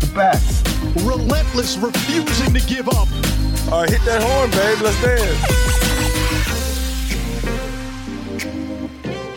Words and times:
The 0.00 0.12
best. 0.14 0.66
Relentless, 1.04 1.76
refusing 1.76 2.54
to 2.54 2.60
give 2.66 2.88
up. 2.88 3.08
All 3.70 3.82
right, 3.82 3.90
hit 3.90 4.02
that 4.06 4.22
horn, 4.22 4.50
babe. 4.50 4.80
Let's 4.80 5.00
dance. 5.02 5.60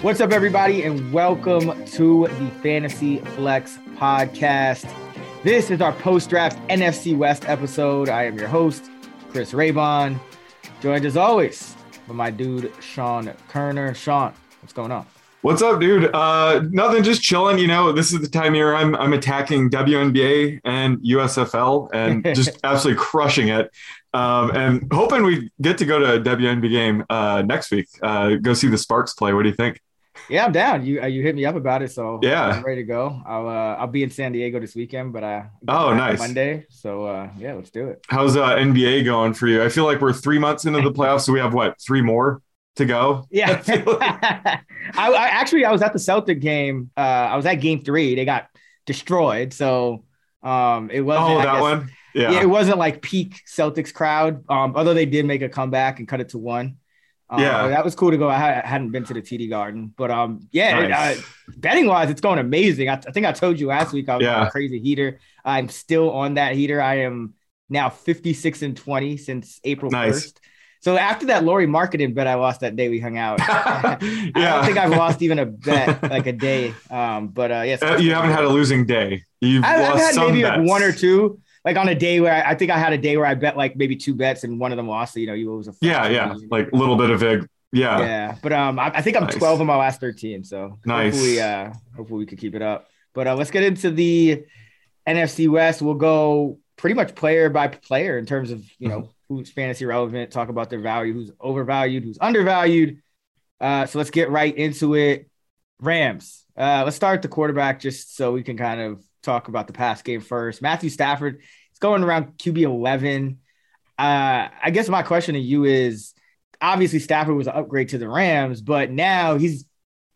What's 0.02 0.20
up, 0.22 0.32
everybody, 0.32 0.84
and 0.84 1.14
welcome 1.14 1.86
to 1.86 2.28
the 2.28 2.52
Fantasy 2.62 3.18
Flex 3.18 3.78
podcast. 3.96 4.90
This 5.44 5.70
is 5.70 5.82
our 5.82 5.94
post 5.94 6.30
draft 6.30 6.58
NFC 6.70 7.18
West 7.18 7.48
episode. 7.48 8.10
I 8.10 8.24
am 8.24 8.38
your 8.38 8.48
host, 8.48 8.90
Chris 9.30 9.52
Raybon, 9.54 10.20
joined 10.82 11.06
as 11.06 11.18
always 11.18 11.76
by 12.08 12.14
my 12.14 12.32
dude, 12.32 12.74
Sean 12.82 13.34
Koerner. 13.50 13.96
Sean, 13.96 14.34
what's 14.62 14.74
going 14.74 14.92
on? 14.92 15.06
What's 15.44 15.62
up, 15.62 15.82
dude? 15.82 16.10
Uh, 16.16 16.62
nothing, 16.72 17.04
just 17.04 17.22
chilling. 17.22 17.58
You 17.58 17.68
know, 17.68 17.92
this 17.92 18.14
is 18.14 18.22
the 18.22 18.30
time 18.30 18.54
here 18.54 18.74
I'm 18.74 18.96
I'm 18.96 19.12
attacking 19.12 19.70
WNBA 19.70 20.62
and 20.64 21.00
USFL 21.00 21.90
and 21.94 22.24
just 22.34 22.58
absolutely 22.64 23.04
crushing 23.04 23.50
it. 23.50 23.70
Um, 24.14 24.52
and 24.56 24.88
hoping 24.94 25.24
we 25.24 25.52
get 25.62 25.78
to 25.80 25.86
go 25.86 26.00
to 26.00 26.14
a 26.14 26.20
WNBA 26.22 26.70
game 26.70 27.06
uh, 27.10 27.42
next 27.46 27.72
week. 27.72 27.90
Uh, 28.02 28.36
go 28.36 28.54
see 28.54 28.70
the 28.70 28.78
Sparks 28.78 29.16
play. 29.16 29.34
What 29.34 29.44
do 29.44 29.50
you 29.50 29.56
think? 29.56 29.82
Yeah, 30.30 30.46
I'm 30.46 30.54
down. 30.54 30.86
You 30.86 31.02
uh, 31.02 31.08
you 31.08 31.22
hit 31.22 31.36
me 31.36 31.44
up 31.44 31.56
about 31.56 31.82
it, 31.82 31.92
so 31.92 32.22
yeah, 32.24 32.46
I'm 32.46 32.64
ready 32.64 32.84
to 32.84 32.88
go. 32.88 33.22
I'll 33.26 33.50
uh, 33.50 33.76
I'll 33.76 33.88
be 33.88 34.04
in 34.04 34.12
San 34.12 34.32
Diego 34.32 34.62
this 34.62 34.76
weekend, 34.76 35.12
but 35.12 35.26
I 35.26 35.50
oh 35.68 35.94
nice 35.94 36.20
Monday. 36.20 36.66
So 36.70 37.04
uh, 37.04 37.30
yeah, 37.38 37.52
let's 37.56 37.70
do 37.70 37.90
it. 37.90 38.02
How's 38.08 38.38
uh, 38.38 38.56
NBA 38.56 39.04
going 39.04 39.34
for 39.34 39.48
you? 39.48 39.62
I 39.62 39.68
feel 39.68 39.84
like 39.84 40.00
we're 40.00 40.14
three 40.14 40.40
months 40.40 40.64
into 40.64 40.80
the 40.80 40.92
playoffs, 40.98 41.22
so 41.22 41.34
we 41.34 41.40
have 41.40 41.54
what 41.54 41.82
three 41.82 42.02
more 42.02 42.42
to 42.76 42.86
go. 42.86 43.28
Yeah. 43.30 43.62
I, 43.68 44.62
I, 44.96 45.28
actually 45.30 45.66
I 45.66 45.72
was 45.72 45.82
at 45.82 45.94
the 45.94 46.00
Celtic 46.00 46.40
game. 46.40 46.92
Uh, 46.98 47.00
I 47.00 47.36
was 47.36 47.46
at 47.46 47.56
game 47.56 47.84
three. 47.84 48.16
They 48.16 48.26
got 48.26 48.48
destroyed. 48.86 49.54
So 49.54 50.06
um, 50.42 50.90
it 50.92 51.02
wasn't. 51.02 51.30
Oh, 51.30 51.38
that 51.38 51.54
guess, 51.54 51.62
one. 51.62 51.92
Yeah. 52.14 52.32
yeah. 52.32 52.42
It 52.42 52.50
wasn't 52.50 52.78
like 52.78 53.02
peak 53.02 53.42
Celtics 53.48 53.94
crowd. 53.94 54.44
Um, 54.50 54.76
although 54.76 54.94
they 54.94 55.06
did 55.06 55.26
make 55.26 55.42
a 55.42 55.50
comeback 55.50 56.00
and 56.00 56.08
cut 56.08 56.22
it 56.22 56.30
to 56.30 56.38
one. 56.38 56.78
Um, 57.30 57.42
yeah, 57.42 57.68
that 57.70 57.84
was 57.84 57.96
cool 57.96 58.12
to 58.12 58.18
go. 58.18 58.30
I 58.30 58.38
hadn't 58.38 58.92
been 58.92 59.06
to 59.06 59.14
the 59.14 59.22
TD 59.22 59.50
Garden, 59.50 59.92
but 59.98 60.12
um, 60.12 60.48
yeah, 60.52 60.88
nice. 60.88 61.18
uh, 61.18 61.22
betting 61.58 61.88
wise, 61.88 62.12
it's 62.12 62.22
going 62.22 62.38
amazing. 62.38 62.90
I, 62.90 62.94
I, 62.94 63.12
think 63.12 63.26
I 63.26 63.32
told 63.32 63.60
you 63.60 63.68
last 63.68 63.92
week 63.92 64.08
I 64.08 64.18
was 64.18 64.24
yeah. 64.24 64.46
a 64.46 64.52
crazy 64.52 64.80
heater. 64.80 65.20
I'm 65.44 65.68
still 65.68 66.12
on 66.12 66.36
that 66.36 66.54
heater. 66.54 66.80
I 66.80 67.00
am 67.00 67.34
now 67.70 67.90
56 67.90 68.62
and 68.62 68.78
20 68.78 69.18
since 69.18 69.60
April 69.64 69.90
nice. 69.90 70.28
1st. 70.28 70.40
So 70.84 70.98
after 70.98 71.28
that 71.28 71.46
Lauri 71.46 71.66
Markkanen 71.66 72.14
bet 72.14 72.28
I 72.28 72.34
lost 72.34 72.60
that 72.60 72.76
day 72.76 72.90
we 72.90 73.00
hung 73.00 73.18
out. 73.18 73.40
yeah. 73.40 73.48
I 74.02 74.32
don't 74.34 74.66
think 74.66 74.78
I've 74.78 74.92
lost 74.92 75.22
even 75.22 75.40
a 75.40 75.46
bet 75.46 76.04
like 76.04 76.26
a 76.28 76.34
day. 76.34 76.74
Um, 76.92 77.30
but 77.30 77.52
uh, 77.54 77.64
yes, 77.66 77.82
uh, 77.82 77.96
you 78.02 78.14
haven't 78.14 78.32
had 78.32 78.44
a 78.44 78.50
losing 78.50 78.86
day. 78.86 79.24
You've 79.40 79.64
I've, 79.64 79.80
lost 79.80 79.94
I've 79.94 80.16
had 80.16 80.28
maybe 80.28 80.42
bets. 80.42 80.58
like 80.58 80.68
one 80.68 80.84
or 80.84 80.92
two. 80.92 81.40
Like 81.64 81.78
on 81.78 81.88
a 81.88 81.96
day 81.96 82.20
where 82.20 82.34
I, 82.34 82.52
I, 82.52 82.56
think 82.56 82.70
I 82.70 82.78
had 82.78 82.92
a 82.92 82.98
day 82.98 83.16
where 83.16 83.26
I 83.26 83.34
bet 83.34 83.56
like 83.56 83.78
maybe 83.78 83.96
two 83.96 84.14
bets 84.14 84.44
and 84.44 84.60
one 84.60 84.74
of 84.74 84.76
them 84.76 84.90
lost. 84.90 85.14
So, 85.14 85.22
you 85.22 85.28
know, 85.28 85.34
you 85.34 85.56
was 85.56 85.70
a 85.70 85.74
yeah, 85.80 86.10
yeah, 86.10 86.36
like 86.52 86.70
a 86.74 86.76
little 86.76 86.98
bit 86.98 87.12
of 87.12 87.24
a 87.24 87.48
yeah, 87.72 88.00
yeah. 88.00 88.36
But 88.44 88.52
um, 88.52 88.78
I, 88.78 88.92
I 88.96 89.02
think 89.02 89.16
I'm 89.16 89.24
nice. 89.24 89.36
12 89.36 89.62
in 89.62 89.68
my 89.68 89.78
last 89.78 90.02
13. 90.02 90.44
So 90.44 90.80
nice. 90.86 91.14
Hopefully, 91.14 91.42
uh, 91.42 91.72
hopefully 91.96 92.20
we 92.20 92.26
could 92.26 92.40
keep 92.40 92.56
it 92.56 92.62
up. 92.62 92.90
But 93.14 93.28
uh, 93.28 93.36
let's 93.36 93.52
get 93.52 93.64
into 93.64 93.90
the 93.90 94.44
NFC 95.08 95.48
West. 95.48 95.82
We'll 95.82 95.94
go 95.94 96.60
pretty 96.76 96.96
much 96.96 97.16
player 97.16 97.50
by 97.50 97.70
player 97.70 98.18
in 98.18 98.26
terms 98.26 98.52
of 98.52 98.70
you 98.80 98.90
know 98.90 99.10
who's 99.38 99.52
fantasy 99.52 99.86
relevant, 99.86 100.32
talk 100.32 100.50
about 100.50 100.70
their 100.70 100.80
value, 100.80 101.14
who's 101.14 101.32
overvalued, 101.40 102.04
who's 102.04 102.18
undervalued. 102.20 103.02
Uh, 103.60 103.86
so 103.86 103.98
let's 103.98 104.10
get 104.10 104.30
right 104.30 104.56
into 104.56 104.96
it. 104.96 105.30
Rams. 105.80 106.46
Uh, 106.56 106.84
let's 106.84 106.96
start 106.96 107.22
the 107.22 107.28
quarterback 107.28 107.80
just 107.80 108.16
so 108.16 108.32
we 108.32 108.44
can 108.44 108.58
kind 108.58 108.80
of 108.80 109.04
talk 109.22 109.48
about 109.48 109.68
the 109.68 109.74
past 109.74 110.06
game 110.06 110.22
first. 110.22 110.62
Matthew 110.62 110.90
Stafford 110.90 111.42
is 111.72 111.80
going 111.80 112.04
around 112.04 112.38
QB 112.38 112.62
11. 112.62 113.40
Uh, 113.98 114.48
I 114.62 114.72
guess 114.72 114.90
my 114.90 115.04
question 115.04 115.36
to 115.36 115.42
you 115.42 115.66
is 115.66 116.14
obviously 116.62 117.00
Stafford 117.00 117.36
was 117.36 117.48
an 117.48 117.56
upgrade 117.56 117.90
to 117.90 117.98
the 117.98 118.08
Rams, 118.08 118.62
but 118.62 118.92
now 118.92 119.38
he's 119.38 119.66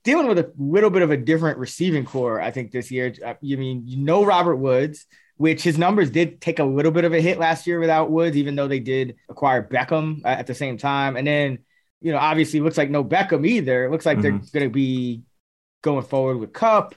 dealing 0.03 0.27
with 0.27 0.39
a 0.39 0.53
little 0.57 0.89
bit 0.89 1.01
of 1.01 1.11
a 1.11 1.17
different 1.17 1.57
receiving 1.57 2.05
core, 2.05 2.39
I 2.39 2.51
think, 2.51 2.71
this 2.71 2.91
year. 2.91 3.13
I 3.25 3.31
uh, 3.31 3.35
mean, 3.41 3.83
you 3.85 3.97
know 3.97 4.23
Robert 4.23 4.55
Woods 4.55 5.05
which 5.37 5.63
his 5.63 5.77
numbers 5.77 6.09
did 6.09 6.41
take 6.41 6.59
a 6.59 6.63
little 6.63 6.91
bit 6.91 7.05
of 7.05 7.13
a 7.13 7.21
hit 7.21 7.37
last 7.37 7.67
year 7.67 7.79
without 7.79 8.11
Woods, 8.11 8.35
even 8.35 8.55
though 8.55 8.67
they 8.67 8.79
did 8.79 9.15
acquire 9.29 9.67
Beckham 9.67 10.21
at 10.25 10.47
the 10.47 10.55
same 10.55 10.77
time. 10.77 11.15
And 11.15 11.25
then, 11.25 11.59
you 12.01 12.11
know, 12.11 12.17
obviously 12.17 12.59
looks 12.59 12.77
like 12.77 12.89
no 12.89 13.03
Beckham 13.03 13.47
either. 13.47 13.85
It 13.85 13.91
looks 13.91 14.05
like 14.05 14.17
mm-hmm. 14.17 14.39
they're 14.51 14.61
going 14.61 14.69
to 14.69 14.73
be 14.73 15.23
going 15.83 16.03
forward 16.03 16.37
with 16.37 16.53
Kupp. 16.53 16.95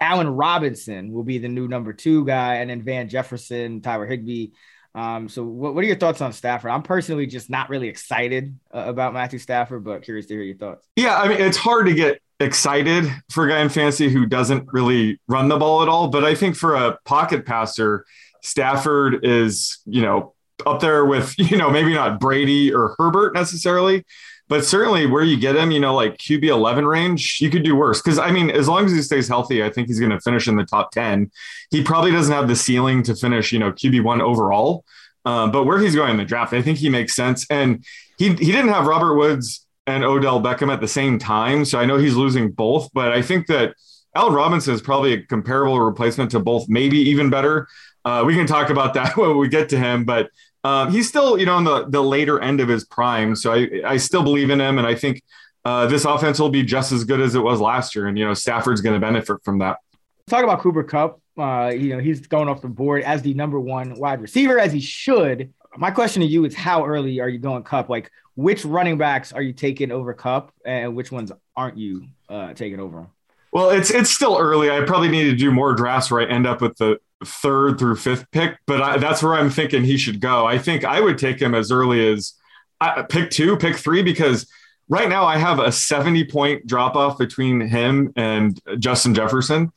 Allen 0.00 0.28
Robinson 0.28 1.12
will 1.12 1.22
be 1.22 1.38
the 1.38 1.48
new 1.48 1.68
number 1.68 1.92
two 1.92 2.26
guy, 2.26 2.56
and 2.56 2.68
then 2.68 2.82
Van 2.82 3.08
Jefferson, 3.08 3.80
Tyler 3.80 4.04
Higbee. 4.04 4.48
Um, 4.94 5.28
so, 5.28 5.44
what, 5.44 5.74
what, 5.74 5.84
are 5.84 5.86
your 5.86 5.96
thoughts 5.96 6.20
on 6.20 6.32
Stafford? 6.32 6.70
I'm 6.70 6.82
personally 6.82 7.26
just 7.26 7.48
not 7.48 7.70
really 7.70 7.88
excited 7.88 8.58
uh, 8.74 8.84
about 8.86 9.14
Matthew 9.14 9.38
Stafford, 9.38 9.84
but 9.84 10.02
curious 10.02 10.26
to 10.26 10.34
hear 10.34 10.42
your 10.42 10.56
thoughts. 10.56 10.86
Yeah, 10.96 11.16
I 11.16 11.28
mean, 11.28 11.40
it's 11.40 11.56
hard 11.56 11.86
to 11.86 11.94
get 11.94 12.20
excited 12.40 13.10
for 13.30 13.46
a 13.46 13.48
guy 13.48 13.60
in 13.60 13.68
fantasy 13.68 14.08
who 14.08 14.26
doesn't 14.26 14.68
really 14.72 15.20
run 15.28 15.48
the 15.48 15.56
ball 15.56 15.82
at 15.82 15.88
all. 15.88 16.08
But 16.08 16.24
I 16.24 16.34
think 16.34 16.56
for 16.56 16.74
a 16.74 16.98
pocket 17.04 17.46
passer, 17.46 18.04
Stafford 18.42 19.24
is, 19.24 19.78
you 19.86 20.02
know, 20.02 20.34
up 20.64 20.80
there 20.80 21.04
with, 21.04 21.34
you 21.38 21.56
know, 21.56 21.70
maybe 21.70 21.94
not 21.94 22.20
Brady 22.20 22.72
or 22.72 22.94
Herbert 22.98 23.34
necessarily, 23.34 24.04
but 24.48 24.64
certainly 24.64 25.06
where 25.06 25.24
you 25.24 25.36
get 25.36 25.56
him, 25.56 25.70
you 25.70 25.80
know, 25.80 25.94
like 25.94 26.18
QB 26.18 26.44
11 26.44 26.86
range, 26.86 27.38
you 27.40 27.50
could 27.50 27.64
do 27.64 27.74
worse. 27.74 28.00
Cause 28.00 28.18
I 28.18 28.30
mean, 28.30 28.50
as 28.50 28.68
long 28.68 28.84
as 28.84 28.92
he 28.92 29.02
stays 29.02 29.26
healthy, 29.26 29.64
I 29.64 29.70
think 29.70 29.88
he's 29.88 29.98
going 29.98 30.12
to 30.12 30.20
finish 30.20 30.46
in 30.46 30.56
the 30.56 30.64
top 30.64 30.92
10. 30.92 31.30
He 31.70 31.82
probably 31.82 32.12
doesn't 32.12 32.32
have 32.32 32.48
the 32.48 32.56
ceiling 32.56 33.02
to 33.04 33.16
finish, 33.16 33.52
you 33.52 33.58
know, 33.58 33.72
QB 33.72 34.04
one 34.04 34.20
overall. 34.20 34.84
Um, 35.24 35.50
but 35.50 35.64
where 35.64 35.80
he's 35.80 35.96
going 35.96 36.12
in 36.12 36.16
the 36.18 36.24
draft, 36.24 36.52
I 36.52 36.62
think 36.62 36.78
he 36.78 36.88
makes 36.88 37.16
sense. 37.16 37.44
And 37.50 37.84
he, 38.16 38.28
he 38.28 38.52
didn't 38.52 38.68
have 38.68 38.86
Robert 38.86 39.16
Woods 39.16 39.65
and 39.86 40.04
Odell 40.04 40.40
Beckham 40.40 40.72
at 40.72 40.80
the 40.80 40.88
same 40.88 41.18
time. 41.18 41.64
So 41.64 41.78
I 41.78 41.86
know 41.86 41.96
he's 41.96 42.14
losing 42.14 42.50
both, 42.50 42.90
but 42.92 43.12
I 43.12 43.22
think 43.22 43.46
that 43.46 43.74
Allen 44.14 44.34
Robinson 44.34 44.74
is 44.74 44.80
probably 44.80 45.12
a 45.12 45.22
comparable 45.22 45.80
replacement 45.80 46.30
to 46.32 46.40
both, 46.40 46.68
maybe 46.68 46.98
even 46.98 47.30
better. 47.30 47.68
Uh, 48.04 48.24
we 48.26 48.34
can 48.34 48.46
talk 48.46 48.70
about 48.70 48.94
that 48.94 49.16
when 49.16 49.36
we 49.36 49.48
get 49.48 49.68
to 49.70 49.78
him, 49.78 50.04
but 50.04 50.30
um, 50.64 50.90
he's 50.90 51.08
still, 51.08 51.38
you 51.38 51.46
know, 51.46 51.54
on 51.54 51.64
the, 51.64 51.86
the 51.88 52.02
later 52.02 52.40
end 52.40 52.60
of 52.60 52.68
his 52.68 52.84
prime. 52.84 53.36
So 53.36 53.52
I, 53.52 53.68
I 53.86 53.96
still 53.98 54.24
believe 54.24 54.50
in 54.50 54.60
him. 54.60 54.78
And 54.78 54.86
I 54.86 54.96
think 54.96 55.22
uh, 55.64 55.86
this 55.86 56.04
offense 56.04 56.40
will 56.40 56.50
be 56.50 56.64
just 56.64 56.90
as 56.90 57.04
good 57.04 57.20
as 57.20 57.36
it 57.36 57.40
was 57.40 57.60
last 57.60 57.94
year. 57.94 58.08
And, 58.08 58.18
you 58.18 58.24
know, 58.24 58.34
Stafford's 58.34 58.80
going 58.80 58.94
to 58.94 59.00
benefit 59.00 59.44
from 59.44 59.58
that. 59.60 59.78
Talk 60.26 60.42
about 60.42 60.60
Cooper 60.60 60.82
Kupp. 60.82 61.20
Uh, 61.38 61.72
you 61.76 61.90
know, 61.90 61.98
he's 61.98 62.26
going 62.26 62.48
off 62.48 62.62
the 62.62 62.68
board 62.68 63.02
as 63.04 63.22
the 63.22 63.34
number 63.34 63.60
one 63.60 63.94
wide 63.94 64.20
receiver, 64.20 64.58
as 64.58 64.72
he 64.72 64.80
should. 64.80 65.52
My 65.76 65.90
question 65.90 66.22
to 66.22 66.28
you 66.28 66.44
is 66.44 66.54
how 66.54 66.84
early 66.84 67.20
are 67.20 67.28
you 67.28 67.38
going 67.38 67.62
Kupp? 67.62 67.88
Like, 67.88 68.10
which 68.34 68.64
running 68.64 68.98
backs 68.98 69.32
are 69.32 69.42
you 69.42 69.52
taking 69.52 69.90
over 69.90 70.12
Kupp, 70.14 70.52
and 70.64 70.94
which 70.94 71.10
ones 71.10 71.32
aren't 71.56 71.76
you 71.76 72.06
uh, 72.28 72.52
taking 72.54 72.80
over? 72.80 73.06
Well, 73.52 73.70
it's 73.70 73.90
it's 73.90 74.10
still 74.10 74.36
early. 74.38 74.70
I 74.70 74.82
probably 74.82 75.08
need 75.08 75.24
to 75.24 75.36
do 75.36 75.50
more 75.50 75.74
drafts 75.74 76.10
where 76.10 76.20
I 76.20 76.30
end 76.30 76.46
up 76.46 76.60
with 76.60 76.76
the 76.76 76.98
third 77.24 77.78
through 77.78 77.96
fifth 77.96 78.30
pick, 78.30 78.58
but 78.66 78.82
I, 78.82 78.98
that's 78.98 79.22
where 79.22 79.34
I'm 79.34 79.50
thinking 79.50 79.84
he 79.84 79.96
should 79.96 80.20
go. 80.20 80.46
I 80.46 80.58
think 80.58 80.84
I 80.84 81.00
would 81.00 81.18
take 81.18 81.40
him 81.40 81.54
as 81.54 81.70
early 81.70 82.06
as 82.12 82.34
uh, 82.80 83.02
pick 83.04 83.30
two, 83.30 83.56
pick 83.56 83.76
three, 83.76 84.02
because 84.02 84.46
right 84.88 85.08
now 85.08 85.24
I 85.24 85.38
have 85.38 85.58
a 85.58 85.72
70 85.72 86.24
point 86.24 86.66
drop 86.66 86.96
off 86.96 87.18
between 87.18 87.60
him 87.60 88.12
and 88.16 88.60
Justin 88.78 89.14
Jefferson. 89.14 89.72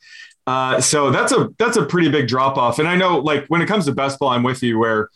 Uh, 0.46 0.80
so 0.80 1.10
that's 1.10 1.32
a 1.32 1.50
that's 1.58 1.76
a 1.76 1.84
pretty 1.84 2.10
big 2.10 2.28
drop 2.28 2.56
off. 2.56 2.78
And 2.78 2.88
I 2.88 2.96
know 2.96 3.18
like 3.18 3.46
when 3.46 3.62
it 3.62 3.66
comes 3.66 3.84
to 3.86 3.92
best 3.92 4.18
ball, 4.18 4.30
I'm 4.30 4.42
with 4.42 4.62
you 4.62 4.78
where 4.78 5.08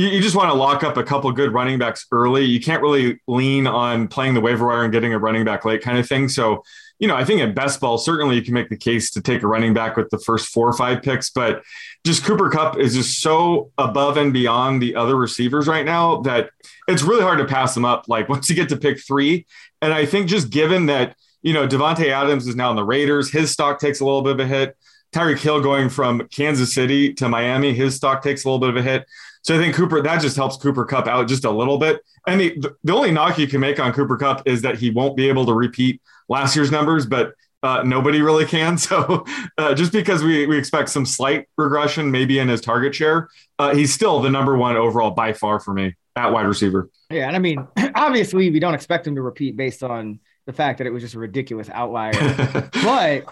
you, 0.00 0.08
you 0.08 0.22
just 0.22 0.34
want 0.34 0.48
to 0.48 0.54
lock 0.54 0.82
up 0.82 0.96
a 0.96 1.02
couple 1.02 1.30
good 1.30 1.52
running 1.52 1.78
backs 1.78 2.06
early. 2.10 2.42
You 2.42 2.58
can't 2.58 2.80
really 2.80 3.20
lean 3.28 3.66
on 3.66 4.08
playing 4.08 4.32
the 4.32 4.40
waiver 4.40 4.66
wire 4.66 4.82
and 4.82 4.90
getting 4.90 5.12
a 5.12 5.18
running 5.18 5.44
back 5.44 5.66
late 5.66 5.82
kind 5.82 5.98
of 5.98 6.08
thing. 6.08 6.30
So, 6.30 6.64
you 6.98 7.06
know, 7.06 7.14
I 7.14 7.22
think 7.22 7.42
at 7.42 7.54
best 7.54 7.80
ball, 7.80 7.98
certainly 7.98 8.34
you 8.36 8.40
can 8.40 8.54
make 8.54 8.70
the 8.70 8.78
case 8.78 9.10
to 9.10 9.20
take 9.20 9.42
a 9.42 9.46
running 9.46 9.74
back 9.74 9.98
with 9.98 10.08
the 10.08 10.18
first 10.18 10.48
four 10.48 10.66
or 10.66 10.72
five 10.72 11.02
picks, 11.02 11.28
but 11.28 11.62
just 12.02 12.24
Cooper 12.24 12.48
Kupp 12.48 12.78
is 12.78 12.94
just 12.94 13.20
so 13.20 13.72
above 13.76 14.16
and 14.16 14.32
beyond 14.32 14.80
the 14.80 14.96
other 14.96 15.16
receivers 15.16 15.68
right 15.68 15.84
now 15.84 16.22
that 16.22 16.48
it's 16.88 17.02
really 17.02 17.22
hard 17.22 17.38
to 17.38 17.44
pass 17.44 17.74
them 17.74 17.84
up. 17.84 18.06
Like 18.08 18.26
once 18.30 18.48
you 18.48 18.56
get 18.56 18.70
to 18.70 18.78
pick 18.78 19.00
three. 19.06 19.44
And 19.82 19.92
I 19.92 20.06
think 20.06 20.28
just 20.28 20.48
given 20.48 20.86
that, 20.86 21.14
you 21.42 21.52
know, 21.52 21.68
Davante 21.68 22.08
Adams 22.08 22.46
is 22.46 22.56
now 22.56 22.70
in 22.70 22.76
the 22.76 22.84
Raiders, 22.84 23.30
his 23.30 23.50
stock 23.50 23.78
takes 23.78 24.00
a 24.00 24.06
little 24.06 24.22
bit 24.22 24.32
of 24.32 24.40
a 24.40 24.46
hit. 24.46 24.78
Tyreek 25.12 25.40
Hill 25.40 25.60
going 25.60 25.90
from 25.90 26.26
Kansas 26.28 26.72
City 26.72 27.12
to 27.14 27.28
Miami, 27.28 27.74
his 27.74 27.96
stock 27.96 28.22
takes 28.22 28.44
a 28.44 28.48
little 28.48 28.60
bit 28.60 28.70
of 28.70 28.76
a 28.76 28.82
hit. 28.82 29.04
So 29.42 29.54
I 29.54 29.58
think 29.58 29.74
Cooper 29.74 30.02
that 30.02 30.20
just 30.20 30.36
helps 30.36 30.56
Cooper 30.56 30.84
Kupp 30.84 31.06
out 31.06 31.28
just 31.28 31.44
a 31.44 31.50
little 31.50 31.78
bit. 31.78 32.00
And 32.26 32.40
the 32.40 32.76
the 32.84 32.94
only 32.94 33.10
knock 33.10 33.38
you 33.38 33.46
can 33.46 33.60
make 33.60 33.80
on 33.80 33.92
Cooper 33.92 34.16
Kupp 34.16 34.46
is 34.46 34.62
that 34.62 34.78
he 34.78 34.90
won't 34.90 35.16
be 35.16 35.28
able 35.28 35.46
to 35.46 35.54
repeat 35.54 36.00
last 36.28 36.54
year's 36.54 36.70
numbers, 36.70 37.06
but 37.06 37.34
uh, 37.62 37.82
nobody 37.84 38.20
really 38.22 38.46
can. 38.46 38.78
So 38.90 39.24
uh, 39.58 39.74
just 39.74 39.92
because 39.92 40.22
we, 40.22 40.46
we 40.46 40.56
expect 40.56 40.88
some 40.88 41.04
slight 41.04 41.48
regression, 41.56 42.10
maybe 42.10 42.38
in 42.38 42.48
his 42.48 42.60
target 42.60 42.94
share, 42.94 43.28
uh, 43.58 43.74
he's 43.74 43.92
still 43.92 44.20
the 44.20 44.30
number 44.30 44.56
one 44.56 44.76
overall 44.76 45.10
by 45.10 45.32
far 45.32 45.60
for 45.60 45.74
me 45.74 45.94
at 46.16 46.32
wide 46.32 46.46
receiver. 46.46 46.90
Yeah, 47.10 47.26
and 47.26 47.36
I 47.36 47.38
mean, 47.38 47.66
obviously, 47.94 48.50
we 48.50 48.58
don't 48.58 48.74
expect 48.74 49.06
him 49.06 49.14
to 49.16 49.22
repeat 49.22 49.56
based 49.56 49.82
on 49.82 50.20
the 50.46 50.52
fact 50.52 50.78
that 50.78 50.86
it 50.86 50.90
was 50.90 51.02
just 51.02 51.14
a 51.14 51.18
ridiculous 51.18 51.68
outlier. 51.70 52.12
but 52.82 53.24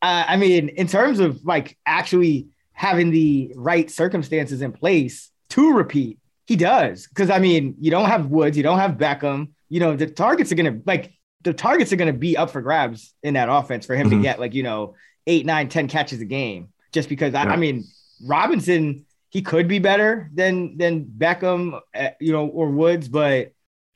uh, 0.00 0.24
I 0.28 0.36
mean, 0.36 0.68
in 0.70 0.86
terms 0.86 1.18
of 1.18 1.44
like 1.44 1.76
actually 1.84 2.48
having 2.72 3.10
the 3.10 3.52
right 3.56 3.90
circumstances 3.90 4.62
in 4.62 4.72
place 4.72 5.30
to 5.54 5.72
repeat, 5.72 6.18
he 6.46 6.56
does. 6.56 7.06
Because 7.06 7.30
I 7.30 7.38
mean, 7.38 7.74
you 7.80 7.90
don't 7.90 8.08
have 8.08 8.26
Woods, 8.26 8.56
you 8.56 8.62
don't 8.62 8.78
have 8.78 8.92
Beckham. 8.92 9.48
You 9.68 9.80
know, 9.80 9.96
the 9.96 10.06
targets 10.06 10.52
are 10.52 10.56
gonna 10.56 10.80
like 10.86 11.14
the 11.44 11.52
targets 11.52 11.92
are 11.92 11.96
going 11.96 12.12
to 12.12 12.18
be 12.18 12.36
up 12.36 12.50
for 12.50 12.60
grabs 12.62 13.14
in 13.22 13.34
that 13.34 13.48
offense 13.48 13.86
for 13.86 13.94
him 13.94 14.08
mm-hmm. 14.08 14.18
to 14.18 14.22
get 14.22 14.40
like 14.40 14.54
you 14.54 14.62
know 14.62 14.94
eight, 15.26 15.46
nine, 15.46 15.68
ten 15.68 15.88
catches 15.88 16.20
a 16.20 16.24
game. 16.24 16.70
Just 16.92 17.08
because 17.08 17.34
yeah. 17.34 17.44
I, 17.44 17.52
I, 17.52 17.56
mean 17.56 17.84
Robinson, 18.24 19.04
he 19.30 19.42
could 19.42 19.68
be 19.68 19.78
better 19.78 20.30
than 20.32 20.76
than 20.76 21.04
Beckham, 21.04 21.80
uh, 21.94 22.08
you 22.20 22.32
know, 22.32 22.46
or 22.46 22.70
Woods, 22.70 23.08
but 23.08 23.52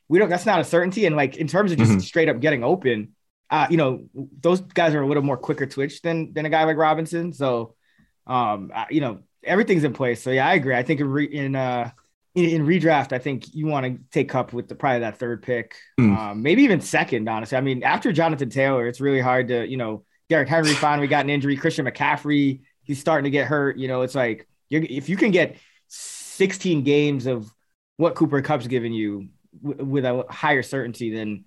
we 0.08 0.18
don't. 0.18 0.28
That's 0.28 0.46
not 0.46 0.60
a 0.60 0.64
certainty. 0.64 1.06
And 1.06 1.16
like 1.16 1.36
in 1.36 1.48
terms 1.48 1.72
of 1.72 1.78
just 1.78 1.90
mm-hmm. 1.90 2.00
straight 2.00 2.28
up 2.28 2.40
getting 2.40 2.62
open, 2.62 3.14
uh, 3.50 3.66
you 3.70 3.76
know, 3.76 4.04
those 4.40 4.60
guys 4.60 4.94
are 4.94 5.02
a 5.02 5.06
little 5.06 5.22
more 5.22 5.36
quicker 5.36 5.66
twitch 5.66 6.02
than 6.02 6.32
than 6.32 6.44
a 6.44 6.50
guy 6.50 6.64
like 6.64 6.76
Robinson. 6.76 7.32
So, 7.32 7.74
um, 8.26 8.72
you 8.90 9.00
know, 9.00 9.20
everything's 9.48 9.84
in 9.84 9.92
place. 9.92 10.22
So 10.22 10.30
yeah, 10.30 10.46
I 10.46 10.54
agree. 10.54 10.74
I 10.74 10.82
think 10.82 11.00
in, 11.00 11.08
re- 11.08 11.24
in 11.24 11.56
uh 11.56 11.90
in, 12.34 12.44
in, 12.44 12.66
redraft, 12.66 13.12
I 13.12 13.18
think 13.18 13.54
you 13.54 13.66
want 13.66 13.86
to 13.86 13.98
take 14.12 14.28
Kupp 14.28 14.52
with 14.52 14.68
the 14.68 14.74
probably 14.74 15.00
that 15.00 15.18
third 15.18 15.42
pick, 15.42 15.76
mm. 15.98 16.16
um, 16.16 16.42
maybe 16.42 16.62
even 16.62 16.80
second. 16.80 17.28
Honestly, 17.28 17.58
I 17.58 17.60
mean, 17.60 17.82
after 17.82 18.12
Jonathan 18.12 18.50
Taylor, 18.50 18.86
it's 18.86 19.00
really 19.00 19.20
hard 19.20 19.48
to 19.48 19.66
you 19.66 19.76
know. 19.76 20.04
Derrick 20.28 20.50
Henry 20.50 20.74
finally 20.74 21.08
got 21.08 21.24
an 21.24 21.30
injury. 21.30 21.56
Christian 21.56 21.86
McCaffrey, 21.86 22.60
he's 22.82 23.00
starting 23.00 23.24
to 23.24 23.30
get 23.30 23.46
hurt. 23.46 23.78
You 23.78 23.88
know, 23.88 24.02
it's 24.02 24.14
like 24.14 24.46
if 24.70 25.08
you 25.08 25.16
can 25.16 25.30
get 25.30 25.56
16 25.88 26.82
games 26.84 27.26
of 27.26 27.50
what 27.96 28.14
Cooper 28.14 28.42
Kupp's 28.42 28.66
giving 28.66 28.92
you 28.92 29.28
w- 29.62 29.84
with 29.84 30.04
a 30.04 30.24
higher 30.30 30.62
certainty 30.62 31.14
than 31.14 31.44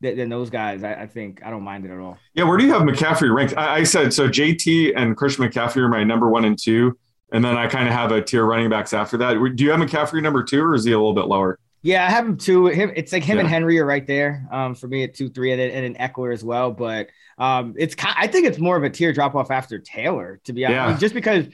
than 0.00 0.28
those 0.28 0.50
guys, 0.50 0.84
I, 0.84 0.94
I, 0.94 1.06
think 1.06 1.40
I 1.42 1.48
don't 1.48 1.62
mind 1.62 1.86
it 1.86 1.90
at 1.90 1.98
all. 1.98 2.18
Yeah, 2.34 2.44
where 2.44 2.58
do 2.58 2.66
you 2.66 2.72
have 2.74 2.82
McCaffrey 2.82 3.34
ranked? 3.34 3.56
I, 3.56 3.76
I 3.76 3.82
said 3.84 4.12
so. 4.12 4.28
JT 4.28 4.92
and 4.96 5.16
Christian 5.16 5.48
McCaffrey 5.48 5.78
are 5.78 5.88
my 5.88 6.04
number 6.04 6.28
one 6.28 6.44
and 6.44 6.58
two. 6.58 6.98
And 7.32 7.44
then 7.44 7.56
I 7.56 7.66
kind 7.66 7.88
of 7.88 7.94
have 7.94 8.12
a 8.12 8.22
tier 8.22 8.44
running 8.44 8.70
backs 8.70 8.92
after 8.92 9.16
that. 9.18 9.34
Do 9.56 9.64
you 9.64 9.70
have 9.70 9.80
McCaffrey 9.80 10.22
number 10.22 10.42
two, 10.44 10.62
or 10.62 10.74
is 10.74 10.84
he 10.84 10.92
a 10.92 10.96
little 10.96 11.14
bit 11.14 11.26
lower? 11.26 11.58
Yeah, 11.82 12.06
I 12.06 12.10
have 12.10 12.24
him 12.24 12.38
two. 12.38 12.66
Him, 12.66 12.92
it's 12.96 13.12
like 13.12 13.24
him 13.24 13.36
yeah. 13.36 13.40
and 13.40 13.48
Henry 13.48 13.78
are 13.78 13.84
right 13.84 14.06
there 14.06 14.48
um, 14.50 14.74
for 14.74 14.88
me 14.88 15.04
at 15.04 15.14
two, 15.14 15.28
three, 15.28 15.52
and, 15.52 15.60
and 15.60 15.84
an 15.84 15.94
Ekeler 15.96 16.32
as 16.32 16.42
well. 16.42 16.70
But 16.70 17.08
um, 17.36 17.74
it's 17.76 17.94
I 18.02 18.26
think 18.26 18.46
it's 18.46 18.58
more 18.58 18.76
of 18.76 18.84
a 18.84 18.90
tier 18.90 19.12
drop 19.12 19.34
off 19.34 19.50
after 19.50 19.78
Taylor, 19.78 20.40
to 20.44 20.52
be 20.54 20.64
honest. 20.64 20.76
Yeah. 20.76 20.86
I 20.86 20.88
mean, 20.88 20.98
just 20.98 21.14
because 21.14 21.46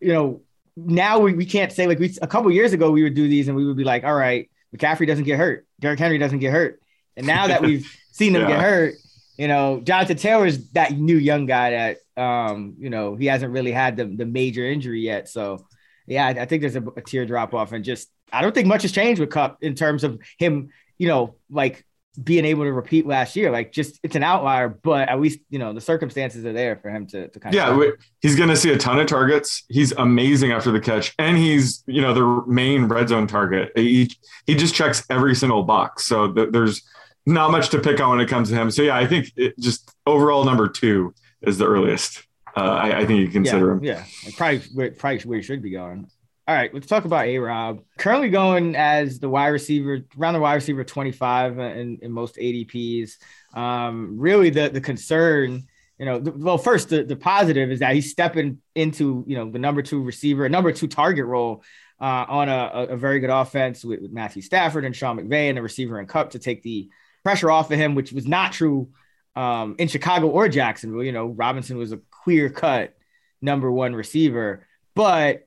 you 0.00 0.12
know 0.12 0.42
now 0.76 1.20
we, 1.20 1.34
we 1.34 1.46
can't 1.46 1.72
say 1.72 1.86
like 1.86 2.00
we 2.00 2.12
a 2.20 2.26
couple 2.26 2.50
years 2.50 2.72
ago 2.72 2.90
we 2.90 3.04
would 3.04 3.14
do 3.14 3.28
these 3.28 3.46
and 3.46 3.56
we 3.56 3.66
would 3.66 3.76
be 3.76 3.84
like, 3.84 4.02
all 4.02 4.14
right, 4.14 4.50
McCaffrey 4.76 5.06
doesn't 5.06 5.24
get 5.24 5.38
hurt, 5.38 5.66
Derrick 5.78 6.00
Henry 6.00 6.18
doesn't 6.18 6.40
get 6.40 6.52
hurt, 6.52 6.80
and 7.16 7.24
now 7.24 7.46
that 7.46 7.62
we've 7.62 7.88
seen 8.12 8.32
them 8.32 8.42
yeah. 8.42 8.48
get 8.48 8.60
hurt, 8.60 8.94
you 9.36 9.46
know, 9.46 9.80
Jonathan 9.84 10.16
Taylor's 10.16 10.70
that 10.70 10.92
new 10.92 11.16
young 11.16 11.46
guy 11.46 11.70
that 11.70 11.98
um, 12.18 12.74
you 12.78 12.90
know, 12.90 13.14
he 13.14 13.26
hasn't 13.26 13.52
really 13.52 13.72
had 13.72 13.96
the, 13.96 14.04
the 14.04 14.26
major 14.26 14.64
injury 14.64 15.00
yet. 15.00 15.28
So 15.28 15.66
yeah, 16.06 16.26
I, 16.26 16.30
I 16.30 16.44
think 16.46 16.62
there's 16.62 16.76
a, 16.76 16.82
a 16.96 17.02
tier 17.02 17.26
drop 17.26 17.54
off 17.54 17.72
and 17.72 17.84
just 17.84 18.08
I 18.32 18.42
don't 18.42 18.54
think 18.54 18.66
much 18.66 18.82
has 18.82 18.92
changed 18.92 19.20
with 19.20 19.30
Kupp 19.30 19.62
in 19.62 19.74
terms 19.74 20.04
of 20.04 20.20
him, 20.38 20.70
you 20.98 21.08
know, 21.08 21.36
like 21.50 21.84
being 22.22 22.44
able 22.44 22.64
to 22.64 22.72
repeat 22.72 23.06
last 23.06 23.36
year. 23.36 23.50
Like 23.50 23.72
just 23.72 23.98
it's 24.02 24.16
an 24.16 24.22
outlier, 24.22 24.68
but 24.68 25.08
at 25.08 25.20
least 25.20 25.40
you 25.50 25.58
know 25.58 25.72
the 25.72 25.80
circumstances 25.80 26.44
are 26.44 26.52
there 26.52 26.76
for 26.76 26.90
him 26.90 27.06
to, 27.08 27.28
to 27.28 27.40
kind 27.40 27.54
yeah, 27.54 27.70
of. 27.70 27.78
Yeah, 27.78 27.90
he's 28.20 28.36
going 28.36 28.48
to 28.48 28.56
see 28.56 28.70
a 28.70 28.78
ton 28.78 28.98
of 28.98 29.06
targets. 29.06 29.64
He's 29.68 29.92
amazing 29.92 30.52
after 30.52 30.70
the 30.70 30.80
catch, 30.80 31.14
and 31.18 31.36
he's 31.36 31.84
you 31.86 32.02
know 32.02 32.14
the 32.14 32.50
main 32.50 32.86
red 32.86 33.08
zone 33.08 33.26
target. 33.26 33.72
He 33.76 34.10
he 34.46 34.54
just 34.54 34.74
checks 34.74 35.04
every 35.10 35.34
single 35.34 35.62
box. 35.62 36.06
So 36.06 36.32
th- 36.32 36.50
there's 36.50 36.82
not 37.26 37.50
much 37.50 37.68
to 37.70 37.78
pick 37.80 38.00
on 38.00 38.10
when 38.10 38.20
it 38.20 38.28
comes 38.28 38.48
to 38.48 38.54
him. 38.54 38.70
So 38.70 38.82
yeah, 38.82 38.96
I 38.96 39.06
think 39.06 39.30
it 39.36 39.58
just 39.58 39.90
overall 40.06 40.44
number 40.44 40.68
two 40.68 41.14
is 41.42 41.58
the 41.58 41.66
earliest. 41.66 42.24
Uh, 42.56 42.60
I, 42.60 42.98
I, 43.00 43.06
think 43.06 43.20
you 43.20 43.28
consider 43.28 43.78
yeah, 43.82 43.98
him. 43.98 44.06
Yeah, 44.24 44.30
probably 44.36 44.90
probably 44.90 45.18
where 45.20 45.38
he 45.38 45.44
should 45.44 45.62
be 45.62 45.70
going. 45.70 46.10
All 46.48 46.54
right, 46.54 46.72
let's 46.72 46.86
talk 46.86 47.04
about 47.04 47.26
A 47.26 47.38
Rob. 47.38 47.82
Currently 47.98 48.30
going 48.30 48.74
as 48.74 49.20
the 49.20 49.28
wide 49.28 49.48
receiver, 49.48 50.00
around 50.18 50.34
the 50.34 50.40
wide 50.40 50.54
receiver 50.54 50.82
25 50.82 51.58
in, 51.58 51.98
in 52.00 52.10
most 52.10 52.36
ADPs. 52.36 53.12
Um, 53.54 54.18
really, 54.18 54.50
the 54.50 54.70
the 54.70 54.80
concern, 54.80 55.66
you 55.98 56.06
know, 56.06 56.18
the, 56.18 56.32
well, 56.32 56.58
first 56.58 56.88
the, 56.88 57.04
the 57.04 57.16
positive 57.16 57.70
is 57.70 57.80
that 57.80 57.94
he's 57.94 58.10
stepping 58.10 58.58
into 58.74 59.24
you 59.26 59.36
know 59.36 59.50
the 59.50 59.58
number 59.58 59.82
two 59.82 60.02
receiver, 60.02 60.48
number 60.48 60.72
two 60.72 60.88
target 60.88 61.26
role 61.26 61.62
uh, 62.00 62.24
on 62.28 62.48
a, 62.48 62.86
a, 62.90 62.96
very 62.96 63.20
good 63.20 63.30
offense 63.30 63.84
with, 63.84 64.00
with, 64.00 64.12
Matthew 64.12 64.40
Stafford 64.40 64.84
and 64.84 64.94
Sean 64.94 65.18
McVay 65.18 65.48
and 65.48 65.58
the 65.58 65.62
receiver 65.62 65.98
and 65.98 66.08
Kupp 66.08 66.30
to 66.30 66.38
take 66.38 66.62
the 66.62 66.88
pressure 67.24 67.50
off 67.50 67.70
of 67.70 67.78
him, 67.78 67.94
which 67.94 68.12
was 68.12 68.26
not 68.26 68.52
true 68.52 68.88
um, 69.38 69.76
in 69.78 69.86
Chicago 69.86 70.26
or 70.26 70.48
Jacksonville. 70.48 71.04
You 71.04 71.12
know, 71.12 71.26
Robinson 71.26 71.78
was 71.78 71.92
a 71.92 72.00
clear 72.10 72.50
cut 72.50 72.94
number 73.40 73.70
one 73.70 73.94
receiver. 73.94 74.66
But 74.96 75.46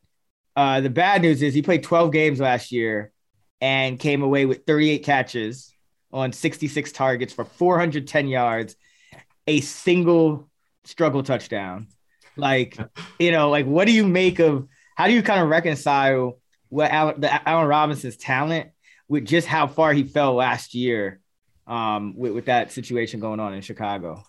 uh, 0.55 0.79
the 0.79 0.89
bad 0.89 1.21
news 1.21 1.41
is 1.41 1.53
he 1.53 1.61
played 1.61 1.83
12 1.83 2.11
games 2.13 2.39
last 2.39 2.71
year 2.71 3.11
and 3.59 3.99
came 3.99 4.23
away 4.23 4.45
with 4.45 4.65
38 4.65 4.99
catches 4.99 5.73
on 6.13 6.31
66 6.31 6.91
targets 6.93 7.33
for 7.33 7.43
410 7.43 8.27
yards, 8.27 8.77
a 9.45 9.59
single 9.59 10.49
struggle 10.85 11.21
touchdown. 11.21 11.88
Like, 12.38 12.77
you 13.19 13.31
know, 13.31 13.49
like 13.49 13.65
what 13.65 13.88
do 13.88 13.91
you 13.91 14.07
make 14.07 14.39
of 14.39 14.67
how 14.95 15.07
do 15.07 15.13
you 15.13 15.21
kind 15.21 15.41
of 15.41 15.49
reconcile 15.49 16.39
what 16.69 16.91
Allen, 16.91 17.19
the 17.19 17.49
Allen 17.49 17.67
Robinson's 17.67 18.15
talent 18.15 18.69
with 19.09 19.25
just 19.25 19.47
how 19.47 19.67
far 19.67 19.91
he 19.91 20.03
fell 20.03 20.33
last 20.33 20.73
year 20.73 21.20
um, 21.67 22.15
with, 22.15 22.33
with 22.33 22.45
that 22.45 22.71
situation 22.71 23.19
going 23.19 23.39
on 23.39 23.53
in 23.53 23.61
Chicago? 23.61 24.23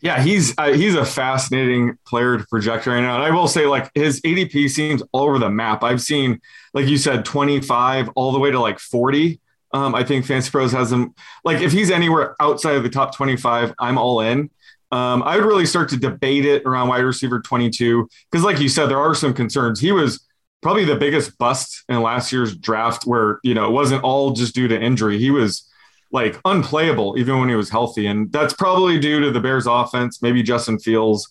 Yeah, 0.00 0.22
he's 0.22 0.54
uh, 0.58 0.72
he's 0.72 0.94
a 0.94 1.04
fascinating 1.04 1.96
player 2.06 2.38
to 2.38 2.46
project 2.46 2.86
right 2.86 3.00
now. 3.00 3.14
And 3.16 3.24
I 3.24 3.30
will 3.30 3.48
say, 3.48 3.66
like 3.66 3.90
his 3.94 4.20
ADP 4.20 4.68
seems 4.68 5.02
all 5.12 5.22
over 5.22 5.38
the 5.38 5.48
map. 5.48 5.82
I've 5.82 6.02
seen, 6.02 6.40
like 6.74 6.86
you 6.86 6.98
said, 6.98 7.24
25 7.24 8.10
all 8.14 8.32
the 8.32 8.38
way 8.38 8.50
to 8.50 8.60
like 8.60 8.78
40. 8.78 9.40
Um, 9.72 9.94
I 9.94 10.04
think 10.04 10.24
FantasyPros 10.26 10.72
has 10.72 10.92
him 10.92 11.14
like 11.44 11.60
if 11.60 11.72
he's 11.72 11.90
anywhere 11.90 12.36
outside 12.40 12.76
of 12.76 12.82
the 12.82 12.90
top 12.90 13.14
25, 13.16 13.72
I'm 13.78 13.98
all 13.98 14.20
in. 14.20 14.50
Um, 14.92 15.22
I 15.24 15.36
would 15.36 15.46
really 15.46 15.66
start 15.66 15.88
to 15.90 15.96
debate 15.96 16.44
it 16.44 16.62
around 16.64 16.88
wide 16.88 17.00
receiver 17.00 17.40
22 17.40 18.08
because, 18.30 18.44
like 18.44 18.60
you 18.60 18.68
said, 18.68 18.86
there 18.86 19.00
are 19.00 19.14
some 19.14 19.34
concerns. 19.34 19.80
He 19.80 19.92
was 19.92 20.24
probably 20.62 20.84
the 20.84 20.96
biggest 20.96 21.36
bust 21.38 21.84
in 21.88 22.00
last 22.02 22.32
year's 22.32 22.56
draft, 22.56 23.04
where 23.04 23.40
you 23.42 23.54
know 23.54 23.66
it 23.66 23.72
wasn't 23.72 24.04
all 24.04 24.32
just 24.32 24.54
due 24.54 24.68
to 24.68 24.80
injury. 24.80 25.18
He 25.18 25.30
was 25.30 25.68
like 26.12 26.40
unplayable 26.44 27.16
even 27.18 27.38
when 27.38 27.48
he 27.48 27.54
was 27.54 27.68
healthy. 27.68 28.06
And 28.06 28.30
that's 28.32 28.54
probably 28.54 28.98
due 28.98 29.20
to 29.20 29.30
the 29.30 29.40
Bears 29.40 29.66
offense, 29.66 30.22
maybe 30.22 30.42
Justin 30.42 30.78
Fields, 30.78 31.28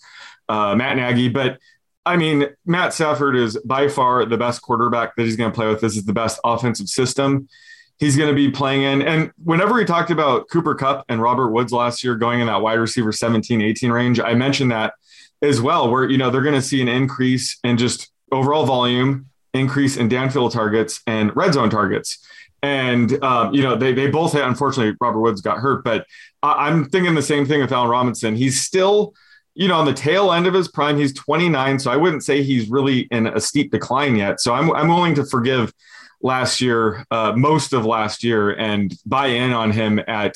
uh, 0.50 0.76
Matt 0.76 0.98
Nagy. 0.98 1.30
But 1.30 1.60
I 2.06 2.18
mean, 2.18 2.48
Matt 2.66 2.94
Stafford 2.94 3.36
is 3.36 3.58
by 3.66 3.88
far 3.88 4.26
the 4.26 4.38
best 4.38 4.62
quarterback 4.62 5.16
that 5.16 5.24
he's 5.24 5.36
going 5.36 5.52
to 5.52 5.56
play 5.56 5.68
with. 5.68 5.82
This 5.82 5.98
is 5.98 6.06
the 6.06 6.14
best 6.14 6.40
offensive 6.44 6.88
system 6.88 7.48
he's 7.98 8.18
going 8.18 8.30
to 8.30 8.36
be 8.36 8.52
playing 8.52 8.84
in. 8.84 9.02
And 9.02 9.32
whenever 9.44 9.74
we 9.74 9.86
talked 9.86 10.12
about 10.12 10.50
Cooper 10.50 10.76
Kupp 10.76 11.06
and 11.10 11.22
Robert 11.22 11.50
Woods 11.50 11.72
last 11.72 12.04
year 12.04 12.16
going 12.16 12.42
in 12.42 12.48
that 12.48 12.62
wide 12.62 12.74
receiver 12.74 13.12
17, 13.12 13.62
18 13.62 13.92
range, 13.92 14.20
I 14.20 14.34
mentioned 14.34 14.72
that 14.72 14.94
as 15.42 15.62
well, 15.62 15.90
where, 15.90 16.10
you 16.10 16.18
know, 16.18 16.30
they're 16.30 16.42
going 16.42 16.56
to 16.56 16.62
see 16.62 16.82
an 16.82 16.88
increase 16.88 17.58
in 17.64 17.78
just 17.78 18.12
overall 18.32 18.66
volume, 18.66 19.28
increase 19.54 19.98
in 19.98 20.10
downfield 20.10 20.52
targets 20.52 21.02
and 21.08 21.36
red 21.36 21.54
zone 21.54 21.70
targets. 21.70 22.26
And 22.66 23.24
um, 23.24 23.54
you 23.54 23.62
know 23.62 23.76
they 23.76 23.94
they 23.94 24.08
both 24.08 24.34
had 24.34 24.42
unfortunately 24.42 24.98
Robert 25.00 25.20
Woods 25.20 25.40
got 25.40 25.60
hurt, 25.60 25.84
but 25.84 26.08
I, 26.42 26.68
I'm 26.68 26.86
thinking 26.86 27.14
the 27.14 27.22
same 27.22 27.46
thing 27.46 27.62
with 27.62 27.72
Allen 27.72 27.92
Robinson. 27.92 28.36
He's 28.36 28.60
still 28.60 29.14
you 29.54 29.68
know 29.68 29.76
on 29.76 29.86
the 29.86 29.94
tail 29.94 30.32
end 30.32 30.48
of 30.48 30.56
his 30.56 30.68
prime. 30.68 30.98
He's 30.98 31.14
29, 31.14 31.78
so 31.78 31.92
I 31.92 31.96
wouldn't 31.96 32.24
say 32.24 32.42
he's 32.42 32.68
really 32.68 33.02
in 33.12 33.28
a 33.28 33.40
steep 33.40 33.70
decline 33.70 34.16
yet. 34.16 34.42
So 34.42 34.56
I'm 34.56 34.72
I'm 34.72 34.88
willing 34.88 35.14
to 35.14 35.26
forgive 35.26 35.72
last 36.22 36.60
year, 36.60 37.06
uh, 37.12 37.34
most 37.36 37.72
of 37.72 37.86
last 37.86 38.24
year, 38.24 38.50
and 38.50 38.92
buy 39.06 39.28
in 39.28 39.54
on 39.54 39.70
him 39.70 40.00
at 40.08 40.36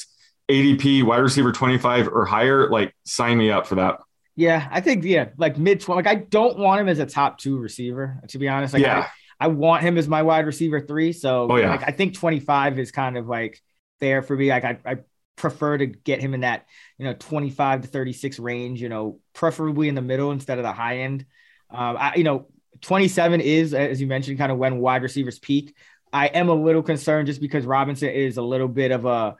ADP 0.52 1.02
wide 1.04 1.18
receiver 1.18 1.52
25 1.52 2.10
or 2.10 2.26
higher. 2.26 2.70
Like 2.70 2.94
sign 3.06 3.40
me 3.40 3.50
up 3.50 3.66
for 3.66 3.74
that. 3.76 4.02
Yeah, 4.36 4.70
I 4.72 4.82
think 4.82 5.04
yeah, 5.04 5.30
like 5.38 5.58
mid 5.58 5.82
20. 5.82 6.04
Like 6.04 6.16
I 6.16 6.22
don't 6.22 6.60
want 6.60 6.80
him 6.80 6.90
as 6.90 7.00
a 7.00 7.08
top 7.08 7.40
two 7.40 7.58
receiver, 7.58 8.22
to 8.28 8.38
be 8.38 8.48
honest. 8.48 8.76
Like 8.76 8.84
yeah. 8.84 9.08
I, 9.40 9.48
want 9.48 9.84
him 9.84 9.98
as 9.98 10.08
my 10.08 10.24
wide 10.24 10.46
receiver 10.46 10.82
three. 10.82 11.14
So 11.14 11.48
oh, 11.50 11.56
yeah. 11.58 11.70
like 11.70 11.84
I 11.88 11.92
think 11.92 12.16
25 12.16 12.80
is 12.80 12.92
kind 12.92 13.18
of 13.18 13.28
like 13.28 13.62
there 14.00 14.22
for 14.22 14.36
me. 14.36 14.50
Like 14.50 14.66
I, 14.66 14.78
I 14.86 14.98
prefer 15.36 15.78
to 15.78 15.86
get 15.86 16.20
him 16.20 16.34
in 16.34 16.42
that, 16.42 16.66
you 16.98 17.06
know, 17.06 17.16
25 17.18 17.82
to 17.82 17.88
36 17.88 18.40
range, 18.40 18.82
you 18.82 18.90
know, 18.90 19.20
preferably 19.34 19.88
in 19.88 19.96
the 19.96 20.02
middle 20.02 20.32
instead 20.32 20.58
of 20.58 20.64
the 20.64 20.72
high 20.72 21.00
end. 21.00 21.26
Um, 21.70 21.98
I, 21.98 22.16
you 22.16 22.24
know, 22.24 22.48
27 22.82 23.42
is, 23.42 23.74
as 23.74 24.00
you 24.00 24.08
mentioned, 24.08 24.38
kind 24.38 24.52
of 24.52 24.58
when 24.58 24.80
wide 24.80 25.04
receivers 25.04 25.40
peak. 25.40 25.76
I 26.12 26.28
am 26.28 26.50
a 26.50 26.54
little 26.54 26.84
concerned 26.84 27.28
just 27.28 27.42
because 27.42 27.66
Robinson 27.66 28.10
is 28.10 28.38
a 28.38 28.42
little 28.42 28.68
bit 28.68 28.92
of 28.92 29.06
a 29.06 29.36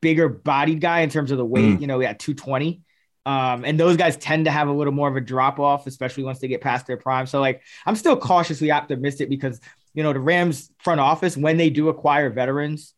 bigger 0.00 0.28
bodied 0.28 0.80
guy 0.80 1.00
in 1.00 1.10
terms 1.10 1.30
of 1.30 1.38
the 1.38 1.44
weight, 1.44 1.78
mm. 1.78 1.80
you 1.80 1.86
know, 1.86 1.98
we 1.98 2.06
at 2.06 2.18
220. 2.18 2.82
Um, 3.26 3.64
and 3.64 3.80
those 3.80 3.96
guys 3.96 4.16
tend 4.16 4.44
to 4.44 4.50
have 4.50 4.68
a 4.68 4.72
little 4.72 4.92
more 4.92 5.08
of 5.08 5.16
a 5.16 5.20
drop 5.20 5.58
off, 5.58 5.86
especially 5.86 6.24
once 6.24 6.40
they 6.40 6.48
get 6.48 6.60
past 6.60 6.86
their 6.86 6.98
prime. 6.98 7.26
So, 7.26 7.40
like, 7.40 7.62
I'm 7.86 7.96
still 7.96 8.16
cautiously 8.16 8.70
optimistic 8.70 9.30
because, 9.30 9.60
you 9.94 10.02
know, 10.02 10.12
the 10.12 10.20
Rams 10.20 10.70
front 10.78 11.00
office, 11.00 11.36
when 11.36 11.56
they 11.56 11.70
do 11.70 11.88
acquire 11.88 12.28
veterans, 12.28 12.92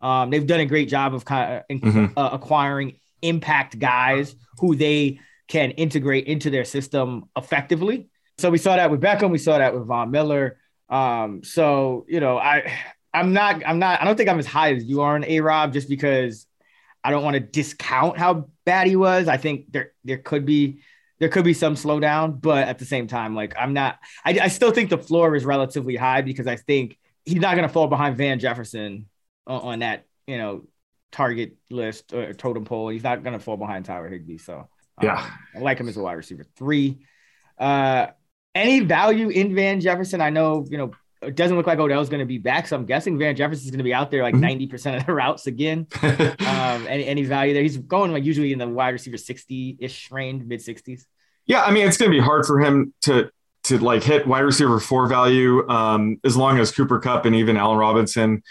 um, 0.00 0.30
they've 0.30 0.46
done 0.46 0.60
a 0.60 0.66
great 0.66 0.88
job 0.88 1.14
of 1.14 1.24
kind 1.24 1.62
of 1.68 1.76
mm-hmm. 1.76 2.18
uh, 2.18 2.30
acquiring 2.32 2.98
impact 3.22 3.78
guys 3.78 4.34
who 4.58 4.74
they 4.76 5.20
can 5.48 5.72
integrate 5.72 6.26
into 6.26 6.50
their 6.50 6.64
system 6.64 7.24
effectively. 7.36 8.08
So 8.38 8.50
we 8.50 8.58
saw 8.58 8.76
that 8.76 8.90
with 8.90 9.00
Beckham, 9.00 9.30
we 9.30 9.38
saw 9.38 9.58
that 9.58 9.74
with 9.74 9.86
Von 9.86 10.10
Miller. 10.10 10.58
Um, 10.88 11.42
so 11.44 12.04
you 12.08 12.20
know, 12.20 12.38
I 12.38 12.72
I'm 13.14 13.32
not 13.32 13.62
I'm 13.66 13.78
not 13.78 14.00
I 14.00 14.04
don't 14.04 14.16
think 14.16 14.28
I'm 14.28 14.38
as 14.38 14.46
high 14.46 14.74
as 14.74 14.84
you 14.84 15.02
are 15.02 15.14
on 15.14 15.24
A 15.24 15.40
Rob 15.40 15.72
just 15.72 15.88
because 15.88 16.46
I 17.04 17.10
don't 17.10 17.24
want 17.24 17.34
to 17.34 17.40
discount 17.40 18.18
how 18.18 18.48
bad 18.64 18.86
he 18.86 18.96
was. 18.96 19.28
I 19.28 19.36
think 19.36 19.72
there 19.72 19.92
there 20.04 20.18
could 20.18 20.44
be 20.46 20.80
there 21.18 21.28
could 21.28 21.44
be 21.44 21.54
some 21.54 21.74
slowdown, 21.74 22.40
but 22.40 22.66
at 22.68 22.78
the 22.78 22.84
same 22.84 23.06
time, 23.06 23.34
like 23.34 23.54
I'm 23.58 23.72
not 23.72 23.98
I, 24.24 24.38
I 24.42 24.48
still 24.48 24.70
think 24.70 24.90
the 24.90 24.98
floor 24.98 25.34
is 25.34 25.44
relatively 25.44 25.96
high 25.96 26.22
because 26.22 26.46
I 26.46 26.56
think 26.56 26.98
he's 27.24 27.40
not 27.40 27.56
gonna 27.56 27.68
fall 27.68 27.86
behind 27.86 28.16
Van 28.16 28.38
Jefferson 28.38 29.06
on, 29.46 29.60
on 29.60 29.78
that, 29.80 30.06
you 30.26 30.38
know, 30.38 30.62
target 31.12 31.56
list 31.70 32.12
or 32.12 32.32
totem 32.32 32.64
pole. 32.64 32.88
He's 32.88 33.04
not 33.04 33.22
going 33.22 33.38
to 33.38 33.44
fall 33.44 33.56
behind 33.56 33.84
Tyler 33.84 34.08
Higbee. 34.08 34.38
So, 34.38 34.54
um, 34.58 34.68
yeah, 35.02 35.30
I 35.54 35.58
like 35.60 35.78
him 35.78 35.88
as 35.88 35.96
a 35.96 36.02
wide 36.02 36.14
receiver 36.14 36.46
three. 36.56 37.06
Uh, 37.58 38.08
any 38.54 38.80
value 38.80 39.28
in 39.28 39.54
Van 39.54 39.80
Jefferson? 39.80 40.20
I 40.20 40.30
know, 40.30 40.66
you 40.68 40.78
know, 40.78 40.92
it 41.22 41.36
doesn't 41.36 41.56
look 41.56 41.66
like 41.66 41.78
Odell's 41.78 42.08
going 42.08 42.20
to 42.20 42.26
be 42.26 42.38
back. 42.38 42.66
So 42.66 42.76
I'm 42.76 42.84
guessing 42.84 43.18
Van 43.18 43.36
Jefferson's 43.36 43.70
going 43.70 43.78
to 43.78 43.84
be 43.84 43.94
out 43.94 44.10
there 44.10 44.22
like 44.22 44.34
mm-hmm. 44.34 44.72
90% 44.72 44.98
of 44.98 45.06
the 45.06 45.12
routes 45.12 45.46
again. 45.46 45.86
um, 46.02 46.86
any, 46.88 47.06
any 47.06 47.24
value 47.24 47.54
there? 47.54 47.62
He's 47.62 47.76
going 47.76 48.12
like 48.12 48.24
usually 48.24 48.52
in 48.52 48.58
the 48.58 48.68
wide 48.68 48.90
receiver 48.90 49.16
60 49.16 49.78
ish 49.80 50.10
range, 50.10 50.44
mid 50.44 50.60
60s. 50.60 51.04
Yeah. 51.46 51.62
I 51.62 51.70
mean, 51.70 51.86
it's 51.86 51.96
going 51.96 52.10
to 52.10 52.16
be 52.16 52.22
hard 52.22 52.46
for 52.46 52.60
him 52.60 52.92
to, 53.02 53.30
to 53.64 53.78
like 53.78 54.02
hit 54.02 54.26
wide 54.26 54.40
receiver 54.40 54.80
four 54.80 55.06
value 55.06 55.68
um, 55.68 56.18
as 56.24 56.36
long 56.36 56.58
as 56.58 56.72
Cooper 56.72 56.98
Kupp 56.98 57.24
and 57.24 57.34
even 57.36 57.56
Allen 57.56 57.78
Robinson 57.78 58.42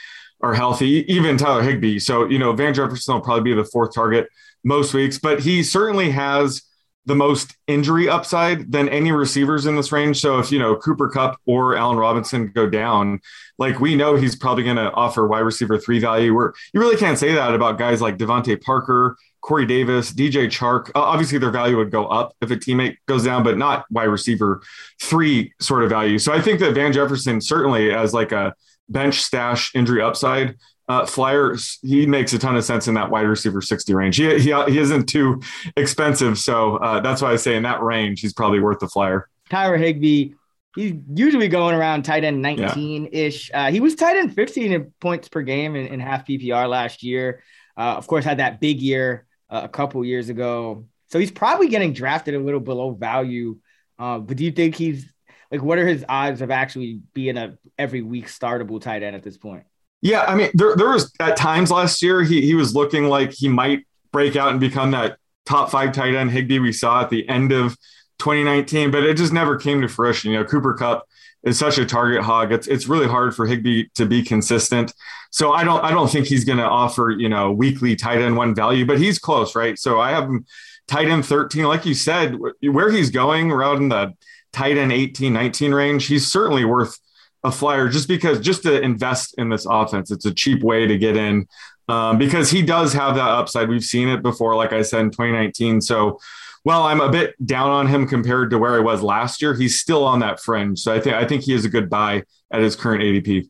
are 0.42 0.54
healthy, 0.54 1.06
even 1.14 1.38
Tyler 1.38 1.62
Higbee. 1.62 2.00
So, 2.00 2.28
you 2.28 2.40
know, 2.40 2.54
Van 2.54 2.74
Jefferson 2.74 3.14
will 3.14 3.22
probably 3.22 3.44
be 3.44 3.54
the 3.54 3.66
fourth 3.66 3.94
target 3.94 4.28
most 4.64 4.94
weeks, 4.94 5.20
but 5.20 5.40
he 5.40 5.64
certainly 5.64 6.12
has 6.12 6.64
the 7.06 7.16
most 7.16 7.56
injury 7.68 8.08
upside 8.08 8.72
than 8.72 8.88
any 8.90 9.12
receivers 9.12 9.66
in 9.66 9.76
this 9.76 9.92
range. 9.92 10.22
So 10.22 10.40
if, 10.40 10.52
you 10.52 10.60
know, 10.60 10.76
Cooper 10.76 11.10
Kupp 11.10 11.40
or 11.46 11.76
Allen 11.76 11.98
Robinson 11.98 12.52
go 12.54 12.70
down, 12.70 13.20
like 13.58 13.80
we 13.80 13.96
know 13.96 14.16
he's 14.16 14.36
probably 14.36 14.64
going 14.64 14.76
to 14.76 14.92
offer 14.92 15.28
wide 15.28 15.40
receiver 15.40 15.78
three 15.80 16.00
value 16.00 16.34
where 16.34 16.54
you 16.74 16.80
really 16.80 16.98
can't 16.98 17.18
say 17.18 17.34
that 17.34 17.54
about 17.56 17.80
guys 17.80 18.02
like 18.02 18.18
DeVante 18.18 18.62
Parker, 18.62 19.18
Corey 19.42 19.66
Davis, 19.66 20.14
DJ 20.14 20.46
Chark. 20.46 20.92
Obviously, 20.94 21.40
their 21.40 21.50
value 21.50 21.78
would 21.78 21.90
go 21.90 22.06
up 22.06 22.36
if 22.42 22.52
a 22.52 22.56
teammate 22.56 22.98
goes 23.08 23.24
down, 23.24 23.44
but 23.44 23.58
not 23.58 23.86
wide 23.90 24.04
receiver 24.04 24.62
three 25.02 25.52
sort 25.60 25.84
of 25.84 25.90
value. 25.90 26.20
So 26.20 26.32
I 26.32 26.42
think 26.42 26.60
that 26.60 26.76
Van 26.76 26.94
Jefferson 26.94 27.42
certainly 27.42 27.92
as 27.92 28.14
like 28.14 28.32
a 28.32 28.54
bench 28.90 29.22
stash 29.22 29.74
injury 29.74 30.02
upside. 30.02 30.56
Uh, 30.92 31.06
Flyers, 31.06 31.80
he 31.82 32.06
makes 32.06 32.34
a 32.34 32.38
ton 32.38 32.58
of 32.58 32.66
sense 32.66 32.90
in 32.90 32.96
that 32.96 33.10
wide 33.10 33.22
receiver 33.22 33.62
60 33.62 33.94
range. 33.94 34.18
He, 34.18 34.40
he, 34.40 34.52
he 34.52 34.78
isn't 34.78 35.08
too 35.08 35.42
expensive. 35.78 36.38
So 36.38 36.76
uh, 36.78 37.00
that's 37.00 37.22
why 37.22 37.32
I 37.32 37.38
say 37.38 37.56
in 37.56 37.64
that 37.64 37.82
range, 37.82 38.20
he's 38.20 38.34
probably 38.34 38.60
worth 38.60 38.80
the 38.80 38.90
flyer. 38.90 39.30
Tyler 39.50 39.78
Higbee, 39.78 40.34
he's 40.76 40.96
usually 41.14 41.48
going 41.48 41.76
around 41.76 42.04
tight 42.04 42.26
end 42.26 42.42
19 42.42 43.08
ish. 43.14 43.50
Yeah. 43.50 43.68
Uh, 43.68 43.72
he 43.72 43.80
was 43.80 43.96
tight 43.96 44.18
end 44.18 44.36
15 44.36 44.74
in 44.74 44.94
points 45.00 45.30
per 45.30 45.42
game 45.44 45.78
in, 45.78 45.88
in 45.88 46.02
half 46.02 46.28
PPR 46.28 46.68
last 46.68 47.04
year. 47.04 47.42
Uh, 47.78 47.96
of 47.96 48.06
course, 48.06 48.26
had 48.26 48.40
that 48.40 48.60
big 48.60 48.82
year 48.82 49.26
uh, 49.50 49.62
a 49.64 49.70
couple 49.70 50.04
years 50.04 50.28
ago. 50.28 50.88
So 51.10 51.20
he's 51.20 51.32
probably 51.32 51.70
getting 51.70 51.94
drafted 51.94 52.36
a 52.36 52.40
little 52.40 52.60
below 52.60 52.92
value. 52.92 53.60
Uh, 53.98 54.20
but 54.20 54.36
do 54.36 54.44
you 54.44 54.52
think 54.52 54.76
he's 54.76 55.10
like 55.52 55.62
what 55.62 55.78
are 55.78 55.88
his 55.88 56.04
odds 56.10 56.42
of 56.42 56.52
actually 56.52 57.00
being 57.14 57.38
a 57.38 57.58
every 57.78 58.02
week 58.02 58.28
startable 58.28 58.82
tight 58.82 59.04
end 59.04 59.16
at 59.16 59.24
this 59.24 59.38
point? 59.38 59.64
Yeah, 60.02 60.22
I 60.22 60.36
mean, 60.36 60.50
there 60.54 60.76
there 60.76 60.90
was 60.90 61.14
at 61.20 61.38
times 61.38 61.70
last 61.70 62.02
year 62.02 62.24
he 62.24 62.42
he 62.42 62.56
was 62.56 62.74
looking 62.74 63.06
like 63.06 63.32
he 63.32 63.48
might 63.48 63.86
break 64.12 64.36
out 64.36 64.52
and 64.52 64.60
become 64.60 64.92
that 64.92 65.18
top 65.46 65.70
five 65.70 65.92
tight 65.92 66.16
end 66.16 66.32
Higbee 66.32 66.60
we 66.60 66.74
saw 66.74 67.02
at 67.02 67.10
the 67.10 67.28
end 67.30 67.52
of 67.52 67.78
2019, 68.20 68.92
but 68.92 69.04
it 69.04 69.18
just 69.18 69.34
never 69.34 69.58
came 69.58 69.82
to 69.82 69.88
fruition. 69.88 70.32
You 70.32 70.40
know, 70.40 70.46
Cooper 70.46 70.74
Kupp 70.74 71.08
is 71.44 71.58
such 71.58 71.78
a 71.78 71.86
target 71.86 72.24
hog. 72.24 72.52
It's 72.52 72.68
it's 72.68 72.88
really 72.88 73.08
hard 73.08 73.36
for 73.36 73.46
Higbee 73.46 73.86
to 73.96 74.06
be 74.06 74.24
consistent. 74.24 74.94
So 75.30 75.54
I 75.54 75.64
don't 75.64 75.84
I 75.84 75.92
don't 75.92 76.10
think 76.10 76.28
he's 76.28 76.46
going 76.46 76.60
to 76.60 76.66
offer 76.66 77.12
you 77.12 77.30
know 77.30 77.52
weekly 77.52 77.96
tight 77.96 78.22
end 78.22 78.38
one 78.38 78.56
value, 78.56 78.86
but 78.86 79.00
he's 79.00 79.20
close, 79.20 79.56
right? 79.56 79.78
So 79.78 80.00
I 80.00 80.12
have 80.12 80.26
him 80.26 80.46
tight 80.88 81.08
end 81.08 81.26
13, 81.26 81.66
like 81.66 81.86
you 81.86 81.94
said, 81.94 82.38
where 82.62 82.92
he's 82.92 83.10
going 83.10 83.52
around 83.52 83.78
in 83.78 83.90
the 83.90 84.14
tight 84.52 84.78
end 84.78 84.92
18, 84.92 85.32
19 85.32 85.74
range, 85.74 86.08
he's 86.08 86.30
certainly 86.30 86.66
worth 86.66 87.00
a 87.44 87.52
flyer 87.52 87.90
just 87.90 88.08
because 88.08 88.40
just 88.40 88.64
to 88.64 88.82
invest 88.82 89.36
in 89.38 89.50
this 89.50 89.66
offense. 89.66 90.12
It's 90.12 90.26
a 90.26 90.34
cheap 90.34 90.64
way 90.64 90.88
to 90.88 90.98
get 90.98 91.18
in 91.18 91.48
um, 91.88 92.18
because 92.18 92.52
he 92.52 92.62
does 92.62 92.94
have 92.94 93.16
that 93.16 93.28
upside. 93.28 93.70
We've 93.70 93.84
seen 93.84 94.08
it 94.08 94.22
before, 94.22 94.56
like 94.56 94.74
I 94.74 94.82
said 94.82 95.02
in 95.02 95.12
2019. 95.12 95.82
So, 95.82 96.20
well, 96.64 96.84
I'm 96.84 97.02
a 97.02 97.10
bit 97.10 97.36
down 97.46 97.70
on 97.70 97.88
him 97.88 98.08
compared 98.08 98.52
to 98.52 98.60
where 98.60 98.76
he 98.76 98.84
was 98.84 99.02
last 99.02 99.42
year. 99.42 99.56
He's 99.56 99.80
still 99.80 100.04
on 100.04 100.20
that 100.20 100.40
fringe. 100.40 100.80
So 100.80 100.94
I 100.94 101.00
think 101.00 101.16
I 101.16 101.26
think 101.26 101.44
he 101.44 101.54
is 101.54 101.66
a 101.66 101.70
good 101.70 101.90
buy 101.90 102.24
at 102.52 102.62
his 102.62 102.76
current 102.76 103.02
ADP. 103.02 103.50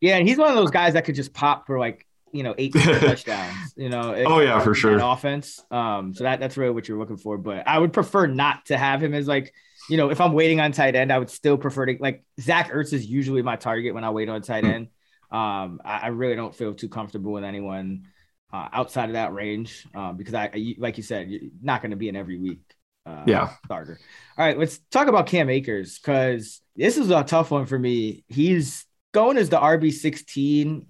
Yeah, 0.00 0.16
and 0.16 0.26
he's 0.26 0.38
one 0.38 0.48
of 0.48 0.54
those 0.54 0.70
guys 0.70 0.94
that 0.94 1.04
could 1.04 1.14
just 1.14 1.34
pop 1.34 1.66
for 1.66 1.78
like 1.78 2.06
you 2.32 2.44
know 2.44 2.54
eight 2.56 2.72
touchdowns. 2.74 3.74
You 3.76 3.90
know. 3.90 4.14
oh 4.14 4.40
yeah, 4.40 4.60
for 4.60 4.74
sure. 4.74 4.98
Offense. 4.98 5.60
Um. 5.70 6.14
So 6.14 6.24
that 6.24 6.38
that's 6.38 6.56
really 6.56 6.72
what 6.72 6.86
you're 6.86 6.98
looking 6.98 7.16
for. 7.16 7.36
But 7.36 7.66
I 7.66 7.78
would 7.78 7.92
prefer 7.92 8.26
not 8.26 8.66
to 8.66 8.78
have 8.78 9.02
him 9.02 9.12
as 9.12 9.26
like 9.26 9.52
you 9.90 9.96
know, 9.96 10.10
if 10.10 10.20
I'm 10.20 10.32
waiting 10.32 10.60
on 10.60 10.70
tight 10.70 10.94
end, 10.94 11.12
I 11.12 11.18
would 11.18 11.30
still 11.30 11.58
prefer 11.58 11.86
to 11.86 11.96
like 11.98 12.24
Zach 12.40 12.70
Ertz 12.70 12.92
is 12.92 13.06
usually 13.06 13.42
my 13.42 13.56
target 13.56 13.92
when 13.92 14.04
I 14.04 14.10
wait 14.10 14.28
on 14.28 14.40
tight 14.40 14.64
end. 14.64 14.88
Um, 15.32 15.80
I, 15.84 15.98
I 16.02 16.06
really 16.08 16.36
don't 16.36 16.54
feel 16.54 16.74
too 16.74 16.88
comfortable 16.88 17.32
with 17.32 17.44
anyone 17.44 18.06
uh, 18.52 18.68
outside 18.72 19.10
of 19.10 19.12
that 19.12 19.32
range 19.32 19.86
uh, 19.94 20.12
because 20.12 20.34
I, 20.34 20.50
I, 20.52 20.74
like 20.78 20.96
you 20.96 21.02
said, 21.02 21.28
you're 21.28 21.50
not 21.62 21.82
going 21.82 21.90
to 21.90 21.96
be 21.96 22.08
in 22.08 22.16
every 22.16 22.38
week. 22.38 22.60
Uh, 23.04 23.24
yeah, 23.26 23.50
starter. 23.64 23.98
All 24.38 24.44
right, 24.44 24.58
let's 24.58 24.78
talk 24.90 25.08
about 25.08 25.26
Cam 25.26 25.50
Akers 25.50 25.98
because 25.98 26.60
this 26.76 26.96
is 26.96 27.10
a 27.10 27.24
tough 27.24 27.50
one 27.50 27.66
for 27.66 27.78
me. 27.78 28.24
He's 28.28 28.86
going 29.12 29.36
as 29.38 29.48
the 29.48 29.58
RB 29.58 29.92
sixteen. 29.92 30.86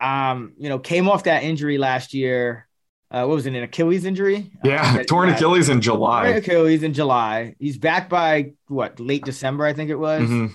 Um, 0.00 0.52
you 0.58 0.68
know, 0.68 0.78
came 0.78 1.08
off 1.08 1.24
that 1.24 1.42
injury 1.42 1.76
last 1.76 2.14
year 2.14 2.67
uh, 3.10 3.24
what 3.24 3.36
was 3.36 3.46
it, 3.46 3.54
an 3.54 3.62
Achilles 3.62 4.04
injury? 4.04 4.50
Yeah, 4.62 4.98
uh, 5.00 5.04
torn 5.04 5.30
Achilles 5.30 5.68
in 5.68 5.80
July. 5.80 6.24
Torn 6.24 6.36
Achilles 6.36 6.82
in 6.82 6.92
July. 6.92 7.54
He's 7.58 7.78
back 7.78 8.10
by 8.10 8.52
what, 8.66 9.00
late 9.00 9.24
December, 9.24 9.64
I 9.64 9.72
think 9.72 9.90
it 9.90 9.96
was. 9.96 10.22
Mm-hmm. 10.22 10.54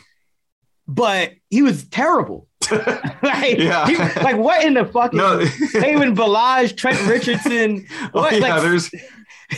But 0.88 1.32
he 1.50 1.64
was 1.64 1.86
terrible. 1.86 2.48
like, 2.72 3.58
yeah. 3.58 3.88
He, 3.88 3.98
like 3.98 4.38
what 4.38 4.64
in 4.64 4.76
the 4.76 4.86
fucking 4.86 5.18
no. 5.18 5.40
Kalen 5.74 6.16
Ballage, 6.16 6.78
Trent 6.78 7.02
Richardson? 7.08 7.88
Oh, 8.14 8.22
what, 8.22 8.34
oh, 8.34 8.38
yeah, 8.38 8.56
like, 8.56 8.62
there's 8.62 8.92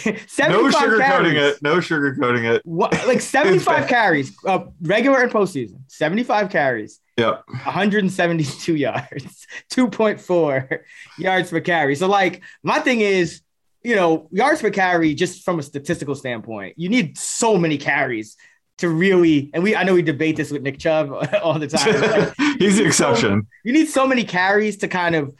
no 0.06 0.70
sugarcoating 0.70 1.36
it. 1.36 1.62
No 1.62 1.78
sugarcoating 1.78 2.50
it. 2.50 2.62
What, 2.64 2.94
like 3.08 3.22
75 3.22 3.88
carries, 3.88 4.36
uh, 4.46 4.66
regular 4.82 5.22
and 5.22 5.32
postseason, 5.32 5.80
75 5.88 6.50
carries. 6.50 7.02
Yep. 7.17 7.43
172 7.48 8.75
yards, 8.75 9.48
2.4 9.72 10.79
yards 11.17 11.50
per 11.50 11.62
carry. 11.62 11.95
So, 11.95 12.07
like, 12.07 12.41
my 12.63 12.79
thing 12.79 13.01
is, 13.01 13.41
you 13.84 13.95
know, 13.95 14.27
yards 14.31 14.62
per 14.62 14.69
carry, 14.69 15.13
just 15.13 15.43
from 15.43 15.60
a 15.60 15.63
statistical 15.63 16.15
standpoint, 16.15 16.74
you 16.77 16.89
need 16.89 17.17
so 17.17 17.57
many 17.57 17.77
carries 17.77 18.36
to 18.79 18.89
really, 18.89 19.50
and 19.53 19.63
we, 19.63 19.75
I 19.75 19.84
know 19.84 19.93
we 19.93 20.01
debate 20.01 20.36
this 20.36 20.51
with 20.51 20.62
Nick 20.62 20.79
Chubb 20.79 21.12
all 21.41 21.57
the 21.57 21.67
time. 21.67 22.01
Like, 22.01 22.34
He's 22.60 22.77
the 22.77 22.86
exception. 22.86 23.43
So, 23.43 23.48
you 23.63 23.72
need 23.72 23.88
so 23.88 24.05
many 24.05 24.25
carries 24.25 24.77
to 24.77 24.89
kind 24.89 25.15
of 25.15 25.34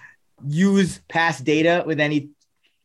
use 0.48 1.02
past 1.10 1.44
data 1.44 1.84
with 1.86 2.00
any, 2.00 2.30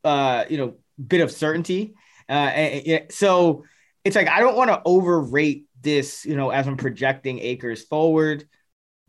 uh, 0.03 0.45
you 0.49 0.59
know, 0.59 0.75
bit 1.05 1.21
of 1.21 1.31
certainty. 1.31 1.95
Uh, 2.29 2.33
and, 2.33 3.13
so 3.13 3.65
it's 4.05 4.17
like, 4.17 4.29
I 4.29 4.41
don't 4.41 4.57
want 4.57 4.71
to 4.71 4.83
overrate 4.85 5.67
this, 5.81 6.25
you 6.27 6.37
know, 6.37 6.51
as 6.51 6.67
I'm 6.67 6.77
projecting 6.77 7.39
Akers 7.39 7.85
forward 7.85 8.49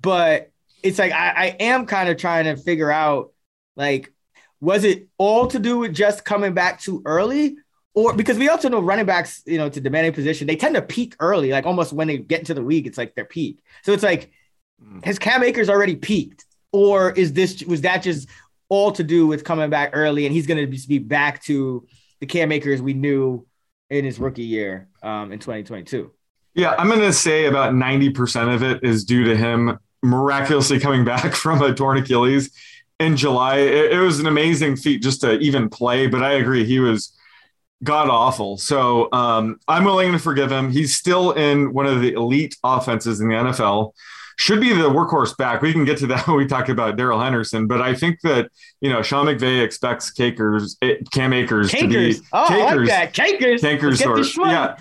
but 0.01 0.51
it's 0.83 0.99
like 0.99 1.11
I, 1.11 1.29
I 1.29 1.45
am 1.59 1.85
kind 1.85 2.09
of 2.09 2.17
trying 2.17 2.45
to 2.45 2.55
figure 2.55 2.91
out 2.91 3.31
like 3.75 4.11
was 4.59 4.83
it 4.83 5.07
all 5.17 5.47
to 5.47 5.59
do 5.59 5.79
with 5.79 5.93
just 5.93 6.25
coming 6.25 6.53
back 6.53 6.79
too 6.79 7.01
early 7.05 7.57
or 7.93 8.13
because 8.13 8.37
we 8.37 8.49
also 8.49 8.69
know 8.69 8.79
running 8.79 9.05
backs 9.05 9.41
you 9.45 9.57
know 9.57 9.69
to 9.69 9.81
demanding 9.81 10.13
position 10.13 10.47
they 10.47 10.55
tend 10.55 10.75
to 10.75 10.81
peak 10.81 11.15
early 11.19 11.51
like 11.51 11.65
almost 11.65 11.93
when 11.93 12.07
they 12.07 12.17
get 12.17 12.39
into 12.39 12.53
the 12.53 12.61
league 12.61 12.87
it's 12.87 12.97
like 12.97 13.15
their 13.15 13.25
peak 13.25 13.61
so 13.83 13.91
it's 13.91 14.03
like 14.03 14.31
mm. 14.83 15.03
has 15.05 15.19
cam 15.19 15.43
akers 15.43 15.69
already 15.69 15.95
peaked 15.95 16.45
or 16.71 17.11
is 17.11 17.33
this 17.33 17.63
was 17.63 17.81
that 17.81 18.03
just 18.03 18.27
all 18.71 18.93
to 18.93 19.03
do 19.03 19.27
with 19.27 19.43
coming 19.43 19.69
back 19.69 19.89
early, 19.91 20.25
and 20.25 20.33
he's 20.33 20.47
going 20.47 20.71
to 20.71 20.87
be 20.87 20.97
back 20.97 21.43
to 21.43 21.85
the 22.21 22.25
Cam 22.25 22.53
Akers 22.53 22.81
we 22.81 22.93
knew 22.93 23.45
in 23.89 24.05
his 24.05 24.17
rookie 24.17 24.43
year 24.43 24.87
um, 25.03 25.33
in 25.33 25.39
2022. 25.39 26.09
Yeah, 26.53 26.75
I'm 26.77 26.87
going 26.87 27.01
to 27.01 27.11
say 27.11 27.45
about 27.45 27.73
90% 27.73 28.55
of 28.55 28.63
it 28.63 28.81
is 28.81 29.03
due 29.03 29.25
to 29.25 29.35
him 29.35 29.77
miraculously 30.03 30.79
coming 30.79 31.05
back 31.05 31.33
from 31.35 31.61
a 31.61 31.73
torn 31.73 31.97
Achilles 31.97 32.51
in 32.99 33.17
July. 33.17 33.57
It, 33.57 33.93
it 33.93 33.99
was 33.99 34.19
an 34.19 34.27
amazing 34.27 34.75
feat 34.75 35.01
just 35.01 35.21
to 35.21 35.37
even 35.39 35.69
play, 35.69 36.07
but 36.07 36.23
I 36.23 36.33
agree. 36.33 36.65
He 36.65 36.79
was 36.79 37.17
god 37.83 38.09
awful. 38.09 38.57
So 38.57 39.09
um, 39.11 39.59
I'm 39.67 39.83
willing 39.83 40.11
to 40.11 40.19
forgive 40.19 40.51
him. 40.51 40.71
He's 40.71 40.95
still 40.95 41.31
in 41.31 41.73
one 41.73 41.85
of 41.85 42.01
the 42.01 42.13
elite 42.13 42.55
offenses 42.63 43.19
in 43.19 43.27
the 43.27 43.35
NFL. 43.35 43.93
Should 44.37 44.61
be 44.61 44.73
the 44.73 44.89
workhorse 44.89 45.37
back. 45.37 45.61
We 45.61 45.71
can 45.71 45.85
get 45.85 45.97
to 45.99 46.07
that 46.07 46.27
when 46.27 46.37
we 46.37 46.47
talk 46.47 46.69
about 46.69 46.95
Darrell 46.95 47.19
Henderson, 47.19 47.67
but 47.67 47.81
I 47.81 47.93
think 47.93 48.21
that 48.21 48.49
you 48.79 48.89
know 48.89 49.01
Sean 49.01 49.27
McVay 49.27 49.63
expects 49.63 50.09
Cakers, 50.09 50.77
eh, 50.81 50.95
Cam 51.11 51.33
Akers 51.33 51.69
Cakers. 51.69 52.17
to 52.17 52.21
be 52.21 52.27
oh, 52.33 52.47
I 52.49 52.73
like 52.75 52.87
that. 52.87 53.13
Cakers. 53.13 53.61
Cakers 53.61 54.01
or 54.03 54.19
yeah, 54.47 54.77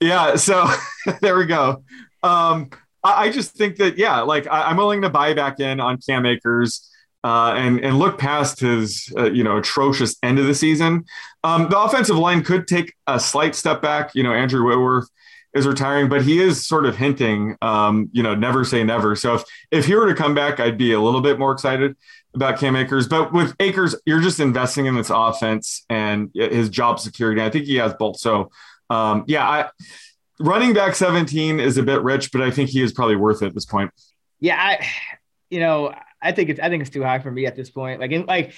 yeah. 0.00 0.36
So 0.36 0.68
there 1.22 1.36
we 1.36 1.46
go. 1.46 1.82
Um, 2.22 2.70
I, 3.04 3.30
just 3.30 3.56
think 3.56 3.76
that 3.76 3.96
yeah, 3.96 4.20
like 4.20 4.46
I, 4.46 4.62
I'm 4.62 4.76
willing 4.76 5.02
to 5.02 5.10
buy 5.10 5.34
back 5.34 5.60
in 5.60 5.80
on 5.80 5.98
Cam 5.98 6.26
Akers 6.26 6.88
uh, 7.24 7.54
and 7.56 7.80
and 7.80 7.98
look 7.98 8.18
past 8.18 8.60
his 8.60 9.12
uh, 9.16 9.30
you 9.30 9.44
know 9.44 9.56
atrocious 9.58 10.16
end 10.22 10.38
of 10.38 10.46
the 10.46 10.54
season. 10.54 11.04
Um, 11.44 11.68
the 11.68 11.78
offensive 11.78 12.16
line 12.16 12.42
could 12.42 12.66
take 12.66 12.94
a 13.06 13.18
slight 13.18 13.54
step 13.54 13.82
back. 13.82 14.14
You 14.14 14.22
know, 14.22 14.32
Andrew 14.32 14.64
Whitworth 14.64 15.08
is 15.54 15.66
retiring, 15.66 16.08
but 16.08 16.22
he 16.22 16.40
is 16.40 16.66
sort 16.66 16.84
of 16.84 16.96
hinting, 16.96 17.56
um, 17.62 18.10
you 18.12 18.22
know, 18.22 18.34
never 18.34 18.64
say 18.64 18.84
never. 18.84 19.16
So 19.16 19.34
if 19.34 19.44
if 19.70 19.86
he 19.86 19.94
were 19.94 20.08
to 20.08 20.14
come 20.14 20.34
back, 20.34 20.60
I'd 20.60 20.78
be 20.78 20.92
a 20.92 21.00
little 21.00 21.20
bit 21.20 21.38
more 21.38 21.52
excited 21.52 21.96
about 22.34 22.58
Cam 22.58 22.76
Akers. 22.76 23.08
But 23.08 23.32
with 23.32 23.54
Akers, 23.58 23.94
you're 24.06 24.20
just 24.20 24.40
investing 24.40 24.86
in 24.86 24.94
this 24.94 25.10
offense 25.10 25.84
and 25.88 26.30
his 26.34 26.68
job 26.68 27.00
security. 27.00 27.42
I 27.42 27.50
think 27.50 27.64
he 27.64 27.76
has 27.76 27.94
both. 27.94 28.18
So 28.18 28.50
um, 28.90 29.24
yeah, 29.26 29.48
I, 29.48 29.68
running 30.40 30.72
back 30.72 30.94
17 30.94 31.60
is 31.60 31.78
a 31.78 31.82
bit 31.82 32.02
rich, 32.02 32.32
but 32.32 32.42
I 32.42 32.50
think 32.50 32.70
he 32.70 32.82
is 32.82 32.92
probably 32.92 33.16
worth 33.16 33.42
it 33.42 33.46
at 33.46 33.54
this 33.54 33.66
point. 33.66 33.90
Yeah, 34.40 34.56
I, 34.58 34.86
you 35.50 35.60
know, 35.60 35.94
I 36.22 36.32
think 36.32 36.50
it's 36.50 36.60
I 36.60 36.68
think 36.68 36.82
it's 36.82 36.90
too 36.90 37.02
high 37.02 37.18
for 37.18 37.30
me 37.30 37.46
at 37.46 37.56
this 37.56 37.70
point. 37.70 38.00
Like 38.00 38.12
in, 38.12 38.26
like 38.26 38.52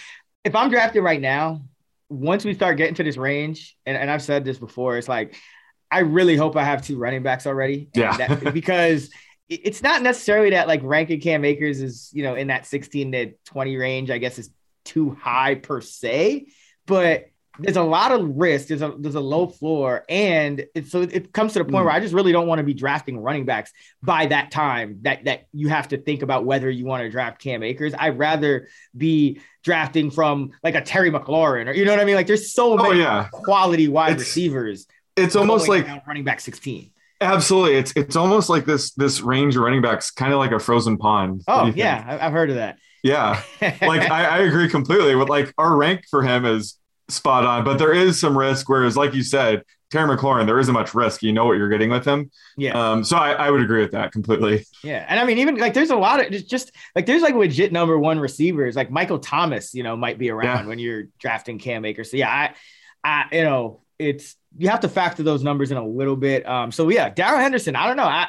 if 0.45 0.55
I'm 0.55 0.71
drafted 0.71 1.03
right 1.03 1.21
now, 1.21 1.63
once 2.09 2.45
we 2.45 2.55
start 2.55 2.77
getting 2.77 2.95
to 2.97 3.03
this 3.03 3.17
range, 3.17 3.77
and, 3.87 3.97
and 3.97 4.11
I've 4.11 4.23
said 4.23 4.45
this 4.45 4.59
before, 4.59 4.99
it's 4.99 5.09
like 5.09 5.37
I 5.91 6.01
really 6.01 6.37
hope 6.37 6.57
I 6.57 6.65
have 6.65 6.83
two 6.83 6.99
running 6.99 7.23
backs 7.23 7.47
already. 7.47 7.89
Yeah. 7.95 8.17
That, 8.17 8.55
because 8.55 9.11
it's 9.49 9.83
not 9.83 10.03
necessarily 10.03 10.51
that 10.51 10.69
like 10.69 10.81
ranking 10.85 11.21
Cam 11.21 11.45
Akers 11.45 11.81
is, 11.81 12.11
you 12.13 12.23
know, 12.23 12.37
in 12.37 12.49
that 12.49 12.67
16 12.67 13.13
to 13.13 13.33
20 13.47 13.77
range, 13.77 14.11
I 14.11 14.19
guess 14.19 14.39
is 14.39 14.51
too 14.85 15.11
high 15.21 15.57
per 15.57 15.81
se, 15.81 16.47
but 16.87 17.30
there's 17.63 17.77
a 17.77 17.83
lot 17.83 18.13
of 18.13 18.37
risk. 18.37 18.69
There's 18.69 18.83
a 18.83 18.95
there's 18.99 19.15
a 19.15 19.21
low 19.21 19.47
floor, 19.47 20.05
and 20.09 20.65
it, 20.75 20.87
so 20.89 21.03
it 21.03 21.33
comes 21.33 21.53
to 21.55 21.61
the 21.61 21.65
point 21.65 21.83
mm. 21.83 21.85
where 21.85 21.95
I 21.95 22.01
just 22.01 22.15
really 22.15 22.33
don't 22.33 22.47
want 22.47 22.59
to 22.59 22.65
be 22.65 22.75
drafting 22.75 23.19
running 23.19 23.45
backs 23.45 23.73
by 24.03 24.27
that 24.27 24.51
time. 24.51 24.99
That 25.03 25.25
that 25.25 25.47
you 25.53 25.69
have 25.69 25.89
to 25.89 25.99
think 25.99 26.23
about 26.23 26.45
whether 26.45 26.71
you 26.71 26.85
want 26.87 27.03
to 27.03 27.11
draft 27.11 27.41
Cam 27.41 27.63
Akers. 27.63 27.95
I'd 27.99 28.19
rather 28.19 28.69
be 28.97 29.41
drafting 29.63 30.11
from 30.11 30.53
like 30.63 30.75
a 30.75 30.81
Terry 30.81 31.11
McLaurin, 31.11 31.69
or 31.69 31.73
you 31.73 31.85
know 31.85 31.93
what 31.93 32.01
I 32.01 32.05
mean. 32.05 32.17
Like 32.17 32.27
there's 32.27 32.53
so 32.53 32.79
oh, 32.79 32.83
many 32.83 33.01
yeah. 33.01 33.29
quality 33.33 33.89
wide 33.89 34.13
it's, 34.13 34.21
receivers. 34.21 34.87
It's 35.17 35.37
almost 35.37 35.69
like 35.69 35.87
running 36.07 36.25
back 36.25 36.41
16. 36.41 36.91
Absolutely, 37.21 37.77
it's 37.77 37.93
it's 37.97 38.17
almost 38.17 38.49
like 38.49 38.65
this 38.65 38.93
this 38.95 39.21
range 39.21 39.57
of 39.57 39.63
running 39.63 39.83
backs, 39.83 40.11
kind 40.11 40.33
of 40.33 40.39
like 40.39 40.53
a 40.53 40.59
frozen 40.59 40.97
pond. 40.97 41.43
Oh 41.47 41.67
yeah, 41.67 42.19
I've 42.21 42.33
heard 42.33 42.49
of 42.51 42.57
that. 42.57 42.79
Yeah, 43.03 43.43
like 43.61 44.11
I, 44.11 44.25
I 44.25 44.39
agree 44.39 44.69
completely. 44.69 45.15
With 45.15 45.29
like 45.29 45.53
our 45.59 45.77
rank 45.77 46.05
for 46.11 46.23
him 46.23 46.47
is 46.47 46.80
spot 47.11 47.45
on, 47.45 47.65
but 47.65 47.79
there 47.79 47.93
is 47.93 48.19
some 48.19 48.37
risk. 48.37 48.69
Whereas, 48.69 48.97
like 48.97 49.15
you 49.15 49.23
said, 49.23 49.65
Terry 49.91 50.17
McLaurin, 50.17 50.47
there 50.47 50.61
isn't 50.61 50.73
much 50.73 50.95
risk. 50.95 51.23
You 51.23 51.33
know 51.33 51.47
what 51.47 51.57
you're 51.57 51.69
getting 51.69 51.91
with 51.91 52.05
him. 52.05 52.31
Yeah. 52.57 52.73
Um, 52.79 53.03
so 53.03 53.17
I, 53.17 53.33
I 53.33 53.51
would 53.51 53.61
agree 53.61 53.81
with 53.81 53.91
that 53.93 54.13
completely. 54.13 54.65
Yeah. 54.85 55.05
And 55.09 55.19
I 55.19 55.25
mean, 55.25 55.39
even 55.39 55.57
like 55.57 55.75
there's 55.75 55.91
a 55.91 55.97
lot 55.97 56.25
of 56.25 56.31
just, 56.31 56.49
just 56.49 56.73
like 56.95 57.07
there's 57.07 57.23
like 57.23 57.35
legit 57.35 57.73
number 57.73 57.99
one 57.99 58.21
receivers, 58.21 58.77
like 58.77 58.91
Michael 58.91 59.19
Thomas, 59.19 59.75
you 59.75 59.83
know, 59.83 59.97
might 59.97 60.17
be 60.17 60.31
around 60.31 60.65
yeah. 60.65 60.67
when 60.67 60.79
you're 60.79 61.05
drafting 61.19 61.59
Cam 61.59 61.85
Akers. 61.85 62.11
So 62.11 62.17
yeah, 62.17 62.31
I, 62.31 62.55
I, 63.03 63.37
you 63.37 63.43
know, 63.43 63.83
it's 63.99 64.37
you 64.57 64.69
have 64.69 64.81
to 64.81 64.89
factor 64.89 65.23
those 65.23 65.43
numbers 65.43 65.71
in 65.73 65.77
a 65.77 65.87
little 65.87 66.17
bit. 66.17 66.49
Um, 66.49 66.71
so 66.71 66.89
yeah, 66.89 67.11
Darrell 67.11 67.41
Henderson, 67.41 67.75
I 67.75 67.87
don't 67.87 67.97
know. 67.97 68.05
I 68.05 68.29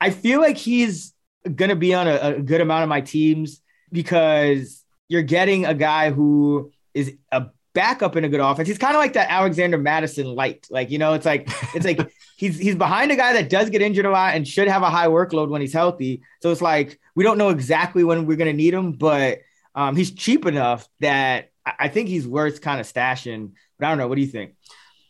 I 0.00 0.10
feel 0.10 0.40
like 0.40 0.56
he's 0.56 1.12
gonna 1.54 1.76
be 1.76 1.92
on 1.92 2.08
a, 2.08 2.14
a 2.14 2.40
good 2.40 2.62
amount 2.62 2.82
of 2.82 2.88
my 2.88 3.02
teams 3.02 3.60
because 3.92 4.82
you're 5.08 5.22
getting 5.22 5.66
a 5.66 5.74
guy 5.74 6.10
who 6.10 6.72
is 6.94 7.14
a 7.30 7.46
backup 7.74 8.16
in 8.16 8.24
a 8.24 8.28
good 8.28 8.40
offense. 8.40 8.68
He's 8.68 8.78
kind 8.78 8.94
of 8.94 9.00
like 9.00 9.12
that 9.14 9.30
Alexander 9.30 9.76
Mattison 9.76 10.26
light. 10.34 10.66
Like, 10.70 10.90
you 10.90 10.98
know, 10.98 11.12
it's 11.12 11.26
like 11.26 11.48
it's 11.74 11.84
like 11.84 12.12
he's 12.36 12.58
he's 12.58 12.76
behind 12.76 13.12
a 13.12 13.16
guy 13.16 13.34
that 13.34 13.50
does 13.50 13.68
get 13.70 13.82
injured 13.82 14.06
a 14.06 14.10
lot 14.10 14.34
and 14.34 14.46
should 14.46 14.68
have 14.68 14.82
a 14.82 14.90
high 14.90 15.08
workload 15.08 15.48
when 15.48 15.60
he's 15.60 15.72
healthy. 15.72 16.22
So 16.40 16.50
it's 16.50 16.62
like 16.62 16.98
we 17.14 17.24
don't 17.24 17.38
know 17.38 17.50
exactly 17.50 18.04
when 18.04 18.26
we're 18.26 18.36
gonna 18.36 18.52
need 18.52 18.72
him, 18.72 18.92
but 18.92 19.40
um, 19.74 19.96
he's 19.96 20.12
cheap 20.12 20.46
enough 20.46 20.88
that 21.00 21.50
I 21.66 21.88
think 21.88 22.08
he's 22.08 22.26
worth 22.26 22.60
kind 22.60 22.80
of 22.80 22.86
stashing. 22.86 23.52
But 23.78 23.86
I 23.86 23.88
don't 23.90 23.98
know. 23.98 24.08
What 24.08 24.16
do 24.16 24.22
you 24.22 24.28
think? 24.28 24.54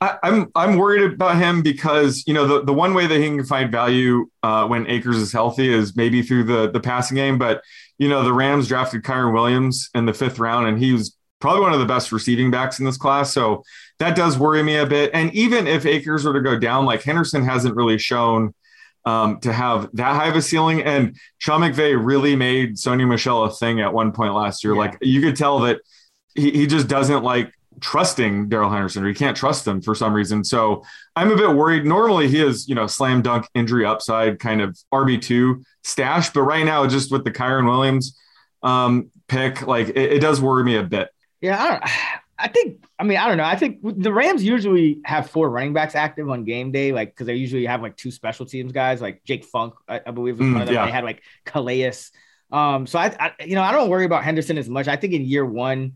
I, 0.01 0.19
I'm 0.23 0.51
I'm 0.55 0.77
worried 0.77 1.13
about 1.13 1.37
him 1.37 1.63
because 1.63 2.25
you 2.27 2.35
know 2.35 2.47
the, 2.47 2.65
the 2.65 2.73
one 2.73 2.95
way 2.95 3.07
that 3.07 3.19
he 3.19 3.25
can 3.25 3.45
find 3.45 3.71
value 3.71 4.29
uh, 4.43 4.67
when 4.67 4.87
Akers 4.87 5.17
is 5.17 5.33
healthy 5.33 5.73
is 5.73 5.97
maybe 5.97 6.23
through 6.23 6.45
the 6.45 6.71
the 6.71 6.81
passing 6.81 7.15
game. 7.15 7.39
But 7.39 7.63
you 7.99 8.09
know 8.09 8.23
the 8.23 8.33
Rams 8.33 8.69
drafted 8.69 9.03
Kyren 9.03 9.33
Williams 9.33 9.91
in 9.95 10.07
the 10.07 10.13
fifth 10.13 10.39
round, 10.39 10.67
and 10.67 10.79
he 10.79 10.93
was 10.93 11.17
probably 11.45 11.61
one 11.61 11.75
of 11.75 11.79
the 11.79 11.85
best 11.85 12.11
receiving 12.11 12.51
backs 12.51 12.79
in 12.79 12.87
this 12.87 12.97
class. 12.97 13.31
So 13.35 13.65
that 13.99 14.17
does 14.17 14.39
worry 14.39 14.63
me 14.63 14.77
a 14.77 14.87
bit. 14.87 15.11
And 15.13 15.31
even 15.35 15.67
if 15.67 15.85
Akers 15.85 16.25
were 16.25 16.33
to 16.33 16.41
go 16.41 16.59
down, 16.59 16.87
like 16.87 17.03
Henderson 17.03 17.45
hasn't 17.45 17.77
really 17.77 17.99
shown 17.99 18.55
um, 19.05 19.41
to 19.41 19.53
have 19.53 19.91
that 19.93 20.17
high 20.17 20.29
of 20.29 20.37
a 20.37 20.41
ceiling. 20.41 20.81
And 20.81 21.19
Sean 21.37 21.61
McVay 21.61 22.03
really 22.03 22.35
made 22.35 22.77
Sony 22.77 23.07
Michel 23.07 23.45
a 23.45 23.51
thing 23.51 23.83
at 23.83 23.93
one 23.93 24.11
point 24.11 24.33
last 24.33 24.65
year. 24.65 24.73
Yeah. 24.73 24.79
Like 24.79 24.97
you 25.03 25.21
could 25.21 25.37
tell 25.37 25.59
that 25.59 25.83
he, 26.35 26.51
he 26.51 26.67
just 26.67 26.89
doesn't 26.89 27.23
like 27.23 27.53
trusting 27.79 28.49
Darrell 28.49 28.71
Henderson 28.71 29.05
or 29.05 29.09
he 29.09 29.15
can't 29.15 29.37
trust 29.37 29.69
him 29.69 29.83
for 29.83 29.95
some 29.95 30.15
reason. 30.15 30.45
So 30.45 30.83
I'm 31.15 31.31
a 31.31 31.37
bit 31.37 31.51
worried. 31.51 31.85
Normally 31.85 32.27
he 32.27 32.41
is, 32.41 32.67
you 32.71 32.75
know, 32.75 32.87
slam 32.87 33.21
dunk 33.21 33.47
injury 33.55 33.85
upside 33.85 34.39
kind 34.39 34.63
of 34.63 34.79
RB2 34.95 35.63
stash. 35.83 36.31
But 36.31 36.45
right 36.45 36.65
now, 36.65 36.87
just 36.87 37.13
with 37.13 37.23
the 37.23 37.31
Kyren 37.31 37.67
Williams 37.67 38.19
um, 38.63 39.11
pick, 39.29 39.67
like 39.67 39.91
it, 39.91 40.15
it 40.15 40.21
does 40.21 40.41
worry 40.41 40.65
me 40.65 40.77
a 40.77 40.83
bit. 40.83 41.11
Yeah, 41.45 41.63
I 41.63 41.71
don't. 41.71 41.85
I 42.39 42.49
think. 42.49 42.85
I 42.99 43.05
mean, 43.05 43.19
I 43.19 43.29
don't 43.29 43.37
know. 43.37 43.45
I 43.45 43.55
think 43.55 43.81
the 43.83 44.13
Rams 44.13 44.43
usually 44.43 45.01
have 45.05 45.29
four 45.29 45.51
running 45.51 45.75
backs 45.75 45.95
active 45.95 46.29
on 46.31 46.45
game 46.45 46.73
day, 46.73 46.91
like 46.91 47.11
because 47.11 47.27
they 47.27 47.35
usually 47.35 47.67
have 47.67 47.83
like 47.83 47.97
two 47.97 48.11
special 48.11 48.47
teams 48.47 48.73
guys, 48.73 49.03
like 49.03 49.23
Jake 49.25 49.45
Funk, 49.45 49.75
I, 49.87 50.01
I 50.07 50.11
believe 50.11 50.39
was 50.39 50.49
mm, 50.49 50.55
one 50.55 50.63
of 50.63 50.69
them. 50.69 50.75
Yeah. 50.75 50.87
They 50.87 50.93
had 50.93 51.05
like 51.05 51.23
Calais. 51.45 51.93
Um, 52.51 52.87
so 52.87 52.99
I, 52.99 53.15
I, 53.21 53.45
you 53.45 53.55
know, 53.55 53.63
I 53.63 53.73
don't 53.73 53.91
worry 53.91 54.05
about 54.07 54.25
Henderson 54.25 54.57
as 54.57 54.71
much. 54.71 54.89
I 54.89 54.97
think 54.97 55.13
in 55.13 55.23
year 55.25 55.45
one, 55.45 55.95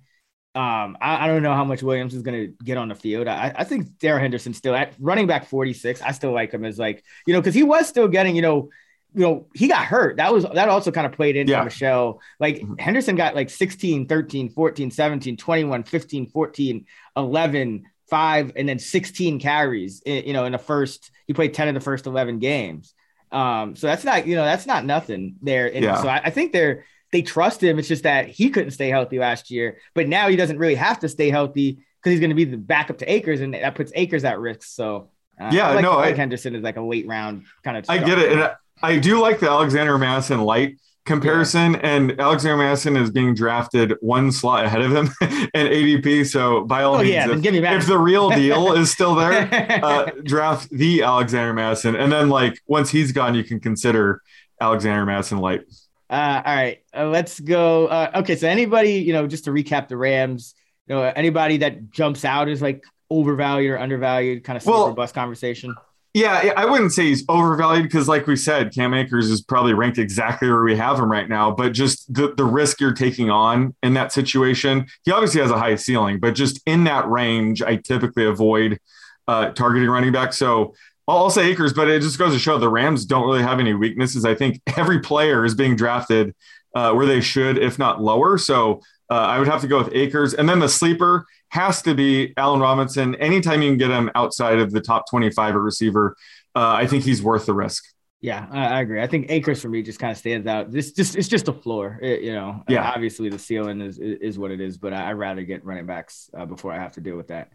um, 0.55 0.99
I, 1.01 1.25
I 1.25 1.27
don't 1.29 1.43
know 1.43 1.55
how 1.55 1.65
much 1.65 1.83
Williams 1.83 2.15
is 2.15 2.23
going 2.23 2.47
to 2.47 2.65
get 2.65 2.77
on 2.77 2.89
the 2.89 2.95
field. 2.95 3.27
I, 3.27 3.55
I 3.57 3.65
think 3.65 3.99
Darrell 3.99 4.21
Henderson 4.21 4.53
still 4.53 4.75
at 4.75 4.95
running 4.99 5.27
back 5.27 5.47
46. 5.47 6.03
I 6.03 6.13
still 6.13 6.33
like 6.33 6.53
him 6.53 6.65
as 6.65 6.79
like, 6.79 7.05
you 7.27 7.33
know, 7.33 7.41
because 7.41 7.55
he 7.55 7.63
was 7.63 7.89
still 7.89 8.09
getting, 8.09 8.37
you 8.37 8.43
know, 8.43 8.69
you 9.15 9.23
know, 9.23 9.47
he 9.55 9.69
got 9.69 9.85
hurt. 9.85 10.17
That 10.17 10.33
was 10.33 10.45
that 10.45 10.69
also 10.69 10.91
kind 10.91 11.07
of 11.07 11.13
played 11.13 11.37
into 11.37 11.53
yeah. 11.53 11.65
Michel. 11.65 12.21
Like 12.39 12.57
mm-hmm. 12.57 12.75
Henderson 12.79 13.17
got 13.17 13.35
like 13.35 13.51
16, 13.51 14.07
13, 14.07 14.51
14, 14.51 14.91
17, 14.91 15.37
21, 15.37 15.83
15, 15.85 16.27
14, 16.27 16.87
11, 17.17 17.85
5, 18.09 18.53
and 18.57 18.69
then 18.69 18.79
16 18.79 19.41
carries, 19.41 20.03
in, 20.05 20.25
you 20.27 20.33
know, 20.33 20.45
in 20.45 20.53
the 20.53 20.59
first, 20.59 21.11
he 21.27 21.33
played 21.33 21.55
10 21.55 21.69
of 21.69 21.75
the 21.75 21.81
first 21.81 22.07
11 22.07 22.39
games. 22.39 22.95
Um, 23.31 23.77
so 23.77 23.87
that's 23.87 24.05
not, 24.05 24.27
you 24.27 24.37
know, 24.37 24.45
that's 24.45 24.67
not 24.67 24.85
nothing 24.85 25.37
there. 25.43 25.73
And 25.73 25.85
yeah. 25.85 26.01
so 26.01 26.09
I, 26.09 26.23
I 26.25 26.31
think 26.31 26.53
they're, 26.53 26.85
they 27.13 27.23
trust 27.23 27.63
him. 27.63 27.79
It's 27.79 27.89
just 27.89 28.03
that 28.05 28.29
he 28.29 28.51
couldn't 28.51 28.71
stay 28.73 28.89
healthy 28.89 29.19
last 29.19 29.51
year, 29.51 29.79
but 29.95 30.09
now 30.09 30.29
he 30.29 30.37
doesn't 30.37 30.59
really 30.59 30.75
have 30.75 31.01
to 31.01 31.09
stay 31.09 31.31
healthy 31.31 31.79
because 32.01 32.13
he's 32.13 32.21
going 32.21 32.31
to 32.31 32.37
be 32.37 32.45
the 32.45 32.57
backup 32.57 32.99
to 32.99 33.11
Akers, 33.11 33.41
and 33.41 33.55
that 33.55 33.75
puts 33.75 33.93
Akers 33.95 34.25
at 34.25 34.39
risk. 34.39 34.63
So 34.63 35.09
uh, 35.41 35.51
yeah, 35.53 35.69
I 35.69 35.75
like, 35.75 35.83
no, 35.83 35.99
I, 35.99 36.13
Henderson 36.13 36.55
is 36.55 36.63
like 36.63 36.77
a 36.77 36.83
late 36.83 37.07
round 37.07 37.45
kind 37.65 37.77
of. 37.77 37.87
I 37.89 37.99
get 37.99 38.19
it, 38.19 38.33
and 38.33 38.43
I 38.43 38.55
do 39.01 39.21
like 39.21 39.41
the 39.41 39.49
Alexander 39.49 39.99
Mattison 39.99 40.41
light 40.41 40.79
comparison, 41.09 41.73
yeah. 41.73 41.81
and 41.83 42.21
Alexander 42.21 42.59
Mattison 42.59 42.97
is 42.97 43.11
being 43.11 43.35
drafted 43.35 43.95
one 44.01 44.31
slot 44.31 44.65
ahead 44.65 44.83
of 44.83 44.93
him 44.93 45.07
in 45.21 45.67
ADP. 45.67 46.31
So 46.31 46.65
by 46.65 46.83
all 46.85 46.97
oh, 46.97 46.99
means, 46.99 47.11
yeah, 47.11 47.29
if, 47.29 47.83
if, 47.83 47.87
the 47.87 47.99
real 47.99 48.31
deal 48.31 48.73
is 48.75 48.93
still 48.93 49.17
there, 49.17 49.49
uh, 49.83 50.11
draft 50.23 50.71
the 50.71 51.03
Alexander 51.03 51.53
Mattison, 51.53 51.97
and 51.97 52.13
then 52.13 52.29
like 52.29 52.61
once 52.69 52.91
he's 52.91 53.11
gone, 53.11 53.35
you 53.35 53.43
can 53.43 53.59
consider 53.59 54.23
Alexander 54.61 55.05
Mattison 55.05 55.39
light. 55.39 55.63
Uh, 56.11 56.43
all 56.45 56.55
right, 56.55 56.79
uh, 56.97 57.07
let's 57.07 57.41
go. 57.41 57.87
Uh, 57.89 58.11
okay, 58.17 58.37
so 58.37 58.49
anybody, 58.49 58.93
you 58.93 59.13
know, 59.13 59.27
just 59.27 59.45
to 59.45 59.51
recap 59.51 59.89
the 59.89 59.97
Rams, 59.97 60.55
you 60.87 60.95
know, 60.95 61.03
anybody 61.03 61.59
that 61.59 61.91
jumps 61.91 62.25
out 62.25 62.49
is 62.49 62.63
like 62.63 62.85
overvalued 63.11 63.73
or 63.73 63.79
undervalued, 63.79 64.45
kind 64.45 64.57
of 64.57 64.63
super 64.63 64.77
well, 64.77 64.95
bust 64.95 65.15
conversation. 65.15 65.75
Yeah, 66.19 66.53
I 66.57 66.65
wouldn't 66.65 66.93
say 66.93 67.05
he's 67.05 67.25
overvalued 67.29 67.85
because, 67.85 68.09
like 68.09 68.27
we 68.27 68.35
said, 68.35 68.75
Cam 68.75 68.93
Akers 68.93 69.31
is 69.31 69.41
probably 69.41 69.73
ranked 69.73 69.99
exactly 69.99 70.49
where 70.49 70.65
we 70.65 70.75
have 70.75 70.99
him 70.99 71.09
right 71.09 71.29
now. 71.29 71.53
But 71.53 71.73
just 71.73 72.13
the, 72.13 72.35
the 72.35 72.45
risk 72.45 72.81
you're 72.81 72.93
taking 72.93 73.31
on 73.31 73.77
in 73.85 73.95
that 73.95 74.11
situation, 74.13 74.89
he 75.05 75.13
obviously 75.13 75.41
has 75.43 75.53
a 75.53 75.59
high 75.59 75.77
ceiling, 75.77 76.19
but 76.19 76.35
just 76.35 76.61
in 76.67 76.83
that 76.85 77.09
range, 77.09 77.63
I 77.63 77.77
typically 77.77 78.25
avoid 78.25 78.81
uh, 79.29 79.51
targeting 79.51 79.89
running 79.89 80.11
back. 80.11 80.33
So 80.33 80.75
I'll 81.07 81.31
say 81.31 81.53
Akers, 81.53 81.73
but 81.73 81.87
it 81.87 82.03
just 82.03 82.19
goes 82.19 82.33
to 82.33 82.39
show 82.41 82.59
the 82.59 82.69
Rams 82.69 83.07
don't 83.07 83.25
really 83.25 83.45
have 83.45 83.61
any 83.61 83.75
weaknesses. 83.75 84.25
I 84.25 84.35
think 84.35 84.61
every 84.77 84.99
player 84.99 85.45
is 85.45 85.55
being 85.55 85.77
drafted 85.77 86.35
uh, 86.75 86.95
where 86.95 87.07
they 87.07 87.21
should, 87.21 87.59
if 87.59 87.79
not 87.79 88.03
lower. 88.03 88.39
So 88.39 88.81
uh, 89.09 89.15
I 89.15 89.39
would 89.39 89.47
have 89.47 89.61
to 89.61 89.69
go 89.69 89.79
with 89.79 89.95
Akers. 89.95 90.35
And 90.35 90.49
then 90.49 90.59
the 90.59 90.69
sleeper 90.69 91.27
has 91.51 91.83
to 91.83 91.95
be 91.95 92.35
Allen 92.37 92.61
Robinson. 92.61 93.15
Anytime 93.17 93.63
you 93.63 93.71
can 93.71 93.79
get 93.79 93.91
him 93.91 94.11
outside 94.15 94.59
of 94.59 94.71
the 94.71 94.81
top 94.81 95.09
25 95.09 95.55
at 95.55 95.61
receiver, 95.61 96.17
uh, 96.55 96.73
I 96.73 96.87
think 96.87 97.05
he's 97.05 97.23
worth 97.23 97.47
the 97.47 97.55
risk. 97.55 97.85
Yeah, 98.21 98.49
I, 98.51 98.81
agree. 98.81 99.01
I 99.01 99.07
think 99.07 99.31
Akers 99.31 99.63
for 99.63 99.69
me 99.69 99.83
just 99.83 100.01
kind 100.01 100.11
of 100.11 100.19
stands 100.19 100.47
out. 100.49 100.73
This 100.73 100.91
just 100.91 101.15
it's 101.15 101.29
just 101.29 101.47
a 101.47 101.53
floor, 101.53 102.01
it, 102.03 102.23
you 102.23 102.33
know. 102.33 102.65
Yeah. 102.69 102.91
obviously 102.91 103.29
the 103.29 103.39
ceiling 103.39 103.81
is 103.81 104.01
is 104.01 104.37
what 104.37 104.51
it 104.51 104.61
is, 104.61 104.77
but 104.77 104.93
I, 104.93 105.15
would 105.15 105.21
rather 105.21 105.43
get 105.43 105.65
running 105.65 105.87
backs 105.87 106.29
uh, 106.37 106.45
before 106.45 106.73
I 106.73 106.79
have 106.79 106.93
to 106.95 107.01
deal 107.01 107.17
with 107.17 107.29
that. 107.29 107.53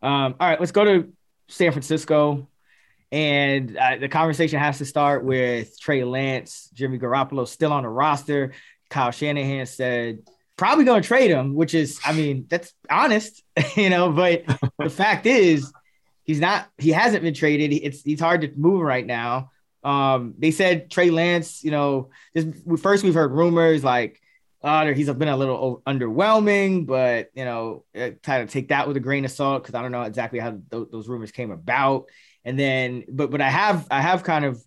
Um, 0.00 0.36
all 0.40 0.48
right, 0.48 0.58
let's 0.58 0.72
go 0.72 0.84
to 0.84 1.12
San 1.48 1.72
Francisco, 1.72 2.48
and 3.12 3.76
uh, 3.76 3.96
the 3.98 4.08
conversation 4.08 4.58
has 4.58 4.78
to 4.78 4.86
start 4.86 5.24
with 5.24 5.78
Trey 5.78 6.04
Lance, 6.04 6.70
Jimmy 6.72 6.98
Garoppolo 6.98 7.46
still 7.46 7.72
on 7.72 7.82
the 7.82 7.90
roster. 7.90 8.52
Kyle 8.88 9.10
Shanahan 9.10 9.66
said 9.66 10.20
probably 10.58 10.84
going 10.84 11.00
to 11.00 11.08
trade 11.08 11.30
him, 11.30 11.54
which 11.54 11.72
is, 11.72 11.98
I 12.04 12.12
mean, 12.12 12.46
that's 12.50 12.74
honest, 12.90 13.42
you 13.76 13.88
know. 13.88 14.12
But 14.12 14.44
the 14.78 14.90
fact 14.90 15.24
is, 15.24 15.72
he's 16.24 16.40
not. 16.40 16.68
He 16.76 16.90
hasn't 16.90 17.22
been 17.22 17.32
traded. 17.32 17.72
It's 17.72 18.02
he's 18.02 18.20
hard 18.20 18.42
to 18.42 18.52
move 18.54 18.82
right 18.82 19.06
now. 19.06 19.50
Um, 19.82 20.34
they 20.36 20.50
said 20.50 20.90
Trey 20.90 21.08
Lance. 21.08 21.64
You 21.64 21.70
know, 21.70 22.10
just, 22.36 22.48
first 22.82 23.04
we've 23.04 23.14
heard 23.14 23.32
rumors 23.32 23.82
like, 23.82 24.20
uh, 24.62 24.86
he's 24.86 25.10
been 25.10 25.28
a 25.28 25.36
little 25.36 25.82
underwhelming, 25.86 26.86
but 26.86 27.30
you 27.34 27.44
know, 27.44 27.84
kind 27.94 28.42
of 28.42 28.50
take 28.50 28.68
that 28.68 28.88
with 28.88 28.96
a 28.96 29.00
grain 29.00 29.24
of 29.24 29.30
salt 29.30 29.62
because 29.62 29.74
I 29.74 29.80
don't 29.80 29.92
know 29.92 30.02
exactly 30.02 30.40
how 30.40 30.50
th- 30.50 30.88
those 30.90 31.08
rumors 31.08 31.32
came 31.32 31.50
about. 31.50 32.08
And 32.44 32.58
then, 32.58 33.04
but 33.08 33.30
but 33.30 33.40
I 33.40 33.48
have 33.48 33.86
I 33.90 34.02
have 34.02 34.24
kind 34.24 34.44
of 34.44 34.62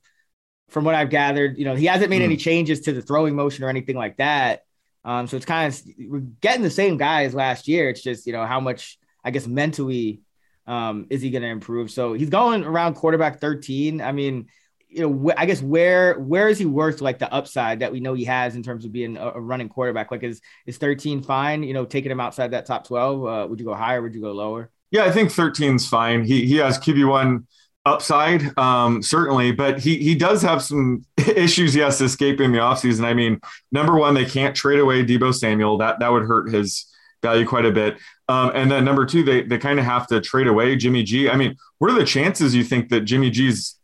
from 0.70 0.86
what 0.86 0.96
I've 0.96 1.10
gathered, 1.10 1.58
you 1.58 1.66
know, 1.66 1.76
he 1.76 1.86
hasn't 1.86 2.10
made 2.10 2.22
mm. 2.22 2.26
any 2.26 2.38
changes 2.38 2.82
to 2.82 2.94
the 2.94 3.02
throwing 3.02 3.36
motion 3.36 3.66
or 3.66 3.70
anything 3.70 3.98
like 3.98 4.18
that. 4.18 4.64
Um, 5.04 5.28
so 5.28 5.38
it's 5.38 5.46
kind 5.46 5.74
of 5.74 5.82
we're 6.10 6.20
getting 6.20 6.62
the 6.62 6.70
same 6.70 6.98
guy 6.98 7.26
as 7.26 7.34
last 7.34 7.68
year. 7.68 7.90
It's 7.90 8.04
just 8.04 8.28
you 8.28 8.34
know 8.34 8.46
how 8.46 8.60
much 8.60 9.00
I 9.24 9.32
guess 9.32 9.48
mentally 9.48 10.22
um, 10.68 11.08
is 11.10 11.22
he 11.22 11.32
going 11.32 11.42
to 11.42 11.48
improve. 11.48 11.92
So 11.92 12.14
he's 12.14 12.30
going 12.30 12.64
around 12.64 12.96
quarterback 12.96 13.42
13. 13.42 14.02
I 14.02 14.12
mean, 14.12 14.48
you 14.88 15.02
know, 15.02 15.30
wh- 15.30 15.40
I 15.40 15.46
guess 15.46 15.62
where 15.62 16.20
where 16.20 16.50
is 16.50 16.60
he 16.60 16.66
worth 16.66 17.02
like 17.02 17.20
the 17.20 17.32
upside 17.34 17.80
that 17.80 17.92
we 17.92 18.00
know 18.00 18.14
he 18.14 18.26
has 18.26 18.56
in 18.56 18.64
terms 18.64 18.86
of 18.86 18.92
being 18.92 19.18
a, 19.18 19.32
a 19.32 19.40
running 19.40 19.70
quarterback? 19.70 20.12
Like 20.12 20.24
is 20.24 20.42
is 20.66 20.78
13 20.78 21.24
fine? 21.24 21.64
You 21.64 21.74
know, 21.74 21.86
taking 21.86 22.12
him 22.12 22.20
outside 22.20 22.52
that 22.52 22.66
top 22.66 22.86
12. 22.88 23.26
Uh, 23.26 23.48
would 23.48 23.60
you 23.60 23.66
go 23.66 23.74
higher? 23.74 24.02
Would 24.02 24.14
you 24.14 24.22
go 24.22 24.32
lower? 24.32 24.70
Yeah, 24.92 25.06
I 25.06 25.12
think 25.12 25.32
13 25.32 25.76
is 25.76 25.88
fine. 25.88 26.26
He 26.26 26.46
he 26.46 26.58
has 26.58 26.78
QB 26.78 27.10
one 27.10 27.48
upside, 27.86 28.58
um, 28.58 29.02
certainly, 29.02 29.52
but 29.52 29.80
he 29.80 29.98
he 29.98 30.16
does 30.16 30.42
have 30.42 30.62
some 30.62 31.06
issues 31.36 31.76
yes, 31.76 32.00
in 32.00 32.52
the 32.52 32.60
offseason. 32.60 33.04
I 33.04 33.14
mean, 33.14 33.40
number 33.72 33.96
one, 33.96 34.14
they 34.14 34.26
can't 34.26 34.56
trade 34.56 34.80
away 34.80 35.06
Deebo 35.06 35.34
Samuel. 35.34 35.78
That 35.78 36.00
that 36.00 36.12
would 36.12 36.24
hurt 36.24 36.52
his 36.52 36.86
value 37.22 37.46
quite 37.46 37.66
a 37.66 37.72
bit. 37.72 37.98
Um, 38.28 38.52
and 38.56 38.72
then 38.72 38.86
number 38.86 39.06
two, 39.06 39.24
they 39.24 39.44
they 39.44 39.58
kind 39.58 39.80
of 39.80 39.86
have 39.86 40.08
to 40.08 40.22
trade 40.22 40.48
away 40.48 40.76
Jimmy 40.76 41.04
G. 41.04 41.30
I 41.30 41.36
mean, 41.36 41.56
what 41.80 41.92
are 41.92 41.98
the 41.98 42.06
chances 42.06 42.56
you 42.56 42.64
think 42.64 42.90
that 42.90 43.02
Jimmy 43.02 43.30
G's 43.30 43.78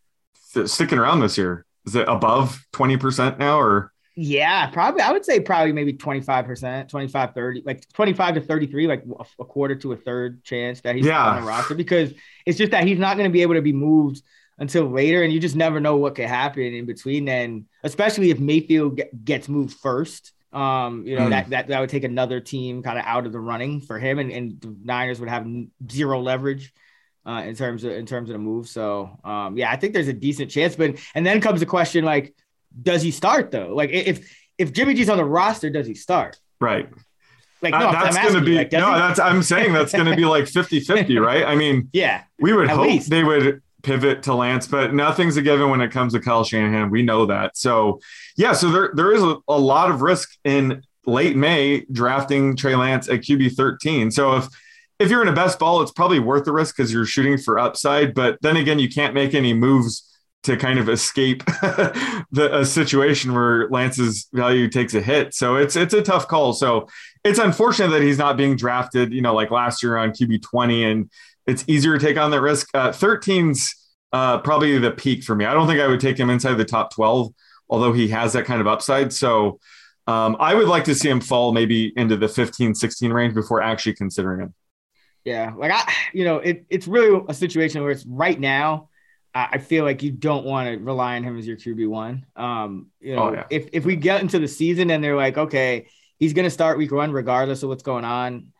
sticking 0.65 0.97
around 0.97 1.19
this 1.19 1.37
year? 1.37 1.65
Is 1.85 1.95
it 1.95 2.07
above 2.09 2.65
20% 2.73 3.39
now 3.39 3.59
or 3.59 3.93
yeah, 4.19 4.65
probably. 4.71 5.01
I 5.01 5.11
would 5.11 5.23
say 5.23 5.39
probably 5.39 5.73
maybe 5.73 5.93
25%, 5.93 6.89
25, 6.89 7.33
30, 7.35 7.61
like 7.67 7.87
25 7.93 8.33
to 8.33 8.41
33, 8.41 8.87
like 8.87 9.03
a 9.39 9.45
quarter 9.45 9.75
to 9.75 9.91
a 9.91 9.95
third 9.95 10.43
chance 10.43 10.81
that 10.81 10.95
he's 10.95 11.05
yeah. 11.05 11.23
on 11.23 11.41
the 11.41 11.47
roster 11.47 11.75
because 11.75 12.11
it's 12.43 12.57
just 12.57 12.71
that 12.71 12.87
he's 12.87 12.97
not 12.97 13.15
going 13.15 13.29
to 13.29 13.31
be 13.33 13.43
able 13.43 13.53
to 13.53 13.61
be 13.61 13.73
moved 13.73 14.23
until 14.57 14.85
later. 14.85 15.21
And 15.21 15.31
you 15.31 15.39
just 15.39 15.55
never 15.55 15.79
know 15.79 15.97
what 15.97 16.15
could 16.15 16.25
happen 16.25 16.63
in 16.63 16.87
between 16.87 17.25
then, 17.25 17.67
especially 17.83 18.31
if 18.31 18.39
Mayfield 18.39 18.99
gets 19.23 19.47
moved 19.47 19.77
first. 19.77 20.33
Um, 20.51 21.05
you 21.05 21.15
know, 21.15 21.27
mm. 21.27 21.29
that, 21.29 21.49
that, 21.51 21.67
that 21.67 21.79
would 21.79 21.91
take 21.91 22.03
another 22.03 22.39
team 22.39 22.81
kind 22.81 22.97
of 22.97 23.05
out 23.05 23.27
of 23.27 23.33
the 23.33 23.39
running 23.39 23.81
for 23.81 23.99
him 23.99 24.17
and, 24.17 24.31
and 24.31 24.59
the 24.59 24.75
Niners 24.83 25.19
would 25.19 25.29
have 25.29 25.45
zero 25.91 26.19
leverage. 26.19 26.73
Uh, 27.23 27.41
in 27.41 27.55
terms 27.55 27.83
of 27.83 27.91
in 27.91 28.05
terms 28.05 28.29
of 28.29 28.33
the 28.35 28.39
move, 28.39 28.69
so 28.69 29.19
um, 29.25 29.57
yeah, 29.57 29.69
I 29.69 29.75
think 29.75 29.93
there's 29.93 30.07
a 30.07 30.13
decent 30.13 30.49
chance. 30.49 30.77
But 30.77 30.95
and 31.13 31.25
then 31.25 31.41
comes 31.41 31.59
the 31.59 31.65
question 31.65 32.05
like, 32.05 32.33
does 32.81 33.01
he 33.01 33.11
start 33.11 33.51
though? 33.51 33.73
Like 33.73 33.91
if 33.91 34.33
if 34.57 34.73
Jimmy 34.73 34.93
G's 34.93 35.09
on 35.09 35.17
the 35.17 35.25
roster, 35.25 35.69
does 35.69 35.87
he 35.87 35.93
start? 35.93 36.37
Right. 36.59 36.89
Like 37.61 37.71
no, 37.71 37.89
uh, 37.89 37.91
that's 37.91 38.17
going 38.17 38.35
to 38.35 38.41
be 38.41 38.55
like, 38.55 38.71
no. 38.71 38.93
He? 38.93 38.99
That's 38.99 39.19
I'm 39.19 39.41
saying 39.41 39.73
that's 39.73 39.91
going 39.91 40.05
to 40.05 40.15
be 40.15 40.25
like 40.25 40.43
50-50, 40.45 41.19
right? 41.25 41.43
I 41.43 41.55
mean, 41.55 41.89
yeah, 41.91 42.23
we 42.39 42.53
would 42.53 42.69
hope 42.69 42.87
least. 42.87 43.09
they 43.09 43.23
would 43.23 43.61
pivot 43.81 44.23
to 44.23 44.33
Lance, 44.35 44.67
but 44.67 44.93
nothing's 44.93 45.37
a 45.37 45.41
given 45.41 45.69
when 45.69 45.81
it 45.81 45.91
comes 45.91 46.13
to 46.13 46.19
Kyle 46.19 46.43
Shanahan. 46.43 46.91
We 46.91 47.01
know 47.01 47.25
that. 47.25 47.57
So 47.57 47.99
yeah, 48.35 48.53
so 48.53 48.71
there 48.71 48.91
there 48.93 49.11
is 49.11 49.23
a, 49.23 49.37
a 49.47 49.57
lot 49.57 49.89
of 49.89 50.01
risk 50.01 50.37
in 50.43 50.83
late 51.05 51.35
May 51.35 51.85
drafting 51.91 52.55
Trey 52.55 52.75
Lance 52.75 53.09
at 53.09 53.21
QB 53.21 53.55
13. 53.55 54.11
So 54.11 54.35
if 54.35 54.47
if 54.99 55.09
you're 55.09 55.21
in 55.21 55.27
a 55.27 55.33
best 55.33 55.57
ball, 55.57 55.81
it's 55.81 55.91
probably 55.91 56.19
worth 56.19 56.45
the 56.45 56.51
risk 56.51 56.75
because 56.75 56.91
you're 56.91 57.05
shooting 57.05 57.37
for 57.37 57.57
upside. 57.59 58.13
But 58.13 58.37
then 58.41 58.57
again, 58.57 58.79
you 58.79 58.89
can't 58.89 59.13
make 59.13 59.33
any 59.33 59.53
moves 59.53 60.03
to 60.47 60.57
kind 60.57 60.79
of 60.79 60.89
escape 60.89 61.45
the 62.31 62.49
a 62.51 62.65
situation 62.65 63.33
where 63.33 63.69
Lance's 63.69 64.27
value 64.33 64.69
takes 64.69 64.93
a 64.93 65.01
hit. 65.01 65.33
So 65.33 65.55
it's 65.55 65.75
it's 65.75 65.93
a 65.93 66.01
tough 66.01 66.27
call. 66.27 66.53
So 66.53 66.87
it's 67.23 67.37
unfortunate 67.37 67.89
that 67.89 68.01
he's 68.01 68.17
not 68.17 68.37
being 68.37 68.55
drafted, 68.55 69.13
you 69.13 69.21
know, 69.21 69.35
like 69.35 69.51
last 69.51 69.83
year 69.83 69.97
on 69.97 70.11
QB 70.11 70.41
20 70.41 70.83
and 70.85 71.11
it's 71.45 71.63
easier 71.67 71.97
to 71.97 72.05
take 72.05 72.17
on 72.17 72.31
that 72.31 72.41
risk. 72.41 72.69
Uh, 72.73 72.89
13's 72.89 73.75
uh, 74.13 74.39
probably 74.39 74.77
the 74.79 74.91
peak 74.91 75.23
for 75.23 75.35
me. 75.35 75.45
I 75.45 75.53
don't 75.53 75.67
think 75.67 75.79
I 75.79 75.87
would 75.87 75.99
take 75.99 76.17
him 76.17 76.29
inside 76.29 76.55
the 76.55 76.65
top 76.65 76.93
12, 76.93 77.33
although 77.69 77.93
he 77.93 78.07
has 78.09 78.33
that 78.33 78.45
kind 78.45 78.61
of 78.61 78.67
upside. 78.67 79.11
So 79.11 79.59
um, 80.07 80.37
I 80.39 80.53
would 80.53 80.67
like 80.67 80.85
to 80.85 80.95
see 80.95 81.09
him 81.09 81.19
fall 81.19 81.51
maybe 81.51 81.93
into 81.97 82.15
the 82.15 82.29
15, 82.29 82.73
16 82.73 83.11
range 83.11 83.33
before 83.33 83.61
actually 83.61 83.95
considering 83.95 84.39
him. 84.41 84.53
Yeah. 85.25 85.53
Like 85.57 85.71
I, 85.73 85.93
you 86.13 86.23
know, 86.23 86.37
it, 86.37 86.65
it's 86.69 86.87
really 86.87 87.21
a 87.27 87.33
situation 87.33 87.81
where 87.81 87.91
it's 87.91 88.05
right 88.05 88.39
now 88.39 88.87
I 89.51 89.57
feel 89.59 89.83
like 89.83 90.01
you 90.01 90.11
don't 90.11 90.45
want 90.45 90.67
to 90.67 90.83
rely 90.83 91.15
on 91.15 91.23
him 91.23 91.37
as 91.37 91.45
your 91.45 91.57
QB 91.57 91.87
one. 91.89 92.25
Um, 92.35 92.87
you 92.99 93.15
know, 93.15 93.29
oh, 93.29 93.33
yeah. 93.33 93.43
if 93.49 93.69
if 93.73 93.85
we 93.85 93.95
get 93.95 94.21
into 94.21 94.39
the 94.39 94.47
season 94.47 94.89
and 94.89 95.03
they're 95.03 95.15
like, 95.15 95.37
okay, 95.37 95.87
he's 96.17 96.33
going 96.33 96.45
to 96.45 96.49
start 96.51 96.77
week 96.77 96.91
one 96.91 97.11
regardless 97.11 97.61
of 97.63 97.69
what's 97.69 97.83
going 97.83 98.05
on. 98.05 98.51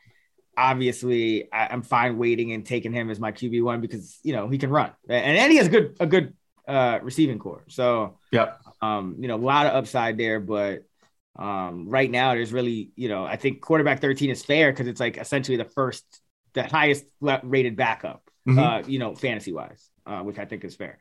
Obviously, 0.55 1.51
I, 1.51 1.73
am 1.73 1.83
fine 1.83 2.17
waiting 2.17 2.51
and 2.51 2.65
taking 2.65 2.91
him 2.91 3.09
as 3.09 3.19
my 3.19 3.31
QB 3.31 3.63
one 3.63 3.81
because 3.81 4.19
you 4.23 4.33
know 4.33 4.49
he 4.49 4.57
can 4.57 4.69
run 4.69 4.91
and, 5.07 5.37
and 5.37 5.51
he 5.51 5.57
has 5.57 5.67
good 5.67 5.95
a 5.99 6.05
good 6.05 6.33
uh, 6.67 6.99
receiving 7.01 7.39
core. 7.39 7.63
So 7.69 8.17
yeah, 8.31 8.53
um, 8.81 9.15
you 9.19 9.27
know, 9.27 9.35
a 9.35 9.37
lot 9.37 9.67
of 9.67 9.73
upside 9.73 10.17
there, 10.17 10.39
but 10.39 10.83
um, 11.37 11.87
right 11.87 12.09
now 12.09 12.33
there's 12.33 12.53
really 12.53 12.91
you 12.95 13.09
know 13.09 13.25
I 13.25 13.37
think 13.37 13.61
quarterback 13.61 14.01
13 14.01 14.29
is 14.29 14.43
fair 14.43 14.71
because 14.71 14.87
it's 14.87 14.99
like 14.99 15.17
essentially 15.17 15.57
the 15.57 15.65
first 15.65 16.05
the 16.53 16.63
highest 16.63 17.05
rated 17.21 17.75
backup, 17.75 18.29
mm-hmm. 18.47 18.59
uh, 18.59 18.79
you 18.87 18.99
know, 18.99 19.15
fantasy 19.15 19.53
wise 19.53 19.89
uh, 20.07 20.21
which 20.21 20.39
I 20.39 20.45
think 20.45 20.63
is 20.63 20.75
fair. 20.75 20.97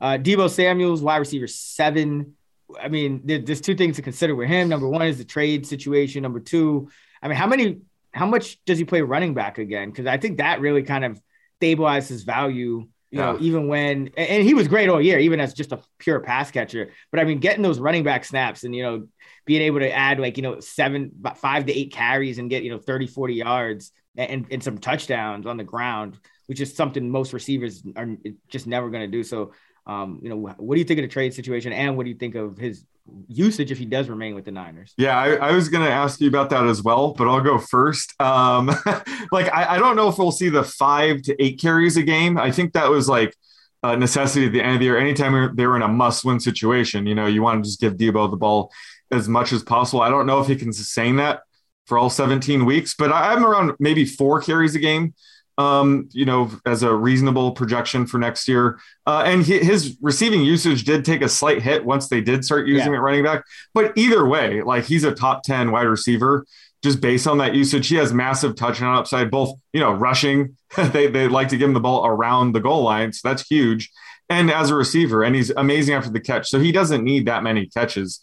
Uh, 0.00 0.18
Deebo 0.18 0.48
Samuel's 0.48 1.02
wide 1.02 1.18
receiver 1.18 1.46
seven. 1.46 2.34
I 2.80 2.88
mean, 2.88 3.22
there, 3.24 3.38
there's 3.38 3.60
two 3.60 3.74
things 3.74 3.96
to 3.96 4.02
consider 4.02 4.34
with 4.34 4.48
him. 4.48 4.68
Number 4.68 4.88
one 4.88 5.06
is 5.06 5.18
the 5.18 5.24
trade 5.24 5.66
situation. 5.66 6.22
Number 6.22 6.40
two, 6.40 6.88
I 7.22 7.28
mean, 7.28 7.36
how 7.36 7.46
many, 7.46 7.80
how 8.12 8.26
much 8.26 8.64
does 8.64 8.78
he 8.78 8.84
play 8.84 9.02
running 9.02 9.34
back 9.34 9.58
again? 9.58 9.90
Because 9.90 10.06
I 10.06 10.16
think 10.16 10.38
that 10.38 10.60
really 10.60 10.82
kind 10.82 11.04
of 11.04 11.20
stabilizes 11.60 12.08
his 12.08 12.22
value. 12.22 12.88
You 13.10 13.20
yeah. 13.20 13.32
know, 13.32 13.38
even 13.40 13.68
when 13.68 14.10
and 14.16 14.42
he 14.42 14.54
was 14.54 14.66
great 14.66 14.88
all 14.88 15.00
year, 15.00 15.20
even 15.20 15.38
as 15.38 15.54
just 15.54 15.70
a 15.70 15.80
pure 15.98 16.18
pass 16.18 16.50
catcher. 16.50 16.90
But 17.12 17.20
I 17.20 17.24
mean, 17.24 17.38
getting 17.38 17.62
those 17.62 17.78
running 17.78 18.02
back 18.02 18.24
snaps 18.24 18.64
and 18.64 18.74
you 18.74 18.82
know, 18.82 19.06
being 19.44 19.62
able 19.62 19.80
to 19.80 19.92
add 19.92 20.18
like 20.18 20.36
you 20.36 20.42
know 20.42 20.58
seven, 20.58 21.12
five 21.36 21.66
to 21.66 21.72
eight 21.72 21.92
carries 21.92 22.38
and 22.38 22.50
get 22.50 22.64
you 22.64 22.70
know 22.70 22.78
30, 22.78 23.06
40 23.06 23.34
yards 23.34 23.92
and, 24.16 24.46
and 24.50 24.62
some 24.62 24.78
touchdowns 24.78 25.46
on 25.46 25.56
the 25.56 25.64
ground 25.64 26.18
which 26.46 26.60
is 26.60 26.74
something 26.74 27.08
most 27.10 27.32
receivers 27.32 27.82
are 27.96 28.08
just 28.48 28.66
never 28.66 28.90
going 28.90 29.02
to 29.02 29.16
do. 29.16 29.22
So, 29.22 29.52
um, 29.86 30.20
you 30.22 30.28
know, 30.28 30.36
what 30.36 30.74
do 30.74 30.78
you 30.78 30.84
think 30.84 30.98
of 30.98 31.04
the 31.04 31.12
trade 31.12 31.34
situation, 31.34 31.72
and 31.72 31.96
what 31.96 32.04
do 32.04 32.10
you 32.10 32.16
think 32.16 32.34
of 32.34 32.56
his 32.56 32.84
usage 33.28 33.70
if 33.70 33.78
he 33.78 33.84
does 33.84 34.08
remain 34.08 34.34
with 34.34 34.44
the 34.44 34.50
Niners? 34.50 34.94
Yeah, 34.96 35.18
I, 35.18 35.34
I 35.34 35.52
was 35.52 35.68
going 35.68 35.84
to 35.84 35.92
ask 35.92 36.20
you 36.20 36.28
about 36.28 36.50
that 36.50 36.64
as 36.64 36.82
well, 36.82 37.12
but 37.12 37.28
I'll 37.28 37.42
go 37.42 37.58
first. 37.58 38.18
Um, 38.20 38.66
like, 39.32 39.52
I, 39.52 39.76
I 39.76 39.78
don't 39.78 39.96
know 39.96 40.08
if 40.08 40.18
we'll 40.18 40.32
see 40.32 40.48
the 40.48 40.64
five 40.64 41.22
to 41.22 41.42
eight 41.42 41.60
carries 41.60 41.96
a 41.96 42.02
game. 42.02 42.38
I 42.38 42.50
think 42.50 42.72
that 42.72 42.88
was 42.88 43.08
like 43.08 43.34
a 43.82 43.96
necessity 43.96 44.46
at 44.46 44.52
the 44.52 44.62
end 44.62 44.74
of 44.74 44.78
the 44.78 44.86
year. 44.86 44.98
Anytime 44.98 45.54
they 45.54 45.66
were 45.66 45.76
in 45.76 45.82
a 45.82 45.88
must-win 45.88 46.40
situation, 46.40 47.06
you 47.06 47.14
know, 47.14 47.26
you 47.26 47.42
want 47.42 47.62
to 47.62 47.68
just 47.68 47.80
give 47.80 47.96
Deebo 47.96 48.30
the 48.30 48.36
ball 48.36 48.72
as 49.10 49.28
much 49.28 49.52
as 49.52 49.62
possible. 49.62 50.00
I 50.00 50.08
don't 50.08 50.26
know 50.26 50.40
if 50.40 50.46
he 50.46 50.56
can 50.56 50.72
sustain 50.72 51.16
that 51.16 51.40
for 51.86 51.98
all 51.98 52.08
17 52.08 52.64
weeks, 52.64 52.94
but 52.94 53.12
I'm 53.12 53.44
around 53.44 53.72
maybe 53.78 54.06
four 54.06 54.40
carries 54.40 54.74
a 54.74 54.78
game 54.78 55.12
um, 55.56 56.08
you 56.12 56.24
know, 56.24 56.50
as 56.66 56.82
a 56.82 56.92
reasonable 56.94 57.52
projection 57.52 58.06
for 58.06 58.18
next 58.18 58.48
year. 58.48 58.78
Uh, 59.06 59.22
and 59.26 59.44
he, 59.44 59.58
his 59.58 59.96
receiving 60.00 60.42
usage 60.42 60.84
did 60.84 61.04
take 61.04 61.22
a 61.22 61.28
slight 61.28 61.62
hit 61.62 61.84
once 61.84 62.08
they 62.08 62.20
did 62.20 62.44
start 62.44 62.66
using 62.66 62.92
Yeah. 62.92 62.98
it 62.98 63.02
running 63.02 63.22
back. 63.24 63.44
But 63.72 63.92
either 63.96 64.26
way, 64.26 64.62
like 64.62 64.84
he's 64.84 65.04
a 65.04 65.14
top 65.14 65.42
10 65.44 65.70
wide 65.70 65.82
receiver 65.82 66.44
just 66.82 67.00
based 67.00 67.26
on 67.26 67.38
that 67.38 67.54
usage. 67.54 67.88
He 67.88 67.96
has 67.96 68.12
massive 68.12 68.56
touchdown 68.56 68.96
upside, 68.96 69.30
both, 69.30 69.54
you 69.72 69.80
know, 69.80 69.92
rushing. 69.92 70.56
they, 70.76 71.06
they 71.06 71.28
like 71.28 71.48
to 71.48 71.56
give 71.56 71.68
him 71.68 71.74
the 71.74 71.80
ball 71.80 72.04
around 72.06 72.52
the 72.52 72.60
goal 72.60 72.82
line. 72.82 73.12
So 73.12 73.28
that's 73.28 73.46
huge. 73.46 73.90
And 74.28 74.50
as 74.50 74.70
a 74.70 74.74
receiver, 74.74 75.22
and 75.22 75.36
he's 75.36 75.50
amazing 75.50 75.94
after 75.94 76.10
the 76.10 76.20
catch. 76.20 76.48
So 76.48 76.58
he 76.58 76.72
doesn't 76.72 77.04
need 77.04 77.26
that 77.26 77.42
many 77.42 77.66
catches 77.66 78.20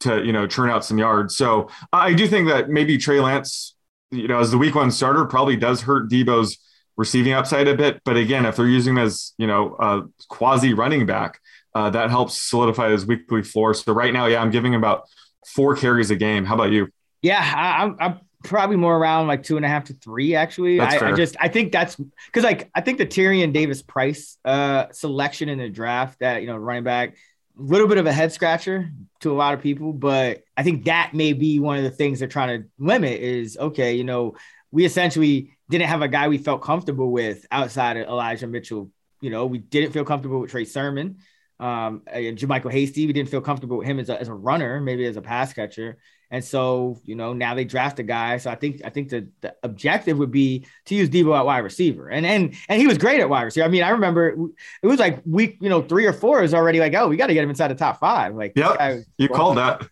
to, 0.00 0.22
you 0.24 0.32
know, 0.32 0.46
churn 0.46 0.68
out 0.68 0.84
some 0.84 0.98
yards. 0.98 1.36
So 1.36 1.68
I 1.92 2.12
do 2.12 2.26
think 2.26 2.48
that 2.48 2.68
maybe 2.68 2.98
Trey 2.98 3.20
Lance, 3.20 3.74
you 4.10 4.28
know, 4.28 4.40
as 4.40 4.50
the 4.50 4.58
week 4.58 4.74
one 4.74 4.90
starter 4.90 5.24
probably 5.24 5.56
does 5.56 5.82
hurt 5.82 6.10
Deebo's 6.10 6.58
receiving 6.96 7.32
upside 7.32 7.68
a 7.68 7.74
bit. 7.74 8.00
But 8.04 8.16
again, 8.16 8.46
if 8.46 8.56
they're 8.56 8.66
using 8.66 8.96
him 8.96 9.04
as, 9.04 9.32
you 9.38 9.46
know, 9.46 9.76
a 9.78 10.02
quasi 10.28 10.74
running 10.74 11.06
back, 11.06 11.40
uh, 11.74 11.90
that 11.90 12.10
helps 12.10 12.40
solidify 12.40 12.90
his 12.90 13.04
weekly 13.04 13.42
floor. 13.42 13.74
So 13.74 13.92
right 13.92 14.12
now, 14.12 14.26
yeah, 14.26 14.40
I'm 14.40 14.50
giving 14.50 14.74
about 14.74 15.08
four 15.46 15.74
carries 15.76 16.10
a 16.10 16.16
game. 16.16 16.44
How 16.44 16.54
about 16.54 16.70
you? 16.70 16.88
Yeah, 17.22 17.40
I, 17.40 17.82
I'm, 17.82 17.96
I'm 17.98 18.20
probably 18.44 18.76
more 18.76 18.96
around 18.96 19.26
like 19.26 19.42
two 19.42 19.56
and 19.56 19.64
a 19.64 19.68
half 19.68 19.84
to 19.84 19.94
three. 19.94 20.34
Actually, 20.34 20.78
I, 20.78 21.08
I 21.08 21.12
just 21.12 21.36
I 21.40 21.48
think 21.48 21.72
that's 21.72 21.96
because 21.96 22.44
like 22.44 22.70
I 22.74 22.80
think 22.80 22.98
the 22.98 23.06
Tyrion 23.06 23.52
Davis 23.52 23.82
Price 23.82 24.38
uh, 24.44 24.86
selection 24.92 25.48
in 25.48 25.58
the 25.58 25.68
draft 25.68 26.20
that 26.20 26.42
you 26.42 26.46
know 26.46 26.56
running 26.56 26.84
back, 26.84 27.16
a 27.58 27.62
little 27.62 27.88
bit 27.88 27.98
of 27.98 28.06
a 28.06 28.12
head 28.12 28.32
scratcher 28.32 28.90
to 29.20 29.32
a 29.32 29.34
lot 29.34 29.54
of 29.54 29.60
people, 29.60 29.92
but 29.92 30.42
I 30.56 30.62
think 30.62 30.84
that 30.84 31.12
may 31.14 31.32
be 31.32 31.58
one 31.58 31.78
of 31.78 31.84
the 31.84 31.90
things 31.90 32.18
they're 32.18 32.28
trying 32.28 32.62
to 32.62 32.68
limit 32.78 33.20
is 33.20 33.56
okay, 33.56 33.94
you 33.94 34.04
know, 34.04 34.34
we 34.70 34.84
essentially 34.84 35.53
didn't 35.70 35.88
have 35.88 36.02
a 36.02 36.08
guy 36.08 36.28
we 36.28 36.38
felt 36.38 36.62
comfortable 36.62 37.10
with 37.10 37.46
outside 37.50 37.96
of 37.96 38.08
Elijah 38.08 38.46
Mitchell. 38.46 38.90
You 39.20 39.30
know, 39.30 39.46
we 39.46 39.58
didn't 39.58 39.92
feel 39.92 40.04
comfortable 40.04 40.40
with 40.40 40.50
Trey 40.50 40.64
Sermon. 40.64 41.18
Um, 41.60 42.02
and 42.06 42.36
JaMycal 42.36 42.72
Hasty, 42.72 43.06
we 43.06 43.12
didn't 43.12 43.30
feel 43.30 43.40
comfortable 43.40 43.78
with 43.78 43.86
him 43.86 43.98
as 44.00 44.10
a, 44.10 44.20
as 44.20 44.28
a 44.28 44.34
runner, 44.34 44.80
maybe 44.80 45.06
as 45.06 45.16
a 45.16 45.22
pass 45.22 45.52
catcher. 45.52 45.98
And 46.30 46.44
so, 46.44 47.00
you 47.04 47.14
know, 47.14 47.32
now 47.32 47.54
they 47.54 47.64
draft 47.64 48.00
a 48.00 48.02
guy. 48.02 48.38
So 48.38 48.50
I 48.50 48.56
think 48.56 48.80
I 48.84 48.90
think 48.90 49.10
the, 49.10 49.28
the 49.40 49.54
objective 49.62 50.18
would 50.18 50.32
be 50.32 50.66
to 50.86 50.94
use 50.96 51.08
Deebo 51.08 51.38
at 51.38 51.46
wide 51.46 51.58
receiver. 51.58 52.10
And 52.10 52.26
and 52.26 52.54
and 52.68 52.80
he 52.80 52.88
was 52.88 52.98
great 52.98 53.20
at 53.20 53.28
wide 53.28 53.42
receiver. 53.42 53.64
I 53.64 53.68
mean, 53.68 53.84
I 53.84 53.90
remember 53.90 54.34
it 54.82 54.86
was 54.86 54.98
like 54.98 55.22
week, 55.24 55.58
you 55.60 55.68
know, 55.68 55.80
three 55.80 56.06
or 56.06 56.12
four 56.12 56.42
is 56.42 56.52
already 56.52 56.80
like, 56.80 56.92
oh, 56.94 57.08
we 57.08 57.16
got 57.16 57.28
to 57.28 57.34
get 57.34 57.44
him 57.44 57.50
inside 57.50 57.68
the 57.68 57.76
top 57.76 58.00
five. 58.00 58.34
Like, 58.34 58.54
guy 58.74 59.04
You 59.16 59.28
called 59.28 59.58
that. 59.58 59.88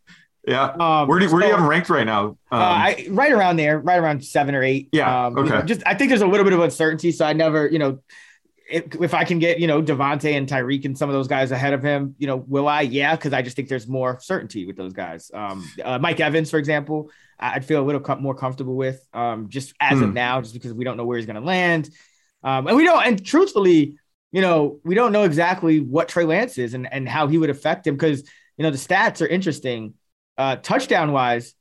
Yeah. 0.47 0.65
Um, 0.65 1.07
Where 1.09 1.19
do, 1.21 1.31
where 1.31 1.41
do 1.41 1.47
you 1.47 1.53
have 1.53 1.61
him 1.61 1.69
ranked 1.69 1.89
right 1.89 2.05
now? 2.05 2.25
Um, 2.25 2.37
uh, 2.51 2.57
I, 2.57 3.07
right 3.11 3.31
around 3.31 3.57
there, 3.57 3.79
right 3.79 3.99
around 3.99 4.25
seven 4.25 4.55
or 4.57 4.63
eight. 4.65 4.89
Yeah, 4.93 5.27
Um, 5.27 5.39
okay. 5.39 5.63
Just 5.67 5.83
I 5.87 5.95
think 5.95 6.09
there's 6.09 6.23
a 6.23 6.27
little 6.27 6.45
bit 6.45 6.53
of 6.53 6.61
uncertainty, 6.61 7.13
so 7.13 7.25
I 7.25 7.33
never, 7.33 7.69
you 7.69 7.79
know, 7.79 8.01
if, 8.69 8.95
if 9.01 9.15
I 9.15 9.25
can 9.25 9.39
get 9.39 9.61
you 9.61 9.67
know 9.69 9.81
Davante 9.83 10.37
and 10.37 10.49
Tyreek 10.49 10.85
and 10.85 10.97
some 10.99 11.09
of 11.09 11.13
those 11.15 11.29
guys 11.29 11.53
ahead 11.53 11.75
of 11.75 11.83
him, 11.83 12.15
you 12.19 12.27
know, 12.27 12.37
will 12.37 12.67
I? 12.67 12.81
Yeah, 12.81 13.15
because 13.15 13.33
I 13.33 13.43
just 13.43 13.55
think 13.55 13.69
there's 13.69 13.87
more 13.87 14.19
certainty 14.21 14.67
with 14.67 14.77
those 14.77 14.93
guys. 14.93 15.31
Um, 15.33 15.65
uh, 15.85 15.99
Mike 16.01 16.19
Evans, 16.19 16.51
for 16.51 16.59
example, 16.59 17.11
I'd 17.39 17.65
feel 17.65 17.81
a 17.81 17.87
little 17.87 18.01
co- 18.01 18.17
more 18.17 18.35
comfortable 18.35 18.75
with, 18.75 19.07
um, 19.13 19.49
just 19.49 19.75
as 19.79 20.01
of 20.01 20.09
Hmm. 20.09 20.15
now, 20.15 20.41
just 20.41 20.55
because 20.55 20.73
we 20.73 20.85
don't 20.85 20.97
know 20.97 21.05
where 21.05 21.19
he's 21.19 21.27
going 21.27 21.37
to 21.37 21.43
land, 21.47 21.89
um, 22.43 22.67
and 22.67 22.77
we 22.77 22.85
don't, 22.85 23.05
and 23.07 23.25
truthfully, 23.25 23.97
you 24.33 24.41
know, 24.41 24.81
we 24.85 24.95
don't 24.97 25.13
know 25.13 25.23
exactly 25.25 25.79
what 25.81 26.09
Trey 26.09 26.25
Lance 26.25 26.59
is 26.59 26.75
and 26.75 26.91
and 26.93 27.09
how 27.09 27.29
he 27.29 27.39
would 27.39 27.51
affect 27.51 27.87
him 27.87 27.95
because 27.95 28.23
you 28.57 28.65
know 28.65 28.71
the 28.71 28.79
stats 28.79 29.21
are 29.23 29.27
interesting. 29.29 29.95
Uh, 30.43 30.57
touchdown 30.57 31.13
wise, 31.13 31.55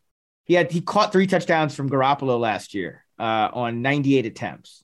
he 0.46 0.56
had 0.56 0.72
he 0.72 0.82
caught 0.82 1.12
three 1.12 1.28
touchdowns 1.28 1.76
from 1.76 1.88
Garoppolo 1.88 2.40
last 2.40 2.74
year 2.74 3.06
uh, 3.20 3.50
on 3.54 3.84
98 3.84 4.26
attempts, 4.26 4.84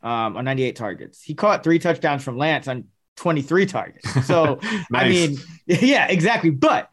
um, 0.00 0.36
on 0.36 0.44
98 0.44 0.76
targets. 0.76 1.20
He 1.20 1.34
caught 1.34 1.64
three 1.64 1.80
touchdowns 1.80 2.22
from 2.22 2.38
Lance 2.38 2.68
on 2.68 2.84
23 3.16 3.66
targets. 3.66 4.26
So 4.26 4.60
I 4.94 5.08
mean, 5.08 5.38
yeah, 5.66 6.06
exactly. 6.06 6.50
But 6.50 6.88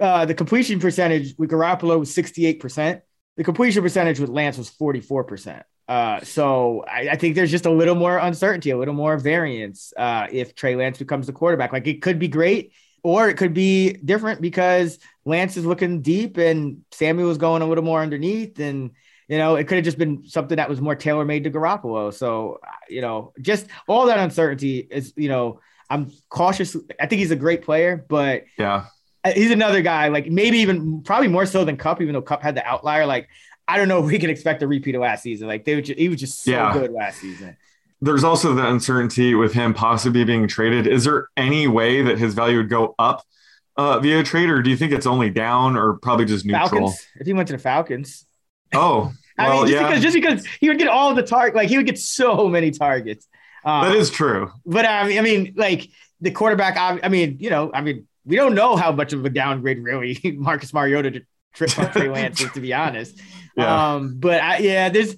uh, 0.00 0.24
the 0.24 0.32
completion 0.32 0.80
percentage 0.80 1.34
with 1.36 1.50
Garoppolo 1.50 1.98
was 1.98 2.10
68%. 2.14 3.02
The 3.36 3.44
completion 3.44 3.82
percentage 3.82 4.20
with 4.20 4.30
Lance 4.30 4.56
was 4.56 4.70
44%. 4.70 5.62
Uh, 5.86 6.20
so 6.22 6.82
I, 6.90 7.10
I 7.10 7.16
think 7.16 7.34
there's 7.34 7.50
just 7.50 7.66
a 7.66 7.70
little 7.70 7.94
more 7.94 8.16
uncertainty, 8.16 8.70
a 8.70 8.78
little 8.78 8.94
more 8.94 9.18
variance 9.18 9.92
uh, 9.98 10.28
if 10.32 10.54
Trey 10.54 10.76
Lance 10.76 10.96
becomes 10.96 11.26
the 11.26 11.34
quarterback. 11.34 11.74
Like 11.74 11.86
it 11.86 12.00
could 12.00 12.18
be 12.18 12.28
great, 12.28 12.72
or 13.02 13.28
it 13.28 13.36
could 13.36 13.54
be 13.54 13.92
different 13.92 14.40
because 14.40 14.98
Lance 15.24 15.56
is 15.56 15.64
looking 15.66 16.02
deep 16.02 16.36
and 16.36 16.82
Samuel's 16.92 17.38
going 17.38 17.62
a 17.62 17.66
little 17.66 17.84
more 17.84 18.00
underneath, 18.00 18.58
and 18.60 18.90
you 19.28 19.38
know 19.38 19.56
it 19.56 19.64
could 19.68 19.76
have 19.76 19.84
just 19.84 19.98
been 19.98 20.26
something 20.26 20.56
that 20.56 20.68
was 20.68 20.80
more 20.80 20.94
tailor 20.94 21.24
made 21.24 21.44
to 21.44 21.50
Garoppolo. 21.50 22.12
So 22.12 22.60
you 22.88 23.00
know, 23.00 23.32
just 23.40 23.66
all 23.88 24.06
that 24.06 24.18
uncertainty 24.18 24.78
is 24.78 25.12
you 25.16 25.28
know 25.28 25.60
I'm 25.88 26.10
cautious. 26.28 26.76
I 27.00 27.06
think 27.06 27.18
he's 27.18 27.32
a 27.32 27.36
great 27.36 27.62
player, 27.62 28.04
but 28.08 28.44
yeah. 28.56 28.86
uh, 29.24 29.32
he's 29.32 29.50
another 29.50 29.82
guy, 29.82 30.08
like 30.08 30.30
maybe 30.30 30.58
even 30.58 31.02
probably 31.02 31.28
more 31.28 31.46
so 31.46 31.64
than 31.64 31.76
Kupp, 31.76 32.00
even 32.00 32.14
though 32.14 32.22
Kupp 32.22 32.42
had 32.42 32.54
the 32.54 32.64
outlier. 32.64 33.06
Like, 33.06 33.28
I 33.66 33.76
don't 33.76 33.88
know 33.88 33.98
if 33.98 34.06
we 34.06 34.18
can 34.20 34.30
expect 34.30 34.62
a 34.62 34.68
repeat 34.68 34.94
of 34.94 35.00
last 35.00 35.24
season. 35.24 35.48
Like, 35.48 35.64
they 35.64 35.74
were 35.74 35.80
ju- 35.82 35.96
he 35.98 36.08
was 36.08 36.20
just 36.20 36.42
so 36.44 36.50
Yeah. 36.52 36.72
good 36.72 36.92
last 36.92 37.20
season. 37.20 37.56
There's 38.00 38.24
also 38.24 38.54
the 38.54 38.66
uncertainty 38.66 39.34
with 39.34 39.52
him 39.52 39.74
possibly 39.74 40.24
being 40.24 40.48
traded. 40.48 40.86
Is 40.86 41.04
there 41.04 41.28
any 41.36 41.66
way 41.66 42.02
that 42.02 42.18
his 42.18 42.34
value 42.34 42.56
would 42.58 42.70
go 42.70 42.94
up 42.98 43.24
uh, 43.76 43.98
via 44.00 44.22
trade, 44.22 44.48
or 44.48 44.62
do 44.62 44.70
you 44.70 44.76
think 44.76 44.92
it's 44.92 45.06
only 45.06 45.30
down, 45.30 45.76
or 45.76 45.94
probably 45.94 46.24
just 46.24 46.44
neutral? 46.46 46.68
Falcons, 46.68 47.06
if 47.16 47.26
he 47.26 47.32
went 47.32 47.48
to 47.48 47.54
the 47.54 47.58
Falcons, 47.58 48.26
Oh, 48.72 49.12
I 49.38 49.50
mean, 49.50 49.60
just 49.62 49.72
yeah, 49.72 49.88
because 49.88 50.02
just 50.02 50.14
because 50.14 50.46
he 50.60 50.68
would 50.68 50.78
get 50.78 50.88
all 50.88 51.14
the 51.14 51.22
target, 51.22 51.54
like 51.54 51.68
he 51.68 51.76
would 51.76 51.86
get 51.86 51.98
so 51.98 52.48
many 52.48 52.70
targets. 52.70 53.26
Um, 53.64 53.84
that 53.86 53.96
is 53.96 54.10
true. 54.10 54.50
but 54.64 54.86
I 54.86 55.06
mean, 55.06 55.18
I 55.18 55.22
mean, 55.22 55.54
like 55.56 55.88
the 56.20 56.30
quarterback. 56.30 56.76
I, 56.76 57.00
I 57.02 57.08
mean, 57.08 57.36
you 57.40 57.50
know, 57.50 57.70
I 57.72 57.80
mean, 57.80 58.06
we 58.24 58.36
don't 58.36 58.54
know 58.54 58.76
how 58.76 58.92
much 58.92 59.12
of 59.12 59.24
a 59.24 59.30
downgrade 59.30 59.82
really 59.82 60.18
Marcus 60.38 60.72
Mariota 60.72 61.10
to 61.10 61.20
Trey, 61.54 61.66
Trey 61.68 62.08
Lance 62.10 62.40
is, 62.40 62.52
to 62.52 62.60
be 62.60 62.72
honest. 62.72 63.18
Yeah. 63.56 63.94
Um, 63.94 64.16
but 64.18 64.40
I, 64.40 64.58
yeah, 64.58 64.88
there's, 64.88 65.16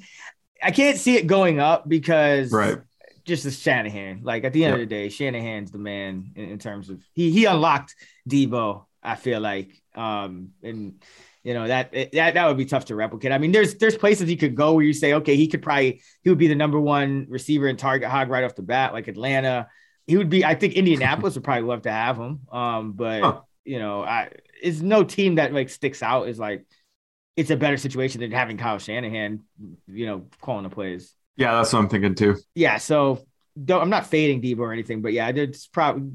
I 0.62 0.70
can't 0.70 0.98
see 0.98 1.16
it 1.16 1.26
going 1.26 1.58
up 1.60 1.88
because 1.88 2.52
Right. 2.52 2.78
just 3.24 3.44
as 3.44 3.58
Shanahan. 3.58 4.20
Like 4.22 4.44
at 4.44 4.52
the 4.52 4.64
end 4.64 4.72
Yep. 4.72 4.82
of 4.82 4.88
the 4.88 4.94
day, 4.94 5.08
Shanahan's 5.08 5.70
the 5.70 5.78
man 5.78 6.32
in, 6.36 6.50
in 6.50 6.58
terms 6.58 6.88
of 6.90 7.02
he 7.14 7.30
he 7.30 7.44
unlocked 7.46 7.94
Deebo. 8.28 8.84
I 9.02 9.16
feel 9.16 9.40
like, 9.40 9.82
um, 9.96 10.50
and 10.62 11.02
you 11.42 11.54
know 11.54 11.66
that 11.66 11.92
that 12.12 12.34
that 12.34 12.46
would 12.46 12.56
be 12.56 12.66
tough 12.66 12.84
to 12.86 12.94
replicate. 12.94 13.32
I 13.32 13.38
mean, 13.38 13.50
there's 13.50 13.74
there's 13.74 13.96
places 13.96 14.28
he 14.28 14.36
could 14.36 14.54
go 14.54 14.74
where 14.74 14.84
you 14.84 14.92
say, 14.92 15.14
okay, 15.14 15.34
he 15.36 15.48
could 15.48 15.62
probably 15.62 16.00
he 16.22 16.30
would 16.30 16.38
be 16.38 16.46
the 16.46 16.54
number 16.54 16.78
one 16.80 17.26
receiver 17.28 17.66
in 17.66 17.76
target 17.76 18.08
hog 18.08 18.28
right 18.30 18.44
off 18.44 18.54
the 18.54 18.62
bat, 18.62 18.92
like 18.92 19.08
Atlanta. 19.08 19.68
He 20.06 20.16
would 20.16 20.28
be. 20.30 20.44
I 20.44 20.54
think 20.54 20.74
Indianapolis 20.74 21.34
would 21.34 21.44
probably 21.44 21.62
love 21.68 21.82
to 21.82 21.90
have 21.92 22.16
him. 22.16 22.40
Um, 22.52 22.92
but 22.92 23.20
Huh. 23.22 23.40
you 23.64 23.78
know, 23.80 24.02
I 24.04 24.30
it's 24.62 24.80
no 24.80 25.02
team 25.02 25.36
that 25.36 25.52
like 25.52 25.68
sticks 25.68 26.02
out 26.02 26.28
is 26.28 26.38
like 26.38 26.64
it's 27.36 27.50
a 27.50 27.56
better 27.56 27.76
situation 27.76 28.20
than 28.20 28.30
having 28.30 28.58
Kyle 28.58 28.78
Shanahan, 28.78 29.40
you 29.86 30.06
know, 30.06 30.26
calling 30.40 30.64
the 30.64 30.70
plays. 30.70 31.14
Yeah, 31.36 31.54
that's 31.54 31.72
what 31.72 31.80
I'm 31.80 31.88
thinking 31.88 32.14
too. 32.14 32.36
Yeah, 32.54 32.76
so 32.76 33.24
don't, 33.62 33.80
I'm 33.80 33.90
not 33.90 34.06
fading 34.06 34.42
Deebo 34.42 34.60
or 34.60 34.72
anything, 34.72 35.02
but 35.02 35.12
yeah, 35.12 35.28
it's 35.28 35.66
probably 35.66 36.10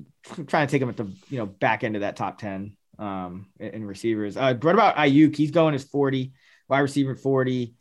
trying 0.48 0.68
to 0.68 0.72
take 0.72 0.82
him 0.82 0.90
at 0.90 0.98
the 0.98 1.12
you 1.30 1.38
know 1.38 1.46
back 1.46 1.84
end 1.84 1.96
of 1.96 2.02
that 2.02 2.16
top 2.16 2.38
ten 2.38 2.76
um 3.00 3.48
in, 3.60 3.70
in 3.70 3.86
receivers. 3.86 4.38
Uh, 4.38 4.54
what 4.56 4.76
about 4.76 4.96
Aiyuk? 4.96 5.36
He's 5.36 5.52
going 5.52 5.76
as 5.76 5.84
40, 5.84 6.34
wide 6.68 6.80
receiver 6.80 7.16
40. 7.16 7.74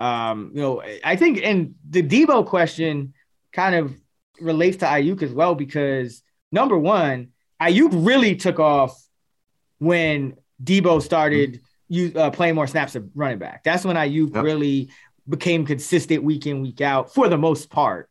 Um, 0.00 0.50
you 0.54 0.60
know, 0.60 0.82
I 1.04 1.16
think 1.16 1.40
and 1.42 1.74
the 1.88 2.02
Deebo 2.02 2.46
question 2.46 3.14
kind 3.52 3.74
of 3.74 3.94
relates 4.40 4.78
to 4.78 4.86
Aiyuk 4.86 5.22
as 5.22 5.32
well 5.32 5.54
because 5.54 6.22
number 6.50 6.76
one, 6.76 7.28
Aiyuk 7.60 7.90
really 7.92 8.36
took 8.36 8.58
off 8.58 9.00
when 9.78 10.36
Deebo 10.62 11.02
started 11.02 11.60
you 11.92 12.10
uh, 12.16 12.30
playing 12.30 12.54
more 12.54 12.66
snaps 12.66 12.94
of 12.94 13.06
running 13.14 13.38
back. 13.38 13.62
That's 13.64 13.84
when 13.84 13.96
Aiyuk 13.96 14.34
Yep. 14.34 14.44
really 14.44 14.90
became 15.28 15.66
consistent 15.66 16.24
week 16.24 16.46
in 16.46 16.62
week 16.62 16.80
out 16.80 17.12
for 17.12 17.28
the 17.28 17.36
most 17.36 17.68
part. 17.70 18.08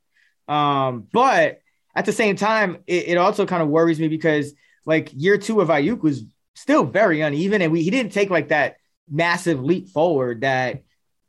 Um, 0.47 1.07
but 1.11 1.59
at 1.95 2.05
the 2.05 2.11
same 2.13 2.35
time, 2.35 2.77
it, 2.85 3.07
it 3.09 3.17
also 3.17 3.45
kind 3.47 3.63
of 3.63 3.69
worries 3.69 3.99
me 3.99 4.07
because 4.07 4.53
like 4.85 5.09
year 5.13 5.37
two 5.39 5.61
of 5.61 5.69
Aiyuk 5.69 6.01
was 6.03 6.23
still 6.53 6.83
very 6.83 7.21
uneven, 7.21 7.63
and 7.63 7.71
we 7.71 7.81
he 7.81 7.89
didn't 7.89 8.11
take 8.11 8.29
like 8.29 8.49
that 8.49 8.75
massive 9.09 9.59
leap 9.63 9.89
forward 9.89 10.41
that 10.41 10.83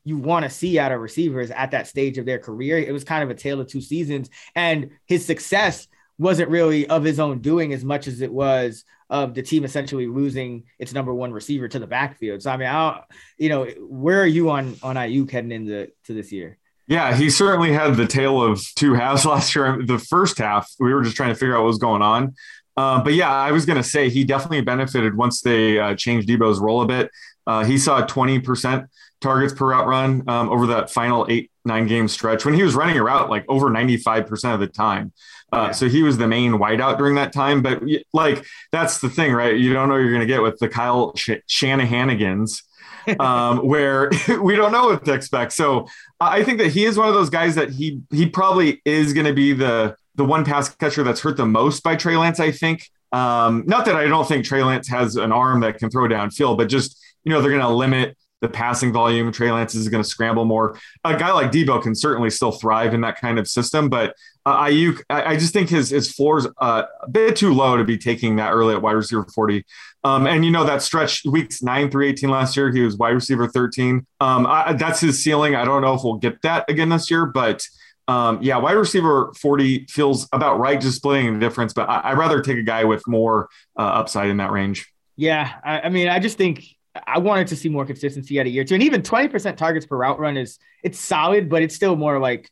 you 0.04 0.18
want 0.18 0.44
to 0.44 0.50
see 0.50 0.78
out 0.78 0.92
of 0.92 1.00
receivers 1.00 1.50
at 1.50 1.70
that 1.70 1.86
stage 1.86 2.18
of 2.18 2.26
their 2.26 2.38
career. 2.38 2.76
It 2.76 2.92
was 2.92 3.04
kind 3.04 3.22
of 3.24 3.30
a 3.30 3.34
tale 3.34 3.60
of 3.62 3.66
two 3.68 3.80
seasons, 3.80 4.28
and 4.54 4.90
his 5.06 5.24
success 5.24 5.88
wasn't 6.18 6.50
really 6.50 6.86
of 6.86 7.02
his 7.02 7.18
own 7.18 7.40
doing 7.40 7.72
as 7.72 7.82
much 7.82 8.06
as 8.06 8.20
it 8.20 8.32
was 8.32 8.84
of 9.12 9.34
the 9.34 9.42
team 9.42 9.62
essentially 9.62 10.06
losing 10.06 10.64
its 10.78 10.94
number 10.94 11.12
one 11.12 11.32
receiver 11.32 11.68
to 11.68 11.78
the 11.78 11.86
backfield. 11.86 12.42
So 12.42 12.50
I 12.50 12.56
mean, 12.56 12.68
I 12.68 13.02
you 13.36 13.50
know, 13.50 13.66
where 13.78 14.22
are 14.22 14.26
you 14.26 14.50
on 14.50 14.74
on 14.82 14.96
Aiyuk 14.96 15.30
heading 15.30 15.52
into 15.52 15.92
to 16.04 16.14
this 16.14 16.32
year? 16.32 16.58
Yeah, 16.88 17.14
he 17.14 17.28
certainly 17.30 17.72
had 17.72 17.96
the 17.96 18.06
tale 18.06 18.42
of 18.42 18.64
two 18.74 18.94
halves 18.94 19.24
last 19.26 19.54
year. 19.54 19.80
The 19.84 19.98
first 19.98 20.38
half, 20.38 20.72
we 20.80 20.92
were 20.92 21.02
just 21.02 21.14
trying 21.14 21.28
to 21.28 21.34
figure 21.34 21.54
out 21.54 21.60
what 21.60 21.68
was 21.68 21.78
going 21.78 22.02
on. 22.02 22.34
Uh, 22.74 23.02
but 23.04 23.12
yeah, 23.12 23.30
I 23.30 23.52
was 23.52 23.66
going 23.66 23.76
to 23.76 23.86
say 23.86 24.08
he 24.08 24.24
definitely 24.24 24.62
benefited 24.62 25.14
once 25.14 25.42
they 25.42 25.78
uh, 25.78 25.94
changed 25.94 26.26
Deebo's 26.26 26.58
role 26.58 26.80
a 26.80 26.86
bit. 26.86 27.10
Uh, 27.46 27.64
he 27.64 27.76
saw 27.76 28.06
20% 28.06 28.86
targets 29.20 29.52
per 29.52 29.68
route 29.68 29.86
run 29.86 30.26
um, 30.26 30.48
over 30.48 30.66
that 30.68 30.90
final 30.90 31.26
eight 31.28 31.50
nine 31.64 31.86
game 31.86 32.08
stretch 32.08 32.44
when 32.44 32.54
he 32.54 32.62
was 32.62 32.74
running 32.74 32.98
a 32.98 33.02
route 33.02 33.30
like 33.30 33.44
over 33.48 33.70
95% 33.70 34.54
of 34.54 34.60
the 34.60 34.66
time. 34.66 35.12
Uh. 35.52 35.72
So 35.72 35.88
he 35.88 36.02
was 36.02 36.16
the 36.16 36.26
main 36.26 36.52
wideout 36.52 36.98
during 36.98 37.14
that 37.16 37.32
time. 37.32 37.62
But 37.62 37.82
like, 38.12 38.44
that's 38.70 39.00
the 39.00 39.10
thing, 39.10 39.32
right? 39.32 39.54
You 39.54 39.72
don't 39.72 39.88
know 39.88 39.96
you're 39.96 40.08
going 40.08 40.20
to 40.20 40.26
get 40.26 40.42
with 40.42 40.58
the 40.58 40.68
Kyle 40.68 41.14
Sh- 41.16 41.42
Shanahanigans. 41.48 42.62
um, 43.20 43.58
where 43.66 44.10
we 44.40 44.54
don't 44.54 44.72
know 44.72 44.86
what 44.86 45.04
to 45.04 45.12
expect. 45.12 45.52
So 45.52 45.88
I 46.20 46.44
think 46.44 46.58
that 46.58 46.68
he 46.68 46.84
is 46.84 46.96
one 46.96 47.08
of 47.08 47.14
those 47.14 47.30
guys 47.30 47.54
that 47.56 47.70
he 47.70 48.00
he 48.10 48.28
probably 48.28 48.80
is 48.84 49.12
going 49.12 49.26
to 49.26 49.32
be 49.32 49.52
the 49.52 49.96
the 50.14 50.24
one 50.24 50.44
pass 50.44 50.72
catcher 50.74 51.02
that's 51.02 51.20
hurt 51.20 51.36
the 51.36 51.46
most 51.46 51.82
by 51.82 51.96
Trey 51.96 52.16
Lance. 52.16 52.40
I 52.40 52.50
think. 52.50 52.88
Um, 53.12 53.64
not 53.66 53.84
that 53.84 53.94
I 53.94 54.06
don't 54.06 54.26
think 54.26 54.44
Trey 54.44 54.62
Lance 54.62 54.88
has 54.88 55.16
an 55.16 55.32
arm 55.32 55.60
that 55.60 55.78
can 55.78 55.90
throw 55.90 56.08
downfield, 56.08 56.56
but 56.56 56.68
just 56.68 56.98
you 57.24 57.32
know 57.32 57.42
they're 57.42 57.50
going 57.50 57.62
to 57.62 57.68
limit 57.68 58.16
the 58.40 58.48
passing 58.48 58.92
volume. 58.92 59.30
Trey 59.32 59.52
Lance 59.52 59.74
is 59.74 59.88
going 59.88 60.02
to 60.02 60.08
scramble 60.08 60.44
more. 60.44 60.78
A 61.04 61.16
guy 61.16 61.32
like 61.32 61.52
Deebo 61.52 61.82
can 61.82 61.94
certainly 61.94 62.30
still 62.30 62.52
thrive 62.52 62.94
in 62.94 63.00
that 63.02 63.18
kind 63.20 63.38
of 63.38 63.46
system, 63.48 63.88
but 63.88 64.14
uh, 64.44 64.64
Aiyuk, 64.64 65.02
I, 65.08 65.36
just 65.36 65.52
think 65.52 65.68
his 65.68 65.90
his 65.90 66.12
floor's 66.12 66.46
uh, 66.58 66.82
a 67.00 67.08
bit 67.08 67.36
too 67.36 67.54
low 67.54 67.76
to 67.76 67.84
be 67.84 67.96
taking 67.96 68.36
that 68.36 68.50
early 68.50 68.74
at 68.74 68.82
wide 68.82 68.92
receiver 68.92 69.24
40. 69.32 69.64
Um, 70.04 70.26
and 70.26 70.44
you 70.44 70.50
know 70.50 70.64
that 70.64 70.82
stretch 70.82 71.24
weeks 71.24 71.62
nine 71.62 71.90
through 71.90 72.06
18 72.06 72.28
last 72.28 72.56
year, 72.56 72.72
he 72.72 72.80
was 72.80 72.96
wide 72.96 73.10
receiver 73.10 73.46
13. 73.46 74.04
Um, 74.20 74.46
I, 74.48 74.72
that's 74.72 75.00
his 75.00 75.22
ceiling. 75.22 75.54
I 75.54 75.64
don't 75.64 75.80
know 75.80 75.94
if 75.94 76.02
we'll 76.02 76.16
get 76.16 76.42
that 76.42 76.68
again 76.68 76.88
this 76.88 77.08
year, 77.08 77.24
but 77.24 77.62
um, 78.08 78.40
yeah, 78.42 78.56
wide 78.56 78.72
receiver 78.72 79.32
40 79.40 79.86
feels 79.88 80.28
about 80.32 80.58
right, 80.58 80.82
splitting 80.82 81.34
the 81.34 81.40
difference. 81.40 81.72
But 81.72 81.88
I, 81.88 82.10
would 82.10 82.18
rather 82.18 82.40
take 82.40 82.58
a 82.58 82.62
guy 82.62 82.82
with 82.82 83.06
more 83.06 83.48
uh, 83.78 83.82
upside 83.82 84.28
in 84.28 84.38
that 84.38 84.50
range. 84.50 84.92
Yeah, 85.14 85.52
I, 85.64 85.82
I 85.82 85.88
mean, 85.88 86.08
I 86.08 86.18
just 86.18 86.36
think 86.36 86.64
I 87.06 87.18
wanted 87.18 87.46
to 87.48 87.56
see 87.56 87.68
more 87.68 87.86
consistency 87.86 88.40
at 88.40 88.46
a 88.46 88.50
year 88.50 88.64
two, 88.64 88.74
and 88.74 88.82
even 88.82 89.02
twenty 89.02 89.28
percent 89.28 89.56
targets 89.56 89.86
per 89.86 89.96
route 89.96 90.18
run 90.18 90.36
is 90.36 90.58
it's 90.82 90.98
solid, 90.98 91.48
but 91.48 91.62
it's 91.62 91.76
still 91.76 91.94
more 91.94 92.18
like 92.18 92.50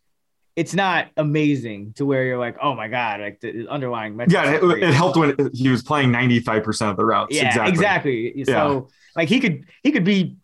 it's 0.57 0.75
not 0.75 1.09
amazing 1.17 1.95
to 1.95 2.05
where 2.05 2.25
you're 2.25 2.39
like, 2.39 2.57
oh 2.61 2.75
my 2.75 2.89
god, 2.89 3.21
like 3.21 3.41
the 3.41 3.69
underlying. 3.69 4.19
Yeah, 4.29 4.53
it, 4.55 4.63
it, 4.83 4.95
helped 4.95 5.17
when 5.17 5.51
he 5.53 5.69
was 5.69 5.83
playing 5.83 6.11
ninety 6.11 6.41
five 6.41 6.65
percent 6.65 6.91
of 6.91 6.97
the 6.97 7.05
routes. 7.05 7.35
Yeah, 7.35 7.49
exactly. 7.67 8.27
exactly. 8.29 8.45
So 8.45 8.53
yeah. 8.53 8.81
like 9.17 9.29
he 9.29 9.41
could 9.41 9.65
he 9.83 9.93
could 9.93 10.05
be 10.05 10.37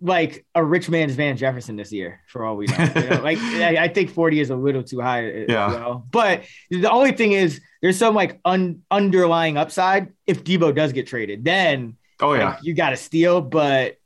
like 0.00 0.44
a 0.54 0.62
rich 0.62 0.90
man's 0.90 1.14
Van 1.14 1.36
Jefferson 1.36 1.76
this 1.76 1.90
year 1.90 2.20
for 2.26 2.44
all 2.44 2.56
we 2.56 2.66
know. 2.66 2.92
You 2.94 3.08
know? 3.08 3.22
like 3.22 3.38
I, 3.40 3.84
I, 3.84 3.88
think 3.88 4.10
40 4.10 4.40
is 4.40 4.50
a 4.50 4.56
little 4.56 4.82
too 4.82 5.00
high 5.00 5.26
uh, 5.26 5.44
yeah. 5.48 5.68
well. 5.68 6.06
But 6.10 6.42
the 6.68 6.90
only 6.90 7.12
thing 7.12 7.32
is 7.32 7.60
there's 7.80 7.96
some 7.96 8.14
like 8.14 8.38
un- 8.44 8.82
underlying 8.90 9.56
upside 9.56 10.12
if 10.26 10.44
Deebo 10.44 10.74
does 10.74 10.92
get 10.92 11.06
traded. 11.06 11.44
Then 11.44 11.96
Oh 12.20 12.34
yeah, 12.34 12.50
like, 12.50 12.58
you 12.62 12.74
got 12.74 12.90
to 12.90 12.96
steal. 12.96 13.40
But 13.40 13.96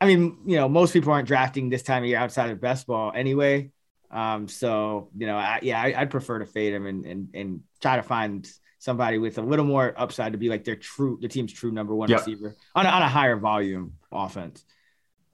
I 0.00 0.06
mean, 0.06 0.38
you 0.46 0.56
know, 0.56 0.68
most 0.68 0.92
people 0.92 1.12
aren't 1.12 1.28
drafting 1.28 1.70
this 1.70 1.82
time 1.82 2.02
of 2.02 2.08
year 2.08 2.18
outside 2.18 2.50
of 2.50 2.60
best 2.60 2.86
ball 2.86 3.12
anyway. 3.14 3.70
Um, 4.12 4.46
so 4.46 5.08
you 5.16 5.26
know, 5.26 5.36
I, 5.36 5.60
yeah, 5.62 5.80
I, 5.80 6.00
would 6.00 6.10
prefer 6.10 6.38
to 6.38 6.46
fade 6.46 6.74
him 6.74 6.86
and 6.86 7.06
and 7.06 7.28
and 7.34 7.60
try 7.80 7.96
to 7.96 8.02
find 8.02 8.48
somebody 8.78 9.18
with 9.18 9.38
a 9.38 9.42
little 9.42 9.64
more 9.64 9.94
upside 9.96 10.32
to 10.32 10.38
be 10.38 10.48
like 10.48 10.64
their 10.64 10.76
true, 10.76 11.16
the 11.22 11.28
team's 11.28 11.52
true 11.52 11.70
number 11.70 11.94
one 11.94 12.10
yep. 12.10 12.18
receiver 12.18 12.56
on 12.74 12.84
a, 12.84 12.88
on 12.88 13.00
a 13.00 13.08
higher 13.08 13.36
volume 13.36 13.94
offense. 14.10 14.64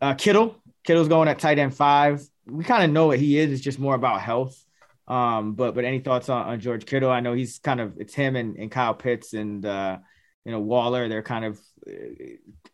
Uh, 0.00 0.14
Kittle, 0.14 0.54
Kittle's 0.84 1.08
going 1.08 1.28
at 1.28 1.38
tight 1.38 1.58
end 1.58 1.74
five. 1.74 2.22
We 2.46 2.62
kind 2.62 2.84
of 2.84 2.90
know 2.90 3.06
what 3.06 3.18
he 3.18 3.38
is. 3.38 3.50
It's 3.50 3.62
just 3.62 3.78
more 3.78 3.94
about 3.94 4.20
health. 4.20 4.62
Um, 5.08 5.54
but 5.54 5.74
but 5.74 5.84
any 5.84 5.98
thoughts 5.98 6.28
on, 6.28 6.46
on 6.46 6.60
George 6.60 6.84
Kittle? 6.84 7.10
I 7.10 7.20
know 7.20 7.32
he's 7.32 7.58
kind 7.58 7.80
of 7.80 7.98
it's 7.98 8.14
him 8.14 8.36
and, 8.36 8.56
and 8.56 8.70
Kyle 8.70 8.94
Pitts 8.94 9.32
and 9.32 9.64
uh, 9.64 9.98
you 10.44 10.52
know 10.52 10.60
Waller. 10.60 11.08
They're 11.08 11.22
kind 11.22 11.46
of 11.46 11.58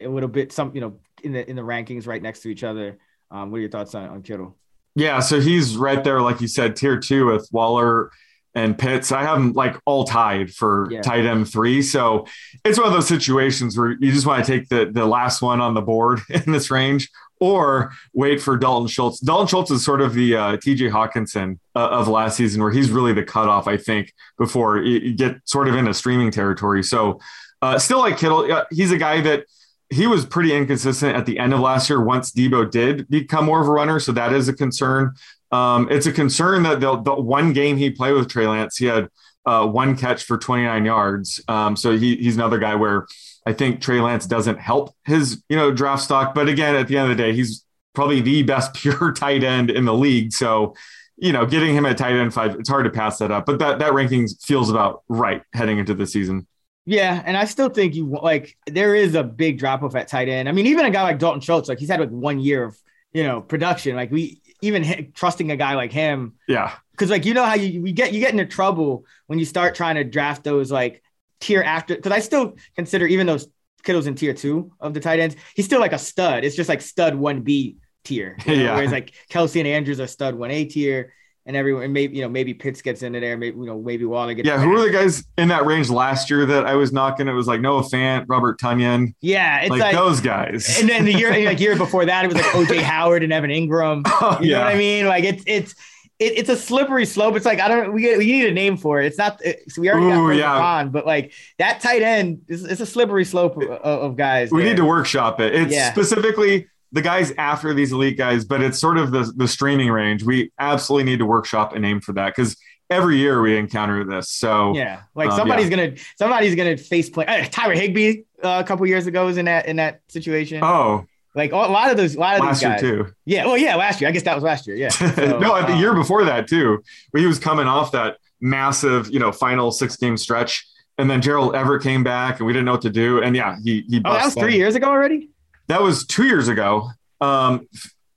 a 0.00 0.08
little 0.08 0.28
bit 0.28 0.52
some 0.52 0.74
you 0.74 0.80
know 0.80 0.98
in 1.22 1.32
the 1.32 1.48
in 1.48 1.56
the 1.56 1.62
rankings 1.62 2.06
right 2.06 2.20
next 2.20 2.40
to 2.40 2.48
each 2.48 2.64
other. 2.64 2.98
Um, 3.30 3.50
what 3.50 3.58
are 3.58 3.60
your 3.60 3.70
thoughts 3.70 3.94
on, 3.94 4.08
on 4.08 4.22
Kittle? 4.22 4.56
Yeah, 4.94 5.20
so 5.20 5.40
he's 5.40 5.76
right 5.76 6.02
there, 6.02 6.20
like 6.20 6.40
you 6.40 6.48
said, 6.48 6.76
tier 6.76 6.98
two 6.98 7.26
with 7.26 7.48
Waller 7.50 8.10
and 8.54 8.78
Pitts. 8.78 9.10
I 9.10 9.22
have 9.22 9.38
them 9.38 9.52
like 9.52 9.76
all 9.84 10.04
tied 10.04 10.52
for 10.52 10.88
yeah. 10.90 11.02
tight 11.02 11.26
end 11.26 11.50
three. 11.50 11.82
So 11.82 12.26
it's 12.64 12.78
one 12.78 12.86
of 12.86 12.92
those 12.92 13.08
situations 13.08 13.76
where 13.76 13.90
you 13.90 14.12
just 14.12 14.26
want 14.26 14.44
to 14.44 14.50
take 14.50 14.68
the 14.68 14.90
the 14.92 15.04
last 15.04 15.42
one 15.42 15.60
on 15.60 15.74
the 15.74 15.82
board 15.82 16.20
in 16.30 16.52
this 16.52 16.70
range, 16.70 17.10
or 17.40 17.92
wait 18.12 18.40
for 18.40 18.56
Dalton 18.56 18.88
Schultz. 18.88 19.18
Dalton 19.20 19.48
Schultz 19.48 19.70
is 19.70 19.84
sort 19.84 20.00
of 20.00 20.14
the 20.14 20.36
uh, 20.36 20.56
TJ 20.58 20.90
Hockenson 20.90 21.58
uh, 21.74 21.88
of 21.88 22.08
last 22.08 22.36
season, 22.36 22.62
where 22.62 22.70
he's 22.70 22.90
really 22.90 23.12
the 23.12 23.24
cutoff, 23.24 23.66
I 23.66 23.76
think, 23.76 24.12
before 24.38 24.78
you 24.78 25.14
get 25.14 25.36
sort 25.44 25.68
of 25.68 25.74
into 25.74 25.92
streaming 25.92 26.30
territory. 26.30 26.84
So 26.84 27.20
uh, 27.62 27.78
still 27.78 27.98
like 27.98 28.18
Kittle, 28.18 28.50
uh, 28.52 28.64
he's 28.70 28.92
a 28.92 28.98
guy 28.98 29.20
that 29.22 29.46
he 29.90 30.06
was 30.06 30.24
pretty 30.24 30.54
inconsistent 30.54 31.16
at 31.16 31.26
the 31.26 31.38
end 31.38 31.52
of 31.52 31.60
last 31.60 31.88
year 31.88 32.02
once 32.02 32.32
Deebo 32.32 32.70
did 32.70 33.08
become 33.08 33.44
more 33.44 33.60
of 33.60 33.68
a 33.68 33.70
runner. 33.70 34.00
So 34.00 34.12
that 34.12 34.32
is 34.32 34.48
a 34.48 34.52
concern. 34.52 35.14
Um, 35.52 35.88
it's 35.90 36.06
a 36.06 36.12
concern 36.12 36.62
that 36.64 36.80
the, 36.80 37.00
the, 37.00 37.14
one 37.14 37.52
game 37.52 37.76
he 37.76 37.90
played 37.90 38.14
with 38.14 38.28
Trey 38.28 38.46
Lance, 38.46 38.76
he 38.76 38.86
had 38.86 39.08
uh, 39.46 39.66
one 39.66 39.96
catch 39.96 40.24
for 40.24 40.36
29 40.36 40.84
yards. 40.84 41.40
Um, 41.48 41.76
so 41.76 41.96
he, 41.96 42.16
he's 42.16 42.36
another 42.36 42.58
guy 42.58 42.74
where 42.74 43.06
I 43.46 43.52
think 43.52 43.80
Trey 43.80 44.00
Lance 44.00 44.26
doesn't 44.26 44.58
help 44.58 44.94
his, 45.04 45.42
you 45.48 45.56
know, 45.56 45.70
draft 45.70 46.02
stock. 46.02 46.34
But 46.34 46.48
again, 46.48 46.74
at 46.74 46.88
the 46.88 46.96
end 46.96 47.10
of 47.10 47.16
the 47.16 47.22
day, 47.22 47.34
he's 47.34 47.64
probably 47.94 48.20
the 48.20 48.42
best 48.42 48.74
pure 48.74 49.12
tight 49.12 49.44
end 49.44 49.70
in 49.70 49.84
the 49.84 49.94
league. 49.94 50.32
So, 50.32 50.74
you 51.16 51.32
know, 51.32 51.46
getting 51.46 51.74
him 51.74 51.86
at 51.86 51.98
tight 51.98 52.14
end 52.14 52.34
five, 52.34 52.56
it's 52.56 52.68
hard 52.68 52.84
to 52.84 52.90
pass 52.90 53.18
that 53.18 53.30
up. 53.30 53.46
But 53.46 53.58
that 53.60 53.78
that 53.78 53.94
ranking 53.94 54.26
feels 54.28 54.70
about 54.70 55.02
right 55.08 55.42
heading 55.52 55.78
into 55.78 55.94
the 55.94 56.06
season. 56.06 56.46
Yeah, 56.86 57.22
and 57.24 57.36
I 57.36 57.46
still 57.46 57.68
think 57.68 57.94
you 57.94 58.06
like 58.06 58.56
there 58.66 58.94
is 58.94 59.14
a 59.14 59.22
big 59.22 59.58
drop 59.58 59.82
off 59.82 59.94
at 59.94 60.08
tight 60.08 60.28
end. 60.28 60.48
I 60.48 60.52
mean, 60.52 60.66
even 60.66 60.84
a 60.84 60.90
guy 60.90 61.02
like 61.02 61.18
Dalton 61.18 61.40
Schultz, 61.40 61.68
like 61.68 61.78
he's 61.78 61.88
had 61.88 62.00
like 62.00 62.10
one 62.10 62.38
year 62.38 62.64
of 62.64 62.76
you 63.12 63.22
know 63.22 63.40
production. 63.40 63.96
Like 63.96 64.10
we 64.10 64.42
even 64.60 65.12
trusting 65.14 65.50
a 65.50 65.56
guy 65.56 65.74
like 65.74 65.92
him. 65.92 66.34
Yeah, 66.46 66.74
because 66.90 67.10
like 67.10 67.24
you 67.24 67.32
know 67.32 67.44
how 67.44 67.54
you 67.54 67.80
we 67.80 67.92
get 67.92 68.12
you 68.12 68.20
get 68.20 68.32
into 68.32 68.44
trouble 68.44 69.06
when 69.28 69.38
you 69.38 69.46
start 69.46 69.74
trying 69.74 69.94
to 69.94 70.04
draft 70.04 70.44
those 70.44 70.70
like 70.70 71.02
tier 71.40 71.62
after. 71.62 71.96
Because 71.96 72.12
I 72.12 72.20
still 72.20 72.56
consider 72.76 73.06
even 73.06 73.26
those 73.26 73.48
Kittle's 73.82 74.06
in 74.06 74.14
tier 74.14 74.34
two 74.34 74.72
of 74.78 74.92
the 74.92 75.00
tight 75.00 75.20
ends, 75.20 75.36
he's 75.54 75.64
still 75.64 75.80
like 75.80 75.92
a 75.92 75.98
stud. 75.98 76.44
It's 76.44 76.56
just 76.56 76.68
like 76.68 76.82
stud 76.82 77.14
one 77.14 77.42
B 77.42 77.78
tier. 78.04 78.36
You 78.44 78.56
know? 78.56 78.62
yeah. 78.62 78.74
Whereas 78.74 78.92
like 78.92 79.14
Kelsey 79.30 79.60
and 79.60 79.68
Andrews 79.68 80.00
are 80.00 80.06
stud 80.06 80.34
one 80.34 80.50
A 80.50 80.66
tier 80.66 81.14
and 81.46 81.56
everyone 81.56 81.92
maybe 81.92 82.16
you 82.16 82.22
know 82.22 82.28
maybe 82.28 82.54
Pitts 82.54 82.80
gets 82.80 83.02
into 83.02 83.20
there, 83.20 83.36
maybe 83.36 83.58
you 83.58 83.66
know 83.66 83.80
maybe 83.80 84.04
Waller 84.04 84.34
gets. 84.34 84.46
Yeah, 84.46 84.58
who 84.58 84.70
were 84.70 84.80
the 84.80 84.90
guys 84.90 85.24
in 85.36 85.48
that 85.48 85.66
range 85.66 85.90
last 85.90 86.30
year 86.30 86.46
that 86.46 86.66
I 86.66 86.74
was 86.74 86.92
knocking? 86.92 87.28
It 87.28 87.32
was 87.32 87.46
like 87.46 87.60
Noah 87.60 87.82
Fant, 87.82 88.24
Robert 88.28 88.58
Tonyan. 88.58 89.14
Yeah, 89.20 89.60
it's 89.60 89.70
like, 89.70 89.80
like 89.80 89.94
those 89.94 90.20
guys. 90.20 90.78
And 90.80 90.88
then 90.88 91.04
the 91.04 91.12
year 91.12 91.30
like 91.44 91.60
year 91.60 91.76
before 91.76 92.06
that, 92.06 92.24
it 92.24 92.28
was 92.28 92.36
like 92.36 92.46
OJ 92.46 92.80
Howard 92.82 93.22
and 93.22 93.32
Evan 93.32 93.50
Engram. 93.50 94.02
Oh, 94.06 94.38
you 94.40 94.50
yeah. 94.50 94.58
know 94.58 94.64
what 94.64 94.74
I 94.74 94.78
mean? 94.78 95.06
Like 95.06 95.24
it's 95.24 95.44
it's. 95.46 95.74
It, 96.20 96.38
it's 96.38 96.48
a 96.48 96.56
slippery 96.56 97.06
slope. 97.06 97.34
It's 97.34 97.44
like 97.44 97.58
I 97.58 97.66
don't. 97.66 97.92
We 97.92 98.02
get, 98.02 98.18
we 98.18 98.26
need 98.26 98.46
a 98.46 98.52
name 98.52 98.76
for 98.76 99.02
it. 99.02 99.06
It's 99.06 99.18
not. 99.18 99.44
It, 99.44 99.64
so 99.68 99.82
we 99.82 99.90
already 99.90 100.06
Ooh, 100.06 100.28
got 100.28 100.36
yeah. 100.36 100.64
on, 100.64 100.90
but 100.90 101.04
like 101.04 101.32
that 101.58 101.80
tight 101.80 102.02
end, 102.02 102.42
it's, 102.46 102.62
it's 102.62 102.80
a 102.80 102.86
slippery 102.86 103.24
slope 103.24 103.56
of, 103.56 103.68
of 103.68 104.16
guys. 104.16 104.52
We 104.52 104.60
there. 104.60 104.70
need 104.70 104.76
to 104.76 104.84
workshop 104.84 105.40
it. 105.40 105.52
It's 105.52 105.72
yeah. 105.72 105.90
specifically 105.90 106.68
the 106.94 107.02
guys 107.02 107.32
after 107.38 107.74
these 107.74 107.90
elite 107.90 108.16
guys, 108.16 108.44
but 108.44 108.62
it's 108.62 108.78
sort 108.78 108.98
of 108.98 109.10
the 109.10 109.30
the 109.36 109.48
streaming 109.48 109.90
range. 109.90 110.22
We 110.22 110.52
absolutely 110.60 111.10
need 111.10 111.18
to 111.18 111.26
workshop 111.26 111.74
a 111.74 111.78
name 111.80 112.00
for 112.00 112.12
that 112.12 112.34
because 112.34 112.56
every 112.88 113.16
year 113.16 113.42
we 113.42 113.56
encounter 113.56 114.04
this. 114.04 114.30
So 114.30 114.74
yeah, 114.74 115.02
like 115.16 115.30
um, 115.30 115.36
somebody's 115.36 115.68
yeah. 115.68 115.76
gonna 115.76 115.96
somebody's 116.16 116.54
gonna 116.54 116.76
face 116.76 117.10
play. 117.10 117.26
Uh, 117.26 117.46
Tyler 117.50 117.74
Higbee 117.74 118.22
uh, 118.44 118.62
a 118.64 118.66
couple 118.66 118.86
years 118.86 119.08
ago 119.08 119.26
was 119.26 119.36
in 119.36 119.46
that 119.46 119.66
in 119.66 119.76
that 119.76 120.02
situation. 120.08 120.60
Oh. 120.62 121.04
Like 121.36 121.50
a 121.50 121.56
lot 121.56 121.90
of 121.90 121.96
those, 121.96 122.14
a 122.14 122.20
lot 122.20 122.36
of 122.36 122.42
last 122.42 122.60
these 122.60 122.68
guys. 122.68 122.80
year 122.80 123.04
too. 123.06 123.12
Yeah, 123.24 123.46
well, 123.46 123.58
yeah, 123.58 123.74
last 123.74 124.00
year. 124.00 124.08
I 124.08 124.12
guess 124.12 124.22
that 124.22 124.36
was 124.36 124.44
last 124.44 124.68
year. 124.68 124.76
Yeah. 124.76 124.90
So, 125.16 125.38
no, 125.40 125.56
um, 125.56 125.68
the 125.68 125.76
year 125.76 125.92
before 125.92 126.24
that 126.24 126.46
too. 126.46 126.80
Where 127.10 127.20
he 127.20 127.26
was 127.26 127.40
coming 127.40 127.66
off 127.66 127.90
that 127.90 128.18
massive, 128.40 129.10
you 129.10 129.18
know, 129.18 129.32
final 129.32 129.72
six 129.72 129.96
game 129.96 130.16
stretch, 130.16 130.64
and 130.96 131.10
then 131.10 131.20
Gerald 131.20 131.56
Everett 131.56 131.82
came 131.82 132.04
back, 132.04 132.38
and 132.38 132.46
we 132.46 132.52
didn't 132.52 132.66
know 132.66 132.72
what 132.72 132.82
to 132.82 132.90
do. 132.90 133.20
And 133.20 133.34
yeah, 133.34 133.56
he 133.64 133.84
he. 133.88 134.00
Oh, 134.04 134.12
that 134.12 134.26
was 134.26 134.34
three 134.34 134.54
years 134.54 134.76
ago 134.76 134.86
already. 134.86 135.30
That 135.68 135.82
was 135.82 136.06
two 136.06 136.24
years 136.24 136.48
ago. 136.48 136.90
Um, 137.20 137.68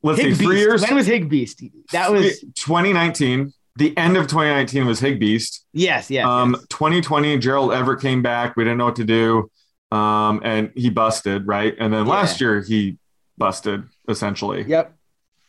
let's 0.04 0.20
Hig 0.20 0.36
see, 0.36 0.44
three 0.44 0.60
years. 0.60 0.82
When 0.82 0.96
was 0.96 1.08
Higbeast? 1.08 1.72
That 1.92 2.12
was 2.12 2.40
2019. 2.56 3.54
The 3.78 3.96
end 3.96 4.18
of 4.18 4.24
2019 4.28 4.86
was 4.88 5.00
Higbeast. 5.00 5.60
Yes, 5.72 6.10
yes. 6.10 6.26
Um, 6.26 6.54
yes. 6.54 6.66
2020, 6.70 7.38
Gerald 7.38 7.72
Everett 7.72 8.02
came 8.02 8.22
back. 8.22 8.56
We 8.56 8.64
didn't 8.64 8.80
know 8.80 8.86
what 8.86 8.96
to 8.96 9.04
do. 9.04 9.52
Um, 9.92 10.42
and 10.44 10.72
he 10.76 10.90
busted, 10.90 11.48
right? 11.48 11.76
And 11.80 11.94
then 11.94 12.06
yeah. 12.06 12.12
last 12.12 12.42
year 12.42 12.62
he 12.62 12.98
busted 13.38 13.84
essentially. 14.10 14.64
Yep. 14.68 14.94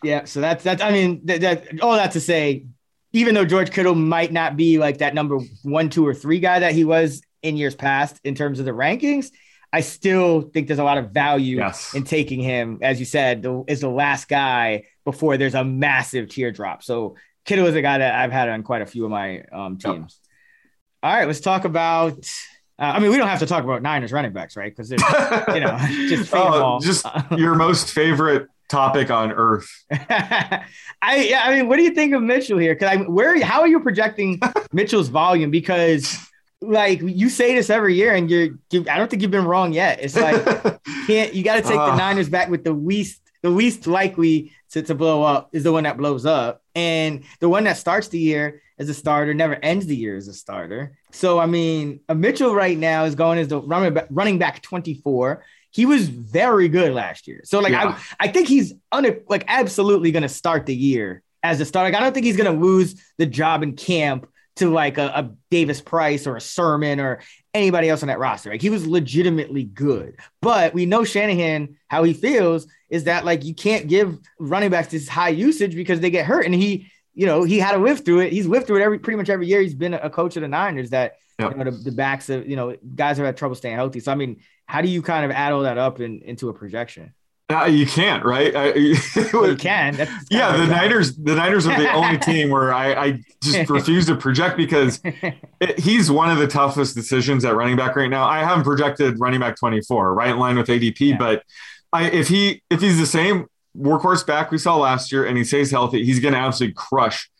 Yeah. 0.05 0.25
So 0.25 0.41
that's 0.41 0.63
that's 0.63 0.83
I 0.83 0.93
mean 0.93 1.23
that, 1.25 1.41
that 1.41 1.81
all 1.81 1.95
that 1.95 2.13
to 2.13 2.21
say, 2.21 2.67
even 3.13 3.35
though 3.35 3.45
George 3.45 3.73
Kittle 3.73 3.95
might 3.95 4.31
not 4.31 4.57
be 4.57 4.79
like 4.79 4.99
that 4.99 5.15
number 5.15 5.39
one, 5.63 5.89
two, 5.89 6.07
or 6.07 6.15
three 6.15 6.39
guy 6.39 6.61
that 6.61 6.73
he 6.73 6.85
was 6.85 7.23
in 7.43 7.57
years 7.57 7.75
past 7.75 8.21
in 8.25 8.35
terms 8.35 8.61
of 8.61 8.67
the 8.67 8.73
rankings, 8.73 9.31
I 9.73 9.81
still 9.81 10.43
think 10.43 10.67
there's 10.67 10.79
a 10.79 10.85
lot 10.85 10.99
of 10.99 11.11
value 11.11 11.59
yes. 11.59 11.95
in 11.95 12.05
taking 12.05 12.41
him, 12.41 12.79
as 12.81 12.99
you 12.99 13.05
said, 13.05 13.43
the, 13.43 13.65
is 13.69 13.81
the 13.81 13.91
last 13.91 14.29
guy 14.29 14.85
before 15.05 15.37
there's 15.37 15.55
a 15.55 15.65
massive 15.65 16.29
teardrop. 16.29 16.83
So 16.83 17.17
Kittle 17.45 17.67
is 17.67 17.75
a 17.75 17.83
guy 17.83 17.99
that 17.99 18.15
I've 18.15 18.33
had 18.33 18.49
on 18.49 18.63
quite 18.63 18.83
a 18.83 18.87
few 18.87 19.05
of 19.05 19.11
my 19.11 19.43
um, 19.53 19.79
teams. 19.79 20.21
Yep. 20.23 20.29
All 21.03 21.17
right, 21.17 21.27
let's 21.27 21.41
talk 21.41 21.65
about. 21.65 22.19
Uh, 22.79 22.93
I 22.95 22.99
mean, 22.99 23.11
we 23.11 23.17
don't 23.17 23.29
have 23.29 23.41
to 23.41 23.47
talk 23.47 23.65
about 23.65 23.83
Niners 23.83 24.13
running 24.13 24.33
backs, 24.33 24.57
right? 24.57 24.75
Because 24.75 24.91
you 24.91 24.99
know, 25.61 25.79
just 26.09 26.33
oh, 26.35 26.79
just 26.81 27.07
your 27.37 27.55
most 27.55 27.93
favorite 27.93 28.49
topic 28.69 29.11
on 29.11 29.33
earth. 29.33 29.71
I 29.91 30.65
yeah, 31.03 31.43
I 31.45 31.57
mean, 31.57 31.69
what 31.69 31.77
do 31.77 31.83
you 31.83 31.91
think 31.91 32.15
of 32.15 32.23
Mitchell 32.23 32.59
here? 32.59 32.75
Because 32.75 32.97
I 32.97 32.97
where 33.03 33.43
how 33.43 33.61
are 33.61 33.69
you 33.69 33.81
projecting 33.81 34.41
Mitchell's 34.73 35.09
volume? 35.09 35.51
Because 35.51 36.17
like 36.61 37.01
you 37.03 37.29
say 37.29 37.55
this 37.55 37.71
every 37.71 37.95
year, 37.95 38.15
and 38.15 38.31
you're 38.31 38.49
you, 38.71 38.85
I 38.91 38.99
don't 38.99 39.09
think 39.09 39.23
you've 39.23 39.31
been 39.31 39.45
wrong 39.45 39.73
yet. 39.73 40.01
It's 40.03 40.17
like 40.17 40.45
you 40.87 40.95
can't 41.07 41.35
you 41.35 41.43
got 41.45 41.57
to 41.57 41.63
take 41.63 41.73
the 41.73 41.81
Ah. 41.81 41.97
Niners 41.97 42.29
back 42.29 42.49
with 42.51 42.65
the 42.65 42.73
least 42.73 43.21
the 43.43 43.51
least 43.51 43.87
likely 43.87 44.53
to, 44.71 44.83
to 44.83 44.95
blow 44.95 45.23
up 45.23 45.51
is 45.53 45.63
the 45.63 45.73
one 45.73 45.85
that 45.85 45.97
blows 45.97 46.27
up, 46.27 46.63
and 46.75 47.23
the 47.41 47.49
one 47.49 47.65
that 47.65 47.77
starts 47.77 48.09
the 48.09 48.19
year 48.19 48.61
as 48.79 48.89
a 48.89 48.95
starter 48.95 49.35
never 49.35 49.55
ends 49.57 49.87
the 49.87 49.97
year 49.97 50.17
as 50.17 50.29
a 50.29 50.33
starter. 50.35 50.97
So 51.13 51.39
I 51.39 51.47
mean, 51.47 52.01
a 52.09 52.15
Mitchell 52.15 52.55
right 52.55 52.77
now 52.77 53.05
is 53.05 53.15
going 53.15 53.39
as 53.39 53.49
the 53.49 53.61
running 53.61 53.95
back, 53.95 54.07
running 54.11 54.39
back 54.39 54.63
24. 54.63 55.45
He 55.71 55.85
was 55.87 56.09
very 56.09 56.69
good 56.69 56.93
last 56.95 57.29
year. 57.29 57.43
So 57.45 57.61
like 57.61 57.73
Yeah. 57.73 57.97
I 58.19 58.27
I 58.27 58.29
think 58.29 58.49
he's 58.49 58.73
un- 58.91 59.21
like 59.29 59.45
absolutely 59.49 60.11
going 60.13 60.23
to 60.23 60.29
start 60.29 60.67
the 60.67 60.75
year 60.75 61.23
as 61.43 61.61
a 61.61 61.65
starter. 61.65 61.93
Like, 61.93 62.01
I 62.01 62.03
don't 62.03 62.13
think 62.15 62.25
he's 62.27 62.37
going 62.37 62.53
to 62.53 62.61
lose 62.67 63.01
the 63.19 63.27
job 63.27 63.63
in 63.63 63.77
camp 63.77 64.27
to 64.59 64.71
like 64.71 64.99
a, 64.99 65.07
a 65.07 65.31
Davis 65.51 65.81
Price 65.81 66.27
or 66.27 66.37
a 66.37 66.41
Sermon 66.41 67.01
or 67.01 67.21
anybody 67.55 67.89
else 67.89 68.03
on 68.03 68.09
that 68.09 68.19
roster. 68.19 68.51
Like 68.51 68.63
he 68.63 68.71
was 68.71 68.87
legitimately 68.87 69.65
good, 69.65 70.17
but 70.41 70.75
we 70.75 70.87
know 70.87 71.05
Shanahan 71.05 71.77
how 71.89 72.05
he 72.05 72.13
feels 72.13 72.67
is 72.91 73.05
that 73.05 73.25
like 73.25 73.45
you 73.45 73.55
can't 73.55 73.89
give 73.89 74.19
running 74.39 74.71
backs 74.71 74.89
this 74.89 75.09
high 75.09 75.31
usage 75.31 75.75
because 75.75 76.01
they 76.01 76.11
get 76.11 76.27
hurt, 76.27 76.45
and 76.45 76.55
he. 76.55 76.91
You 77.15 77.27
know, 77.27 77.43
he 77.43 77.59
had 77.59 77.73
to 77.73 77.79
live 77.79 78.05
through 78.05 78.21
it. 78.21 78.33
He's 78.33 78.47
lived 78.47 78.69
through 78.69 78.77
it 78.77 78.85
every 78.85 79.01
pretty 79.01 79.17
much 79.17 79.29
every 79.29 79.49
year. 79.49 79.61
He's 79.61 79.75
been 79.75 79.93
a 79.93 80.09
coach 80.09 80.37
of 80.37 80.43
the 80.43 80.47
Niners 80.47 80.91
that 80.91 81.15
Yep. 81.39 81.53
you 81.53 81.65
know 81.65 81.71
the, 81.71 81.77
the 81.77 81.93
backs 81.93 82.31
of 82.31 82.49
you 82.49 82.57
know 82.57 82.77
guys 82.95 83.17
have 83.17 83.27
had 83.27 83.37
trouble 83.37 83.55
staying 83.55 83.77
healthy. 83.77 84.01
So 84.01 84.11
I 84.11 84.15
mean, 84.17 84.41
how 84.67 84.83
do 84.83 84.89
you 84.89 85.03
kind 85.03 85.25
of 85.25 85.31
add 85.31 85.53
all 85.53 85.63
that 85.63 85.79
up 85.79 86.01
in, 86.01 86.21
into 86.23 86.49
a 86.49 86.55
projection? 86.55 87.15
Uh, 87.51 87.65
you 87.65 87.87
can't, 87.87 88.25
right? 88.27 88.55
I, 88.55 88.75
you 88.75 89.57
can. 89.59 89.97
Yeah, 90.31 90.55
the 90.57 90.67
Niners. 90.67 91.17
The 91.17 91.35
Niners 91.35 91.67
are 91.67 91.79
the 91.79 91.91
only 91.93 92.19
team 92.31 92.51
where 92.51 92.75
I, 92.75 92.93
I 92.93 93.23
just 93.43 93.71
refuse 93.71 94.07
to 94.07 94.17
project 94.17 94.59
because 94.59 95.01
it, 95.05 95.79
he's 95.79 96.11
one 96.11 96.31
of 96.31 96.39
the 96.39 96.47
toughest 96.47 96.95
decisions 96.95 97.47
at 97.47 97.57
running 97.57 97.77
back 97.77 97.97
right 97.97 98.11
now. 98.11 98.25
I 98.25 98.41
haven't 98.41 98.65
projected 98.65 99.19
running 99.19 99.41
back 99.41 99.57
twenty 99.57 99.81
four, 99.81 100.13
right 100.13 100.29
in 100.31 100.39
line 100.39 100.59
with 100.59 100.67
ADP, 100.69 101.01
Yeah. 101.01 101.17
but 101.17 101.43
I, 101.91 102.11
if 102.11 102.29
he 102.29 102.63
if 102.69 102.83
he's 102.83 102.99
the 102.99 103.07
same 103.07 103.47
workhorse 103.77 104.27
back 104.27 104.51
we 104.51 104.59
saw 104.59 104.77
last 104.77 105.11
year 105.11 105.25
and 105.25 105.39
he 105.39 105.45
stays 105.45 105.71
healthy, 105.71 106.05
he's 106.05 106.21
going 106.21 106.35
to 106.35 106.41
absolutely 106.41 106.75
crush 106.75 107.31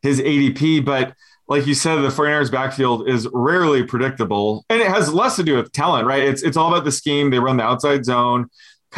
his 0.00 0.18
ADP. 0.18 0.82
But 0.84 1.12
like 1.46 1.66
you 1.66 1.74
said, 1.74 1.96
the 1.96 2.08
49ers 2.08 2.50
backfield 2.50 3.06
is 3.08 3.28
rarely 3.34 3.82
predictable, 3.82 4.64
and 4.70 4.80
it 4.80 4.88
has 4.88 5.12
less 5.12 5.36
to 5.36 5.42
do 5.42 5.56
with 5.56 5.72
talent, 5.72 6.06
right? 6.06 6.22
It's 6.22 6.42
it's 6.42 6.56
all 6.56 6.72
about 6.72 6.84
the 6.86 6.92
scheme. 6.92 7.28
They 7.30 7.38
run 7.38 7.58
the 7.58 7.64
outside 7.64 8.06
zone. 8.06 8.48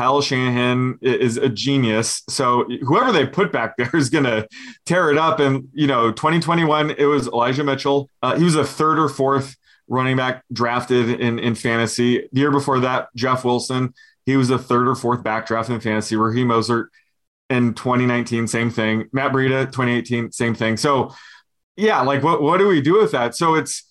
Kyle 0.00 0.22
Shanahan 0.22 0.98
is 1.02 1.36
a 1.36 1.50
genius. 1.50 2.22
So 2.30 2.64
whoever 2.86 3.12
they 3.12 3.26
put 3.26 3.52
back 3.52 3.76
there 3.76 3.90
is 3.94 4.08
going 4.08 4.24
to 4.24 4.48
tear 4.86 5.10
it 5.10 5.18
up. 5.18 5.40
And, 5.40 5.68
you 5.74 5.86
know, 5.86 6.10
2021, 6.10 6.92
it 6.92 7.04
was 7.04 7.26
Elijah 7.26 7.62
Mitchell. 7.62 8.08
Uh, 8.22 8.34
he 8.34 8.42
was 8.42 8.54
a 8.54 8.64
third 8.64 8.98
or 8.98 9.10
fourth 9.10 9.56
running 9.88 10.16
back 10.16 10.42
drafted 10.50 11.20
in, 11.20 11.38
in 11.38 11.54
fantasy. 11.54 12.26
The 12.32 12.40
year 12.40 12.50
before 12.50 12.80
that, 12.80 13.08
Jeff 13.14 13.44
Wilson, 13.44 13.92
he 14.24 14.38
was 14.38 14.48
a 14.48 14.56
third 14.56 14.88
or 14.88 14.94
fourth 14.94 15.22
back 15.22 15.46
drafted 15.46 15.74
in 15.74 15.82
fantasy. 15.82 16.16
Raheem 16.16 16.48
Mostert 16.48 16.86
in 17.50 17.74
2019, 17.74 18.46
same 18.46 18.70
thing. 18.70 19.06
Matt 19.12 19.32
Breida, 19.32 19.66
2018, 19.66 20.32
same 20.32 20.54
thing. 20.54 20.78
So, 20.78 21.14
yeah, 21.76 22.00
like 22.00 22.22
what, 22.22 22.40
what 22.40 22.56
do 22.56 22.68
we 22.68 22.80
do 22.80 22.98
with 22.98 23.12
that? 23.12 23.36
So 23.36 23.54
it's, 23.54 23.89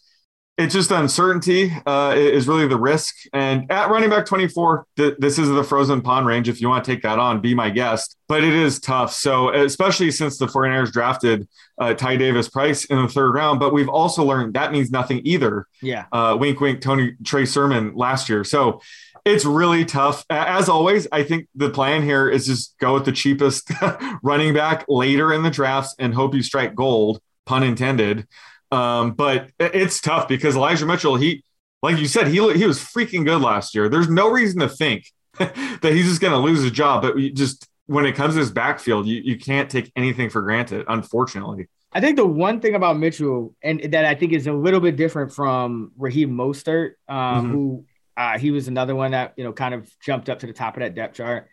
it's 0.60 0.74
just 0.74 0.92
uncertainty 0.92 1.72
uh, 1.86 2.14
is 2.18 2.46
really 2.46 2.68
the 2.68 2.78
risk. 2.78 3.16
And 3.32 3.72
at 3.72 3.90
running 3.90 4.10
back 4.10 4.26
24, 4.26 4.86
th- 4.98 5.16
this 5.18 5.40
is 5.40 5.48
the 5.48 5.64
frozen 5.64 6.02
pond 6.02 6.28
range. 6.28 6.50
If 6.50 6.60
you 6.60 6.68
want 6.68 6.84
to 6.84 6.92
take 6.92 7.02
that 7.04 7.18
on, 7.18 7.40
be 7.40 7.56
my 7.56 7.70
guest. 7.70 8.18
But 8.28 8.44
it 8.44 8.54
is 8.54 8.82
tough. 8.82 9.14
So, 9.14 9.54
especially 9.54 10.12
since 10.12 10.38
the 10.38 10.48
49ers 10.48 10.92
drafted 10.92 11.48
uh, 11.78 11.94
Ty 11.94 12.18
Davis 12.18 12.50
Price 12.50 12.84
in 12.86 13.02
the 13.02 13.08
third 13.08 13.32
round, 13.32 13.62
but 13.62 13.72
we've 13.72 13.88
also 13.88 14.22
learned 14.26 14.54
that 14.56 14.74
means 14.74 14.92
nothing 14.92 15.22
either. 15.24 15.66
Yeah. 15.82 16.08
Uh, 16.12 16.36
wink, 16.38 16.60
wink, 16.60 16.82
Tony 16.82 17.16
Trey 17.24 17.46
Sermon 17.46 17.96
last 17.96 18.28
year. 18.28 18.44
So, 18.44 18.82
it's 19.24 19.46
really 19.46 19.86
tough. 19.86 20.26
As 20.30 20.68
always, 20.68 21.08
I 21.12 21.24
think 21.24 21.48
the 21.56 21.70
plan 21.70 22.04
here 22.04 22.30
is 22.30 22.46
just 22.46 22.78
go 22.80 22.96
with 22.96 23.06
the 23.06 23.12
cheapest 23.12 23.72
running 24.24 24.54
back 24.54 24.86
later 24.90 25.32
in 25.32 25.44
the 25.44 25.50
drafts 25.50 25.96
and 26.00 26.14
hope 26.14 26.34
you 26.34 26.42
strike 26.42 26.76
gold, 26.76 27.22
pun 27.46 27.64
intended. 27.64 28.28
Um, 28.72 29.12
but 29.14 29.52
it's 29.60 30.00
tough 30.00 30.28
because 30.28 30.56
Elijah 30.56 30.86
Mitchell, 30.86 31.16
he, 31.16 31.44
like 31.82 31.98
you 31.98 32.06
said, 32.08 32.28
he 32.28 32.36
he 32.54 32.66
was 32.66 32.80
freaking 32.80 33.26
good 33.26 33.42
last 33.42 33.74
year. 33.74 33.90
There's 33.90 34.10
no 34.10 34.30
reason 34.30 34.60
to 34.60 34.70
think 34.70 35.06
that 35.38 35.80
he's 35.84 36.08
just 36.08 36.22
going 36.22 36.34
to 36.34 36.40
lose 36.40 36.62
his 36.62 36.72
job. 36.72 37.02
But 37.02 37.18
just 37.34 37.68
when 37.88 38.06
it 38.06 38.14
comes 38.14 38.36
to 38.36 38.40
his 38.40 38.52
backfield, 38.52 39.08
you, 39.08 39.22
you 39.24 39.38
can't 39.40 39.70
take 39.70 39.92
anything 39.96 40.30
for 40.30 40.42
granted, 40.42 40.86
unfortunately. 40.88 41.68
I 41.92 42.02
think 42.02 42.18
the 42.18 42.26
one 42.28 42.60
thing 42.62 42.76
about 42.76 43.00
Mitchell 43.00 43.56
and 43.64 43.82
that 43.92 44.06
I 44.06 44.14
think 44.14 44.34
is 44.34 44.46
a 44.46 44.54
little 44.54 44.80
bit 44.80 44.96
different 44.96 45.34
from 45.34 45.92
Raheem 45.98 46.30
Mostert, 46.32 46.92
um, 47.08 47.18
Mhm. 47.48 47.52
who 47.52 47.86
uh, 48.16 48.38
he 48.38 48.52
was 48.52 48.68
another 48.68 48.94
one 48.96 49.12
that 49.12 49.34
you 49.38 49.44
know 49.44 49.54
kind 49.54 49.74
of 49.74 49.90
jumped 50.00 50.30
up 50.30 50.40
to 50.40 50.46
the 50.48 50.54
top 50.54 50.76
of 50.76 50.82
that 50.82 50.94
depth 50.94 51.16
chart. 51.16 51.48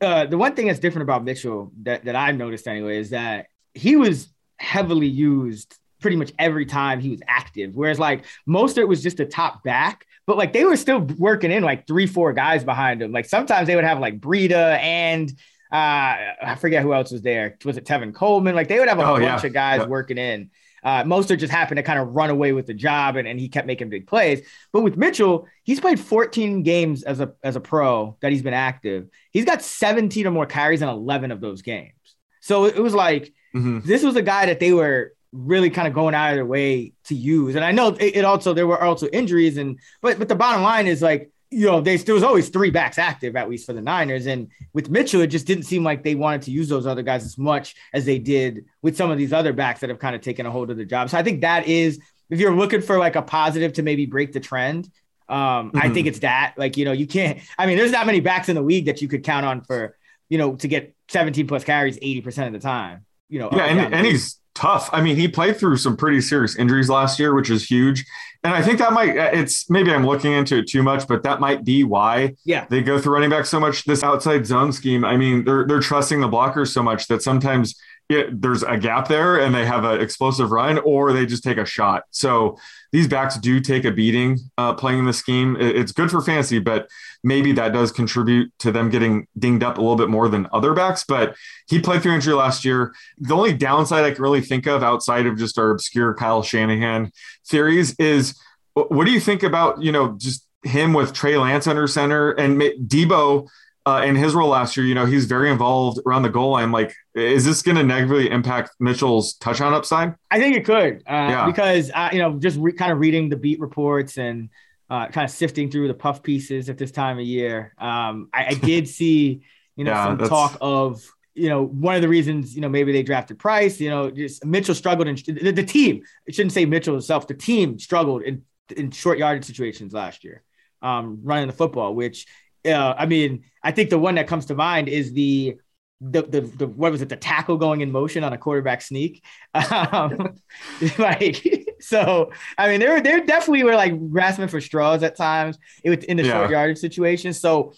Uh, 0.00 0.26
the 0.26 0.38
one 0.38 0.54
thing 0.54 0.66
that's 0.68 0.78
different 0.78 1.02
about 1.02 1.24
Mitchell 1.24 1.72
that 1.82 2.04
that 2.04 2.14
I've 2.14 2.36
noticed 2.36 2.68
anyway 2.68 2.98
is 2.98 3.10
that 3.10 3.46
he 3.74 3.96
was 3.96 4.28
heavily 4.58 5.08
used 5.08 5.74
pretty 6.00 6.16
much 6.16 6.32
every 6.38 6.66
time 6.66 7.00
he 7.00 7.10
was 7.10 7.20
active, 7.28 7.74
whereas 7.76 7.98
like 7.98 8.24
Mostert 8.48 8.88
was 8.88 9.02
just 9.02 9.20
a 9.20 9.26
top 9.26 9.62
back. 9.62 10.06
But 10.26 10.36
like 10.36 10.52
they 10.52 10.64
were 10.64 10.76
still 10.76 11.00
working 11.00 11.50
in 11.50 11.62
like 11.62 11.86
three, 11.86 12.06
four 12.06 12.32
guys 12.32 12.62
behind 12.64 13.02
him. 13.02 13.10
Like 13.12 13.24
sometimes 13.24 13.66
they 13.66 13.74
would 13.74 13.84
have 13.84 13.98
like 14.00 14.20
Breida 14.20 14.78
and 14.78 15.30
uh, 15.72 16.16
I 16.42 16.56
forget 16.58 16.82
who 16.82 16.92
else 16.94 17.10
was 17.12 17.22
there. 17.22 17.56
Was 17.64 17.76
it 17.76 17.84
Tevin 17.84 18.14
Coleman? 18.14 18.54
Like 18.54 18.68
they 18.68 18.78
would 18.78 18.88
have 18.88 18.98
a 18.98 19.02
Oh, 19.04 19.14
bunch 19.18 19.42
yeah. 19.42 19.46
of 19.46 19.52
guys 19.52 19.86
working 19.86 20.18
in. 20.18 20.50
Uh, 20.82 21.04
Mostert 21.04 21.38
just 21.38 21.52
happened 21.52 21.76
to 21.76 21.82
kind 21.82 21.98
of 21.98 22.08
run 22.14 22.30
away 22.30 22.52
with 22.52 22.66
the 22.66 22.72
job, 22.72 23.16
and, 23.16 23.28
and 23.28 23.38
he 23.38 23.48
kept 23.50 23.66
making 23.66 23.90
big 23.90 24.06
plays. 24.06 24.40
But 24.72 24.80
with 24.80 24.96
Mitchell, 24.96 25.46
he's 25.62 25.78
played 25.78 26.00
14 26.00 26.62
games 26.62 27.02
as 27.02 27.20
a 27.20 27.34
as 27.44 27.54
a 27.56 27.60
pro 27.60 28.16
that 28.22 28.32
he's 28.32 28.42
been 28.42 28.54
active. 28.54 29.08
He's 29.30 29.44
got 29.44 29.60
17 29.62 30.26
or 30.26 30.30
more 30.30 30.46
carries 30.46 30.80
in 30.80 30.88
11 30.88 31.32
of 31.32 31.40
those 31.42 31.60
games. 31.62 31.92
So 32.40 32.64
it 32.64 32.78
was 32.82 32.94
like 32.94 33.32
Mhm. 33.54 33.84
this 33.84 34.02
was 34.02 34.16
a 34.16 34.22
guy 34.22 34.46
that 34.46 34.58
they 34.60 34.72
were 34.72 35.12
really 35.32 35.70
kind 35.70 35.86
of 35.86 35.94
going 35.94 36.14
out 36.14 36.30
of 36.30 36.36
their 36.36 36.46
way 36.46 36.92
to 37.04 37.14
use. 37.14 37.54
And 37.54 37.64
I 37.64 37.72
know 37.72 37.88
it, 37.88 38.16
it 38.16 38.24
also 38.24 38.52
there 38.52 38.66
were 38.66 38.82
also 38.82 39.08
injuries, 39.08 39.56
and 39.56 39.78
but 40.02 40.18
but 40.18 40.28
the 40.28 40.34
bottom 40.34 40.62
line 40.62 40.86
is 40.86 41.02
like 41.02 41.30
you 41.50 41.66
know 41.66 41.80
they, 41.80 41.96
there 41.96 42.14
was 42.14 42.24
always 42.24 42.48
three 42.48 42.70
backs 42.70 42.98
active 42.98 43.36
at 43.36 43.48
least 43.48 43.66
for 43.66 43.72
the 43.72 43.80
Niners, 43.82 44.26
and 44.26 44.48
with 44.72 44.90
Mitchell 44.90 45.20
it 45.20 45.28
just 45.28 45.46
didn't 45.46 45.64
seem 45.64 45.84
like 45.84 46.02
they 46.02 46.14
wanted 46.14 46.42
to 46.42 46.50
use 46.50 46.68
those 46.68 46.86
other 46.86 47.02
guys 47.02 47.24
as 47.24 47.38
much 47.38 47.74
as 47.92 48.04
they 48.04 48.18
did 48.18 48.64
with 48.82 48.96
some 48.96 49.10
of 49.10 49.18
these 49.18 49.32
other 49.32 49.52
backs 49.52 49.80
that 49.80 49.90
have 49.90 49.98
kind 49.98 50.14
of 50.16 50.20
taken 50.22 50.46
a 50.46 50.50
hold 50.50 50.70
of 50.70 50.76
the 50.76 50.84
job. 50.84 51.10
So 51.10 51.18
I 51.18 51.22
think 51.22 51.42
that 51.42 51.66
is 51.68 52.00
if 52.28 52.38
you're 52.40 52.54
looking 52.54 52.80
for 52.80 52.98
like 52.98 53.16
a 53.16 53.22
positive 53.22 53.72
to 53.74 53.82
maybe 53.82 54.06
break 54.06 54.32
the 54.32 54.40
trend. 54.40 54.90
Um, 55.28 55.70
I 55.76 55.88
Mhm. 55.88 55.94
think 55.94 56.06
it's 56.08 56.18
that 56.20 56.54
like 56.56 56.76
you 56.76 56.84
know 56.84 56.90
you 56.90 57.06
can't. 57.06 57.38
I 57.56 57.66
mean, 57.66 57.76
there's 57.78 57.92
not 57.92 58.04
many 58.04 58.18
backs 58.18 58.48
in 58.48 58.56
the 58.56 58.62
league 58.62 58.86
that 58.86 59.00
you 59.00 59.06
could 59.06 59.22
count 59.22 59.46
on 59.46 59.60
for 59.60 59.96
you 60.28 60.38
know 60.38 60.56
to 60.56 60.66
get 60.66 60.92
17 61.08 61.46
plus 61.46 61.62
carries 61.62 61.96
80 62.02 62.20
percent 62.20 62.46
of 62.52 62.60
the 62.60 62.66
time. 62.66 63.06
You 63.28 63.38
know, 63.38 63.50
Yeah, 63.52 63.66
and, 63.66 63.94
and 63.94 64.04
he's 64.06 64.39
tough. 64.60 64.90
I 64.92 65.00
mean, 65.00 65.16
he 65.16 65.28
played 65.28 65.56
through 65.56 65.78
some 65.78 65.96
pretty 65.96 66.20
serious 66.20 66.56
injuries 66.56 66.88
last 66.88 67.18
year, 67.18 67.34
which 67.34 67.50
is 67.50 67.64
huge. 67.64 68.04
And 68.42 68.54
I 68.54 68.62
think 68.62 68.78
that 68.78 68.92
might 68.92 69.16
it's 69.16 69.68
maybe 69.68 69.92
I'm 69.92 70.06
looking 70.06 70.32
into 70.32 70.58
it 70.58 70.66
too 70.66 70.82
much, 70.82 71.06
but 71.06 71.22
that 71.24 71.40
might 71.40 71.64
be 71.64 71.84
why 71.84 72.34
yeah. 72.44 72.66
they 72.70 72.82
go 72.82 72.98
through 72.98 73.14
running 73.14 73.30
back 73.30 73.46
so 73.46 73.60
much. 73.60 73.84
This 73.84 74.02
outside 74.02 74.46
zone 74.46 74.72
scheme, 74.72 75.04
I 75.04 75.16
mean, 75.16 75.44
they're 75.44 75.66
they're 75.66 75.80
trusting 75.80 76.20
the 76.20 76.28
blockers 76.28 76.68
so 76.68 76.82
much 76.82 77.06
that 77.08 77.22
sometimes 77.22 77.74
yeah, 78.08 78.24
there's 78.32 78.62
a 78.64 78.76
gap 78.76 79.06
there 79.08 79.40
and 79.40 79.54
they 79.54 79.64
have 79.64 79.84
an 79.84 80.00
explosive 80.00 80.50
run, 80.50 80.78
or 80.80 81.12
they 81.12 81.26
just 81.26 81.44
take 81.44 81.58
a 81.58 81.64
shot. 81.66 82.04
So 82.10 82.58
these 82.92 83.06
backs 83.06 83.36
do 83.38 83.60
take 83.60 83.84
a 83.84 83.92
beating 83.92 84.38
uh, 84.58 84.74
playing 84.74 85.04
the 85.04 85.12
scheme. 85.12 85.56
It- 85.56 85.76
It's 85.76 85.92
good 85.92 86.10
for 86.10 86.20
fantasy, 86.20 86.58
but 86.58 86.88
maybe 87.22 87.52
that 87.52 87.72
does 87.72 87.92
contribute 87.92 88.52
to 88.58 88.72
them 88.72 88.88
getting 88.90 89.26
dinged 89.38 89.62
up 89.62 89.78
a 89.78 89.80
little 89.80 89.96
bit 89.96 90.08
more 90.08 90.28
than 90.28 90.46
other 90.52 90.72
backs. 90.72 91.04
But 91.06 91.36
he 91.68 91.78
played 91.80 92.02
through 92.02 92.14
injury 92.14 92.34
last 92.34 92.64
year. 92.64 92.94
The 93.18 93.34
only 93.34 93.52
downside 93.52 94.04
I 94.04 94.10
can 94.12 94.22
really 94.22 94.40
think 94.40 94.66
of 94.66 94.82
outside 94.82 95.26
of 95.26 95.36
just 95.38 95.58
our 95.58 95.70
obscure 95.70 96.14
Kyle 96.14 96.42
Shanahan 96.42 97.12
theories 97.46 97.94
is 97.98 98.38
what 98.74 99.04
do 99.04 99.10
you 99.12 99.20
think 99.20 99.42
about, 99.42 99.82
you 99.82 99.92
know, 99.92 100.14
just 100.18 100.46
him 100.62 100.92
with 100.92 101.12
Trey 101.12 101.36
Lance 101.36 101.66
under 101.66 101.86
center 101.86 102.30
and 102.32 102.60
Deebo 102.60 103.48
uh, 103.86 104.02
in 104.04 104.14
his 104.14 104.34
role 104.34 104.48
last 104.50 104.76
year? 104.76 104.86
You 104.86 104.94
know, 104.94 105.06
he's 105.06 105.24
very 105.26 105.50
involved 105.50 105.98
around 106.06 106.22
the 106.22 106.28
goal 106.28 106.52
line. 106.52 106.70
Like, 106.70 106.94
is 107.14 107.44
this 107.44 107.62
going 107.62 107.76
to 107.76 107.82
negatively 107.82 108.30
impact 108.30 108.70
Mitchell's 108.78 109.34
touchdown 109.34 109.74
upside? 109.74 110.14
I 110.30 110.38
think 110.38 110.56
it 110.56 110.64
could, 110.64 110.96
uh, 111.06 111.12
Yeah. 111.30 111.46
because 111.46 111.90
uh, 111.94 112.10
you 112.12 112.18
know, 112.18 112.38
just 112.38 112.58
re- 112.58 112.72
kind 112.72 112.92
of 112.92 112.98
reading 112.98 113.28
the 113.28 113.36
beat 113.36 113.58
reports 113.60 114.16
and 114.18 114.48
uh, 114.90 115.06
kind 115.08 115.24
of 115.24 115.30
sifting 115.30 115.70
through 115.70 115.88
the 115.88 115.94
puff 115.94 116.22
pieces 116.22 116.68
at 116.68 116.76
this 116.76 116.90
time 116.90 117.18
of 117.18 117.24
year. 117.24 117.72
Um, 117.78 118.28
I, 118.32 118.46
I 118.48 118.54
did 118.54 118.88
see, 118.98 119.42
you 119.76 119.84
know, 119.84 119.92
Yeah, 119.92 120.04
some 120.04 120.16
that's- 120.18 120.28
talk 120.28 120.58
of, 120.60 121.02
you 121.34 121.48
know, 121.48 121.64
one 121.64 121.94
of 121.94 122.02
the 122.02 122.08
reasons, 122.08 122.54
you 122.54 122.60
know, 122.60 122.68
maybe 122.68 122.92
they 122.92 123.02
drafted 123.04 123.38
Price. 123.38 123.80
You 123.80 123.88
know, 123.88 124.10
just 124.10 124.44
Mitchell 124.44 124.74
struggled 124.74 125.06
in 125.08 125.14
the, 125.14 125.52
the 125.52 125.62
team. 125.64 126.02
I 126.28 126.32
shouldn't 126.32 126.52
say 126.52 126.66
Mitchell 126.66 126.92
himself. 126.94 127.26
The 127.28 127.34
team 127.34 127.78
struggled 127.78 128.22
in 128.22 128.42
in 128.76 128.90
short 128.90 129.18
yardage 129.18 129.44
situations 129.44 129.92
last 129.92 130.22
year, 130.24 130.42
um, 130.82 131.20
running 131.22 131.46
the 131.46 131.52
football. 131.52 131.94
Which, 131.94 132.26
uh, 132.66 132.94
I 132.98 133.06
mean, 133.06 133.44
I 133.62 133.70
think 133.72 133.90
the 133.90 133.98
one 133.98 134.16
that 134.16 134.26
comes 134.26 134.46
to 134.46 134.54
mind 134.54 134.88
is 134.88 135.12
the 135.12 135.56
the, 136.00 136.22
the 136.22 136.40
the 136.40 136.66
what 136.66 136.92
was 136.92 137.00
it 137.02 137.08
the 137.08 137.16
tackle 137.16 137.56
going 137.58 137.80
in 137.80 137.92
motion 137.92 138.24
on 138.24 138.32
a 138.32 138.38
quarterback 138.38 138.80
sneak 138.82 139.22
um, 139.54 140.34
like 140.98 141.59
so 141.80 142.30
i 142.58 142.68
mean 142.68 142.80
they're 142.80 143.00
they're 143.00 143.24
definitely 143.24 143.62
were 143.64 143.74
like 143.74 144.10
grasping 144.10 144.48
for 144.48 144.60
straws 144.60 145.02
at 145.02 145.16
times 145.16 145.58
it 145.84 145.90
was 145.90 146.04
in 146.04 146.16
the 146.16 146.22
Yeah. 146.24 146.32
short 146.32 146.50
yardage 146.50 146.78
situation 146.78 147.32
so 147.32 147.72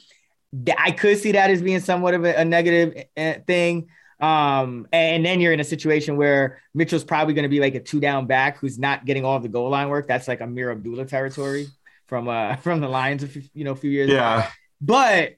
i 0.79 0.91
could 0.91 1.19
see 1.19 1.33
that 1.33 1.51
as 1.51 1.63
being 1.63 1.81
somewhat 1.81 2.15
of 2.15 2.25
a, 2.25 2.35
a 2.35 2.45
negative 2.45 3.05
uh, 3.17 3.35
thing 3.47 3.89
um 4.21 4.87
and 4.93 5.25
then 5.25 5.41
you're 5.41 5.53
in 5.53 5.61
a 5.61 5.65
situation 5.65 6.17
where 6.17 6.61
mitchell's 6.75 7.05
probably 7.05 7.35
going 7.35 7.45
to 7.45 7.49
be 7.49 7.61
like 7.61 7.75
a 7.75 7.81
two 7.81 8.01
down 8.01 8.27
back 8.27 8.59
who's 8.59 8.79
not 8.79 9.05
getting 9.05 9.25
all 9.25 9.41
the 9.41 9.49
goal 9.49 9.71
line 9.71 9.89
work 9.89 10.07
that's 10.07 10.29
like 10.29 10.41
Ameer 10.41 10.71
Abdullah 10.71 11.07
territory 11.07 11.67
from 12.07 12.29
uh 12.29 12.57
from 12.65 12.81
the 12.81 12.89
lions 12.89 13.23
a 13.23 13.27
few, 13.29 13.43
you 13.55 13.65
know 13.65 13.73
a 13.73 13.77
few 13.77 13.91
years 13.91 14.11
Yeah. 14.11 14.49
but 14.81 15.35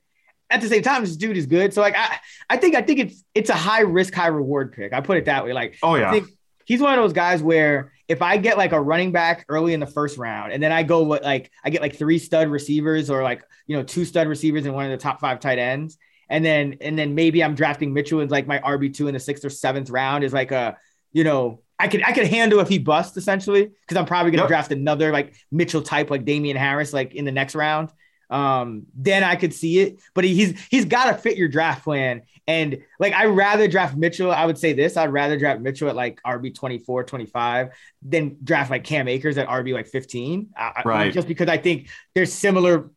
at 0.51 0.61
the 0.61 0.69
same 0.69 0.83
time, 0.83 1.03
this 1.03 1.17
dude 1.17 1.39
is 1.39 1.47
good. 1.47 1.73
So 1.73 1.81
like 1.81 1.97
I, 1.97 2.19
I 2.51 2.59
think 2.59 2.77
I 2.77 2.83
think 2.83 3.01
it's 3.01 3.25
it's 3.35 3.49
a 3.51 3.55
high 3.55 3.81
risk, 3.81 4.15
high 4.15 4.27
reward 4.29 4.73
pick. 4.73 4.93
I 4.93 5.01
put 5.01 5.17
it 5.17 5.25
that 5.25 5.45
way. 5.45 5.55
Like 5.55 5.79
Oh 5.83 5.95
yeah, 5.97 6.11
I 6.11 6.13
think 6.13 6.29
he's 6.67 6.81
one 6.83 6.93
of 6.97 7.03
those 7.03 7.15
guys 7.15 7.43
where 7.43 7.93
if 8.09 8.21
I 8.23 8.37
get 8.37 8.59
like 8.59 8.73
a 8.73 8.81
running 8.81 9.13
back 9.13 9.45
early 9.49 9.75
in 9.75 9.81
the 9.81 9.87
first 9.87 10.19
round, 10.19 10.53
and 10.53 10.63
then 10.63 10.73
I 10.73 10.83
go 10.83 11.03
with 11.03 11.23
like 11.23 11.51
I 11.65 11.71
get 11.71 11.81
like 11.83 11.97
three 11.97 12.19
stud 12.19 12.49
receivers 12.49 13.11
or 13.11 13.23
like 13.23 13.43
you 13.67 13.77
know 13.77 13.83
two 13.83 14.05
stud 14.05 14.29
receivers 14.29 14.67
and 14.67 14.75
one 14.75 14.85
of 14.85 14.91
the 14.91 14.97
top 14.99 15.21
five 15.21 15.41
tight 15.41 15.59
ends, 15.59 15.97
and 16.29 16.45
then 16.45 16.77
and 16.81 16.99
then 16.99 17.15
maybe 17.15 17.43
I'm 17.43 17.55
drafting 17.55 17.93
Mitchell 17.95 18.21
as 18.21 18.31
like 18.31 18.47
my 18.47 18.59
RB 18.59 18.95
two 18.95 19.09
in 19.09 19.15
the 19.15 19.21
sixth 19.21 19.45
or 19.45 19.51
seventh 19.51 19.91
round 19.91 20.25
is 20.25 20.33
like 20.33 20.53
a 20.53 20.77
you 21.13 21.25
know. 21.25 21.61
I 21.77 21.89
could 21.89 22.05
I 22.05 22.13
could 22.13 22.29
handle 22.29 22.61
if 22.61 22.69
he 22.69 22.79
busts 22.79 23.17
essentially 23.17 23.65
because 23.67 23.97
I'm 23.97 24.07
probably 24.07 24.31
gonna 24.31 24.43
Yep. 24.45 24.49
draft 24.49 24.71
another 24.73 25.11
like 25.11 25.35
Mitchell 25.51 25.83
type 25.83 26.09
like 26.09 26.25
Damien 26.25 26.57
Harris 26.57 26.93
like 26.93 27.17
in 27.17 27.25
the 27.25 27.33
next 27.33 27.57
round 27.57 27.91
um 28.31 28.87
then 28.95 29.23
i 29.25 29.37
could 29.37 29.53
see 29.55 29.81
it. 29.81 30.01
But 30.15 30.25
he- 30.25 30.35
he's 30.35 30.67
he's 30.71 30.85
got 30.85 31.07
to 31.13 31.15
fit 31.19 31.37
your 31.37 31.49
draft 31.49 31.85
plan. 31.85 32.23
And 32.47 32.79
like 33.01 33.13
I'd 33.15 33.27
rather 33.27 33.69
draft 33.69 33.97
mitchell 33.97 34.31
i 34.31 34.45
would 34.45 34.59
say 34.59 34.73
this 34.75 34.97
i'd 34.99 35.11
rather 35.13 35.39
draft 35.39 35.61
mitchell 35.63 35.89
at 35.89 35.97
like 35.97 36.21
rb 36.27 36.55
24 36.55 37.05
25 37.05 37.69
than 38.03 38.37
draft 38.45 38.71
like 38.71 38.85
cam 38.85 39.09
akers 39.09 39.39
at 39.39 39.49
rb 39.49 39.73
like 39.73 39.87
15 39.87 40.51
I- 40.57 40.83
Right. 40.85 41.13
just 41.13 41.27
because 41.27 41.49
i 41.49 41.57
think 41.57 41.89
there's 42.15 42.33
similar 42.33 42.91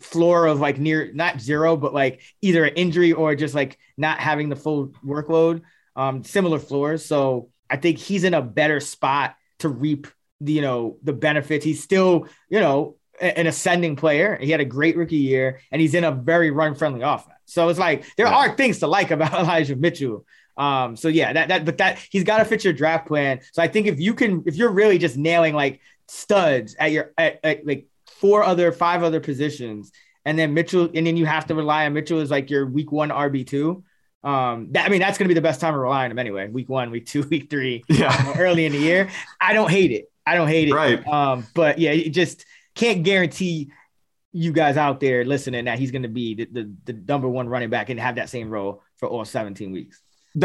floor 0.00 0.46
of 0.46 0.60
like 0.60 0.78
near 0.78 1.10
not 1.14 1.40
zero 1.40 1.76
but 1.76 1.94
like 1.94 2.20
either 2.42 2.64
an 2.64 2.74
injury 2.74 3.12
or 3.12 3.34
just 3.34 3.54
like 3.54 3.78
not 3.96 4.18
having 4.18 4.48
the 4.48 4.56
full 4.56 4.88
workload 5.04 5.62
um 5.96 6.24
similar 6.24 6.58
floors. 6.58 7.04
So 7.04 7.50
i 7.70 7.76
think 7.76 7.98
he's 7.98 8.24
in 8.24 8.34
a 8.34 8.42
better 8.42 8.80
spot 8.80 9.36
to 9.60 9.68
reap 9.68 10.06
the 10.40 10.52
you 10.52 10.62
know 10.62 10.98
the 11.04 11.12
benefits. 11.12 11.64
He's 11.64 11.82
still 11.82 12.26
you 12.48 12.58
know 12.60 12.96
an 13.20 13.46
ascending 13.46 13.96
player. 13.96 14.36
He 14.40 14.50
had 14.50 14.60
a 14.60 14.64
great 14.64 14.96
rookie 14.96 15.16
year, 15.16 15.60
and 15.70 15.80
he's 15.80 15.94
in 15.94 16.04
a 16.04 16.12
very 16.12 16.50
run 16.50 16.74
friendly 16.74 17.02
offense. 17.02 17.30
So 17.46 17.68
it's 17.68 17.78
like 17.78 18.04
there 18.16 18.26
Yeah. 18.26 18.34
are 18.34 18.56
things 18.56 18.78
to 18.80 18.86
like 18.86 19.10
about 19.10 19.32
Elijah 19.40 19.76
Mitchell. 19.76 20.26
Um, 20.56 20.96
so 20.96 21.08
yeah, 21.08 21.32
that 21.32 21.48
that 21.48 21.64
but 21.64 21.78
that 21.78 21.98
he's 22.10 22.24
got 22.24 22.38
to 22.38 22.44
fit 22.44 22.64
your 22.64 22.72
draft 22.72 23.06
plan. 23.06 23.40
So 23.52 23.62
I 23.62 23.68
think 23.68 23.86
if 23.86 23.98
you 24.00 24.14
can, 24.14 24.42
if 24.46 24.56
you're 24.56 24.70
really 24.70 24.98
just 24.98 25.16
nailing 25.16 25.54
like 25.54 25.80
studs 26.08 26.76
at 26.78 26.92
your 26.92 27.12
at, 27.18 27.40
at 27.42 27.66
like 27.66 27.86
four 28.06 28.42
other, 28.44 28.70
five 28.72 29.02
other 29.02 29.20
positions, 29.20 29.90
and 30.24 30.38
then 30.38 30.54
Mitchell, 30.54 30.88
and 30.94 31.06
then 31.06 31.16
you 31.16 31.26
have 31.26 31.46
to 31.48 31.54
rely 31.54 31.86
on 31.86 31.92
Mitchell 31.92 32.20
as 32.20 32.30
like 32.30 32.50
your 32.50 32.66
week 32.66 32.92
one 32.92 33.10
RB 33.10 33.46
two. 33.46 33.84
Um, 34.22 34.68
that 34.72 34.86
I 34.86 34.88
mean, 34.88 35.00
that's 35.00 35.18
gonna 35.18 35.28
be 35.28 35.34
the 35.34 35.40
best 35.42 35.60
time 35.60 35.74
to 35.74 35.78
rely 35.78 36.04
on 36.04 36.10
him 36.10 36.18
anyway. 36.18 36.48
Week 36.48 36.68
one, 36.68 36.90
week 36.90 37.06
two, 37.06 37.22
week 37.30 37.50
three 37.50 37.84
Yeah. 37.88 38.08
know, 38.24 38.34
early 38.40 38.64
in 38.64 38.72
the 38.72 38.78
year. 38.78 39.10
I 39.40 39.52
don't 39.52 39.70
hate 39.70 39.90
it. 39.90 40.10
I 40.26 40.36
don't 40.36 40.48
hate 40.48 40.68
it. 40.68 40.72
Right. 40.74 41.06
Um, 41.06 41.46
but 41.54 41.78
yeah, 41.78 41.90
it 41.90 42.10
just 42.10 42.46
can't 42.74 43.02
guarantee 43.02 43.70
you 44.32 44.52
guys 44.52 44.76
out 44.76 45.00
there 45.00 45.24
listening 45.24 45.66
that 45.66 45.78
he's 45.78 45.92
going 45.92 46.02
to 46.02 46.08
be 46.08 46.34
the, 46.34 46.46
the, 46.46 46.72
the 46.86 46.92
number 46.92 47.28
one 47.28 47.48
running 47.48 47.70
back 47.70 47.88
and 47.88 48.00
have 48.00 48.16
that 48.16 48.28
same 48.28 48.50
role 48.50 48.82
for 48.96 49.08
all 49.08 49.24
17 49.24 49.70
weeks. 49.70 50.00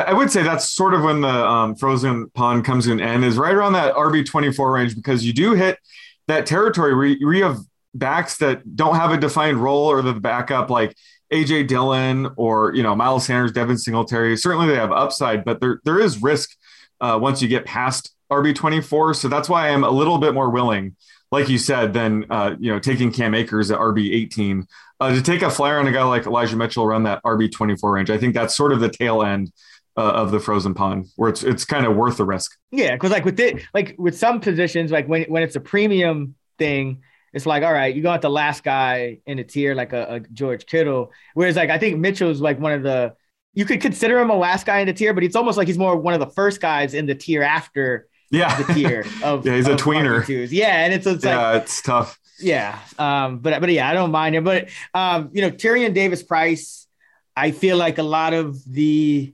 I 0.05 0.13
would 0.13 0.29
say 0.29 0.43
that's 0.43 0.71
sort 0.71 0.93
of 0.93 1.01
when 1.01 1.21
the 1.21 1.27
um, 1.27 1.75
frozen 1.75 2.29
pond 2.29 2.63
comes 2.63 2.85
to 2.85 2.91
an 2.91 3.01
end 3.01 3.25
is 3.25 3.37
right 3.37 3.53
around 3.53 3.73
that 3.73 3.95
RB 3.95 4.23
24 4.23 4.71
range 4.71 4.95
because 4.95 5.25
you 5.25 5.33
do 5.33 5.53
hit 5.53 5.79
that 6.27 6.45
territory 6.45 6.95
where 6.95 7.05
you, 7.07 7.25
where 7.25 7.35
you 7.35 7.43
have 7.43 7.57
backs 7.95 8.37
that 8.37 8.75
don't 8.75 8.95
have 8.95 9.11
a 9.11 9.17
defined 9.17 9.57
role 9.57 9.87
or 9.87 10.03
the 10.03 10.13
backup 10.13 10.69
like 10.69 10.95
AJ 11.33 11.67
Dillon 11.67 12.29
or 12.37 12.73
you 12.75 12.83
know 12.83 12.95
Miles 12.95 13.25
Sanders, 13.25 13.51
Devin 13.51 13.77
Singletary. 13.77 14.37
Certainly 14.37 14.67
they 14.67 14.75
have 14.75 14.91
upside, 14.91 15.43
but 15.43 15.59
there 15.59 15.81
there 15.83 15.99
is 15.99 16.21
risk 16.21 16.55
uh, 17.01 17.17
once 17.19 17.41
you 17.41 17.47
get 17.47 17.65
past 17.65 18.13
RB 18.31 18.53
24. 18.53 19.15
So 19.15 19.27
that's 19.27 19.49
why 19.49 19.69
I'm 19.69 19.83
a 19.83 19.89
little 19.89 20.19
bit 20.19 20.33
more 20.33 20.49
willing, 20.49 20.95
like 21.31 21.49
you 21.49 21.57
said, 21.57 21.93
than 21.93 22.25
uh, 22.29 22.55
you 22.59 22.71
know 22.71 22.79
taking 22.79 23.11
Cam 23.11 23.33
Akers 23.35 23.71
at 23.71 23.79
RB 23.79 24.13
18 24.13 24.65
uh, 24.99 25.13
to 25.13 25.21
take 25.21 25.41
a 25.41 25.49
flyer 25.49 25.79
on 25.79 25.87
a 25.87 25.91
guy 25.91 26.03
like 26.03 26.25
Elijah 26.25 26.55
Mitchell 26.55 26.83
around 26.83 27.03
that 27.03 27.23
RB 27.23 27.51
24 27.51 27.91
range. 27.91 28.09
I 28.09 28.17
think 28.17 28.33
that's 28.33 28.55
sort 28.55 28.73
of 28.73 28.79
the 28.79 28.89
tail 28.89 29.23
end 29.23 29.51
uh, 29.97 30.11
of 30.11 30.31
the 30.31 30.39
frozen 30.39 30.73
pond 30.73 31.07
where 31.15 31.29
it's 31.29 31.43
it's 31.43 31.65
kind 31.65 31.85
of 31.85 31.95
worth 31.95 32.17
the 32.17 32.25
risk. 32.25 32.57
Yeah, 32.71 32.93
because 32.93 33.11
like 33.11 33.25
with 33.25 33.39
it, 33.39 33.61
like 33.73 33.95
with 33.97 34.17
some 34.17 34.39
positions, 34.39 34.91
like 34.91 35.07
when 35.07 35.23
when 35.23 35.43
it's 35.43 35.55
a 35.55 35.61
premium 35.61 36.35
thing, 36.57 37.01
it's 37.33 37.45
like 37.45 37.63
all 37.63 37.73
right, 37.73 37.95
you 37.95 38.01
got 38.01 38.21
the 38.21 38.29
last 38.29 38.63
guy 38.63 39.19
in 39.25 39.37
the 39.37 39.43
tier, 39.43 39.75
like 39.75 39.93
a, 39.93 40.15
a 40.15 40.19
George 40.19 40.65
Kittle. 40.65 41.11
Whereas 41.33 41.55
like 41.55 41.69
I 41.69 41.77
think 41.77 41.99
Mitchell's 41.99 42.41
like 42.41 42.59
one 42.59 42.73
of 42.73 42.83
the 42.83 43.15
you 43.53 43.65
could 43.65 43.81
consider 43.81 44.19
him 44.19 44.29
a 44.29 44.35
last 44.35 44.65
guy 44.65 44.79
in 44.79 44.87
the 44.87 44.93
tier, 44.93 45.13
but 45.13 45.23
it's 45.23 45.35
almost 45.35 45.57
like 45.57 45.67
he's 45.67 45.77
more 45.77 45.95
one 45.95 46.13
of 46.13 46.19
the 46.19 46.29
first 46.29 46.61
guys 46.61 46.93
in 46.93 47.05
the 47.05 47.15
tier 47.15 47.41
after 47.41 48.07
Yeah, 48.31 48.61
the 48.61 48.73
tier 48.73 49.05
of 49.23 49.45
Yeah, 49.45 49.55
he's 49.55 49.67
a 49.67 49.75
tweener. 49.75 50.23
RB2s. 50.23 50.51
Yeah, 50.51 50.83
and 50.85 50.93
it's, 50.93 51.07
it's 51.07 51.25
like 51.25 51.33
yeah, 51.33 51.57
it's 51.57 51.81
tough. 51.81 52.19
Yeah. 52.39 52.79
Um, 52.97 53.39
but 53.39 53.59
but 53.59 53.69
yeah, 53.69 53.89
I 53.89 53.93
don't 53.93 54.11
mind 54.11 54.35
him. 54.35 54.43
But 54.43 54.69
um, 54.93 55.29
you 55.33 55.41
know, 55.41 55.51
Tyrion 55.51 55.93
Davis 55.93 56.23
Price, 56.23 56.87
I 57.35 57.51
feel 57.51 57.77
like 57.77 57.97
a 57.97 58.03
lot 58.03 58.33
of 58.33 58.63
the, 58.65 59.33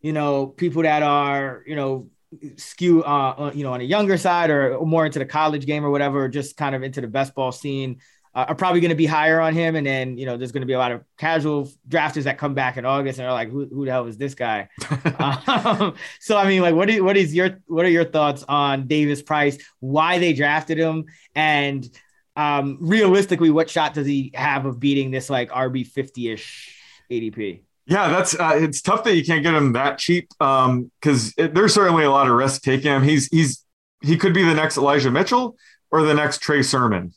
you 0.00 0.12
know, 0.12 0.46
people 0.46 0.82
that 0.82 1.02
are, 1.02 1.62
you 1.66 1.76
know, 1.76 2.10
skew 2.56 3.02
uh, 3.04 3.34
uh, 3.38 3.52
you 3.54 3.64
know, 3.64 3.72
on 3.72 3.80
a 3.80 3.84
younger 3.84 4.16
side 4.16 4.50
or 4.50 4.80
more 4.84 5.06
into 5.06 5.18
the 5.18 5.26
college 5.26 5.66
game 5.66 5.84
or 5.84 5.90
whatever, 5.90 6.24
or 6.24 6.28
just 6.28 6.56
kind 6.56 6.74
of 6.74 6.82
into 6.82 7.00
the 7.00 7.08
best 7.08 7.34
ball 7.34 7.52
scene. 7.52 8.00
Uh, 8.34 8.46
are 8.48 8.54
probably 8.54 8.80
going 8.80 8.90
to 8.90 8.96
be 8.96 9.06
higher 9.06 9.40
on 9.40 9.54
him, 9.54 9.76
and 9.76 9.86
then 9.86 10.18
you 10.18 10.26
know 10.26 10.36
there's 10.36 10.50
going 10.50 10.62
to 10.62 10.66
be 10.66 10.72
a 10.72 10.78
lot 10.78 10.90
of 10.90 11.04
casual 11.18 11.70
drafters 11.88 12.24
that 12.24 12.36
come 12.36 12.52
back 12.52 12.76
in 12.76 12.84
August 12.84 13.18
and 13.18 13.28
are 13.28 13.32
like, 13.32 13.48
"Who, 13.48 13.66
who 13.66 13.84
the 13.84 13.92
hell 13.92 14.06
is 14.06 14.16
this 14.16 14.34
guy?" 14.34 14.68
um, 15.18 15.94
so 16.20 16.36
I 16.36 16.48
mean, 16.48 16.60
like, 16.60 16.74
what 16.74 16.90
is 16.90 17.00
what 17.00 17.16
is 17.16 17.34
your 17.34 17.60
what 17.66 17.84
are 17.84 17.90
your 17.90 18.04
thoughts 18.04 18.44
on 18.48 18.88
Davis 18.88 19.22
Price? 19.22 19.58
Why 19.78 20.18
they 20.18 20.32
drafted 20.32 20.78
him, 20.78 21.04
and 21.34 21.88
um, 22.36 22.78
realistically, 22.80 23.50
what 23.50 23.70
shot 23.70 23.94
does 23.94 24.06
he 24.06 24.32
have 24.34 24.66
of 24.66 24.80
beating 24.80 25.10
this 25.10 25.30
like 25.30 25.50
RB 25.50 25.86
50 25.86 26.30
ish 26.30 26.76
ADP? 27.10 27.60
Yeah, 27.86 28.08
that's 28.08 28.34
uh, 28.38 28.52
it's 28.54 28.80
tough 28.80 29.04
that 29.04 29.14
you 29.14 29.24
can't 29.24 29.42
get 29.42 29.54
him 29.54 29.74
that 29.74 29.98
cheap 29.98 30.28
because 30.38 31.34
there's 31.36 31.74
certainly 31.74 32.04
a 32.04 32.10
lot 32.10 32.28
of 32.28 32.34
risk 32.34 32.62
taking 32.62 32.90
him. 32.90 33.02
He's 33.02 33.26
he's 33.26 33.64
he 34.00 34.16
could 34.16 34.34
be 34.34 34.42
the 34.42 34.54
next 34.54 34.76
Elijah 34.76 35.10
Mitchell 35.10 35.56
or 35.90 36.02
the 36.02 36.14
next 36.14 36.40
Trey 36.40 36.62
Sermon. 36.62 37.12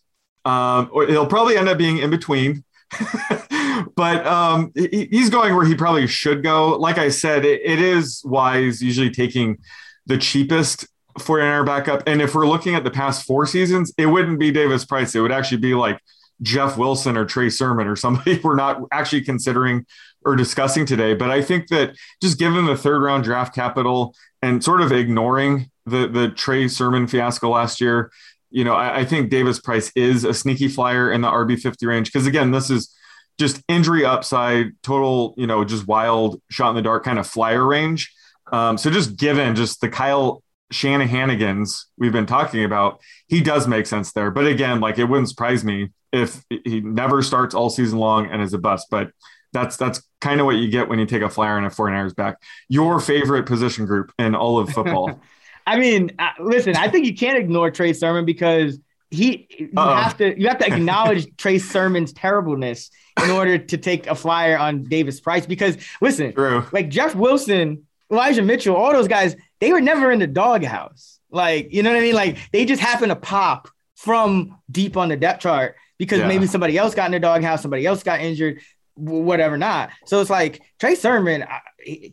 Um, 0.48 0.90
or 0.94 1.06
he'll 1.06 1.28
probably 1.28 1.58
end 1.58 1.68
up 1.68 1.78
being 1.78 1.98
in 1.98 2.10
between. 2.10 2.64
but 3.96 4.26
um, 4.26 4.72
he, 4.76 5.08
he's 5.12 5.30
going 5.30 5.56
where 5.56 5.66
he 5.66 5.76
probably 5.76 6.08
should 6.08 6.42
go. 6.42 6.78
Like 6.78 6.98
I 6.98 7.10
said, 7.10 7.44
it, 7.44 7.62
it 7.64 7.80
is 7.80 8.22
wise 8.24 8.82
usually 8.82 9.10
taking 9.10 9.58
the 10.06 10.18
cheapest 10.18 10.88
49er 11.20 11.66
backup. 11.66 12.04
And 12.08 12.22
if 12.22 12.34
we're 12.34 12.48
looking 12.48 12.76
at 12.76 12.84
the 12.84 12.92
past 12.92 13.26
four 13.26 13.46
seasons, 13.46 13.94
it 13.98 14.06
wouldn't 14.06 14.40
be 14.40 14.52
Davis 14.52 14.86
Price. 14.86 15.16
It 15.16 15.20
would 15.20 15.32
actually 15.32 15.58
be 15.58 15.74
like 15.74 16.00
Jeff 16.42 16.78
Wilson 16.78 17.18
or 17.18 17.26
Trey 17.26 17.50
Sermon 17.50 17.88
or 17.88 17.96
somebody 17.96 18.40
we're 18.44 18.56
not 18.56 18.82
actually 18.92 19.22
considering 19.22 19.86
or 20.24 20.36
discussing 20.36 20.86
today. 20.86 21.14
But 21.14 21.30
I 21.30 21.42
think 21.42 21.68
that 21.68 21.96
just 22.22 22.40
given 22.40 22.66
the 22.66 22.78
third 22.78 23.02
round 23.02 23.24
draft 23.24 23.54
capital 23.54 24.16
and 24.42 24.64
sort 24.64 24.82
of 24.82 24.92
ignoring 24.92 25.72
the 25.86 26.08
the 26.08 26.30
Trey 26.30 26.68
Sermon 26.68 27.08
fiasco 27.08 27.50
last 27.50 27.82
year, 27.82 28.12
you 28.50 28.64
know, 28.64 28.74
I, 28.74 29.00
I 29.00 29.06
think 29.06 29.30
Davis 29.30 29.60
Price 29.60 29.92
is 29.96 30.24
a 30.24 30.34
sneaky 30.34 30.68
flyer 30.68 31.12
in 31.12 31.22
the 31.22 31.28
RB 31.28 31.60
50 31.60 31.86
range. 31.86 32.12
Because 32.12 32.28
again, 32.28 32.52
this 32.52 32.70
is 32.70 32.94
just 33.38 33.62
injury 33.68 34.06
upside, 34.06 34.72
total, 34.84 35.34
you 35.38 35.48
know, 35.48 35.64
just 35.64 35.88
wild 35.88 36.42
shot 36.50 36.70
in 36.70 36.76
the 36.76 36.82
dark 36.82 37.04
kind 37.04 37.20
of 37.20 37.28
flyer 37.28 37.66
range. 37.66 38.12
Um, 38.52 38.78
so 38.78 38.90
just 38.90 39.18
given 39.18 39.56
just 39.56 39.82
the 39.82 39.90
Kyle 39.90 40.44
Shanahanigans 40.74 41.86
we've 41.98 42.12
been 42.12 42.26
talking 42.26 42.64
about, 42.64 43.00
he 43.28 43.42
does 43.42 43.68
make 43.68 43.86
sense 43.86 44.12
there. 44.14 44.32
But 44.32 44.48
again, 44.48 44.80
like 44.80 44.98
it 44.98 45.06
wouldn't 45.06 45.30
surprise 45.30 45.64
me 45.64 45.90
if 46.12 46.44
he 46.50 46.82
never 46.82 47.22
starts 47.22 47.54
all 47.54 47.70
season 47.70 48.00
long 48.00 48.30
and 48.32 48.42
is 48.42 48.54
a 48.54 48.58
bust. 48.58 48.88
But 48.90 49.12
that's 49.54 49.78
that's 49.78 50.02
kind 50.22 50.40
of 50.40 50.46
what 50.46 50.56
you 50.56 50.70
get 50.70 50.90
when 50.90 51.00
you 51.00 51.06
take 51.06 51.22
a 51.22 51.30
flyer 51.30 51.58
and 51.58 51.66
a 51.66 51.70
49ers 51.70 52.16
back. 52.16 52.42
Your 52.70 53.00
favorite 53.00 53.46
position 53.46 53.86
group 53.86 54.12
in 54.18 54.36
all 54.36 54.60
of 54.60 54.70
football. 54.70 55.20
I 55.68 55.78
mean, 55.78 56.12
uh, 56.18 56.30
listen, 56.40 56.76
I 56.76 56.88
think 56.88 57.06
you 57.06 57.14
can't 57.14 57.38
ignore 57.38 57.70
Trey 57.70 57.94
Sermon 57.94 58.26
because 58.26 58.80
he 59.12 59.48
you 59.60 59.70
Uh-oh. 59.78 59.96
have 59.96 60.18
to 60.18 60.40
you 60.40 60.48
have 60.48 60.58
to 60.60 60.68
acknowledge 60.68 61.28
Trey 61.38 61.60
Sermon's 61.60 62.14
terribleness 62.14 62.90
in 63.24 63.30
order 63.32 63.58
to 63.58 63.78
take 63.78 64.08
a 64.08 64.16
flyer 64.16 64.58
on 64.58 64.84
Davis 64.84 65.20
Price. 65.20 65.46
Because 65.46 65.78
listen, 66.02 66.34
True. 66.34 66.66
like 66.72 66.90
Jeff 66.90 67.14
Wilson, 67.16 67.86
Elijah 68.12 68.42
Mitchell, 68.42 68.76
all 68.76 68.92
those 68.92 69.08
guys, 69.08 69.36
they 69.60 69.72
were 69.72 69.82
never 69.82 70.12
in 70.12 70.20
the 70.20 70.28
doghouse. 70.28 71.20
Like, 71.30 71.74
you 71.74 71.84
know 71.84 71.92
what 71.92 72.00
I 72.00 72.02
mean? 72.02 72.16
Like 72.16 72.38
they 72.52 72.66
just 72.66 72.82
happened 72.82 73.10
to 73.12 73.16
pop 73.16 73.68
from 73.96 74.58
deep 74.72 74.96
on 74.98 75.10
the 75.10 75.18
depth 75.18 75.42
chart 75.42 75.76
because 75.98 76.20
Yeah. 76.20 76.28
maybe 76.28 76.46
somebody 76.48 76.78
else 76.78 76.94
got 76.96 77.08
in 77.08 77.12
the 77.12 77.20
doghouse, 77.20 77.62
somebody 77.62 77.86
else 77.86 78.04
got 78.04 78.20
injured. 78.22 78.62
whatever 78.96 79.58
not. 79.58 79.92
So 80.08 80.22
it's 80.22 80.30
like 80.30 80.60
Trey 80.80 80.96
Sermon, 80.96 81.46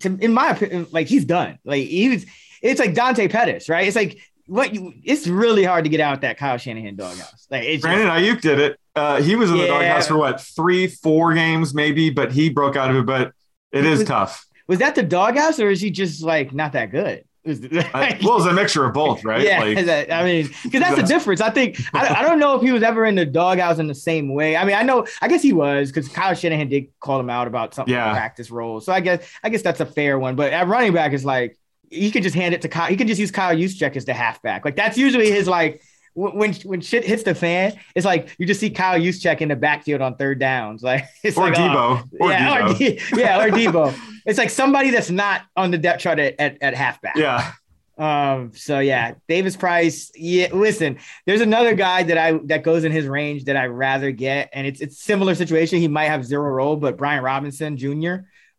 to, 0.01 0.19
in 0.21 0.35
my 0.35 0.51
opinion, 0.51 0.87
like 0.91 1.07
he's 1.07 1.25
done. 1.25 1.59
Like 1.65 1.87
he 1.87 2.11
was, 2.11 2.27
it's 2.65 2.81
like 2.81 2.95
Dante 2.95 3.29
Pettis, 3.29 3.69
right? 3.69 3.87
It's 3.87 3.97
like 3.97 4.19
what 4.47 4.75
you, 4.75 4.93
it's 5.05 5.27
really 5.27 5.65
hard 5.65 5.85
to 5.85 5.91
get 5.91 6.01
out 6.01 6.23
that 6.23 6.39
Kyle 6.39 6.59
Shanahan 6.59 6.97
doghouse. 6.97 7.47
Like 7.51 7.65
it's 7.65 7.83
Brandon 7.83 8.09
Aiyuk 8.09 8.41
did 8.41 8.59
it. 8.59 8.81
Uh, 8.97 9.23
he 9.23 9.37
was 9.37 9.51
in 9.51 9.59
the 9.59 9.67
doghouse 9.67 10.09
for 10.09 10.17
what 10.17 10.41
three, 10.41 10.87
four 10.87 11.35
games 11.35 11.75
maybe, 11.75 12.11
but 12.11 12.33
he 12.33 12.49
broke 12.49 12.77
out 12.77 12.91
of 12.91 12.97
it. 12.97 13.07
But 13.07 13.33
it 13.73 13.85
is 13.85 14.01
was, 14.01 14.09
tough. 14.09 14.47
Was 14.67 14.79
that 14.79 14.95
the 14.95 15.03
doghouse, 15.03 15.61
or 15.61 15.71
is 15.71 15.81
he 15.81 15.91
just 15.91 16.23
like 16.23 16.53
not 16.53 16.73
that 16.73 16.91
good? 16.91 17.25
like, 17.47 18.23
well, 18.23 18.39
it's 18.39 18.47
a 18.47 18.53
mixture 18.53 18.87
of 18.87 18.95
both, 18.95 19.23
right? 19.23 19.43
Yeah, 19.43 19.61
like, 19.61 19.85
that, 19.85 20.11
I 20.11 20.25
mean, 20.25 20.51
because 20.63 20.81
that's 20.81 20.97
the 20.97 21.03
difference. 21.03 21.43
I 21.43 21.51
think 21.51 21.79
I, 21.93 22.21
I, 22.21 22.23
don't 22.23 22.39
know 22.39 22.57
if 22.57 22.63
he 22.63 22.73
was 22.73 22.83
ever 22.83 23.05
in 23.05 23.17
the 23.17 23.27
doghouse 23.27 23.79
in 23.79 23.87
the 23.87 23.95
same 23.95 24.33
way. 24.33 24.57
I 24.57 24.65
mean, 24.65 24.75
I 24.75 24.83
know, 24.83 25.07
I 25.21 25.29
guess 25.29 25.43
he 25.43 25.53
was 25.53 25.91
because 25.91 26.09
Kyle 26.09 26.35
Shanahan 26.35 26.69
did 26.69 26.87
call 27.01 27.21
him 27.21 27.29
out 27.29 27.47
about 27.47 27.75
something 27.75 27.93
yeah. 27.93 28.13
practice 28.13 28.51
roles. 28.51 28.87
So 28.87 28.93
I 28.93 29.01
guess 29.01 29.29
I 29.43 29.51
guess 29.51 29.61
that's 29.61 29.81
a 29.81 29.87
fair 29.87 30.19
one. 30.19 30.37
But 30.37 30.55
at 30.55 30.69
running 30.69 30.95
back, 30.95 31.13
is 31.13 31.25
like 31.25 31.59
he 31.91 32.11
could 32.11 32.23
just 32.23 32.35
hand 32.35 32.55
it 32.55 32.63
to 32.63 32.69
Kyle. 32.69 32.89
He 32.89 32.97
can 32.97 33.07
just 33.07 33.21
use 33.21 33.31
Kyle 33.31 33.55
Juszczyk 33.55 33.97
as 33.97 34.05
the 34.05 34.15
halfback. 34.15 34.65
Like 34.65 34.77
that's 34.77 34.99
usually 34.99 35.31
his 35.31 35.49
like 35.49 35.83
when 36.15 36.55
when 36.55 36.81
shit 36.81 37.05
hits 37.05 37.25
the 37.25 37.35
fan, 37.35 37.79
it's 37.95 38.07
like 38.07 38.35
you 38.39 38.47
just 38.47 38.61
see 38.61 38.71
Kyle 38.71 38.99
Juszczyk 38.99 39.41
in 39.41 39.49
the 39.49 39.57
backfield 39.57 40.01
on 40.01 40.17
third 40.17 40.39
downs. 40.39 40.83
Like 40.95 41.07
it's 41.23 41.37
or 41.37 41.45
like, 41.45 41.55
Deebo. 41.55 41.75
Oh, 41.77 42.09
or 42.21 42.31
yeah, 42.31 42.63
Deebo. 42.63 43.13
Or 43.13 43.19
yeah, 43.19 43.45
or 43.45 43.51
Deebo. 43.51 43.99
it's 44.27 44.39
like 44.39 44.51
somebody 44.51 44.91
that's 44.91 45.11
not 45.11 45.43
on 45.57 45.71
the 45.71 45.79
depth 45.79 46.03
chart 46.03 46.19
at, 46.19 46.39
at, 46.39 46.59
at 46.61 46.75
halfback. 46.75 47.17
Yeah. 47.17 47.53
Um, 47.97 48.53
so 48.55 48.81
yeah, 48.81 49.15
Davis 49.29 49.57
Price. 49.57 50.11
Yeah, 50.15 50.49
listen, 50.53 50.99
there's 51.27 51.41
another 51.41 51.75
guy 51.75 52.03
that 52.05 52.19
I 52.19 52.33
that 52.45 52.63
goes 52.63 52.85
in 52.85 52.93
his 52.93 53.07
range 53.07 53.45
that 53.45 53.57
I 53.57 53.67
rather 53.67 54.11
get, 54.11 54.51
and 54.53 54.67
it's 54.67 54.81
it's 54.81 54.99
similar 55.03 55.35
situation. 55.35 55.79
He 55.79 55.89
might 55.89 56.07
have 56.07 56.25
zero 56.25 56.51
role, 56.51 56.77
but 56.77 56.97
Brian 56.97 57.23
Robinson 57.23 57.77
Jr. 57.77 57.87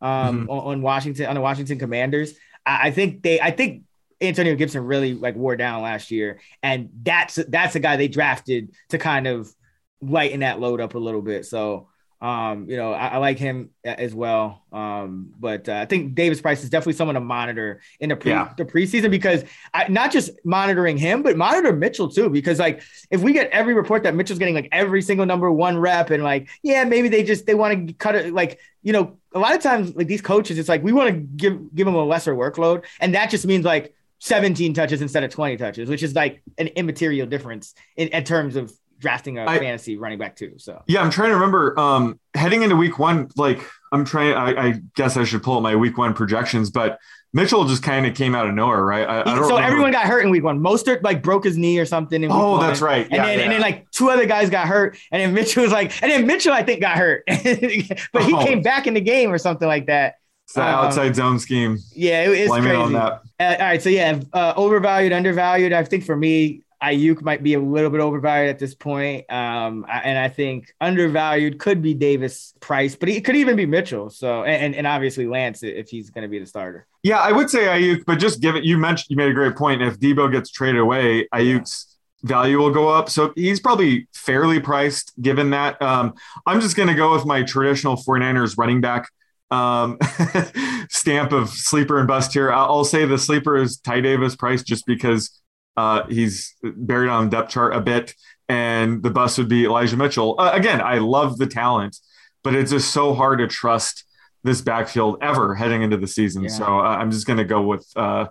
Um, 0.00 0.42
mm-hmm. 0.42 0.50
on, 0.50 0.58
on, 0.58 0.82
Washington 0.82 1.26
on 1.26 1.34
the 1.34 1.40
Washington 1.40 1.78
Commanders. 1.78 2.34
I, 2.66 2.90
think 2.90 3.22
they 3.22 3.40
I 3.40 3.50
think 3.50 3.84
Antonio 4.20 4.54
Gibson 4.56 4.84
really 4.84 5.14
like 5.14 5.36
wore 5.36 5.56
down 5.56 5.82
last 5.82 6.10
year, 6.10 6.40
and 6.62 6.90
that's 7.02 7.36
that's 7.48 7.74
the 7.74 7.80
guy 7.80 7.96
they 7.96 8.08
drafted 8.08 8.72
to 8.90 8.98
kind 8.98 9.26
of 9.26 9.52
lighten 10.00 10.40
that 10.40 10.60
load 10.60 10.80
up 10.80 10.94
a 10.94 10.98
little 10.98 11.22
bit. 11.22 11.46
So 11.46 11.88
um, 12.20 12.68
you 12.68 12.78
know, 12.78 12.92
I, 12.92 13.08
I, 13.08 13.16
like 13.18 13.38
him 13.38 13.70
as 13.84 14.14
well. 14.14 14.62
Um, 14.72 15.34
but 15.38 15.68
uh, 15.68 15.74
I 15.74 15.84
think 15.84 16.14
Davis 16.14 16.40
Price 16.40 16.64
is 16.64 16.70
definitely 16.70 16.94
someone 16.94 17.14
to 17.14 17.20
monitor 17.20 17.82
in 18.00 18.08
the 18.08 18.16
pre 18.16 18.32
yeah. 18.32 18.54
the 18.56 18.64
preseason 18.64 19.10
because 19.10 19.44
I, 19.74 19.88
not 19.88 20.12
just 20.12 20.30
monitoring 20.42 20.96
him, 20.96 21.22
but 21.22 21.36
monitor 21.36 21.74
Mitchell 21.74 22.08
too. 22.08 22.30
Because 22.30 22.58
like 22.58 22.82
if 23.10 23.20
we 23.20 23.34
get 23.34 23.50
every 23.50 23.74
report 23.74 24.02
that 24.04 24.14
Mitchell's 24.14 24.38
getting 24.38 24.54
like 24.54 24.68
every 24.72 25.02
single 25.02 25.26
number 25.26 25.52
one 25.52 25.76
rep 25.76 26.10
and 26.10 26.24
like 26.24 26.48
yeah 26.62 26.84
maybe 26.84 27.08
they 27.08 27.22
just 27.22 27.44
they 27.44 27.54
want 27.54 27.86
to 27.86 27.92
cut 27.94 28.14
it 28.14 28.32
like 28.32 28.60
you 28.82 28.94
know 28.94 29.18
a 29.34 29.38
lot 29.38 29.54
of 29.54 29.62
times 29.62 29.94
like 29.94 30.06
these 30.06 30.22
coaches 30.22 30.58
it's 30.58 30.70
like 30.70 30.82
we 30.82 30.92
want 30.92 31.10
to 31.10 31.20
give 31.20 31.74
give 31.74 31.84
them 31.84 31.94
a 31.94 32.04
lesser 32.04 32.34
workload 32.34 32.84
and 33.00 33.14
that 33.14 33.28
just 33.28 33.44
means 33.44 33.64
like 33.64 33.94
17 34.20 34.72
touches 34.74 35.02
instead 35.02 35.24
of 35.24 35.30
20 35.30 35.56
touches, 35.56 35.88
which 35.88 36.02
is 36.02 36.14
like 36.14 36.42
an 36.58 36.68
immaterial 36.68 37.26
difference 37.26 37.74
in, 37.96 38.08
in 38.08 38.24
terms 38.24 38.56
of 38.56 38.72
drafting 38.98 39.38
a 39.38 39.44
I, 39.44 39.58
fantasy 39.58 39.96
running 39.96 40.18
back 40.18 40.36
too. 40.36 40.54
So 40.58 40.82
yeah, 40.86 41.02
I'm 41.02 41.10
trying 41.10 41.30
to 41.30 41.34
remember 41.34 41.78
um, 41.78 42.18
heading 42.34 42.62
into 42.62 42.76
week 42.76 42.98
one. 42.98 43.30
Like 43.36 43.60
I'm 43.92 44.04
trying. 44.04 44.34
I, 44.34 44.68
I, 44.68 44.80
guess 44.94 45.16
I 45.16 45.24
should 45.24 45.42
pull 45.42 45.56
up 45.56 45.62
my 45.62 45.76
week 45.76 45.98
one 45.98 46.14
projections, 46.14 46.70
but 46.70 46.98
Mitchell 47.32 47.64
just 47.66 47.82
kind 47.82 48.06
of 48.06 48.14
came 48.14 48.34
out 48.34 48.46
of 48.46 48.54
nowhere, 48.54 48.84
right? 48.84 49.06
I, 49.06 49.20
I 49.20 49.24
so 49.24 49.32
remember. 49.32 49.62
everyone 49.62 49.92
got 49.92 50.06
hurt 50.06 50.24
in 50.24 50.30
week 50.30 50.42
one. 50.42 50.60
Mostert 50.60 51.02
like 51.02 51.22
broke 51.22 51.44
his 51.44 51.56
knee 51.56 51.78
or 51.78 51.84
something. 51.84 52.22
In 52.22 52.30
week 52.30 52.38
oh, 52.38 52.52
one. 52.52 52.60
that's 52.60 52.80
right. 52.80 53.06
Yeah, 53.10 53.16
and 53.16 53.24
then 53.26 53.38
yeah. 53.38 53.44
and 53.44 53.52
then 53.52 53.60
like 53.60 53.90
two 53.90 54.10
other 54.10 54.26
guys 54.26 54.50
got 54.50 54.66
hurt, 54.66 54.96
and 55.12 55.22
then 55.22 55.34
Mitchell 55.34 55.62
was 55.62 55.72
like, 55.72 56.02
and 56.02 56.10
then 56.10 56.26
Mitchell 56.26 56.52
I 56.52 56.62
think 56.62 56.80
got 56.80 56.96
hurt, 56.96 57.24
but 57.26 58.22
he 58.22 58.32
oh. 58.32 58.44
came 58.44 58.62
back 58.62 58.86
in 58.86 58.94
the 58.94 59.00
game 59.00 59.30
or 59.30 59.38
something 59.38 59.68
like 59.68 59.86
that. 59.86 60.16
It's 60.44 60.54
the 60.54 60.62
um, 60.62 60.86
outside 60.86 61.16
zone 61.16 61.38
scheme. 61.38 61.78
Yeah, 61.94 62.22
it, 62.22 62.30
it's 62.30 62.48
Blame 62.48 62.62
crazy. 62.62 62.94
It 62.94 62.96
uh, 62.96 63.18
all 63.40 63.58
right, 63.58 63.82
so 63.82 63.88
yeah, 63.88 64.20
uh, 64.32 64.54
overvalued, 64.56 65.12
undervalued. 65.12 65.72
I 65.72 65.82
think 65.84 66.04
for 66.04 66.16
me, 66.16 66.62
Aiyuk 66.86 67.22
might 67.22 67.42
be 67.42 67.54
a 67.54 67.60
little 67.60 67.90
bit 67.90 68.00
overvalued 68.00 68.50
at 68.50 68.58
this 68.58 68.74
point. 68.74 69.30
Um, 69.30 69.84
and 69.90 70.16
I 70.16 70.28
think 70.28 70.72
undervalued 70.80 71.58
could 71.58 71.82
be 71.82 71.94
Davis 71.94 72.54
Price, 72.60 72.94
but 72.94 73.08
it 73.08 73.24
could 73.24 73.36
even 73.36 73.56
be 73.56 73.66
Mitchell. 73.66 74.08
So, 74.10 74.44
and, 74.44 74.74
and 74.74 74.86
obviously 74.86 75.26
Lance 75.26 75.62
if 75.62 75.88
he's 75.88 76.10
going 76.10 76.22
to 76.22 76.28
be 76.28 76.38
the 76.38 76.46
starter. 76.46 76.86
Yeah, 77.02 77.18
I 77.18 77.32
would 77.32 77.50
say 77.50 77.64
Aiyuk, 77.64 78.04
but 78.06 78.18
just 78.18 78.40
give 78.40 78.54
it, 78.54 78.64
you 78.64 78.78
mentioned, 78.78 79.06
you 79.10 79.16
made 79.16 79.30
a 79.30 79.34
great 79.34 79.56
point. 79.56 79.82
If 79.82 79.98
Deebo 79.98 80.30
gets 80.30 80.50
traded 80.50 80.80
away, 80.80 81.28
Aiyuk's 81.34 81.96
value 82.22 82.58
will 82.58 82.72
go 82.72 82.88
up. 82.88 83.10
So 83.10 83.32
he's 83.34 83.60
probably 83.60 84.06
fairly 84.14 84.60
priced 84.60 85.12
given 85.20 85.50
that. 85.50 85.80
Um, 85.82 86.14
I'm 86.46 86.60
just 86.60 86.76
going 86.76 86.88
to 86.88 86.94
go 86.94 87.12
with 87.12 87.24
my 87.24 87.42
traditional 87.42 87.96
49ers 87.96 88.56
running 88.56 88.80
back 88.80 89.08
um, 89.50 89.98
stamp 90.90 91.32
of 91.32 91.48
sleeper 91.50 91.98
and 91.98 92.08
bust 92.08 92.32
here. 92.32 92.52
I'll, 92.52 92.66
I'll 92.66 92.84
say 92.84 93.04
the 93.04 93.18
sleeper 93.18 93.56
is 93.56 93.78
Ty 93.78 94.00
Davis 94.00 94.36
Price 94.36 94.62
just 94.62 94.86
because 94.86 95.30
uh, 95.76 96.06
he's 96.06 96.54
buried 96.62 97.10
on 97.10 97.26
the 97.28 97.36
depth 97.36 97.50
chart 97.50 97.74
a 97.74 97.80
bit, 97.80 98.14
and 98.48 99.02
the 99.02 99.10
bust 99.10 99.38
would 99.38 99.48
be 99.48 99.64
Elijah 99.64 99.96
Mitchell. 99.96 100.36
Uh, 100.38 100.50
again, 100.52 100.80
I 100.80 100.98
love 100.98 101.38
the 101.38 101.46
talent, 101.46 101.98
but 102.42 102.54
it's 102.54 102.70
just 102.70 102.92
so 102.92 103.14
hard 103.14 103.38
to 103.40 103.46
trust 103.46 104.04
this 104.42 104.60
backfield 104.60 105.18
ever 105.20 105.54
heading 105.54 105.82
into 105.82 105.96
the 105.96 106.06
season. 106.06 106.44
Yeah. 106.44 106.50
So 106.50 106.64
uh, 106.64 106.82
I'm 106.82 107.10
just 107.10 107.26
going 107.26 107.38
to 107.38 107.44
go 107.44 107.62
with 107.62 107.86
uh, 107.96 108.26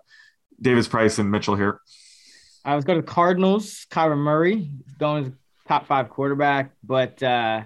Davis 0.60 0.88
Price 0.88 1.20
and 1.20 1.30
Mitchell 1.30 1.56
here. 1.56 1.82
I 2.64 2.76
was 2.76 2.86
going 2.86 3.00
to 3.00 3.06
Cardinals. 3.06 3.86
Kyler 3.92 4.18
Murray 4.18 4.72
going 4.98 5.26
as 5.26 5.32
top 5.68 5.86
five 5.86 6.10
quarterback, 6.10 6.72
but 6.84 7.22
uh, 7.22 7.64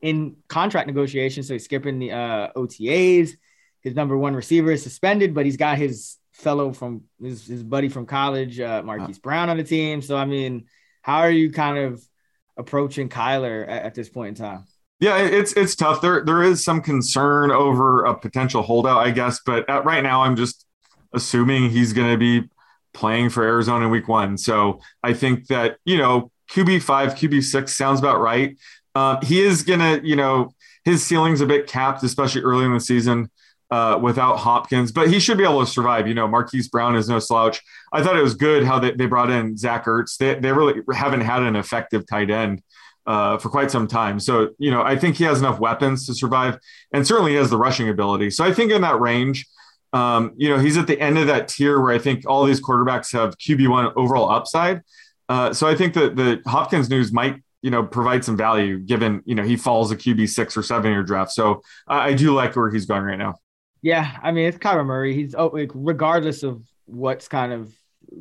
in 0.00 0.36
contract 0.48 0.86
negotiations, 0.86 1.48
so 1.48 1.54
he's 1.54 1.64
skipping 1.64 1.98
the 1.98 2.12
uh, 2.12 2.52
OTAs. 2.56 3.32
His 3.82 3.94
number 3.94 4.16
one 4.16 4.34
receiver 4.34 4.70
is 4.70 4.82
suspended, 4.82 5.34
but 5.34 5.44
he's 5.44 5.56
got 5.56 5.76
his 5.76 6.16
fellow 6.40 6.72
from 6.72 7.02
his, 7.22 7.46
his 7.46 7.62
buddy 7.62 7.88
from 7.88 8.06
college, 8.06 8.58
uh, 8.58 8.82
Marquise 8.82 9.18
uh, 9.18 9.20
Brown 9.22 9.48
on 9.48 9.56
the 9.56 9.64
team. 9.64 10.02
So, 10.02 10.16
I 10.16 10.24
mean, 10.24 10.66
how 11.02 11.18
are 11.18 11.30
you 11.30 11.52
kind 11.52 11.78
of 11.78 12.02
approaching 12.56 13.08
Kyler 13.08 13.62
at, 13.68 13.84
at, 13.84 13.94
this 13.94 14.08
point 14.08 14.38
in 14.38 14.44
time? 14.44 14.64
Yeah, 14.98 15.16
it's 15.18 15.54
it's 15.54 15.74
tough. 15.74 16.02
There 16.02 16.22
there 16.24 16.42
is 16.42 16.62
some 16.62 16.82
concern 16.82 17.50
over 17.50 18.04
a 18.04 18.14
potential 18.14 18.60
holdout, 18.62 18.98
I 18.98 19.10
guess, 19.10 19.40
but 19.46 19.68
at, 19.70 19.86
right 19.86 20.02
now 20.02 20.22
I'm 20.22 20.36
just 20.36 20.66
assuming 21.14 21.70
he's 21.70 21.94
going 21.94 22.10
to 22.10 22.18
be 22.18 22.48
playing 22.92 23.30
for 23.30 23.42
Arizona 23.42 23.86
in 23.86 23.90
Week 23.90 24.08
One. 24.08 24.36
So 24.36 24.80
I 25.02 25.14
think 25.14 25.46
that 25.46 25.78
you 25.86 25.96
know 25.96 26.30
QB 26.50 26.82
five, 26.82 27.14
QB 27.14 27.42
six 27.44 27.76
sounds 27.76 27.98
about 27.98 28.20
right. 28.20 28.58
Um, 28.94 29.20
he 29.22 29.40
is 29.40 29.62
going 29.62 29.80
to 29.80 30.06
you 30.06 30.16
know 30.16 30.52
his 30.84 31.02
ceiling's 31.02 31.40
a 31.40 31.46
bit 31.46 31.66
capped, 31.66 32.02
especially 32.02 32.42
early 32.42 32.66
in 32.66 32.74
the 32.74 32.80
season 32.80 33.30
uh, 33.70 33.98
without 34.00 34.36
Hopkins, 34.38 34.90
but 34.90 35.08
he 35.08 35.20
should 35.20 35.38
be 35.38 35.44
able 35.44 35.60
to 35.60 35.70
survive. 35.70 36.08
You 36.08 36.14
know, 36.14 36.26
Marquise 36.26 36.68
Brown 36.68 36.96
is 36.96 37.08
no 37.08 37.18
slouch. 37.18 37.62
I 37.92 38.02
thought 38.02 38.16
it 38.16 38.22
was 38.22 38.34
good 38.34 38.64
how 38.64 38.78
they, 38.78 38.90
they 38.92 39.06
brought 39.06 39.30
in 39.30 39.56
Zach 39.56 39.84
Ertz. 39.84 40.16
They, 40.16 40.34
they 40.34 40.52
really 40.52 40.80
haven't 40.92 41.20
had 41.20 41.42
an 41.42 41.56
effective 41.56 42.06
tight 42.06 42.30
end 42.30 42.62
uh, 43.06 43.38
for 43.38 43.48
quite 43.48 43.70
some 43.70 43.86
time. 43.86 44.18
So, 44.18 44.50
you 44.58 44.70
know, 44.70 44.82
I 44.82 44.96
think 44.96 45.16
he 45.16 45.24
has 45.24 45.38
enough 45.38 45.60
weapons 45.60 46.06
to 46.06 46.14
survive 46.14 46.58
and 46.92 47.06
certainly 47.06 47.34
has 47.36 47.50
the 47.50 47.56
rushing 47.56 47.88
ability. 47.88 48.30
So 48.30 48.44
I 48.44 48.52
think 48.52 48.72
in 48.72 48.82
that 48.82 49.00
range, 49.00 49.46
um, 49.92 50.32
you 50.36 50.48
know, 50.48 50.58
he's 50.58 50.76
at 50.76 50.86
the 50.86 51.00
end 51.00 51.18
of 51.18 51.26
that 51.28 51.48
tier 51.48 51.80
where 51.80 51.92
I 51.92 51.98
think 51.98 52.24
all 52.26 52.44
these 52.44 52.60
quarterbacks 52.60 53.12
have 53.12 53.38
QB1 53.38 53.92
overall 53.96 54.30
upside. 54.30 54.82
Uh, 55.28 55.52
so 55.52 55.68
I 55.68 55.76
think 55.76 55.94
that 55.94 56.16
the 56.16 56.42
Hopkins 56.44 56.90
news 56.90 57.12
might 57.12 57.36
you 57.62 57.70
know 57.70 57.84
provide 57.84 58.24
some 58.24 58.38
value 58.38 58.78
given 58.78 59.22
you 59.26 59.34
know 59.34 59.42
he 59.42 59.54
falls 59.54 59.90
a 59.90 59.96
QB 59.96 60.28
six 60.30 60.56
or 60.56 60.62
seven 60.62 60.90
year 60.90 61.02
draft. 61.02 61.30
So 61.30 61.62
I, 61.86 62.08
I 62.08 62.14
do 62.14 62.34
like 62.34 62.56
where 62.56 62.70
he's 62.70 62.86
going 62.86 63.02
right 63.02 63.18
now. 63.18 63.36
Yeah, 63.82 64.18
I 64.22 64.32
mean 64.32 64.46
it's 64.46 64.58
Kyler 64.58 64.84
Murray. 64.84 65.14
He's 65.14 65.34
oh, 65.34 65.48
like, 65.48 65.70
regardless 65.74 66.42
of 66.42 66.62
what's 66.86 67.28
kind 67.28 67.52
of 67.52 67.72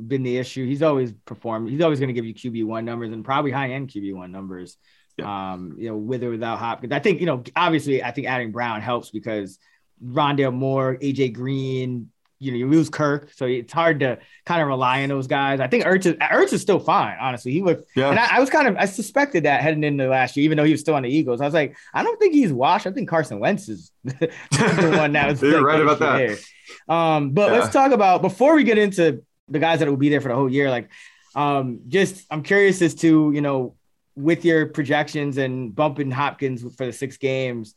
been 0.07 0.23
the 0.23 0.37
issue, 0.37 0.65
he's 0.65 0.83
always 0.83 1.11
performed. 1.25 1.69
He's 1.69 1.81
always 1.81 1.99
going 1.99 2.07
to 2.07 2.13
give 2.13 2.25
you 2.25 2.33
QB 2.33 2.65
one 2.65 2.85
numbers 2.85 3.11
and 3.11 3.25
probably 3.25 3.51
high 3.51 3.71
end 3.71 3.89
QB 3.89 4.15
one 4.15 4.31
numbers. 4.31 4.77
Yeah. 5.17 5.51
Um, 5.51 5.75
you 5.77 5.89
know, 5.89 5.97
with 5.97 6.23
or 6.23 6.29
without 6.29 6.59
Hopkins. 6.59 6.93
I 6.93 6.99
think 6.99 7.19
you 7.19 7.25
know, 7.25 7.43
obviously, 7.55 8.03
I 8.03 8.11
think 8.11 8.27
adding 8.27 8.51
Brown 8.51 8.81
helps 8.81 9.09
because 9.09 9.59
Rondale 10.03 10.53
Moore, 10.53 10.97
AJ 11.01 11.33
Green, 11.33 12.09
you 12.39 12.51
know, 12.51 12.57
you 12.57 12.67
lose 12.67 12.89
Kirk, 12.89 13.31
so 13.35 13.45
it's 13.45 13.73
hard 13.73 13.99
to 13.99 14.17
kind 14.45 14.61
of 14.61 14.67
rely 14.67 15.03
on 15.03 15.09
those 15.09 15.27
guys. 15.27 15.59
I 15.59 15.67
think 15.67 15.83
Ertz 15.83 16.05
is, 16.05 16.13
Ertz 16.15 16.53
is 16.53 16.61
still 16.61 16.79
fine, 16.79 17.17
honestly. 17.19 17.51
He 17.51 17.61
looked, 17.61 17.89
yeah. 17.95 18.09
and 18.09 18.17
I, 18.17 18.37
I, 18.37 18.39
was 18.39 18.49
kind 18.49 18.67
of, 18.67 18.77
I 18.77 18.85
suspected 18.85 19.43
that 19.43 19.61
heading 19.61 19.83
into 19.83 20.07
last 20.07 20.37
year, 20.37 20.45
even 20.45 20.57
though 20.57 20.63
he 20.63 20.71
was 20.71 20.79
still 20.79 20.95
on 20.95 21.03
the 21.03 21.09
Eagles. 21.09 21.41
I 21.41 21.45
was 21.45 21.53
like, 21.53 21.75
I 21.93 22.01
don't 22.01 22.17
think 22.17 22.33
he's 22.33 22.53
washed. 22.53 22.87
I 22.87 22.91
think 22.91 23.09
Carson 23.09 23.39
Wentz 23.39 23.67
is 23.67 23.91
the 24.03 24.95
one 24.97 25.11
that 25.13 25.29
was. 25.29 25.41
You're 25.43 25.63
right 25.63 25.81
about 25.81 25.99
that. 25.99 26.39
Um, 26.87 27.31
but 27.31 27.51
yeah. 27.51 27.59
let's 27.59 27.73
talk 27.73 27.91
about 27.91 28.21
before 28.21 28.55
we 28.55 28.63
get 28.63 28.77
into 28.77 29.23
the 29.49 29.59
guys 29.59 29.79
that 29.79 29.89
will 29.89 29.97
be 29.97 30.09
there 30.09 30.21
for 30.21 30.29
the 30.29 30.35
whole 30.35 30.51
year. 30.51 30.69
Like, 30.69 30.89
um, 31.35 31.81
just 31.87 32.25
I'm 32.31 32.43
curious 32.43 32.81
as 32.81 32.95
to 32.95 33.31
you 33.33 33.41
know, 33.41 33.75
with 34.15 34.45
your 34.45 34.67
projections 34.67 35.37
and 35.37 35.73
bumping 35.75 36.11
Hopkins 36.11 36.61
for 36.75 36.85
the 36.85 36.93
six 36.93 37.17
games. 37.17 37.75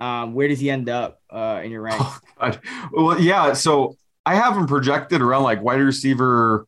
Um, 0.00 0.34
where 0.34 0.48
does 0.48 0.58
he 0.58 0.68
end 0.68 0.88
up 0.88 1.20
uh, 1.30 1.60
in 1.62 1.70
your 1.70 1.82
ranks? 1.82 2.20
Oh, 2.40 2.52
well, 2.92 3.20
yeah. 3.20 3.52
So 3.52 3.96
I 4.24 4.34
have 4.36 4.56
him 4.56 4.66
projected 4.66 5.20
around 5.20 5.42
like 5.42 5.62
wide 5.62 5.80
receiver 5.80 6.66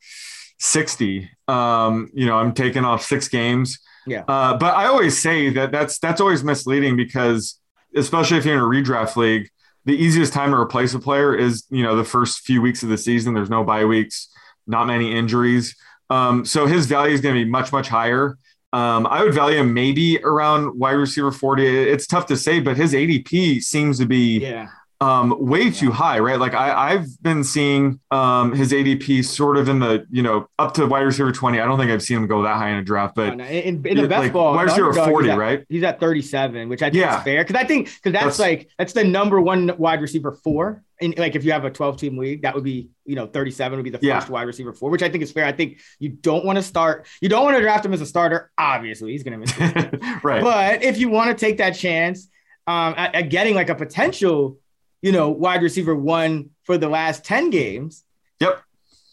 60. 0.58 1.30
Um, 1.46 2.10
you 2.14 2.26
know, 2.26 2.36
I'm 2.36 2.52
taking 2.52 2.84
off 2.84 3.02
six 3.02 3.28
games. 3.28 3.78
Yeah. 4.06 4.24
Uh, 4.26 4.56
but 4.56 4.74
I 4.74 4.86
always 4.86 5.18
say 5.18 5.50
that 5.50 5.72
that's 5.72 5.98
that's 5.98 6.20
always 6.20 6.44
misleading 6.44 6.96
because 6.96 7.58
especially 7.96 8.38
if 8.38 8.44
you're 8.44 8.54
in 8.54 8.60
a 8.60 8.64
redraft 8.64 9.16
league, 9.16 9.48
the 9.84 9.94
easiest 9.94 10.32
time 10.32 10.50
to 10.50 10.56
replace 10.56 10.94
a 10.94 10.98
player 10.98 11.34
is 11.34 11.64
you 11.70 11.82
know 11.82 11.96
the 11.96 12.04
first 12.04 12.40
few 12.40 12.60
weeks 12.60 12.82
of 12.82 12.88
the 12.88 12.98
season. 12.98 13.34
There's 13.34 13.50
no 13.50 13.64
bye 13.64 13.84
weeks, 13.84 14.28
not 14.66 14.86
many 14.86 15.12
injuries, 15.12 15.76
um, 16.10 16.44
so 16.44 16.66
his 16.66 16.86
value 16.86 17.14
is 17.14 17.20
going 17.20 17.34
to 17.34 17.44
be 17.44 17.50
much 17.50 17.72
much 17.72 17.88
higher. 17.88 18.38
Um, 18.72 19.06
I 19.06 19.22
would 19.22 19.34
value 19.34 19.58
him 19.58 19.72
maybe 19.72 20.18
around 20.24 20.76
wide 20.78 20.92
receiver 20.92 21.30
40. 21.30 21.64
It's 21.64 22.08
tough 22.08 22.26
to 22.26 22.36
say, 22.36 22.58
but 22.58 22.76
his 22.76 22.92
ADP 22.92 23.62
seems 23.62 23.98
to 24.00 24.06
be 24.06 24.38
Yeah. 24.38 24.68
Um, 25.04 25.34
way 25.38 25.70
too 25.70 25.90
high, 25.90 26.18
right? 26.18 26.38
Like 26.38 26.54
I, 26.54 26.92
I've 26.92 27.06
been 27.22 27.44
seeing 27.44 28.00
um, 28.10 28.52
his 28.54 28.72
ADP 28.72 29.24
sort 29.24 29.56
of 29.56 29.68
in 29.68 29.78
the, 29.78 30.06
you 30.10 30.22
know, 30.22 30.48
up 30.58 30.74
to 30.74 30.86
wide 30.86 31.00
receiver 31.02 31.32
20. 31.32 31.60
I 31.60 31.66
don't 31.66 31.78
think 31.78 31.90
I've 31.90 32.02
seen 32.02 32.18
him 32.18 32.26
go 32.26 32.42
that 32.42 32.56
high 32.56 32.70
in 32.70 32.76
a 32.76 32.82
draft, 32.84 33.14
but 33.14 33.34
in, 33.34 33.40
in, 33.40 33.86
in 33.86 33.96
the 33.96 34.02
like, 34.02 34.08
best 34.08 34.32
ball, 34.32 34.54
wide 34.54 34.64
receiver 34.64 34.92
40, 34.92 35.26
he's 35.26 35.32
at- 35.32 35.38
right? 35.38 35.64
He's 35.68 35.82
at 35.82 36.00
37, 36.00 36.68
which 36.68 36.82
I 36.82 36.86
think 36.86 36.96
Yeah. 36.96 37.18
is 37.18 37.24
fair 37.24 37.44
because 37.44 37.60
I 37.60 37.64
think 37.64 37.86
because 37.86 38.12
that's, 38.12 38.36
That's- 38.36 38.38
like 38.38 38.70
that's 38.78 38.92
the 38.94 39.04
number 39.04 39.40
one 39.40 39.72
wide 39.78 40.00
receiver 40.00 40.32
four. 40.32 40.82
And 41.00 41.18
like 41.18 41.34
if 41.34 41.44
you 41.44 41.50
have 41.52 41.64
a 41.64 41.70
12 41.70 41.96
team 41.98 42.16
league, 42.16 42.42
that 42.42 42.54
would 42.54 42.64
be 42.64 42.88
you 43.04 43.16
know 43.16 43.26
37 43.26 43.76
would 43.76 43.82
be 43.84 43.90
the 43.90 43.98
Yeah. 44.00 44.20
first 44.20 44.30
wide 44.30 44.46
receiver 44.46 44.72
four, 44.72 44.90
which 44.90 45.02
I 45.02 45.08
think 45.08 45.22
is 45.22 45.32
fair. 45.32 45.44
I 45.44 45.52
think 45.52 45.80
you 45.98 46.08
don't 46.10 46.44
want 46.44 46.56
to 46.56 46.62
start, 46.62 47.06
you 47.20 47.28
don't 47.28 47.44
want 47.44 47.56
to 47.56 47.62
draft 47.62 47.84
him 47.84 47.92
as 47.92 48.00
a 48.00 48.06
starter. 48.06 48.50
Obviously, 48.56 49.12
he's 49.12 49.22
going 49.24 49.40
to 49.40 49.60
miss. 49.60 50.22
right. 50.24 50.42
But 50.42 50.82
if 50.84 50.96
you 50.98 51.08
want 51.08 51.36
to 51.36 51.46
take 51.46 51.58
that 51.58 51.72
chance 51.72 52.28
um, 52.66 52.94
at, 52.96 53.14
at 53.14 53.28
getting 53.28 53.54
like 53.54 53.68
a 53.68 53.74
potential, 53.74 54.58
you 55.04 55.12
know, 55.12 55.28
wide 55.28 55.62
receiver 55.62 55.94
one 55.94 56.50
for 56.64 56.78
the 56.78 56.88
last 56.88 57.24
10 57.24 57.50
games, 57.50 58.04
Yep. 58.40 58.54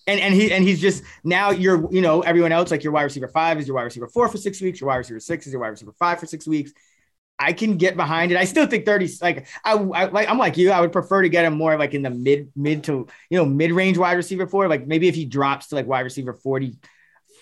and 0.07 0.19
and 0.25 0.33
he 0.33 0.51
and 0.55 0.63
he's 0.63 0.79
just 0.79 1.03
now 1.23 1.51
you're 1.51 1.79
you 1.91 2.01
know 2.01 2.21
everyone 2.21 2.51
else 2.57 2.71
like 2.71 2.83
your 2.85 2.93
wide 2.93 3.03
receiver 3.09 3.27
five 3.27 3.59
is 3.59 3.67
your 3.67 3.75
wide 3.75 3.83
receiver 3.89 4.07
four 4.07 4.29
for 4.29 4.37
six 4.37 4.61
weeks, 4.61 4.79
your 4.79 4.87
wide 4.87 4.97
receiver 5.03 5.19
six 5.19 5.45
is 5.47 5.51
your 5.53 5.61
wide 5.61 5.73
receiver 5.75 5.93
five 5.99 6.17
for 6.19 6.25
six 6.25 6.47
weeks. 6.47 6.71
I 7.37 7.53
can 7.53 7.75
get 7.77 7.97
behind 7.97 8.31
it. 8.31 8.37
I 8.37 8.45
still 8.45 8.67
think 8.67 8.85
30 8.85 9.09
like 9.21 9.47
I, 9.65 9.73
I 9.73 10.05
like 10.05 10.29
I'm 10.29 10.37
like 10.37 10.57
you. 10.57 10.71
I 10.71 10.79
would 10.79 10.91
prefer 10.93 11.23
to 11.23 11.29
get 11.29 11.43
him 11.43 11.55
more 11.57 11.77
like 11.77 11.93
in 11.93 12.03
the 12.03 12.09
mid 12.27 12.51
mid 12.55 12.83
to 12.85 13.07
you 13.29 13.37
know 13.37 13.45
mid 13.45 13.71
range 13.71 13.97
wide 13.97 14.13
receiver 14.13 14.47
four. 14.47 14.67
Like 14.69 14.87
maybe 14.87 15.07
if 15.07 15.15
he 15.15 15.25
drops 15.25 15.67
to 15.67 15.75
like 15.75 15.87
wide 15.87 16.01
receiver 16.09 16.33
40 16.33 16.77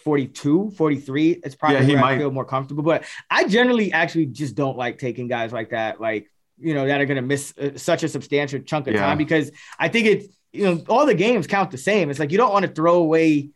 42, 0.03 0.71
43, 0.71 1.41
it's 1.43 1.55
probably 1.55 1.77
Yeah, 1.79 1.83
he 1.83 1.95
where 1.95 2.03
I 2.05 2.17
feel 2.17 2.31
more 2.31 2.45
comfortable. 2.45 2.83
But 2.83 3.03
I 3.29 3.43
generally 3.47 3.91
actually 3.91 4.27
just 4.27 4.55
don't 4.55 4.77
like 4.77 4.97
taking 4.97 5.27
guys 5.27 5.51
like 5.51 5.71
that, 5.71 5.99
like, 5.99 6.31
you 6.59 6.73
know, 6.73 6.85
that 6.87 6.99
are 7.01 7.05
going 7.05 7.15
to 7.15 7.21
miss 7.21 7.53
uh, 7.57 7.77
such 7.77 8.03
a 8.03 8.07
substantial 8.09 8.59
chunk 8.59 8.87
of 8.87 8.93
Yeah. 8.93 9.01
time 9.05 9.17
because 9.17 9.51
I 9.79 9.87
think 9.87 10.07
it's, 10.07 10.27
you 10.51 10.65
know, 10.65 10.83
all 10.89 11.05
the 11.05 11.13
games 11.13 11.47
count 11.47 11.71
the 11.71 11.77
same. 11.77 12.09
It's 12.09 12.19
like 12.19 12.31
you 12.31 12.37
don't 12.37 12.51
want 12.51 12.65
to 12.65 12.71
throw 12.71 12.95
away 12.95 13.49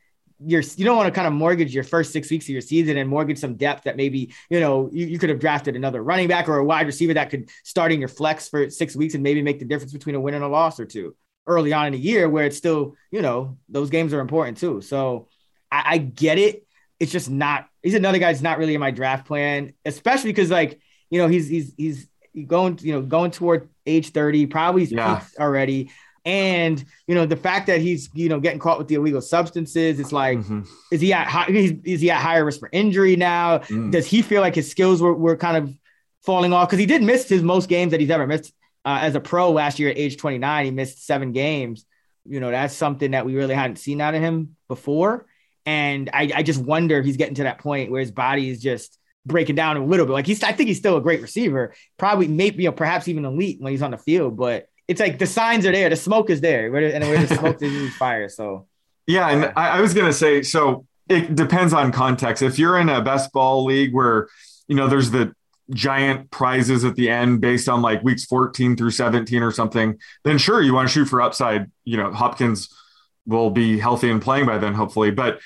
your, 0.45 0.61
you 0.75 0.83
don't 0.85 0.97
want 0.97 1.07
to 1.07 1.11
kind 1.11 1.27
of 1.27 1.33
mortgage 1.33 1.73
your 1.73 1.83
first 1.83 2.11
six 2.11 2.29
weeks 2.29 2.45
of 2.45 2.49
your 2.49 2.61
season 2.61 2.97
and 2.97 3.09
mortgage 3.09 3.37
some 3.39 3.55
depth 3.55 3.83
that 3.85 3.95
maybe, 3.97 4.33
you 4.49 4.59
know, 4.59 4.89
you, 4.91 5.05
you 5.07 5.17
could 5.19 5.29
have 5.29 5.39
drafted 5.39 5.75
another 5.75 6.03
running 6.03 6.27
back 6.27 6.49
or 6.49 6.57
a 6.57 6.65
wide 6.65 6.85
receiver 6.85 7.13
that 7.13 7.29
could 7.29 7.49
start 7.63 7.91
in 7.91 7.99
your 7.99 8.09
flex 8.09 8.49
for 8.49 8.69
six 8.69 8.95
weeks 8.95 9.13
and 9.13 9.23
maybe 9.23 9.41
make 9.41 9.59
the 9.59 9.65
difference 9.65 9.93
between 9.93 10.15
a 10.15 10.19
win 10.19 10.33
and 10.33 10.43
a 10.43 10.47
loss 10.47 10.79
or 10.79 10.85
two 10.85 11.15
early 11.47 11.71
on 11.73 11.87
in 11.87 11.93
the 11.93 11.99
year 11.99 12.29
where 12.29 12.45
it's 12.45 12.57
still, 12.57 12.95
you 13.11 13.21
know, 13.21 13.57
those 13.69 13.89
games 13.89 14.13
are 14.13 14.19
important 14.19 14.57
too. 14.57 14.81
So 14.81 15.27
I, 15.71 15.83
I 15.93 15.97
get 15.97 16.37
it. 16.37 16.65
It's 16.99 17.11
just 17.11 17.29
not. 17.29 17.67
He's 17.81 17.95
another 17.95 18.17
guy 18.19 18.31
that's 18.31 18.43
not 18.43 18.57
really 18.59 18.75
in 18.75 18.79
my 18.79 18.91
draft 18.91 19.25
plan, 19.25 19.73
especially 19.83 20.29
because 20.31 20.49
like 20.51 20.79
you 21.09 21.19
know 21.19 21.27
he's 21.27 21.49
he's 21.49 21.73
he's 21.75 22.07
going 22.47 22.79
you 22.81 22.93
know 22.93 23.01
going 23.01 23.31
toward 23.31 23.69
age 23.85 24.09
thirty, 24.11 24.45
probably 24.47 24.85
Yeah. 24.85 25.21
already, 25.39 25.89
and 26.25 26.83
you 27.07 27.15
know 27.15 27.25
the 27.25 27.35
fact 27.35 27.67
that 27.67 27.79
he's 27.81 28.09
you 28.13 28.29
know 28.29 28.39
getting 28.39 28.59
caught 28.59 28.77
with 28.77 28.87
the 28.87 28.95
illegal 28.95 29.21
substances, 29.21 29.99
it's 29.99 30.11
like 30.11 30.39
Mhm. 30.39 30.67
is 30.91 31.01
he 31.01 31.13
at 31.13 31.27
high, 31.27 31.47
is, 31.47 31.73
is 31.83 32.01
he 32.01 32.09
at 32.11 32.21
higher 32.21 32.45
risk 32.45 32.59
for 32.59 32.69
injury 32.71 33.15
now? 33.15 33.59
Mm. 33.59 33.91
Does 33.91 34.05
he 34.07 34.21
feel 34.21 34.41
like 34.41 34.55
his 34.55 34.69
skills 34.69 35.01
were, 35.01 35.13
were 35.13 35.37
kind 35.37 35.57
of 35.57 35.73
falling 36.25 36.53
off? 36.53 36.69
Because 36.69 36.79
he 36.79 36.85
did 36.85 37.03
miss 37.03 37.27
his 37.27 37.43
most 37.43 37.69
games 37.69 37.91
that 37.91 37.99
he's 37.99 38.09
ever 38.09 38.25
missed 38.25 38.53
uh, 38.85 38.99
as 39.01 39.15
a 39.15 39.19
pro 39.19 39.51
last 39.51 39.79
year 39.79 39.89
at 39.89 39.97
age 39.97 40.17
29. 40.17 40.65
He 40.65 40.71
missed 40.71 41.05
seven 41.05 41.31
games. 41.33 41.85
You 42.25 42.39
know, 42.39 42.51
that's 42.51 42.73
something 42.73 43.11
that 43.11 43.25
we 43.25 43.35
really 43.35 43.53
hadn't 43.55 43.75
seen 43.77 43.99
out 43.99 44.15
of 44.15 44.21
him 44.21 44.55
before. 44.69 45.25
And 45.65 46.09
I, 46.13 46.31
I 46.35 46.43
just 46.43 46.61
wonder 46.61 46.97
if 46.97 47.05
he's 47.05 47.17
getting 47.17 47.35
to 47.35 47.43
that 47.43 47.59
point 47.59 47.91
where 47.91 47.99
his 48.01 48.11
body 48.11 48.49
is 48.49 48.61
just 48.61 48.97
breaking 49.25 49.55
down 49.55 49.77
a 49.77 49.85
little 49.85 50.05
bit. 50.05 50.13
Like 50.13 50.27
he's, 50.27 50.43
I 50.43 50.51
think 50.51 50.67
he's 50.67 50.77
still 50.77 50.97
a 50.97 51.01
great 51.01 51.21
receiver, 51.21 51.73
probably 51.97 52.27
maybe, 52.27 52.63
you 52.63 52.69
know, 52.69 52.73
perhaps 52.73 53.07
even 53.07 53.25
elite 53.25 53.61
when 53.61 53.71
he's 53.71 53.81
on 53.81 53.91
the 53.91 53.97
field, 53.97 54.37
but 54.37 54.67
it's 54.87 54.99
like 54.99 55.19
the 55.19 55.25
signs 55.25 55.65
are 55.65 55.71
there. 55.71 55.89
The 55.89 55.95
smoke 55.95 56.29
is 56.29 56.41
there. 56.41 56.65
And 56.65 57.03
where 57.03 57.25
the 57.25 57.35
smoke 57.35 57.61
is 57.61 57.95
fire. 57.97 58.29
So 58.29 58.67
Yeah, 59.07 59.29
and 59.29 59.53
I, 59.55 59.77
I 59.77 59.81
was 59.81 59.93
gonna 59.93 60.13
say, 60.13 60.41
so 60.43 60.85
it 61.09 61.35
depends 61.35 61.73
on 61.73 61.91
context. 61.91 62.43
If 62.43 62.59
you're 62.59 62.77
in 62.77 62.89
a 62.89 63.01
best 63.01 63.31
ball 63.31 63.65
league 63.65 63.93
where 63.93 64.27
you 64.67 64.75
know 64.75 64.87
there's 64.87 65.11
the 65.11 65.33
giant 65.71 66.29
prizes 66.29 66.83
at 66.83 66.95
the 66.95 67.09
end 67.09 67.39
based 67.41 67.69
on 67.69 67.81
like 67.81 68.03
weeks 68.03 68.25
14 68.25 68.75
through 68.75 68.91
17 68.91 69.41
or 69.41 69.51
something, 69.51 69.97
then 70.23 70.37
sure 70.37 70.61
you 70.61 70.73
want 70.73 70.87
to 70.87 70.93
shoot 70.93 71.05
for 71.05 71.21
upside. 71.21 71.71
You 71.85 71.97
know, 71.97 72.11
Hopkins 72.11 72.69
will 73.25 73.49
be 73.49 73.79
healthy 73.79 74.09
and 74.09 74.21
playing 74.21 74.45
by 74.45 74.57
then, 74.57 74.73
hopefully. 74.73 75.11
But 75.11 75.39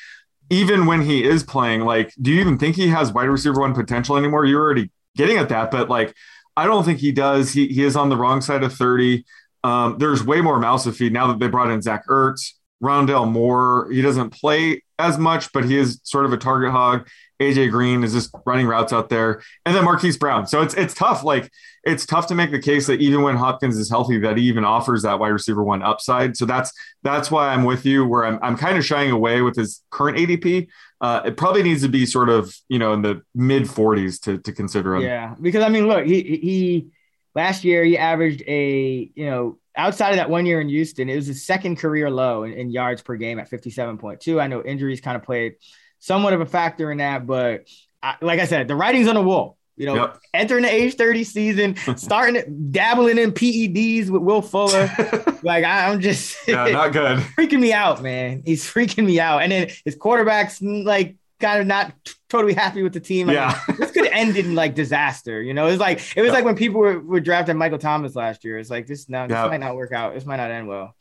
even 0.49 0.85
when 0.85 1.01
he 1.01 1.23
is 1.23 1.43
playing, 1.43 1.81
like, 1.81 2.13
do 2.21 2.31
you 2.31 2.41
even 2.41 2.57
think 2.57 2.75
he 2.75 2.87
has 2.89 3.11
wide 3.11 3.29
receiver 3.29 3.59
one 3.59 3.73
potential 3.73 4.17
anymore? 4.17 4.45
You're 4.45 4.61
already 4.61 4.91
getting 5.15 5.37
at 5.37 5.49
that, 5.49 5.71
but 5.71 5.89
like, 5.89 6.13
I 6.55 6.65
don't 6.65 6.83
think 6.83 6.99
he 6.99 7.11
does. 7.11 7.51
He 7.51 7.67
he 7.67 7.83
is 7.83 7.95
on 7.95 8.09
the 8.09 8.17
wrong 8.17 8.41
side 8.41 8.63
of 8.63 8.73
30. 8.73 9.23
Um, 9.63 9.97
there's 9.99 10.23
way 10.23 10.41
more 10.41 10.59
mouths 10.59 10.85
to 10.85 10.91
feed 10.91 11.13
now 11.13 11.27
that 11.27 11.39
they 11.39 11.47
brought 11.47 11.69
in 11.69 11.81
Zach 11.81 12.07
Ertz. 12.07 12.53
Rondale 12.81 13.29
Moore, 13.29 13.89
he 13.91 14.01
doesn't 14.01 14.31
play 14.31 14.83
as 14.99 15.17
much, 15.17 15.51
but 15.51 15.65
he 15.65 15.77
is 15.77 15.99
sort 16.03 16.25
of 16.25 16.33
a 16.33 16.37
target 16.37 16.71
hog. 16.71 17.07
AJ 17.39 17.71
Green 17.71 18.03
is 18.03 18.13
just 18.13 18.33
running 18.45 18.65
routes 18.65 18.91
out 18.91 19.09
there, 19.09 19.41
and 19.65 19.75
then 19.75 19.83
Marquise 19.83 20.17
Brown. 20.17 20.47
So 20.47 20.61
it's 20.61 20.73
it's 20.73 20.93
tough. 20.93 21.23
Like 21.23 21.51
it's 21.83 22.05
tough 22.05 22.27
to 22.27 22.35
make 22.35 22.51
the 22.51 22.59
case 22.59 22.87
that 22.87 22.99
even 22.99 23.21
when 23.21 23.35
Hopkins 23.35 23.77
is 23.77 23.89
healthy, 23.89 24.17
that 24.19 24.37
he 24.37 24.43
even 24.45 24.65
offers 24.65 25.03
that 25.03 25.19
wide 25.19 25.29
receiver 25.29 25.63
one 25.63 25.83
upside. 25.83 26.35
So 26.35 26.45
that's 26.45 26.73
that's 27.03 27.29
why 27.29 27.49
I'm 27.49 27.63
with 27.63 27.85
you. 27.85 28.05
Where 28.05 28.25
I'm 28.25 28.39
I'm 28.41 28.57
kind 28.57 28.77
of 28.77 28.85
shying 28.85 29.11
away 29.11 29.41
with 29.41 29.55
his 29.55 29.83
current 29.91 30.17
ADP. 30.17 30.67
Uh, 30.99 31.21
it 31.25 31.37
probably 31.37 31.61
needs 31.61 31.83
to 31.83 31.89
be 31.89 32.07
sort 32.07 32.29
of 32.29 32.55
you 32.69 32.79
know 32.79 32.93
in 32.93 33.03
the 33.03 33.21
mid 33.35 33.63
40s 33.63 34.19
to 34.21 34.39
to 34.39 34.51
consider 34.51 34.95
him. 34.95 35.03
Yeah, 35.03 35.35
because 35.39 35.63
I 35.63 35.69
mean, 35.69 35.87
look, 35.87 36.05
he 36.05 36.21
he 36.21 36.87
last 37.35 37.63
year 37.63 37.83
he 37.83 37.99
averaged 37.99 38.41
a 38.47 39.11
you 39.13 39.25
know 39.27 39.59
outside 39.75 40.09
of 40.09 40.15
that 40.15 40.31
one 40.31 40.47
year 40.47 40.59
in 40.59 40.69
Houston, 40.69 41.07
it 41.07 41.15
was 41.15 41.27
his 41.27 41.45
second 41.45 41.77
career 41.77 42.09
low 42.09 42.43
in, 42.43 42.53
in 42.53 42.71
yards 42.71 43.03
per 43.03 43.15
game 43.15 43.37
at 43.37 43.47
fifty 43.47 43.69
seven 43.69 43.99
point 43.99 44.21
two. 44.21 44.41
I 44.41 44.47
know 44.47 44.63
injuries 44.63 45.01
kind 45.01 45.15
of 45.15 45.21
played 45.21 45.53
somewhat 45.99 46.33
of 46.33 46.41
a 46.41 46.45
factor 46.45 46.91
in 46.91 46.99
that, 46.99 47.25
but 47.27 47.67
I, 48.01 48.15
like 48.21 48.39
I 48.39 48.45
said, 48.45 48.67
the 48.67 48.75
writing's 48.75 49.07
on 49.07 49.15
the 49.15 49.21
wall. 49.21 49.57
You 49.75 49.85
know, 49.85 49.95
Yep. 49.95 50.19
entering 50.33 50.63
the 50.63 50.73
age 50.73 50.95
thirty 50.95 51.23
season, 51.23 51.75
starting 51.97 52.69
dabbling 52.71 53.19
in 53.19 53.31
PEDs 53.31 54.09
with 54.09 54.23
Will 54.23 54.41
Fuller. 54.41 54.89
like 55.43 55.63
I, 55.63 55.87
I'm 55.91 56.01
just 56.01 56.35
yeah, 56.47 56.65
not 56.69 56.93
good. 56.93 57.19
freaking 57.37 57.59
me 57.59 57.73
out, 57.73 58.01
man. 58.01 58.41
He's 58.43 58.63
freaking 58.63 59.05
me 59.05 59.19
out. 59.19 59.43
And 59.43 59.51
then 59.51 59.69
his 59.85 59.95
quarterback's 59.95 60.59
mm, 60.59 60.83
like 60.83 61.17
kind 61.39 61.61
of 61.61 61.67
not 61.67 61.93
t- 62.03 62.13
totally 62.27 62.55
happy 62.55 62.81
with 62.81 62.93
the 62.93 62.99
team. 62.99 63.29
Yeah. 63.29 63.59
this 63.77 63.91
could 63.91 64.07
end 64.07 64.35
in 64.35 64.55
like 64.55 64.73
disaster. 64.73 65.43
You 65.43 65.53
know, 65.53 65.67
it's 65.67 65.79
like 65.79 66.01
it 66.17 66.23
was 66.23 66.31
like 66.31 66.43
when 66.43 66.55
people 66.55 66.79
were, 66.79 66.99
were 66.99 67.19
drafting 67.19 67.55
Michael 67.55 67.77
Thomas 67.77 68.15
last 68.15 68.43
year. 68.43 68.57
It's 68.57 68.71
like 68.71 68.87
this 68.87 69.07
now 69.09 69.27
this 69.27 69.35
Yeah. 69.35 69.45
might 69.47 69.59
not 69.59 69.75
work 69.75 69.91
out. 69.91 70.15
This 70.15 70.25
might 70.25 70.37
not 70.37 70.49
end 70.49 70.67
well. 70.67 70.95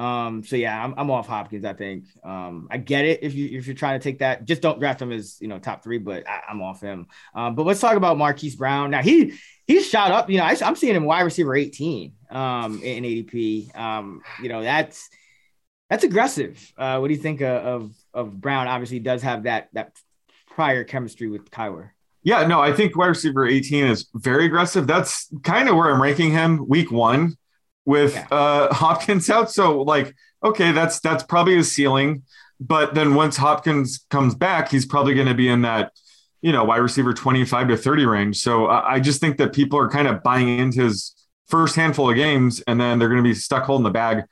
Um, 0.00 0.42
so 0.42 0.56
yeah, 0.56 0.82
I'm, 0.82 0.94
I'm 0.96 1.10
off 1.10 1.26
Hopkins. 1.26 1.66
I 1.66 1.74
think 1.74 2.04
um, 2.24 2.68
I 2.70 2.78
get 2.78 3.04
it 3.04 3.22
if 3.22 3.34
you 3.34 3.58
if 3.58 3.66
you're 3.66 3.76
trying 3.76 4.00
to 4.00 4.02
take 4.02 4.20
that, 4.20 4.46
just 4.46 4.62
don't 4.62 4.78
draft 4.78 5.02
him 5.02 5.12
as 5.12 5.36
you 5.42 5.48
know 5.48 5.58
top 5.58 5.84
three. 5.84 5.98
But 5.98 6.26
I, 6.26 6.40
I'm 6.48 6.62
off 6.62 6.80
him. 6.80 7.06
Um, 7.34 7.54
but 7.54 7.66
let's 7.66 7.80
talk 7.80 7.96
about 7.96 8.16
Marquise 8.16 8.56
Brown. 8.56 8.90
Now 8.90 9.02
he 9.02 9.34
he's 9.66 9.86
shot 9.86 10.10
up. 10.10 10.30
You 10.30 10.38
know, 10.38 10.44
I, 10.44 10.56
am 10.62 10.74
seeing 10.74 10.96
him 10.96 11.04
wide 11.04 11.20
receiver 11.20 11.54
18 11.54 12.14
um, 12.30 12.82
in 12.82 13.04
ADP. 13.04 13.76
Um, 13.76 14.22
you 14.42 14.48
know, 14.48 14.62
that's 14.62 15.10
that's 15.90 16.04
aggressive. 16.04 16.72
Uh, 16.78 16.96
what 16.98 17.08
do 17.08 17.14
you 17.14 17.20
think 17.20 17.42
of, 17.42 17.66
of 17.66 17.92
of 18.14 18.40
Brown? 18.40 18.68
Obviously, 18.68 19.00
does 19.00 19.20
have 19.20 19.42
that 19.42 19.68
that 19.74 19.92
prior 20.48 20.82
chemistry 20.82 21.28
with 21.28 21.50
Kyler. 21.50 21.90
Yeah, 22.22 22.46
no, 22.46 22.60
I 22.60 22.72
think 22.72 22.96
wide 22.96 23.08
receiver 23.08 23.46
18 23.46 23.84
is 23.86 24.08
very 24.14 24.46
aggressive. 24.46 24.86
That's 24.86 25.30
kind 25.42 25.68
of 25.68 25.76
where 25.76 25.92
I'm 25.92 26.00
ranking 26.00 26.30
him 26.30 26.66
week 26.68 26.90
one 26.90 27.36
with 27.90 28.14
Yeah. 28.14 28.26
uh, 28.30 28.74
Hopkins 28.74 29.28
out. 29.28 29.50
So, 29.50 29.82
like, 29.82 30.14
okay, 30.42 30.70
that's 30.72 31.00
that's 31.00 31.24
probably 31.24 31.56
his 31.56 31.70
ceiling. 31.72 32.22
But 32.60 32.94
then 32.94 33.14
once 33.14 33.36
Hopkins 33.36 34.06
comes 34.10 34.34
back, 34.34 34.70
he's 34.70 34.86
probably 34.86 35.14
going 35.14 35.26
to 35.26 35.34
be 35.34 35.48
in 35.48 35.62
that, 35.62 35.92
you 36.42 36.52
know, 36.52 36.62
wide 36.64 36.78
receiver 36.78 37.12
25 37.12 37.68
to 37.68 37.76
30 37.76 38.06
range. 38.06 38.36
So 38.38 38.66
I, 38.66 38.94
I 38.94 39.00
just 39.00 39.20
think 39.20 39.38
that 39.38 39.52
people 39.52 39.78
are 39.78 39.88
kind 39.88 40.06
of 40.06 40.22
buying 40.22 40.58
into 40.58 40.82
his 40.82 41.14
first 41.48 41.74
handful 41.74 42.10
of 42.10 42.16
games 42.16 42.62
and 42.66 42.78
then 42.80 42.98
they're 42.98 43.08
going 43.08 43.22
to 43.24 43.28
be 43.28 43.34
stuck 43.34 43.64
holding 43.64 43.84
the 43.84 43.90
bag 43.90 44.24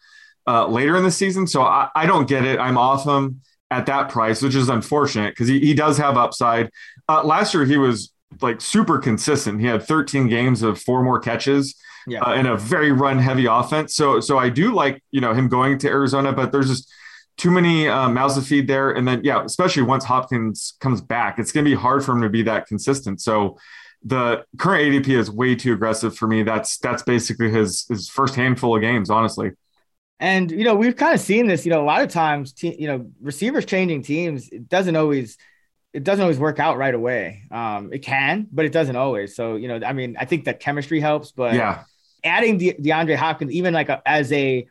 uh, 0.47 0.67
later 0.69 0.97
in 0.97 1.03
the 1.05 1.11
season. 1.11 1.47
So 1.47 1.63
I, 1.63 1.89
I 1.97 2.07
don't 2.07 2.29
get 2.29 2.45
it. 2.45 2.61
I'm 2.61 2.79
off 2.79 3.05
him 3.07 3.41
at 3.71 3.87
that 3.87 4.09
price, 4.11 4.41
which 4.43 4.55
is 4.55 4.69
unfortunate 4.69 5.31
because 5.33 5.49
he, 5.49 5.59
he 5.61 5.75
does 5.75 5.97
have 5.99 6.17
upside. 6.17 6.71
Uh, 7.09 7.23
last 7.25 7.55
year, 7.55 7.65
he 7.65 7.77
was 7.79 8.13
like 8.43 8.61
super 8.61 8.99
consistent. 8.99 9.59
He 9.61 9.67
had 9.67 9.83
13 9.83 10.29
games 10.29 10.63
of 10.63 10.79
four 10.81 11.03
more 11.03 11.19
catches 11.19 11.75
Yeah. 12.09 12.21
uh, 12.21 12.35
in 12.35 12.47
a 12.47 12.57
very 12.57 12.93
run 12.93 13.19
heavy 13.19 13.47
offense. 13.47 13.95
So, 13.95 14.21
so 14.21 14.39
I 14.39 14.49
do 14.49 14.75
like, 14.75 15.03
you 15.11 15.21
know, 15.21 15.35
him 15.35 15.49
going 15.49 15.79
to 15.79 15.89
Arizona, 15.89 16.33
but 16.33 16.53
there's 16.53 16.69
just 16.69 16.91
too 17.37 17.51
many 17.51 17.89
uh, 17.89 18.09
mouths 18.09 18.35
to 18.35 18.43
feed 18.43 18.67
there. 18.67 18.91
And 18.91 19.07
then, 19.07 19.23
yeah, 19.25 19.45
especially 19.45 19.83
once 19.83 20.05
Hopkins 20.05 20.75
comes 20.81 21.01
back, 21.01 21.39
it's 21.39 21.53
going 21.53 21.65
to 21.65 21.71
be 21.71 21.77
hard 21.77 22.05
for 22.05 22.13
him 22.13 22.23
to 22.23 22.29
be 22.29 22.43
that 22.43 22.67
consistent. 22.67 23.21
So, 23.21 23.59
the 24.05 24.45
current 24.59 24.85
ADP 24.85 25.09
is 25.09 25.31
way 25.31 25.55
too 25.55 25.73
aggressive 25.73 26.17
for 26.17 26.27
me. 26.29 26.43
That's 26.43 26.79
that's 26.79 27.03
basically 27.03 27.51
his 27.51 27.87
his 27.89 28.09
first 28.09 28.35
handful 28.35 28.77
of 28.77 28.81
games, 28.83 29.11
honestly. 29.11 29.53
And 30.21 30.51
you 30.51 30.65
know, 30.65 30.75
we've 30.75 30.97
kind 30.97 31.15
of 31.15 31.21
seen 31.21 31.47
this. 31.47 31.65
You 31.65 31.73
know, 31.73 31.83
a 31.83 31.85
lot 31.85 32.03
of 32.03 32.11
times, 32.11 32.53
te- 32.53 32.77
you 32.81 32.89
know, 32.89 33.11
receivers 33.21 33.65
changing 33.65 34.03
teams. 34.03 34.49
It 34.51 34.69
doesn't 34.69 34.97
always, 34.97 35.37
it 35.93 36.05
doesn't 36.05 36.23
always 36.23 36.39
work 36.39 36.59
out 36.59 36.77
right 36.77 36.95
away. 36.95 37.43
Um, 37.51 37.93
it 37.93 38.01
can, 38.01 38.47
but 38.53 38.65
it 38.65 38.73
doesn't 38.73 38.97
always. 38.97 39.35
So 39.35 39.57
you 39.57 39.69
know, 39.69 39.81
I 39.85 39.93
mean, 39.93 40.17
I 40.19 40.25
think 40.25 40.45
that 40.45 40.61
chemistry 40.61 41.01
helps, 41.01 41.33
but 41.33 41.55
yeah, 41.55 41.85
adding 42.25 42.59
De- 42.59 42.75
DeAndre 42.75 43.17
Hopkins, 43.17 43.53
even 43.53 43.75
like 43.75 43.89
a, 43.89 44.03
as 44.07 44.33
a, 44.33 44.67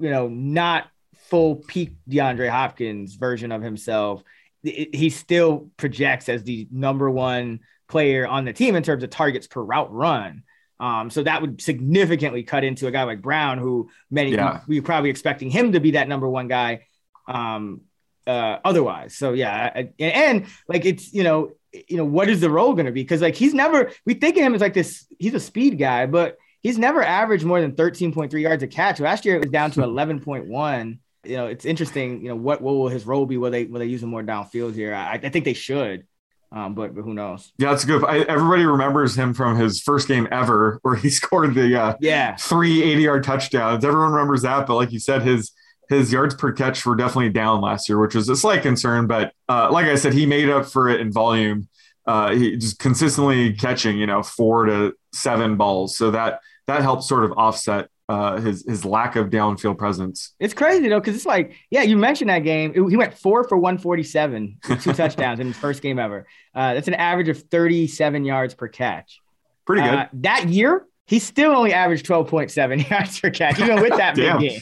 you 0.00 0.10
know, 0.10 0.28
not 0.28 0.86
full 1.28 1.56
peak 1.56 1.92
DeAndre 2.08 2.48
Hopkins 2.48 3.14
version 3.14 3.52
of 3.52 3.62
himself, 3.62 4.22
it, 4.64 4.94
he 4.94 5.10
still 5.10 5.70
projects 5.76 6.28
as 6.28 6.42
the 6.44 6.68
number 6.70 7.10
one 7.10 7.60
player 7.88 8.26
on 8.26 8.44
the 8.44 8.52
team 8.52 8.76
in 8.76 8.82
terms 8.82 9.02
of 9.02 9.10
targets 9.10 9.46
per 9.46 9.62
route 9.62 9.92
run. 9.92 10.42
Um, 10.78 11.10
so 11.10 11.22
that 11.24 11.42
would 11.42 11.60
significantly 11.60 12.42
cut 12.42 12.64
into 12.64 12.86
a 12.86 12.90
guy 12.90 13.02
like 13.02 13.20
Brown, 13.20 13.58
who 13.58 13.90
many 14.10 14.32
Yeah. 14.32 14.60
we, 14.66 14.76
we 14.76 14.80
were 14.80 14.86
probably 14.86 15.10
expecting 15.10 15.50
him 15.50 15.72
to 15.72 15.80
be 15.80 15.92
that 15.92 16.08
number 16.08 16.28
one 16.28 16.48
guy. 16.48 16.86
Um, 17.28 17.82
uh, 18.26 18.58
otherwise, 18.64 19.16
so 19.16 19.32
yeah, 19.32 19.72
I- 19.74 19.78
and, 19.98 20.12
and 20.12 20.46
like 20.68 20.84
it's 20.84 21.12
you 21.12 21.22
know 21.24 21.52
you 21.88 21.96
know 21.96 22.04
what 22.04 22.28
is 22.28 22.40
the 22.40 22.50
role 22.50 22.74
going 22.74 22.86
to 22.86 22.92
be? 22.92 23.02
Because 23.02 23.20
like 23.20 23.34
he's 23.34 23.54
never 23.54 23.90
we 24.06 24.14
think 24.14 24.36
of 24.36 24.42
him 24.42 24.54
as 24.54 24.60
like 24.60 24.74
this. 24.74 25.06
He's 25.18 25.34
a 25.34 25.40
speed 25.40 25.78
guy, 25.78 26.06
but 26.06 26.36
he's 26.62 26.78
never 26.78 27.02
averaged 27.02 27.44
more 27.44 27.60
than 27.60 27.74
thirteen 27.74 28.12
point 28.12 28.30
three 28.30 28.42
yards 28.42 28.62
a 28.62 28.66
catch. 28.66 29.00
Last 29.00 29.24
year 29.24 29.36
it 29.36 29.40
was 29.42 29.50
down 29.50 29.70
to 29.72 29.82
eleven 29.82 30.20
point 30.20 30.46
one. 30.46 31.00
You 31.24 31.36
know, 31.36 31.46
it's 31.46 31.64
interesting. 31.64 32.22
You 32.22 32.28
know, 32.30 32.36
what 32.36 32.62
what 32.62 32.74
will 32.74 32.88
his 32.88 33.04
role 33.06 33.26
be? 33.26 33.36
Will 33.36 33.50
they 33.50 33.64
will 33.64 33.80
they 33.80 33.86
use 33.86 34.02
him 34.02 34.08
more 34.10 34.22
downfield 34.22 34.74
here? 34.74 34.94
I, 34.94 35.14
I 35.14 35.28
think 35.28 35.44
they 35.44 35.52
should, 35.52 36.06
um, 36.52 36.74
but 36.74 36.94
but 36.94 37.02
who 37.02 37.12
knows? 37.14 37.52
yeah, 37.58 37.72
it's 37.72 37.84
good. 37.84 38.04
I, 38.04 38.20
everybody 38.20 38.64
remembers 38.64 39.16
him 39.16 39.34
from 39.34 39.56
his 39.58 39.80
first 39.80 40.08
game 40.08 40.26
ever, 40.32 40.78
where 40.82 40.96
he 40.96 41.10
scored 41.10 41.54
the 41.54 41.78
uh, 41.78 41.94
Yeah, 42.00 42.36
three 42.36 42.82
80 42.82 43.02
yard 43.02 43.24
touchdowns. 43.24 43.84
Everyone 43.84 44.12
remembers 44.12 44.42
that, 44.42 44.66
but 44.66 44.76
like 44.76 44.92
you 44.92 44.98
said, 44.98 45.22
his 45.22 45.52
his 45.90 46.12
yards 46.12 46.34
per 46.36 46.52
catch 46.52 46.86
were 46.86 46.94
definitely 46.94 47.30
down 47.30 47.60
last 47.60 47.88
year, 47.88 47.98
which 48.00 48.14
was 48.14 48.28
a 48.28 48.36
slight 48.36 48.62
concern. 48.62 49.06
But 49.06 49.32
uh, 49.48 49.70
like 49.72 49.86
I 49.86 49.96
said, 49.96 50.12
he 50.14 50.24
made 50.24 50.48
up 50.48 50.66
for 50.66 50.88
it 50.88 51.00
in 51.00 51.12
volume. 51.12 51.68
Uh, 52.06 52.32
he 52.32 52.56
just 52.56 52.78
consistently 52.78 53.52
catching, 53.52 53.98
you 53.98 54.06
know, 54.06 54.22
four 54.22 54.64
to 54.66 54.94
seven 55.12 55.56
balls, 55.56 55.96
so 55.96 56.10
that 56.12 56.40
that 56.70 56.82
helped 56.82 57.04
sort 57.04 57.24
of 57.24 57.32
offset 57.36 57.88
uh, 58.08 58.40
his 58.40 58.64
his 58.66 58.84
lack 58.84 59.14
of 59.16 59.30
downfield 59.30 59.78
presence. 59.78 60.34
it's 60.40 60.52
crazy 60.54 60.88
though 60.88 60.98
because 60.98 61.14
it's 61.14 61.26
like 61.26 61.54
yeah, 61.70 61.82
you 61.82 61.96
mentioned 61.96 62.28
that 62.30 62.40
game. 62.40 62.72
It- 62.74 62.88
he 62.90 62.96
went 62.96 63.14
four 63.16 63.44
for 63.48 63.56
one 63.56 63.78
forty 63.78 64.02
seven, 64.02 64.58
two 64.80 64.92
touchdowns 64.94 65.38
in 65.40 65.46
his 65.48 65.56
first 65.56 65.80
game 65.82 65.98
ever. 65.98 66.26
Uh, 66.54 66.74
that's 66.74 66.88
an 66.88 66.94
average 66.94 67.28
of 67.28 67.40
thirty 67.42 67.86
seven 67.86 68.24
yards 68.24 68.54
per 68.54 68.66
catch. 68.68 69.20
Pretty 69.64 69.82
good. 69.82 69.94
Uh, 69.94 70.06
that 70.14 70.48
year, 70.48 70.86
he 71.06 71.20
still 71.20 71.52
only 71.54 71.72
averaged 71.72 72.04
12.7 72.06 72.90
yards 72.90 73.20
per 73.20 73.30
catch, 73.30 73.60
even 73.60 73.80
with 73.80 73.96
that 73.96 74.16
big 74.16 74.38
game. 74.40 74.60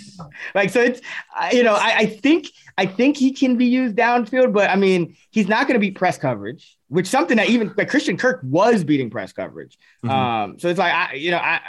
Like, 0.55 0.69
so 0.69 0.83
it's, 0.83 1.01
uh, 1.39 1.49
you 1.53 1.63
know, 1.63 1.73
I, 1.75 1.95
I 1.99 2.07
think, 2.07 2.49
I 2.77 2.85
think 2.85 3.17
he 3.17 3.33
can 3.33 3.57
be 3.57 3.67
used 3.67 3.97
downfield, 3.97 4.53
but 4.53 4.69
I 4.69 4.77
mean, 4.77 5.17
he's 5.31 5.49
not 5.49 5.67
going 5.67 5.75
to 5.75 5.79
beat 5.79 5.95
press 5.95 6.19
coverage, 6.19 6.77
which 6.89 7.07
something 7.07 7.39
that 7.39 7.49
even 7.49 7.73
like 7.79 7.89
Christian 7.89 8.19
Kirk 8.19 8.41
was 8.43 8.85
beating 8.85 9.09
press 9.09 9.33
coverage. 9.33 9.79
Mhm. 10.05 10.11
Um, 10.11 10.59
so 10.59 10.69
it's 10.69 10.79
like, 10.79 10.93
I, 10.93 11.15
you 11.15 11.31
know, 11.31 11.39
I, 11.39 11.61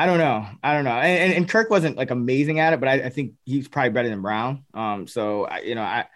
I 0.00 0.06
don't 0.06 0.16
know. 0.16 0.46
I 0.62 0.72
don't 0.72 0.84
know. 0.84 0.92
And, 0.92 1.34
and, 1.34 1.46
Kirk 1.46 1.68
wasn't 1.68 1.98
like 1.98 2.10
amazing 2.10 2.58
at 2.58 2.72
it, 2.72 2.80
but 2.80 2.88
I, 2.88 2.92
I 2.94 3.08
think 3.10 3.34
he's 3.44 3.68
probably 3.68 3.90
better 3.90 4.08
than 4.08 4.22
Brown. 4.22 4.64
Um, 4.72 5.06
so 5.06 5.44
I, 5.44 5.58
you 5.58 5.74
know, 5.74 5.82
I, 5.82 6.06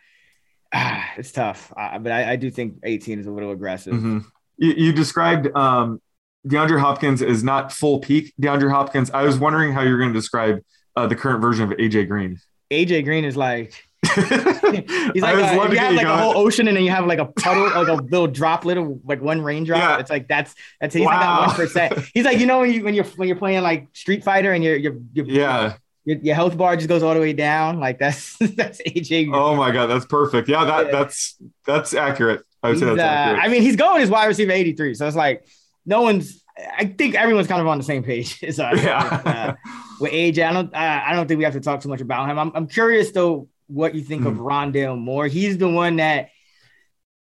ah, 0.72 1.10
it's 1.18 1.32
tough, 1.32 1.70
uh, 1.76 1.98
but 1.98 2.10
I, 2.10 2.32
I 2.32 2.36
do 2.36 2.50
think 2.50 2.78
18 2.82 3.18
is 3.18 3.26
a 3.26 3.30
little 3.30 3.50
aggressive. 3.50 3.92
Mhm. 3.92 4.24
You, 4.56 4.72
you 4.72 4.92
described 4.94 5.54
um, 5.54 6.00
DeAndre 6.48 6.80
Hopkins 6.80 7.20
as 7.20 7.44
not 7.44 7.72
full 7.72 7.98
peak 7.98 8.32
DeAndre 8.40 8.70
Hopkins. 8.70 9.10
I 9.10 9.24
was 9.24 9.38
wondering 9.38 9.74
how 9.74 9.82
you're 9.82 9.98
going 9.98 10.14
to 10.14 10.18
describe 10.18 10.60
uh, 10.96 11.06
the 11.06 11.16
current 11.16 11.42
version 11.42 11.70
of 11.70 11.76
AJ 11.76 12.08
Green. 12.08 12.38
AJ 12.70 13.04
Green 13.04 13.26
is 13.26 13.36
like, 13.36 13.86
He's 14.14 15.22
like, 15.22 15.36
a, 15.36 15.72
you 15.72 15.78
have 15.78 15.94
like 15.94 16.06
a 16.06 16.16
whole 16.16 16.36
ocean, 16.36 16.68
and 16.68 16.76
then 16.76 16.84
you 16.84 16.90
have 16.90 17.06
like 17.06 17.18
a 17.18 17.26
puddle, 17.26 17.64
like 17.64 17.88
a 17.88 17.94
little 17.94 18.26
droplet 18.26 18.78
of 18.78 19.00
like 19.04 19.20
one 19.20 19.40
raindrop. 19.42 19.78
Yeah. 19.80 19.98
It's 19.98 20.10
like 20.10 20.28
that's 20.28 20.54
that's 20.80 20.94
he's 20.94 21.04
Wow. 21.06 21.40
like 21.40 21.48
one 21.48 21.56
percent. 21.56 21.98
He's 22.14 22.24
like 22.24 22.38
you 22.38 22.46
know 22.46 22.60
when 22.60 22.72
you 22.72 22.84
when 22.84 22.94
you're 22.94 23.04
when 23.16 23.28
you're 23.28 23.36
playing 23.36 23.62
like 23.62 23.88
Street 23.92 24.24
Fighter 24.24 24.52
and 24.52 24.62
your 24.62 24.76
your 24.76 24.94
your, 25.12 25.26
Yeah. 25.26 25.74
your, 26.04 26.18
your 26.18 26.34
health 26.34 26.56
bar 26.56 26.76
just 26.76 26.88
goes 26.88 27.02
all 27.02 27.14
the 27.14 27.20
way 27.20 27.32
down. 27.32 27.80
Like 27.80 27.98
that's 27.98 28.36
that's 28.56 28.80
AJ. 28.82 29.30
Oh 29.34 29.54
my 29.56 29.70
god, 29.70 29.86
that's 29.86 30.04
perfect. 30.06 30.48
Yeah, 30.48 30.64
that 30.64 30.92
that's 30.92 31.36
that's 31.66 31.94
accurate. 31.94 32.42
I 32.62 32.68
would 32.68 32.74
He's, 32.74 32.82
say 32.82 32.90
uh, 32.90 32.94
that's 32.94 33.02
accurate. 33.28 33.44
I 33.44 33.48
mean, 33.48 33.62
he's 33.62 33.76
going 33.76 34.00
his 34.00 34.10
wide 34.10 34.26
receiver 34.26 34.52
83. 34.52 34.94
So 34.94 35.06
it's 35.06 35.16
like 35.16 35.46
no 35.86 36.02
one's. 36.02 36.40
I 36.78 36.84
think 36.84 37.16
everyone's 37.16 37.48
kind 37.48 37.60
of 37.60 37.66
on 37.66 37.78
the 37.78 37.84
same 37.84 38.04
page. 38.04 38.42
as 38.44 38.60
us 38.60 38.72
with, 38.72 38.84
uh, 38.86 39.22
yeah. 39.26 39.54
with 40.00 40.12
AJ, 40.12 40.46
I 40.48 40.52
don't. 40.52 40.72
Uh, 40.72 41.02
I 41.06 41.12
don't 41.12 41.26
think 41.26 41.38
we 41.38 41.44
have 41.44 41.54
to 41.54 41.60
talk 41.60 41.80
too 41.80 41.88
much 41.88 42.00
about 42.00 42.30
him. 42.30 42.38
I'm, 42.38 42.52
I'm 42.54 42.68
curious 42.68 43.10
though 43.10 43.48
what 43.66 43.94
you 43.94 44.02
think 44.02 44.24
of 44.24 44.34
Hmm. 44.34 44.40
Rondale 44.40 44.98
Moore. 44.98 45.26
He's 45.26 45.58
the 45.58 45.68
one 45.68 45.96
that, 45.96 46.30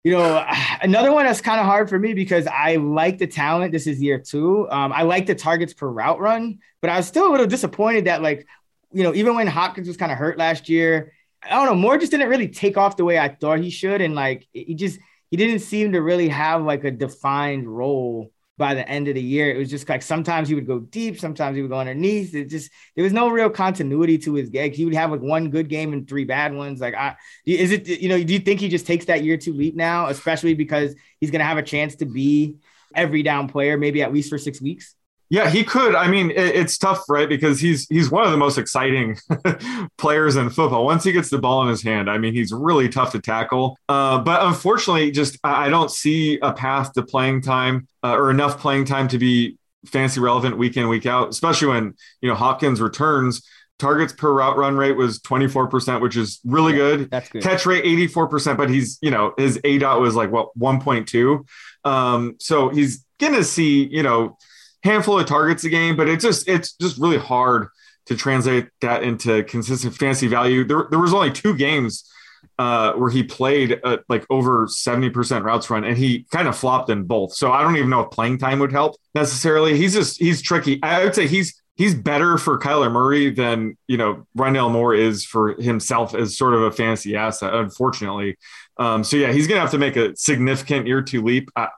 you 0.05 0.13
know, 0.13 0.45
another 0.83 1.13
one 1.13 1.25
that's 1.27 1.41
kind 1.41 1.61
of 1.61 1.67
hard 1.67 1.89
for 1.89 1.99
me 1.99 2.15
because 2.15 2.47
I 2.47 2.77
like 2.77 3.19
the 3.19 3.27
talent. 3.27 3.73
This 3.73 3.87
is 3.87 4.03
year 4.03 4.19
two. 4.19 4.69
Um, 4.71 4.93
I 4.93 5.03
like 5.03 5.27
the 5.27 5.35
targets 5.35 5.75
per 5.75 5.89
route 5.89 6.21
run, 6.21 6.59
but 6.81 6.91
I 6.91 6.97
was 6.97 7.07
still 7.07 7.29
a 7.29 7.33
little 7.33 7.47
disappointed 7.47 8.07
that 8.07 8.23
like, 8.23 8.47
you 8.93 9.03
know, 9.03 9.15
even 9.15 9.35
when 9.35 9.47
Hopkins 9.47 9.89
was 9.89 9.97
kind 9.97 10.13
of 10.13 10.19
hurt 10.19 10.39
last 10.39 10.69
year, 10.69 11.13
I 11.43 11.51
don't 11.51 11.67
know, 11.67 11.75
Moore 11.75 11.99
just 11.99 12.11
didn't 12.13 12.29
really 12.29 12.49
take 12.49 12.77
off 12.77 12.97
the 12.97 13.05
way 13.05 13.19
I 13.19 13.29
thought 13.29 13.61
he 13.61 13.71
should, 13.71 14.01
and 14.01 14.15
like 14.15 14.49
he 14.53 14.75
just 14.75 14.99
he 15.31 15.37
didn't 15.37 15.61
seem 15.61 15.93
to 15.93 16.01
really 16.01 16.29
have 16.29 16.63
like 16.63 16.85
a 16.85 16.91
defined 16.91 17.69
role 17.69 18.33
by 18.59 18.75
the 18.75 18.89
end 18.89 19.09
of 19.09 19.15
the 19.15 19.23
year. 19.23 19.51
It 19.51 19.59
was 19.59 19.71
just 19.71 19.89
like 19.89 20.03
sometimes 20.03 20.49
he 20.49 20.55
would 20.55 20.67
go 20.67 20.81
deep, 20.81 21.21
sometimes 21.21 21.57
he 21.57 21.63
would 21.63 21.71
go 21.71 21.79
underneath. 21.79 22.35
It 22.35 22.47
just 22.47 22.71
there 22.95 23.05
was 23.05 23.13
no 23.13 23.29
real 23.29 23.51
continuity 23.51 24.19
to 24.19 24.35
his 24.35 24.49
gig. 24.49 24.75
He 24.75 24.85
would 24.85 24.95
have 24.95 25.11
like 25.11 25.21
one 25.21 25.51
good 25.51 25.69
game 25.69 25.93
and 25.93 26.09
three 26.09 26.25
bad 26.25 26.55
ones. 26.55 26.81
Like, 26.81 26.95
I 26.95 27.17
is 27.45 27.71
it 27.73 27.87
you 27.87 28.09
know? 28.09 28.23
Do 28.23 28.33
you 28.33 28.41
think 28.41 28.61
he 28.61 28.69
just 28.69 28.87
takes 28.87 29.05
that 29.07 29.23
year 29.25 29.37
two 29.37 29.53
leap 29.53 29.77
now, 29.77 30.09
especially 30.09 30.55
because 30.55 30.95
he's 31.21 31.31
gonna 31.31 31.45
have 31.45 31.59
a 31.59 31.63
chance 31.63 31.97
to 31.97 32.07
be 32.07 32.57
every 32.95 33.23
down 33.23 33.49
player, 33.49 33.79
maybe 33.79 34.03
at 34.03 34.13
least 34.13 34.31
for 34.31 34.39
six 34.39 34.61
weeks? 34.61 34.96
Yeah, 35.29 35.51
he 35.51 35.65
could. 35.65 35.95
I 35.95 36.09
mean, 36.09 36.31
it, 36.31 36.37
it's 36.37 36.79
tough, 36.79 37.03
right? 37.09 37.29
Because 37.29 37.61
he's 37.61 37.87
he's 37.89 38.11
one 38.11 38.25
of 38.25 38.31
the 38.31 38.37
most 38.37 38.59
exciting 38.59 39.19
players 39.99 40.37
in 40.37 40.51
football. 40.51 40.85
Once 40.85 41.05
he 41.05 41.13
gets 41.13 41.31
the 41.31 41.39
ball 41.39 41.63
in 41.63 41.69
his 41.69 41.83
hand, 41.83 42.09
I 42.09 42.19
mean, 42.19 42.33
he's 42.33 42.53
really 42.53 42.89
tough 42.89 43.13
to 43.13 43.21
tackle. 43.21 43.77
Uh, 43.89 44.21
but 44.21 44.47
unfortunately, 44.47 45.11
just 45.11 45.39
I 45.43 45.69
don't 45.69 45.91
see 45.91 46.39
a 46.41 46.53
path 46.53 46.93
to 46.93 47.03
playing 47.03 47.43
time 47.43 47.89
uh, 48.05 48.15
or 48.15 48.31
enough 48.31 48.61
playing 48.61 48.85
time 48.85 49.09
to 49.09 49.19
be 49.19 49.59
fancy 49.87 50.21
relevant 50.21 50.59
week 50.59 50.77
in 50.77 50.89
week 50.89 51.07
out. 51.07 51.31
Especially 51.31 51.69
when 51.69 51.95
you 52.21 52.29
know 52.29 52.35
Hopkins 52.35 52.81
returns. 52.81 53.43
Targets 53.79 54.15
per 54.15 54.33
route 54.33 54.57
run 54.57 54.75
rate 54.75 54.97
was 54.97 55.21
24%, 55.21 56.01
which 56.01 56.17
is 56.17 56.41
really 56.47 56.73
good. 56.73 57.11
That's 57.11 57.29
good. 57.29 57.43
Catch 57.43 57.67
rate 57.67 57.85
84%, 57.85 58.57
but 58.57 58.71
he's, 58.71 58.99
you 59.03 59.11
know, 59.11 59.35
his 59.37 59.59
aDOT 59.59 60.01
was 60.01 60.15
like 60.15 60.33
what 60.33 60.49
1.2. 60.59 61.45
Um, 61.85 62.37
so 62.41 62.71
he's 62.71 63.05
gonna 63.19 63.45
see, 63.45 63.85
you 63.85 64.03
know, 64.03 64.39
handful 64.87 65.19
of 65.19 65.27
targets 65.27 65.65
a 65.65 65.69
game, 65.69 65.97
but 65.97 66.09
it's 66.09 66.25
just 66.25 66.49
it's 66.49 66.73
just 66.73 66.99
really 66.99 67.19
hard 67.19 67.69
to 68.07 68.17
translate 68.17 68.69
that 68.81 69.03
into 69.03 69.43
consistent 69.45 69.95
fantasy 69.95 70.29
value. 70.29 70.65
There, 70.65 70.87
there 70.91 70.99
was 70.99 71.13
only 71.13 71.33
two 71.33 71.57
games 71.57 72.11
uh, 72.59 72.93
where 72.93 73.11
he 73.11 73.23
played 73.23 73.81
at 73.85 74.05
like 74.09 74.25
over 74.31 74.67
70% 74.67 75.43
routes 75.43 75.69
run 75.69 75.85
and 75.85 75.99
he 75.99 76.25
kind 76.31 76.49
of 76.49 76.57
flopped 76.57 76.89
in 76.89 77.03
both. 77.05 77.35
So 77.35 77.53
I 77.53 77.63
don't 77.63 77.77
even 77.77 77.91
know 77.91 78.01
if 78.01 78.11
playing 78.11 78.39
time 78.39 78.61
would 78.61 78.73
help 78.73 78.97
necessarily. 79.15 79.77
He's 79.77 79.93
just 79.93 80.19
he's 80.19 80.41
tricky. 80.41 80.81
I 80.83 81.05
would 81.05 81.15
say 81.15 81.27
he's 81.27 81.61
he's 81.75 81.95
better 81.95 82.39
for 82.39 82.59
Kyler 82.59 82.91
Murray 82.91 83.31
than 83.31 83.77
you 83.87 83.97
know 83.97 84.27
Rondale 84.37 84.71
Moore 84.71 84.95
is 84.95 85.25
for 85.25 85.55
himself 85.61 86.15
as 86.15 86.37
sort 86.37 86.55
of 86.55 86.63
a 86.63 86.71
fantasy 86.71 87.17
asset, 87.17 87.55
unfortunately. 87.55 88.37
Um, 88.79 89.05
so 89.05 89.17
yeah, 89.17 89.33
he's 89.33 89.47
gonna 89.47 89.61
have 89.61 89.71
to 89.73 89.79
make 89.79 89.97
a 89.97 90.17
significant 90.17 90.87
year 90.87 91.03
two 91.03 91.23
leap. 91.23 91.51
I, 91.57 91.69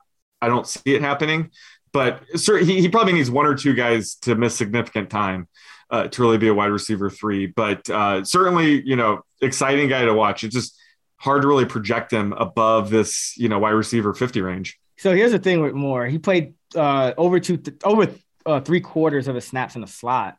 I 0.41 0.47
don't 0.47 0.67
see 0.67 0.95
it 0.95 1.01
happening, 1.01 1.51
but 1.91 2.21
sir, 2.35 2.57
he, 2.57 2.81
he 2.81 2.89
probably 2.89 3.13
needs 3.13 3.31
one 3.31 3.45
or 3.45 3.55
two 3.55 3.73
guys 3.73 4.15
to 4.21 4.35
miss 4.35 4.55
significant 4.55 5.09
time 5.09 5.47
uh, 5.89 6.07
to 6.07 6.21
really 6.21 6.37
be 6.37 6.47
a 6.47 6.53
wide 6.53 6.67
receiver 6.67 7.09
three. 7.09 7.47
But 7.47 7.89
uh, 7.89 8.23
certainly, 8.23 8.81
you 8.81 8.95
know, 8.95 9.21
exciting 9.41 9.89
guy 9.89 10.05
to 10.05 10.13
watch. 10.13 10.43
It's 10.43 10.53
just 10.53 10.79
hard 11.17 11.41
to 11.41 11.47
really 11.47 11.65
project 11.65 12.11
him 12.11 12.33
above 12.33 12.89
this, 12.89 13.35
you 13.37 13.49
know, 13.49 13.59
wide 13.59 13.71
receiver 13.71 14.13
50 14.13 14.41
range. 14.41 14.79
So 14.97 15.15
here's 15.15 15.31
the 15.31 15.39
thing 15.39 15.61
with 15.61 15.73
Moore. 15.73 16.07
He 16.07 16.17
played 16.17 16.53
uh, 16.75 17.13
over 17.17 17.39
two, 17.39 17.61
over 17.83 18.11
uh, 18.45 18.59
three 18.61 18.81
quarters 18.81 19.27
of 19.27 19.35
his 19.35 19.45
snaps 19.45 19.75
in 19.75 19.81
the 19.81 19.87
slot, 19.87 20.37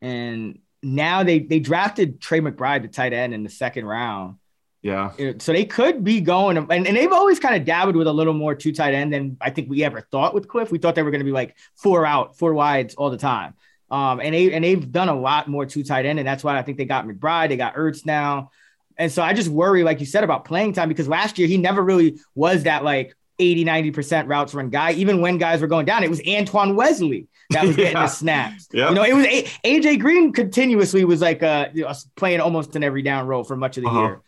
and 0.00 0.60
now 0.82 1.24
they 1.24 1.40
they 1.40 1.58
drafted 1.58 2.20
Trey 2.20 2.40
McBride, 2.40 2.82
the 2.82 2.88
tight 2.88 3.12
end, 3.12 3.34
in 3.34 3.42
the 3.42 3.50
second 3.50 3.86
round. 3.86 4.36
Yeah. 4.82 5.10
So 5.38 5.52
they 5.52 5.64
could 5.64 6.04
be 6.04 6.20
going, 6.20 6.56
and, 6.56 6.70
and 6.70 6.86
they've 6.96 7.12
always 7.12 7.40
kind 7.40 7.56
of 7.56 7.64
dabbled 7.64 7.96
with 7.96 8.06
a 8.06 8.12
little 8.12 8.32
more 8.32 8.54
two 8.54 8.72
tight 8.72 8.94
end 8.94 9.12
than 9.12 9.36
I 9.40 9.50
think 9.50 9.68
we 9.68 9.82
ever 9.82 10.00
thought 10.00 10.34
with 10.34 10.46
Cliff. 10.46 10.70
We 10.70 10.78
thought 10.78 10.94
they 10.94 11.02
were 11.02 11.10
going 11.10 11.20
to 11.20 11.24
be 11.24 11.32
like 11.32 11.56
four 11.74 12.06
out, 12.06 12.36
four 12.38 12.54
wides 12.54 12.94
all 12.94 13.10
the 13.10 13.16
time. 13.18 13.54
Um, 13.90 14.20
and 14.20 14.34
they 14.34 14.52
and 14.52 14.62
they've 14.64 14.92
done 14.92 15.08
a 15.08 15.18
lot 15.18 15.48
more 15.48 15.66
two 15.66 15.82
tight 15.82 16.04
end, 16.06 16.18
and 16.20 16.28
that's 16.28 16.44
why 16.44 16.56
I 16.58 16.62
think 16.62 16.78
they 16.78 16.84
got 16.84 17.06
McBride, 17.06 17.48
they 17.48 17.56
got 17.56 17.74
Ertz 17.74 18.06
now. 18.06 18.50
And 18.96 19.10
so 19.10 19.22
I 19.22 19.32
just 19.32 19.48
worry, 19.48 19.82
like 19.82 20.00
you 20.00 20.06
said, 20.06 20.24
about 20.24 20.44
playing 20.44 20.72
time 20.74 20.88
because 20.88 21.08
last 21.08 21.38
year 21.38 21.48
he 21.48 21.56
never 21.56 21.82
really 21.82 22.18
was 22.34 22.64
that 22.64 22.82
like 22.84 23.14
80, 23.38 23.64
90% 23.64 24.28
routes 24.28 24.52
run 24.54 24.70
guy. 24.70 24.92
Even 24.92 25.20
when 25.20 25.38
guys 25.38 25.60
were 25.60 25.68
going 25.68 25.86
down, 25.86 26.02
it 26.02 26.10
was 26.10 26.20
Antoine 26.26 26.74
Wesley 26.76 27.28
that 27.50 27.64
was 27.64 27.76
getting 27.76 27.92
Yeah. 27.92 28.02
the 28.02 28.08
snaps. 28.08 28.68
Yep. 28.72 28.88
You 28.90 28.94
know, 28.96 29.04
it 29.04 29.14
was 29.14 29.24
A- 29.26 29.44
AJ 29.64 30.00
Green 30.00 30.32
continuously 30.32 31.04
was 31.04 31.20
like 31.20 31.42
uh 31.42 31.68
playing 32.16 32.40
almost 32.40 32.74
in 32.76 32.82
every 32.82 33.02
down 33.02 33.26
role 33.28 33.44
for 33.44 33.56
much 33.56 33.76
of 33.76 33.84
the 33.84 33.88
Uh-huh. 33.88 34.00
year. 34.00 34.20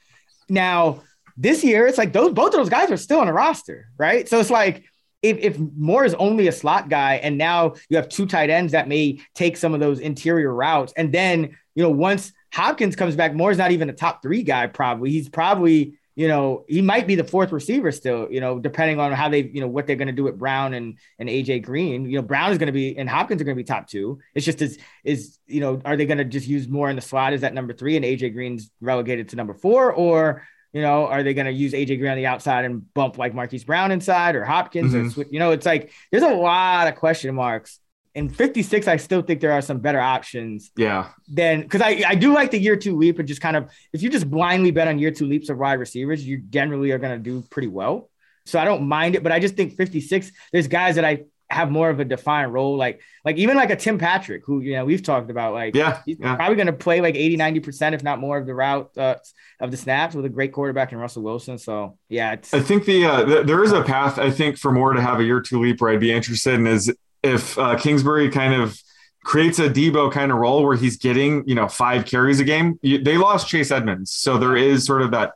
Now 0.50 1.02
this 1.36 1.64
year, 1.64 1.86
it's 1.86 1.98
like 1.98 2.12
those 2.12 2.32
both 2.32 2.48
of 2.48 2.60
those 2.60 2.68
guys 2.68 2.90
are 2.90 2.96
still 2.96 3.20
on 3.20 3.26
the 3.26 3.32
roster, 3.32 3.88
right? 3.96 4.28
So 4.28 4.40
it's 4.40 4.50
like 4.50 4.84
if, 5.22 5.38
if 5.38 5.58
Moore 5.58 6.04
is 6.04 6.14
only 6.14 6.48
a 6.48 6.52
slot 6.52 6.88
guy, 6.88 7.14
and 7.16 7.38
now 7.38 7.74
you 7.88 7.96
have 7.96 8.08
two 8.08 8.26
tight 8.26 8.50
ends 8.50 8.72
that 8.72 8.88
may 8.88 9.20
take 9.34 9.56
some 9.56 9.74
of 9.74 9.80
those 9.80 10.00
interior 10.00 10.52
routes, 10.52 10.92
and 10.96 11.12
then 11.12 11.56
you 11.74 11.82
know 11.82 11.90
once 11.90 12.32
Hopkins 12.52 12.96
comes 12.96 13.16
back, 13.16 13.34
Moore's 13.34 13.58
not 13.58 13.70
even 13.70 13.88
a 13.88 13.92
top 13.92 14.22
three 14.22 14.42
guy. 14.42 14.66
Probably 14.66 15.10
he's 15.10 15.28
probably 15.28 15.98
you 16.20 16.28
know 16.28 16.64
he 16.68 16.80
might 16.82 17.06
be 17.06 17.14
the 17.14 17.24
fourth 17.34 17.50
receiver 17.50 17.90
still. 17.92 18.20
You 18.30 18.40
know 18.44 18.58
depending 18.58 19.00
on 19.00 19.10
how 19.20 19.28
they 19.34 19.42
you 19.56 19.60
know 19.62 19.68
what 19.74 19.86
they're 19.86 19.96
going 20.02 20.14
to 20.14 20.20
do 20.20 20.24
with 20.28 20.38
Brown 20.38 20.74
and 20.74 20.98
and 21.18 21.28
AJ 21.28 21.62
Green. 21.62 21.98
You 22.10 22.16
know 22.18 22.22
Brown 22.32 22.52
is 22.52 22.58
going 22.58 22.66
to 22.74 22.78
be 22.82 22.86
and 22.98 23.08
Hopkins 23.08 23.40
are 23.40 23.44
going 23.48 23.56
to 23.56 23.62
be 23.64 23.70
top 23.74 23.86
two. 23.88 24.18
It's 24.34 24.44
just 24.44 24.60
is 24.60 24.78
is 25.02 25.38
you 25.46 25.60
know 25.60 25.80
are 25.84 25.96
they 25.96 26.06
going 26.06 26.18
to 26.18 26.24
just 26.36 26.46
use 26.46 26.68
Moore 26.68 26.90
in 26.90 26.96
the 26.96 27.02
slot 27.10 27.32
Is 27.32 27.40
that 27.40 27.54
number 27.54 27.72
three 27.72 27.96
and 27.96 28.04
AJ 28.04 28.34
Green's 28.34 28.70
relegated 28.80 29.30
to 29.30 29.36
number 29.36 29.54
four 29.54 29.92
or 29.92 30.46
you 30.72 30.82
know, 30.82 31.06
are 31.06 31.24
they 31.24 31.34
going 31.34 31.46
to 31.52 31.52
use 31.64 31.72
AJ 31.72 31.98
Green 31.98 32.12
on 32.12 32.16
the 32.16 32.26
outside 32.26 32.64
and 32.64 32.94
bump 32.94 33.18
like 33.18 33.34
Marquise 33.34 33.64
Brown 33.64 33.90
inside 33.90 34.36
or 34.36 34.44
Hopkins 34.44 34.94
or 34.94 35.02
Mhm. 35.02 35.12
Swi- 35.14 35.32
you 35.32 35.40
know, 35.40 35.50
it's 35.50 35.66
like 35.66 35.90
there's 36.12 36.22
a 36.22 36.28
lot 36.32 36.86
of 36.86 36.94
question 36.94 37.34
marks. 37.34 37.80
In 38.20 38.28
56, 38.28 38.86
I 38.86 38.96
still 38.98 39.22
think 39.22 39.40
there 39.40 39.52
are 39.52 39.62
some 39.62 39.78
better 39.78 39.98
options 39.98 40.70
Yeah. 40.76 41.08
Then, 41.26 41.62
because 41.62 41.80
I, 41.80 42.02
I 42.06 42.14
do 42.14 42.34
like 42.34 42.50
the 42.50 42.58
year 42.58 42.76
two 42.76 42.94
leap 42.96 43.18
and 43.18 43.26
just 43.26 43.40
kind 43.40 43.56
of 43.56 43.70
if 43.94 44.02
you 44.02 44.10
just 44.10 44.28
blindly 44.30 44.70
bet 44.70 44.88
on 44.88 44.98
year 44.98 45.10
two 45.10 45.24
leaps 45.26 45.48
of 45.48 45.56
wide 45.56 45.78
receivers, 45.78 46.22
you 46.26 46.36
generally 46.50 46.90
are 46.92 46.98
going 46.98 47.16
to 47.16 47.22
do 47.30 47.42
pretty 47.48 47.68
well. 47.68 48.10
So 48.44 48.58
I 48.58 48.66
don't 48.66 48.86
mind 48.86 49.14
it, 49.14 49.22
but 49.22 49.32
I 49.32 49.38
just 49.40 49.56
think 49.56 49.74
56, 49.74 50.32
there's 50.52 50.68
guys 50.68 50.96
that 50.96 51.04
I 51.06 51.24
have 51.48 51.70
more 51.70 51.88
of 51.88 51.98
a 51.98 52.04
defined 52.04 52.52
role, 52.52 52.76
like 52.76 53.00
like 53.24 53.36
even 53.38 53.56
like 53.56 53.70
a 53.70 53.76
Tim 53.76 53.96
Patrick, 53.96 54.42
who 54.44 54.60
you 54.60 54.74
know 54.74 54.84
we've 54.84 55.02
talked 55.02 55.30
about, 55.30 55.54
like 55.54 55.74
Yeah. 55.74 56.02
He's 56.04 56.18
Yeah. 56.20 56.36
probably 56.36 56.56
going 56.56 56.66
to 56.66 56.74
play 56.74 57.00
like 57.00 57.14
80, 57.14 57.38
90%, 57.38 57.94
if 57.94 58.02
not 58.02 58.20
more 58.20 58.36
of 58.36 58.46
the 58.46 58.54
route 58.54 58.90
uh, 58.98 59.14
of 59.60 59.70
the 59.70 59.76
snaps 59.78 60.14
with 60.14 60.26
a 60.26 60.28
great 60.28 60.52
quarterback 60.52 60.92
in 60.92 60.98
Russell 60.98 61.22
Wilson. 61.22 61.56
So, 61.56 61.96
yeah, 62.10 62.34
it's, 62.34 62.52
I 62.52 62.60
think 62.60 62.84
the 62.84 63.06
uh, 63.06 63.24
th- 63.24 63.46
there 63.46 63.64
is 63.64 63.72
a 63.72 63.82
path 63.82 64.18
I 64.18 64.30
think 64.30 64.58
for 64.58 64.70
more 64.72 64.92
to 64.92 65.00
have 65.00 65.20
a 65.20 65.24
year 65.24 65.40
two 65.40 65.58
leap 65.60 65.80
where 65.80 65.90
I'd 65.90 66.00
be 66.00 66.12
interested 66.12 66.54
in 66.54 66.66
is 66.66 66.92
if 67.22 67.58
uh, 67.58 67.76
Kingsbury 67.76 68.30
kind 68.30 68.60
of 68.60 68.80
creates 69.24 69.58
a 69.58 69.68
Deebo 69.68 70.10
kind 70.10 70.32
of 70.32 70.38
role 70.38 70.64
where 70.64 70.76
he's 70.76 70.96
getting 70.96 71.46
you 71.46 71.54
know 71.54 71.68
five 71.68 72.06
carries 72.06 72.40
a 72.40 72.44
game. 72.44 72.78
You, 72.82 73.02
they 73.02 73.16
lost 73.16 73.48
Chase 73.48 73.70
Edmonds, 73.70 74.12
so 74.12 74.38
there 74.38 74.56
is 74.56 74.84
sort 74.84 75.02
of 75.02 75.10
that 75.12 75.34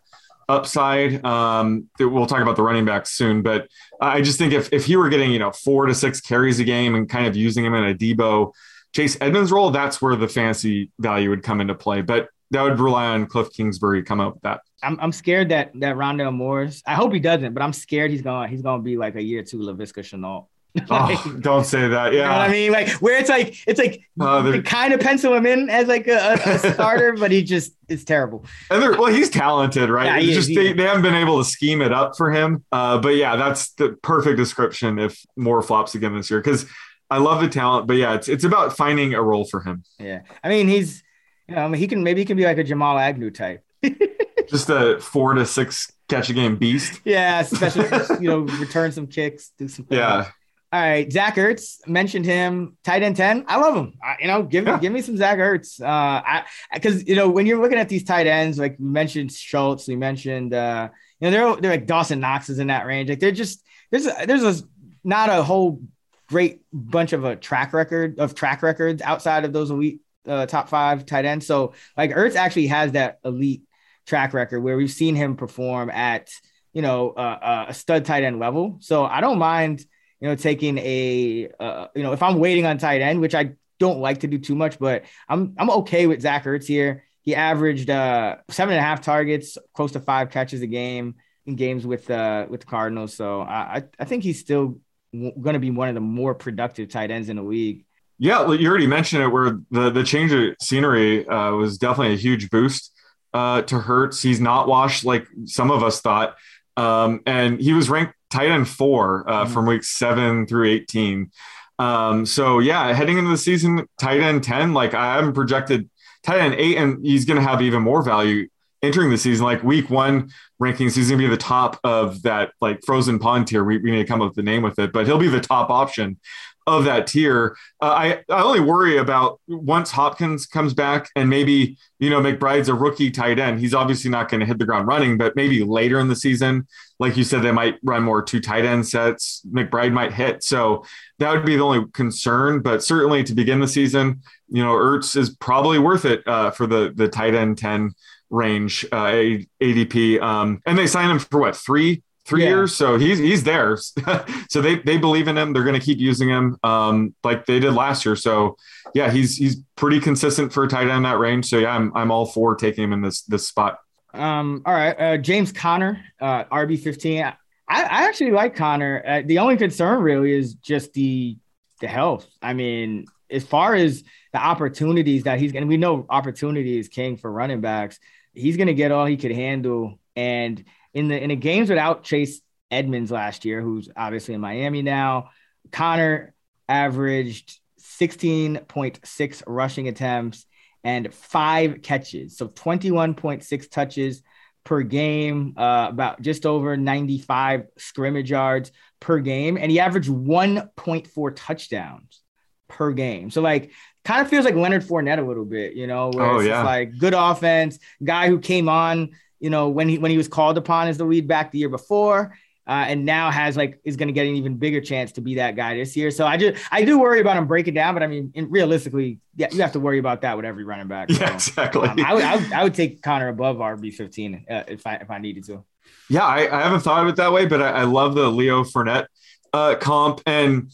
upside. 0.48 1.24
Um, 1.24 1.88
we'll 1.98 2.26
talk 2.26 2.40
about 2.40 2.56
the 2.56 2.62
running 2.62 2.84
backs 2.84 3.12
soon, 3.12 3.42
but 3.42 3.68
I 4.00 4.20
just 4.20 4.38
think 4.38 4.52
if 4.52 4.72
if 4.72 4.86
he 4.86 4.96
were 4.96 5.08
getting 5.08 5.32
you 5.32 5.38
know 5.38 5.52
four 5.52 5.86
to 5.86 5.94
six 5.94 6.20
carries 6.20 6.60
a 6.60 6.64
game 6.64 6.94
and 6.94 7.08
kind 7.08 7.26
of 7.26 7.36
using 7.36 7.64
him 7.64 7.74
in 7.74 7.84
a 7.84 7.94
Deebo 7.94 8.52
Chase 8.94 9.16
Edmonds 9.20 9.52
role, 9.52 9.70
that's 9.70 10.00
where 10.00 10.16
the 10.16 10.28
fantasy 10.28 10.90
value 10.98 11.30
would 11.30 11.42
come 11.42 11.60
into 11.60 11.74
play. 11.74 12.00
But 12.00 12.28
that 12.50 12.62
would 12.62 12.78
rely 12.78 13.06
on 13.06 13.26
Cliff 13.26 13.52
Kingsbury 13.52 14.02
to 14.02 14.06
come 14.06 14.20
up 14.20 14.34
with 14.34 14.42
that. 14.42 14.60
I'm, 14.82 14.98
I'm 15.00 15.12
scared 15.12 15.48
that 15.48 15.72
that 15.80 15.96
Rondale 15.96 16.32
Moore's, 16.32 16.82
I 16.86 16.94
hope 16.94 17.12
he 17.12 17.20
doesn't, 17.20 17.54
but 17.54 17.62
I'm 17.62 17.72
scared 17.72 18.10
he's 18.10 18.22
going 18.22 18.48
he's 18.50 18.62
going 18.62 18.80
to 18.80 18.84
be 18.84 18.96
like 18.96 19.16
a 19.16 19.22
year 19.22 19.42
two 19.42 19.58
Laviska 19.58 20.00
Shenault. 20.00 20.46
Like, 20.88 21.24
Oh, 21.26 21.36
don't 21.40 21.64
say 21.64 21.86
that. 21.86 22.12
You 22.12 22.18
know 22.18 22.30
I 22.30 22.48
mean? 22.48 22.72
Like 22.72 22.88
where 22.94 23.18
it's 23.18 23.28
like 23.28 23.56
it's 23.66 23.78
like 23.78 24.02
Uh, 24.20 24.50
you 24.52 24.62
kind 24.62 24.92
of 24.92 24.98
pencil 25.00 25.32
him 25.32 25.46
in 25.46 25.70
as 25.70 25.86
like 25.86 26.08
a, 26.08 26.32
a 26.44 26.58
starter, 26.74 27.12
but 27.12 27.30
he 27.30 27.44
just 27.44 27.76
is 27.88 28.04
terrible. 28.04 28.44
And 28.70 28.82
they're, 28.82 28.92
well, 28.92 29.06
he's 29.12 29.30
talented, 29.30 29.88
right? 29.88 30.06
Yeah, 30.06 30.18
he 30.18 30.34
just 30.34 30.48
he 30.48 30.56
they, 30.56 30.72
they 30.72 30.82
haven't 30.82 31.02
been 31.02 31.14
able 31.14 31.38
to 31.38 31.44
scheme 31.44 31.80
it 31.80 31.92
up 31.92 32.16
for 32.16 32.32
him. 32.32 32.64
Uh, 32.72 32.98
but 32.98 33.10
yeah, 33.10 33.36
that's 33.36 33.70
the 33.74 33.90
perfect 34.02 34.36
description 34.36 34.98
if 34.98 35.24
Moore 35.36 35.62
flops 35.62 35.94
again 35.94 36.14
this 36.16 36.28
year. 36.28 36.40
Because 36.40 36.66
I 37.08 37.18
love 37.18 37.40
the 37.40 37.48
talent, 37.48 37.86
but 37.86 37.94
yeah, 37.94 38.14
it's 38.14 38.28
it's 38.28 38.44
about 38.44 38.76
finding 38.76 39.14
a 39.14 39.22
role 39.22 39.44
for 39.44 39.60
him. 39.60 39.84
Yeah, 40.00 40.22
I 40.42 40.48
mean 40.48 40.66
he's 40.66 41.04
you 41.48 41.54
know 41.54 41.62
I 41.62 41.68
mean 41.68 41.80
he 41.80 41.86
can 41.86 42.02
maybe 42.02 42.20
he 42.20 42.24
can 42.24 42.36
be 42.36 42.44
like 42.44 42.58
a 42.58 42.64
Jamal 42.64 42.98
Agnew 42.98 43.30
type. 43.30 43.62
Just 44.48 44.68
a 44.70 44.98
four 45.00 45.34
to 45.34 45.46
six 45.46 45.90
catch 46.08 46.30
a 46.30 46.32
game 46.34 46.56
beast. 46.56 47.00
Yeah, 47.04 47.40
especially 47.40 47.86
you 48.20 48.28
know 48.28 48.40
return 48.58 48.90
some 48.90 49.06
kicks, 49.06 49.52
do 49.56 49.68
some. 49.68 49.86
Yeah. 49.88 50.30
All 50.74 50.80
right, 50.80 51.12
Zach 51.12 51.36
Ertz 51.36 51.86
mentioned 51.86 52.24
him, 52.26 52.76
tight 52.82 53.04
end 53.04 53.14
ten. 53.14 53.44
I 53.46 53.58
love 53.58 53.76
him. 53.76 53.94
I, 54.02 54.16
you 54.20 54.26
know, 54.26 54.42
give 54.42 54.66
Yeah. 54.66 54.76
give 54.80 54.92
me 54.92 55.02
some 55.02 55.16
Zach 55.16 55.38
Ertz. 55.38 55.80
Uh, 55.80 55.86
I 55.86 56.46
because 56.72 57.06
you 57.06 57.14
know 57.14 57.28
when 57.30 57.46
you're 57.46 57.62
looking 57.62 57.78
at 57.78 57.88
these 57.88 58.02
tight 58.02 58.26
ends, 58.26 58.58
like 58.58 58.74
we 58.80 58.86
mentioned 58.88 59.30
Schultz, 59.30 59.86
we 59.86 59.94
mentioned 59.94 60.52
uh, 60.52 60.88
you 61.20 61.26
know 61.26 61.30
they're 61.30 61.60
they're 61.60 61.70
like 61.70 61.86
Dawson 61.86 62.18
Knox 62.18 62.48
is 62.48 62.58
in 62.58 62.66
that 62.66 62.86
range. 62.86 63.08
Like 63.08 63.20
they're 63.20 63.30
just 63.30 63.62
there's 63.92 64.06
a, 64.08 64.24
there's 64.26 64.42
a 64.42 64.64
not 65.04 65.30
a 65.30 65.44
whole 65.44 65.80
great 66.28 66.62
bunch 66.72 67.12
of 67.12 67.22
a 67.22 67.36
track 67.36 67.72
record 67.72 68.18
of 68.18 68.34
track 68.34 68.60
records 68.60 69.00
outside 69.00 69.44
of 69.44 69.52
those 69.52 69.70
elite 69.70 70.00
uh, 70.26 70.46
top 70.46 70.68
five 70.68 71.06
tight 71.06 71.24
ends. 71.24 71.46
So 71.46 71.74
like 71.96 72.10
Ertz 72.10 72.34
actually 72.34 72.66
has 72.66 72.90
that 72.92 73.20
elite 73.24 73.62
track 74.06 74.34
record 74.34 74.58
where 74.60 74.76
we've 74.76 74.90
seen 74.90 75.14
him 75.14 75.36
perform 75.36 75.88
at 75.88 76.30
you 76.72 76.82
know 76.82 77.10
uh, 77.10 77.66
a 77.68 77.74
stud 77.74 78.06
tight 78.06 78.24
end 78.24 78.40
level. 78.40 78.78
So 78.80 79.04
I 79.04 79.20
don't 79.20 79.38
mind 79.38 79.86
you 80.24 80.30
know 80.30 80.36
taking 80.36 80.78
a 80.78 81.50
uh, 81.60 81.88
you 81.94 82.02
know 82.02 82.14
if 82.14 82.22
I'm 82.22 82.38
waiting 82.38 82.64
on 82.64 82.78
tight 82.78 83.02
end, 83.02 83.20
which 83.20 83.34
I 83.34 83.56
don't 83.78 83.98
like 83.98 84.20
to 84.20 84.26
do 84.26 84.38
too 84.38 84.54
much, 84.54 84.78
but 84.78 85.04
I'm 85.28 85.54
I'm 85.58 85.68
okay 85.82 86.06
with 86.06 86.22
Zach 86.22 86.44
Ertz 86.44 86.64
here. 86.64 87.04
He 87.20 87.34
averaged 87.34 87.90
uh, 87.90 88.36
seven 88.48 88.72
and 88.72 88.80
a 88.80 88.82
half 88.82 89.02
targets, 89.02 89.58
close 89.74 89.92
to 89.92 90.00
five 90.00 90.30
catches 90.30 90.62
a 90.62 90.66
game 90.66 91.16
in 91.44 91.56
games 91.56 91.86
with 91.86 92.10
uh, 92.10 92.46
with 92.48 92.60
the 92.60 92.66
Cardinals. 92.66 93.12
So 93.12 93.42
I 93.42 93.82
I- 94.00 94.04
think 94.06 94.22
he's 94.22 94.40
still 94.40 94.78
going 95.12 95.52
to 95.52 95.58
be 95.58 95.70
one 95.70 95.90
of 95.90 95.94
the 95.94 96.00
more 96.00 96.34
productive 96.34 96.88
tight 96.88 97.10
ends 97.10 97.28
in 97.28 97.36
the 97.36 97.42
league. 97.42 97.84
Yeah, 98.18 98.50
you 98.50 98.66
already 98.66 98.86
mentioned 98.86 99.22
it 99.22 99.28
where 99.28 99.58
the 99.70 99.90
the 99.90 100.04
change 100.04 100.32
of 100.32 100.56
scenery 100.58 101.28
uh, 101.28 101.52
was 101.52 101.76
definitely 101.76 102.14
a 102.14 102.16
huge 102.16 102.48
boost 102.48 102.94
uh, 103.34 103.60
to 103.60 103.74
Ertz. 103.74 104.22
He's 104.22 104.40
not 104.40 104.68
washed 104.68 105.04
like 105.04 105.26
some 105.44 105.70
of 105.70 105.82
us 105.82 106.00
thought, 106.00 106.36
um, 106.78 107.20
and 107.26 107.60
he 107.60 107.74
was 107.74 107.90
ranked 107.90 108.14
tight 108.34 108.48
end 108.56 108.68
four 108.68 109.28
uh, 109.30 109.44
Mhm. 109.44 109.48
from 109.52 109.66
week 109.66 109.84
seven 109.84 110.46
through 110.46 110.66
eighteen. 110.74 111.30
Um, 111.78 112.26
so 112.26 112.58
yeah, 112.58 112.92
heading 112.92 113.18
into 113.18 113.30
the 113.30 113.36
season, 113.36 113.86
tight 113.98 114.20
end 114.20 114.42
ten. 114.42 114.74
Like 114.74 114.92
I 114.94 115.16
haven't 115.16 115.34
projected 115.34 115.88
tight 116.22 116.40
end 116.40 116.54
eight, 116.54 116.76
and 116.76 117.04
he's 117.04 117.24
going 117.24 117.40
to 117.42 117.48
have 117.48 117.60
even 117.62 117.82
more 117.82 118.02
value 118.02 118.48
entering 118.82 119.10
the 119.10 119.16
season. 119.18 119.44
Like 119.44 119.62
week 119.62 119.88
one 119.90 120.30
rankings, 120.62 120.94
he's 120.96 121.08
going 121.08 121.20
to 121.20 121.26
be 121.26 121.30
the 121.30 121.36
top 121.36 121.78
of 121.84 122.22
that 122.22 122.52
like 122.60 122.80
frozen 122.86 123.18
pond 123.18 123.46
tier. 123.48 123.64
We, 123.64 123.78
we 123.78 123.90
need 123.90 124.02
to 124.02 124.04
come 124.12 124.20
up 124.22 124.28
with 124.30 124.36
the 124.36 124.42
name 124.42 124.62
with 124.62 124.78
it, 124.78 124.92
but 124.92 125.06
he'll 125.06 125.18
be 125.18 125.28
the 125.28 125.40
top 125.40 125.70
option 125.70 126.18
of 126.66 126.84
that 126.84 127.06
tier. 127.06 127.56
Uh, 127.80 127.86
I, 127.86 128.06
I 128.30 128.42
only 128.42 128.60
worry 128.60 128.96
about 128.96 129.40
once 129.48 129.90
Hopkins 129.90 130.46
comes 130.46 130.72
back 130.72 131.10
and 131.14 131.28
maybe, 131.28 131.76
you 131.98 132.08
know, 132.08 132.20
McBride's 132.20 132.68
a 132.68 132.74
rookie 132.74 133.10
tight 133.10 133.38
end. 133.38 133.60
He's 133.60 133.74
obviously 133.74 134.10
not 134.10 134.30
going 134.30 134.40
to 134.40 134.46
hit 134.46 134.58
the 134.58 134.64
ground 134.64 134.86
running, 134.86 135.18
but 135.18 135.36
maybe 135.36 135.62
later 135.62 136.00
in 136.00 136.08
the 136.08 136.16
season, 136.16 136.66
like 136.98 137.16
you 137.16 137.24
said, 137.24 137.42
they 137.42 137.52
might 137.52 137.76
run 137.82 138.02
more 138.02 138.22
two 138.22 138.40
tight 138.40 138.64
end 138.64 138.86
sets. 138.86 139.42
McBride 139.50 139.92
might 139.92 140.12
hit. 140.12 140.42
So 140.42 140.84
that 141.18 141.32
would 141.32 141.44
be 141.44 141.56
the 141.56 141.62
only 141.62 141.84
concern. 141.92 142.60
But 142.60 142.82
certainly 142.82 143.22
to 143.24 143.34
begin 143.34 143.60
the 143.60 143.68
season, 143.68 144.22
you 144.48 144.62
know, 144.62 144.72
Ertz 144.72 145.16
is 145.16 145.30
probably 145.30 145.78
worth 145.78 146.04
it 146.04 146.26
uh, 146.26 146.50
for 146.50 146.66
the, 146.66 146.92
the 146.94 147.08
tight 147.08 147.34
end 147.34 147.58
10 147.58 147.92
range 148.30 148.86
uh, 148.90 149.36
ADP. 149.62 150.20
Um, 150.20 150.62
and 150.64 150.78
they 150.78 150.86
signed 150.86 151.10
him 151.10 151.18
for 151.18 151.40
what, 151.40 151.56
three? 151.56 152.02
Three 152.26 152.42
Yeah. 152.44 152.48
years, 152.50 152.74
so 152.74 152.98
he's 152.98 153.18
he's 153.18 153.44
there. 153.44 153.76
so 154.48 154.62
they 154.62 154.76
they 154.76 154.96
believe 154.96 155.28
in 155.28 155.36
him. 155.36 155.52
They're 155.52 155.62
going 155.64 155.78
to 155.78 155.84
keep 155.84 155.98
using 155.98 156.28
him, 156.30 156.56
um, 156.64 157.14
like 157.22 157.44
they 157.44 157.60
did 157.60 157.74
last 157.74 158.06
year. 158.06 158.16
So 158.16 158.56
yeah, 158.94 159.10
he's 159.10 159.36
he's 159.36 159.56
pretty 159.76 160.00
consistent 160.00 160.50
for 160.52 160.64
a 160.64 160.68
tight 160.68 160.88
end 160.88 161.04
that 161.04 161.18
range. 161.18 161.46
So 161.46 161.58
yeah, 161.58 161.74
I'm 161.76 161.94
I'm 161.94 162.10
all 162.10 162.24
for 162.24 162.54
taking 162.54 162.84
him 162.84 162.92
in 162.94 163.02
this 163.02 163.22
this 163.22 163.46
spot. 163.46 163.78
Um, 164.14 164.62
all 164.64 164.72
right, 164.72 164.98
uh, 164.98 165.16
James 165.18 165.52
Conner, 165.52 166.02
uh, 166.20 166.44
RB 166.44 166.78
fifteen. 166.78 167.24
I, 167.24 167.34
I 167.68 168.08
actually 168.08 168.30
like 168.30 168.56
Conner. 168.56 169.02
Uh, 169.06 169.22
the 169.24 169.38
only 169.38 169.56
concern 169.58 170.02
really 170.02 170.32
is 170.32 170.54
just 170.54 170.94
the 170.94 171.36
the 171.80 171.88
health. 171.88 172.26
I 172.40 172.54
mean, 172.54 173.04
as 173.30 173.44
far 173.44 173.74
as 173.74 174.02
the 174.32 174.38
opportunities 174.42 175.24
that 175.24 175.38
he's 175.38 175.52
going 175.52 175.64
to, 175.64 175.68
we 175.68 175.76
know 175.76 176.06
opportunity 176.08 176.78
is 176.78 176.88
king 176.88 177.16
for 177.18 177.30
running 177.30 177.60
backs. 177.60 177.98
He's 178.32 178.56
going 178.56 178.68
to 178.68 178.74
get 178.74 178.92
all 178.92 179.04
he 179.04 179.16
could 179.18 179.32
handle. 179.32 179.98
And 180.16 180.64
in 180.94 181.08
the 181.08 181.20
in 181.22 181.28
the 181.30 181.36
games 181.36 181.68
without 181.68 182.04
Chase 182.04 182.40
Edmonds 182.70 183.10
last 183.10 183.44
year, 183.44 183.60
who's 183.60 183.88
obviously 183.96 184.34
in 184.34 184.40
Miami 184.40 184.82
now, 184.82 185.30
Conner 185.72 186.34
averaged 186.68 187.58
16.6 187.80 189.42
rushing 189.46 189.88
attempts 189.88 190.46
and 190.82 191.12
five 191.14 191.82
catches. 191.82 192.36
So 192.36 192.48
21.6 192.48 193.70
touches 193.70 194.22
per 194.64 194.82
game, 194.82 195.54
uh, 195.56 195.88
about 195.90 196.22
just 196.22 196.46
over 196.46 196.76
95 196.76 197.66
scrimmage 197.76 198.30
yards 198.30 198.72
per 199.00 199.18
game. 199.20 199.56
And 199.58 199.70
he 199.70 199.78
averaged 199.80 200.08
1.4 200.10 201.32
touchdowns 201.36 202.22
per 202.68 202.92
game. 202.92 203.30
So, 203.30 203.42
like, 203.42 203.72
kind 204.04 204.22
of 204.22 204.28
feels 204.28 204.44
like 204.46 204.54
Leonard 204.54 204.82
Fournette 204.82 205.18
a 205.18 205.22
little 205.22 205.44
bit, 205.44 205.74
you 205.74 205.86
know, 205.86 206.10
where 206.10 206.24
Oh, 206.24 206.38
it's 206.38 206.48
yeah. 206.48 206.62
like 206.62 206.96
good 206.98 207.14
offense, 207.14 207.78
guy 208.02 208.28
who 208.28 208.38
came 208.38 208.68
on, 208.68 209.10
you 209.44 209.50
know, 209.50 209.68
when 209.68 209.88
he 209.90 209.98
when 209.98 210.10
he 210.10 210.16
was 210.16 210.26
called 210.26 210.56
upon 210.56 210.88
as 210.88 210.96
the 210.96 211.04
lead 211.04 211.28
back 211.28 211.52
the 211.52 211.58
year 211.58 211.68
before. 211.68 212.32
uh, 212.66 212.86
and 212.88 213.04
now 213.04 213.30
has 213.30 213.56
like 213.56 213.78
is 213.84 213.96
going 213.96 214.08
to 214.08 214.12
get 214.12 214.26
an 214.26 214.34
even 214.34 214.56
bigger 214.56 214.80
chance 214.80 215.12
to 215.12 215.20
be 215.20 215.34
that 215.34 215.54
guy 215.54 215.74
this 215.74 215.96
year. 215.96 216.10
So 216.10 216.26
I 216.26 216.36
just 216.36 216.62
I 216.72 216.84
do 216.84 216.98
worry 216.98 217.20
about 217.20 217.36
him 217.36 217.46
breaking 217.46 217.74
down, 217.74 217.94
but 217.94 218.02
I 218.02 218.06
mean, 218.06 218.32
in, 218.34 218.50
realistically, 218.50 219.20
yeah, 219.36 219.48
you 219.52 219.60
have 219.60 219.72
to 219.72 219.80
worry 219.80 219.98
about 219.98 220.22
that 220.22 220.36
with 220.36 220.46
every 220.46 220.64
running 220.64 220.88
back. 220.88 221.10
So, 221.10 221.20
yeah, 221.20 221.34
exactly. 221.34 221.88
Um, 221.88 222.00
I, 222.00 222.14
would, 222.14 222.24
I, 222.24 222.36
would, 222.36 222.52
I 222.52 222.64
would 222.64 222.74
take 222.74 223.02
Conner 223.02 223.28
above 223.28 223.56
RB 223.56 223.92
fifteen 223.92 224.46
uh, 224.48 224.64
if 224.66 224.86
I 224.86 224.94
if 224.94 225.10
I 225.10 225.18
needed 225.18 225.44
to. 225.44 225.64
Yeah, 226.08 226.24
I, 226.24 226.58
I 226.58 226.62
haven't 226.62 226.80
thought 226.80 227.02
of 227.02 227.08
it 227.08 227.16
that 227.16 227.32
way, 227.32 227.44
but 227.44 227.60
I, 227.60 227.70
I 227.70 227.82
love 227.82 228.14
the 228.14 228.28
Leo 228.28 228.64
Fournette 228.64 229.06
uh, 229.52 229.74
comp 229.76 230.20
and. 230.26 230.70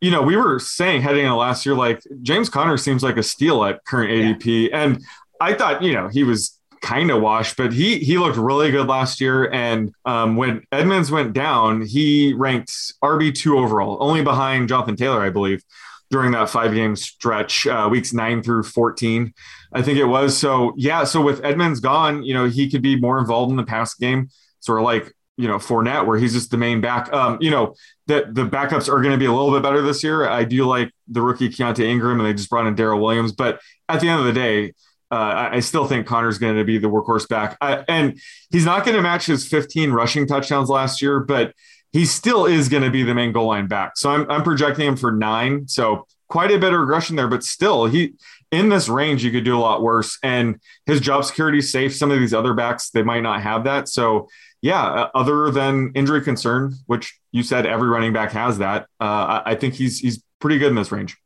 You 0.00 0.10
know, 0.10 0.20
we 0.20 0.36
were 0.36 0.58
saying 0.58 1.02
heading 1.02 1.26
into 1.26 1.36
last 1.36 1.64
year, 1.64 1.76
like 1.76 2.02
James 2.22 2.48
Conner 2.48 2.76
seems 2.76 3.04
like 3.04 3.16
a 3.16 3.22
steal 3.22 3.62
at 3.62 3.84
current 3.84 4.10
ADP, 4.10 4.70
yeah. 4.70 4.82
and 4.82 5.00
I 5.40 5.54
thought, 5.54 5.80
you 5.80 5.92
know, 5.92 6.08
he 6.08 6.24
was 6.24 6.58
kind 6.82 7.10
of 7.10 7.22
washed, 7.22 7.56
but 7.56 7.72
he 7.72 7.98
he 8.00 8.18
looked 8.18 8.36
really 8.36 8.70
good 8.70 8.88
last 8.88 9.20
year. 9.20 9.50
And 9.50 9.94
um, 10.04 10.36
when 10.36 10.62
Edmonds 10.72 11.10
went 11.10 11.32
down, 11.32 11.82
he 11.82 12.34
ranked 12.34 12.70
RB 13.02 13.34
two 13.34 13.58
overall, 13.58 13.96
only 14.00 14.22
behind 14.22 14.68
Jonathan 14.68 14.96
Taylor, 14.96 15.22
I 15.22 15.30
believe, 15.30 15.62
during 16.10 16.32
that 16.32 16.50
five 16.50 16.74
game 16.74 16.96
stretch, 16.96 17.66
uh, 17.66 17.88
weeks 17.90 18.12
nine 18.12 18.42
through 18.42 18.64
fourteen, 18.64 19.32
I 19.72 19.80
think 19.80 19.98
it 19.98 20.04
was. 20.04 20.36
So 20.36 20.74
yeah, 20.76 21.04
so 21.04 21.22
with 21.22 21.42
Edmonds 21.44 21.80
gone, 21.80 22.24
you 22.24 22.34
know, 22.34 22.46
he 22.46 22.68
could 22.68 22.82
be 22.82 22.96
more 22.96 23.18
involved 23.18 23.50
in 23.50 23.56
the 23.56 23.64
pass 23.64 23.94
game, 23.94 24.28
sort 24.60 24.80
of 24.80 24.84
like 24.84 25.12
you 25.36 25.46
know 25.46 25.56
Fournette, 25.56 26.06
where 26.06 26.18
he's 26.18 26.34
just 26.34 26.50
the 26.50 26.58
main 26.58 26.80
back. 26.80 27.12
Um, 27.12 27.38
you 27.40 27.50
know 27.52 27.74
that 28.08 28.34
the 28.34 28.44
backups 28.44 28.88
are 28.88 29.00
going 29.00 29.12
to 29.12 29.18
be 29.18 29.26
a 29.26 29.32
little 29.32 29.52
bit 29.52 29.62
better 29.62 29.82
this 29.82 30.02
year. 30.02 30.28
I 30.28 30.42
do 30.42 30.66
like 30.66 30.90
the 31.06 31.22
rookie 31.22 31.48
Keaontay 31.48 31.84
Ingram, 31.84 32.18
and 32.18 32.28
they 32.28 32.34
just 32.34 32.50
brought 32.50 32.66
in 32.66 32.74
Darrel 32.74 33.00
Williams, 33.00 33.30
but 33.30 33.60
at 33.88 34.00
the 34.00 34.08
end 34.08 34.18
of 34.18 34.26
the 34.26 34.32
day 34.32 34.72
uh, 35.12 35.50
I 35.52 35.60
still 35.60 35.86
think 35.86 36.06
Conner's 36.06 36.38
going 36.38 36.56
to 36.56 36.64
be 36.64 36.78
the 36.78 36.88
workhorse 36.88 37.28
back. 37.28 37.58
I, 37.60 37.84
and 37.86 38.18
he's 38.50 38.64
not 38.64 38.84
going 38.84 38.96
to 38.96 39.02
match 39.02 39.26
his 39.26 39.46
15 39.46 39.92
rushing 39.92 40.26
touchdowns 40.26 40.70
last 40.70 41.02
year, 41.02 41.20
but 41.20 41.54
he 41.92 42.06
still 42.06 42.46
is 42.46 42.70
going 42.70 42.82
to 42.82 42.90
be 42.90 43.02
the 43.02 43.14
main 43.14 43.30
goal 43.30 43.48
line 43.48 43.66
back. 43.66 43.98
So 43.98 44.10
I'm, 44.10 44.28
I'm 44.30 44.42
projecting 44.42 44.88
him 44.88 44.96
for 44.96 45.12
nine. 45.12 45.68
So 45.68 46.06
quite 46.28 46.50
a 46.50 46.58
bit 46.58 46.72
of 46.72 46.80
regression 46.80 47.16
there, 47.16 47.28
but 47.28 47.44
still 47.44 47.84
he 47.84 48.14
in 48.50 48.70
this 48.70 48.88
range, 48.88 49.22
you 49.22 49.30
could 49.30 49.44
do 49.44 49.56
a 49.56 49.60
lot 49.60 49.82
worse. 49.82 50.18
And 50.22 50.58
his 50.86 51.00
job 51.00 51.24
security 51.26 51.58
is 51.58 51.70
safe. 51.70 51.94
Some 51.94 52.10
of 52.10 52.18
these 52.18 52.32
other 52.32 52.54
backs, 52.54 52.88
they 52.88 53.02
might 53.02 53.22
not 53.22 53.42
have 53.42 53.64
that. 53.64 53.88
So 53.88 54.28
yeah, 54.62 54.82
uh, 54.82 55.10
other 55.14 55.50
than 55.50 55.92
injury 55.94 56.22
concern, 56.22 56.74
which 56.86 57.18
you 57.32 57.42
said 57.42 57.66
every 57.66 57.88
running 57.88 58.14
back 58.14 58.32
has 58.32 58.58
that, 58.58 58.86
uh, 58.98 59.42
I 59.44 59.56
think 59.56 59.74
he's, 59.74 59.98
he's 59.98 60.22
pretty 60.38 60.58
good 60.58 60.68
in 60.68 60.74
this 60.74 60.90
range. 60.90 61.16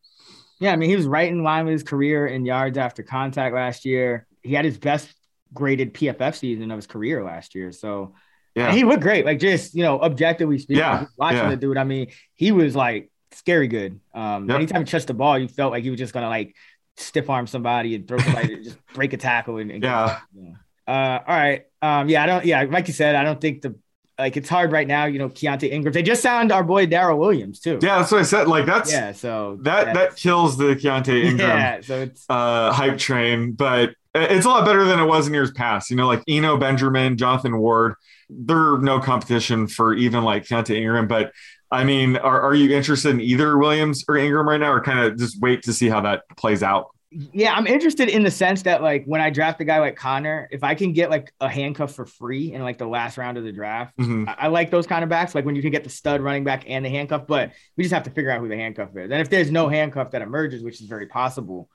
Yeah, 0.58 0.72
I 0.72 0.76
mean, 0.76 0.88
he 0.88 0.96
was 0.96 1.06
right 1.06 1.28
in 1.28 1.42
line 1.42 1.66
with 1.66 1.72
his 1.72 1.82
career 1.82 2.26
in 2.26 2.46
yards 2.46 2.78
after 2.78 3.02
contact 3.02 3.54
last 3.54 3.84
year. 3.84 4.26
He 4.42 4.54
had 4.54 4.64
his 4.64 4.78
best 4.78 5.12
graded 5.52 5.94
PFF 5.94 6.36
season 6.36 6.70
of 6.70 6.76
his 6.76 6.86
career 6.86 7.22
last 7.22 7.54
year. 7.54 7.72
So 7.72 8.14
yeah, 8.54 8.72
he 8.72 8.84
looked 8.84 9.02
great. 9.02 9.26
Like 9.26 9.38
just 9.38 9.74
you 9.74 9.82
know, 9.82 10.00
objectively 10.00 10.58
speaking, 10.58 10.78
yeah, 10.78 11.06
watching 11.18 11.38
yeah. 11.38 11.50
the 11.50 11.56
dude. 11.56 11.76
I 11.76 11.84
mean, 11.84 12.08
he 12.34 12.52
was 12.52 12.74
like 12.74 13.10
scary 13.32 13.68
good. 13.68 14.00
Um, 14.14 14.48
yep. 14.48 14.56
anytime 14.56 14.82
he 14.84 14.90
touched 14.90 15.08
the 15.08 15.14
ball, 15.14 15.38
you 15.38 15.48
felt 15.48 15.72
like 15.72 15.84
he 15.84 15.90
was 15.90 15.98
just 15.98 16.14
gonna 16.14 16.28
like 16.28 16.54
stiff 16.96 17.28
arm 17.28 17.46
somebody 17.46 17.94
and 17.94 18.08
throw 18.08 18.18
somebody, 18.18 18.62
just 18.64 18.78
break 18.94 19.12
a 19.12 19.18
tackle 19.18 19.58
and, 19.58 19.70
and 19.70 19.82
yeah. 19.82 20.20
yeah. 20.34 20.52
Uh, 20.86 21.22
all 21.26 21.36
right. 21.36 21.66
Um, 21.82 22.08
yeah, 22.08 22.22
I 22.22 22.26
don't. 22.26 22.44
Yeah, 22.44 22.62
like 22.62 22.88
you 22.88 22.94
said, 22.94 23.14
I 23.14 23.24
don't 23.24 23.40
think 23.40 23.62
the 23.62 23.76
like 24.18 24.36
it's 24.36 24.48
hard 24.48 24.72
right 24.72 24.86
now, 24.86 25.04
you 25.04 25.18
know, 25.18 25.28
Keaontay 25.28 25.70
Ingram. 25.70 25.92
They 25.92 26.02
just 26.02 26.22
signed 26.22 26.50
our 26.50 26.64
boy 26.64 26.86
Darrel 26.86 27.18
Williams 27.18 27.60
too. 27.60 27.78
Yeah, 27.82 27.98
that's 27.98 28.10
what 28.10 28.20
I 28.20 28.24
said. 28.24 28.48
Like 28.48 28.66
that's 28.66 28.90
yeah, 28.90 29.12
so 29.12 29.58
that 29.62 29.94
that 29.94 30.16
kills 30.16 30.56
the 30.56 30.76
Keaontay 30.76 31.24
Ingram 31.30 31.48
yeah, 31.48 31.80
so 31.80 32.00
it's 32.00 32.24
uh 32.28 32.72
hype 32.72 32.98
train, 32.98 33.52
but 33.52 33.94
it's 34.14 34.46
a 34.46 34.48
lot 34.48 34.64
better 34.64 34.84
than 34.84 34.98
it 34.98 35.04
was 35.04 35.26
in 35.26 35.34
years 35.34 35.50
past. 35.50 35.90
You 35.90 35.96
know, 35.96 36.06
like 36.06 36.22
Eno 36.28 36.56
Benjamin, 36.56 37.18
Jonathan 37.18 37.58
Ward, 37.58 37.94
they're 38.30 38.78
no 38.78 39.00
competition 39.00 39.66
for 39.66 39.94
even 39.94 40.24
like 40.24 40.44
Keaontay 40.44 40.76
Ingram. 40.76 41.08
But 41.08 41.32
I 41.70 41.84
mean, 41.84 42.16
are, 42.16 42.40
are 42.40 42.54
you 42.54 42.74
interested 42.74 43.10
in 43.10 43.20
either 43.20 43.58
Williams 43.58 44.04
or 44.08 44.16
Ingram 44.16 44.48
right 44.48 44.60
now, 44.60 44.72
or 44.72 44.80
kind 44.80 45.00
of 45.00 45.18
just 45.18 45.40
wait 45.40 45.62
to 45.64 45.72
see 45.72 45.88
how 45.88 46.00
that 46.02 46.22
plays 46.36 46.62
out? 46.62 46.95
Yeah, 47.10 47.54
I'm 47.54 47.66
interested 47.66 48.08
in 48.08 48.24
the 48.24 48.30
sense 48.30 48.62
that 48.62 48.82
like 48.82 49.04
when 49.04 49.20
I 49.20 49.30
draft 49.30 49.60
a 49.60 49.64
guy 49.64 49.78
like 49.78 49.96
Conner, 49.96 50.48
if 50.50 50.64
I 50.64 50.74
can 50.74 50.92
get 50.92 51.08
like 51.08 51.32
a 51.40 51.48
handcuff 51.48 51.94
for 51.94 52.04
free 52.04 52.52
in 52.52 52.62
like 52.62 52.78
the 52.78 52.86
last 52.86 53.16
round 53.16 53.38
of 53.38 53.44
the 53.44 53.52
draft, 53.52 53.96
mm-hmm. 53.96 54.28
I-, 54.28 54.36
I, 54.38 54.46
like 54.48 54.70
those 54.70 54.86
kind 54.86 55.04
of 55.04 55.08
backs. 55.08 55.34
Like 55.34 55.44
when 55.44 55.54
you 55.54 55.62
can 55.62 55.70
get 55.70 55.84
the 55.84 55.90
stud 55.90 56.20
running 56.20 56.42
back 56.42 56.64
and 56.66 56.84
the 56.84 56.88
handcuff, 56.88 57.26
but 57.26 57.52
we 57.76 57.84
just 57.84 57.94
have 57.94 58.02
to 58.04 58.10
figure 58.10 58.30
out 58.30 58.40
who 58.40 58.48
the 58.48 58.56
handcuff 58.56 58.90
is. 58.96 59.10
And 59.10 59.20
if 59.20 59.30
there's 59.30 59.50
no 59.50 59.68
handcuff 59.68 60.10
that 60.10 60.22
emerges, 60.22 60.62
which 60.64 60.80
is 60.80 60.88
very 60.88 61.06
possible, 61.06 61.70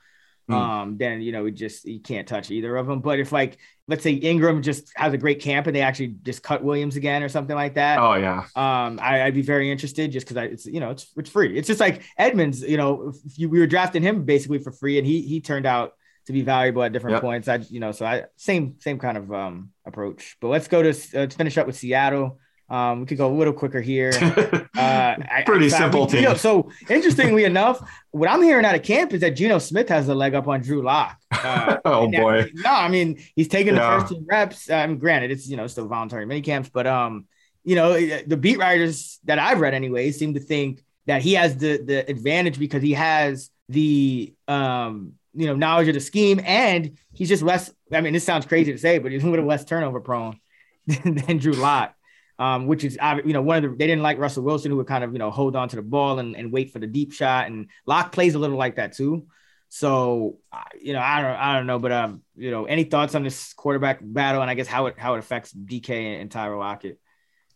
mm. 0.52 0.56
um, 0.56 0.97
then 0.97 1.22
you 1.22 1.32
know 1.32 1.43
we 1.43 1.52
just 1.52 1.86
you 1.86 1.99
can't 1.99 2.28
touch 2.28 2.52
either 2.52 2.76
of 2.76 2.88
them. 2.88 2.99
But 2.99 3.20
if 3.20 3.32
like 3.32 3.58
let's 3.88 4.04
say 4.04 4.14
Ingram 4.14 4.62
just 4.62 4.91
has 4.95 5.14
a 5.14 5.18
great 5.18 5.41
camp 5.41 5.68
and 5.68 5.76
they 5.76 5.82
actually 5.82 6.16
just 6.24 6.43
cut 6.43 6.64
Williams 6.64 6.95
again 6.95 7.24
or 7.24 7.30
something 7.30 7.56
like 7.56 7.76
that. 7.76 7.99
Oh 7.99 8.14
yeah. 8.14 8.45
Um, 8.56 8.99
I, 9.02 9.26
would 9.26 9.34
be 9.34 9.41
very 9.41 9.70
interested 9.70 10.12
just 10.12 10.26
because 10.26 10.38
I 10.38 10.45
it's 10.45 10.66
you 10.66 10.80
know 10.80 10.91
it's 10.91 11.12
it's 11.18 11.30
free. 11.30 11.58
It's 11.58 11.68
just 11.68 11.80
like 11.80 12.02
Edmonds. 12.18 12.62
You 12.62 12.78
know, 12.78 13.14
you, 13.36 13.49
we 13.49 13.60
were 13.60 13.68
drafting 13.68 14.04
him 14.04 14.24
basically 14.24 14.60
for 14.60 14.72
free, 14.72 14.97
and 14.97 15.06
he 15.06 15.22
he 15.22 15.41
turned 15.41 15.66
out 15.66 15.93
to 16.28 16.34
be 16.34 16.41
valuable 16.41 16.84
at 16.84 16.93
different 16.93 17.16
yep. 17.16 17.22
points. 17.22 17.47
I 17.47 17.58
you 17.70 17.80
know 17.80 17.91
so 17.91 18.06
I 18.06 18.24
same 18.38 18.76
same 18.80 18.99
kind 18.99 19.18
of 19.18 19.32
um 19.32 19.72
approach. 19.86 20.38
But 20.39 20.49
let's 20.49 20.68
go 20.68 20.82
to 20.82 20.89
uh, 20.89 20.93
let's 21.14 21.36
finish 21.36 21.58
up 21.58 21.68
with 21.68 21.76
Seattle. 21.76 22.39
Um, 22.72 23.02
we 23.02 23.06
could 23.06 23.18
go 23.18 23.30
a 23.30 23.36
little 23.36 23.54
quicker 23.54 23.82
here. 23.82 24.12
Uh, 24.82 25.16
Pretty 25.46 25.66
I, 25.66 25.70
simple 25.70 26.08
team. 26.08 26.24
You 26.24 26.30
know, 26.30 26.34
so 26.34 26.72
interestingly 26.90 27.44
enough, 27.44 27.88
what 28.12 28.30
I'm 28.30 28.42
hearing 28.42 28.66
out 28.66 28.74
of 28.74 28.82
camp 28.82 29.14
is 29.14 29.22
that 29.22 29.32
Geno 29.32 29.60
Smith 29.60 29.90
has 29.90 30.08
a 30.08 30.16
leg 30.16 30.34
up 30.34 30.48
on 30.48 30.62
Drew 30.62 30.82
Lock. 30.82 31.20
Uh, 31.30 31.78
oh 31.86 32.10
boy! 32.10 32.50
no, 32.56 32.72
I 32.72 32.88
mean 32.88 33.22
he's 33.36 33.48
taking 33.48 33.76
yeah. 33.76 33.96
the 33.96 34.02
first 34.02 34.14
team 34.14 34.26
reps. 34.28 34.72
I 34.72 34.84
Um, 34.84 34.98
granted, 34.98 35.30
it's 35.30 35.48
you 35.48 35.58
know 35.58 35.68
still 35.68 35.88
voluntary 35.88 36.26
mini 36.26 36.42
camps, 36.42 36.70
but 36.70 36.88
um, 36.88 37.28
you 37.64 37.76
know 37.76 37.94
the 37.94 38.38
beat 38.38 38.58
writers 38.58 39.20
that 39.26 39.38
I've 39.38 39.60
read 39.60 39.76
anyway 39.76 40.10
seem 40.12 40.34
to 40.34 40.40
think 40.40 40.82
that 41.06 41.22
he 41.22 41.34
has 41.34 41.58
the 41.58 41.78
the 41.78 42.10
advantage 42.10 42.58
because 42.58 42.82
he 42.82 42.94
has 42.94 43.52
the 43.70 44.34
um 44.48 45.14
you 45.34 45.46
know 45.46 45.56
knowledge 45.56 45.90
of 45.90 45.94
the 45.94 46.00
scheme 46.00 46.42
and 46.44 46.98
he's 47.14 47.30
just 47.30 47.44
less. 47.44 47.72
I 47.92 48.02
mean, 48.02 48.14
this 48.14 48.24
sounds 48.24 48.48
crazy 48.48 48.72
to 48.72 48.80
say, 48.80 48.98
but 48.98 49.12
he's 49.12 49.24
a 49.24 49.30
little 49.30 49.46
less 49.46 49.64
turnover 49.64 50.00
prone 50.00 50.40
than, 50.88 51.16
than 51.28 51.38
Drew 51.38 51.54
Lock 51.54 51.94
um, 52.42 52.66
which 52.66 52.84
is 52.84 52.98
you 53.24 53.34
know 53.34 53.42
one 53.44 53.64
of 53.64 53.72
the 53.72 53.78
they 53.78 53.86
didn't 53.86 54.02
like 54.02 54.18
Russell 54.18 54.44
Wilson 54.44 54.72
who 54.72 54.78
would 54.78 54.88
kind 54.88 55.04
of 55.04 55.14
you 55.14 55.20
know 55.20 55.30
hold 55.30 55.56
on 55.56 55.70
to 55.70 55.76
the 55.76 55.84
ball 55.84 56.18
and, 56.18 56.36
and 56.36 56.52
wait 56.52 56.72
for 56.72 56.80
the 56.80 56.88
deep 56.88 57.14
shot 57.14 57.46
and 57.46 57.68
Lock 57.86 58.12
plays 58.12 58.34
a 58.34 58.39
little 58.39 58.58
like 58.58 58.78
that 58.78 58.94
too. 58.94 59.28
So 59.70 60.39
you 60.82 60.94
know 60.94 61.02
I 61.02 61.22
don't 61.22 61.36
I 61.36 61.56
don't 61.56 61.68
know, 61.68 61.78
but 61.78 61.92
um 61.92 62.24
you 62.36 62.50
know 62.50 62.66
any 62.66 62.84
thoughts 62.84 63.14
on 63.14 63.24
this 63.24 63.54
quarterback 63.54 64.00
battle 64.02 64.42
and 64.42 64.50
I 64.50 64.56
guess 64.56 64.66
how 64.66 64.88
it 64.88 64.98
how 64.98 65.14
it 65.14 65.20
affects 65.20 65.54
DK 65.54 66.20
and, 66.20 66.32
Tyler 66.32 66.58
Lockett? 66.58 67.00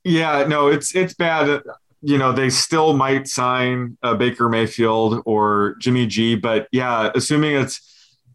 Yeah, 0.04 0.46
no, 0.48 0.68
it's 0.68 0.96
it's 0.96 1.16
bad. 1.16 1.64
You 2.04 2.20
know 2.20 2.32
they 2.32 2.52
still 2.52 2.94
might 2.94 3.28
sign 3.28 3.98
uh, 4.04 4.14
Baker 4.14 4.50
Mayfield 4.50 5.24
or 5.26 5.78
Jimmy 5.80 6.06
G, 6.06 6.36
but 6.36 6.68
yeah, 6.72 7.10
assuming 7.16 7.56
it's 7.56 7.82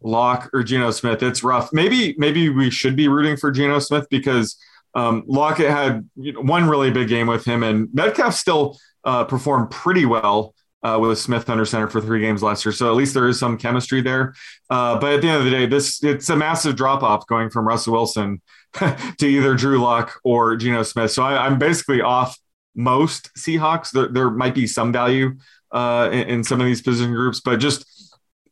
Lock 0.03 0.49
or 0.51 0.63
Geno 0.63 0.91
Smith, 0.91 1.23
it's 1.23 1.45
rough. 1.45 1.71
Maybe 1.71 2.13
maybe 2.17 2.49
we 2.49 2.69
should 2.71 2.97
be 2.97 3.07
rooting 3.07 3.37
for 3.37 3.51
Geno 3.51 3.79
Smith 3.79 4.07
because 4.09 4.57
um, 4.93 5.23
Lockett 5.27 5.69
had 5.69 6.09
you 6.15 6.33
know, 6.33 6.41
one 6.41 6.67
really 6.67 6.91
big 6.91 7.07
game 7.07 7.27
with 7.27 7.45
him, 7.45 7.63
and 7.63 7.89
Metcalf 7.93 8.33
still 8.33 8.77
uh, 9.03 9.23
performed 9.23 9.71
pretty 9.71 10.05
well 10.05 10.53
uh, 10.83 10.97
with 10.99 11.19
Smith 11.19 11.49
under 11.49 11.65
center 11.65 11.87
for 11.87 12.01
three 12.01 12.19
games 12.19 12.41
last 12.41 12.65
year. 12.65 12.71
So 12.71 12.89
at 12.89 12.95
least 12.95 13.13
there 13.13 13.27
is 13.27 13.39
some 13.39 13.57
chemistry 13.57 14.01
there. 14.01 14.33
Uh, 14.69 14.99
but 14.99 15.13
at 15.13 15.21
the 15.21 15.29
end 15.29 15.37
of 15.37 15.45
the 15.45 15.51
day, 15.51 15.65
this 15.65 16.03
it's 16.03 16.29
a 16.29 16.35
massive 16.35 16.75
drop 16.75 17.03
off 17.03 17.27
going 17.27 17.49
from 17.49 17.67
Russell 17.67 17.93
Wilson 17.93 18.41
to 18.73 19.25
either 19.25 19.55
Drew 19.55 19.79
Lock 19.79 20.19
or 20.23 20.55
Geno 20.55 20.83
Smith. 20.83 21.11
So 21.11 21.23
I, 21.23 21.45
am 21.45 21.59
basically 21.59 22.01
off 22.01 22.37
most 22.75 23.29
Seahawks. 23.37 23.91
There, 23.91 24.07
there 24.07 24.29
might 24.29 24.55
be 24.55 24.65
some 24.65 24.91
value 24.91 25.37
uh, 25.71 26.09
in, 26.11 26.27
in, 26.27 26.43
some 26.43 26.59
of 26.59 26.67
these 26.67 26.81
position 26.81 27.13
groups, 27.13 27.39
but 27.39 27.57
just 27.57 27.85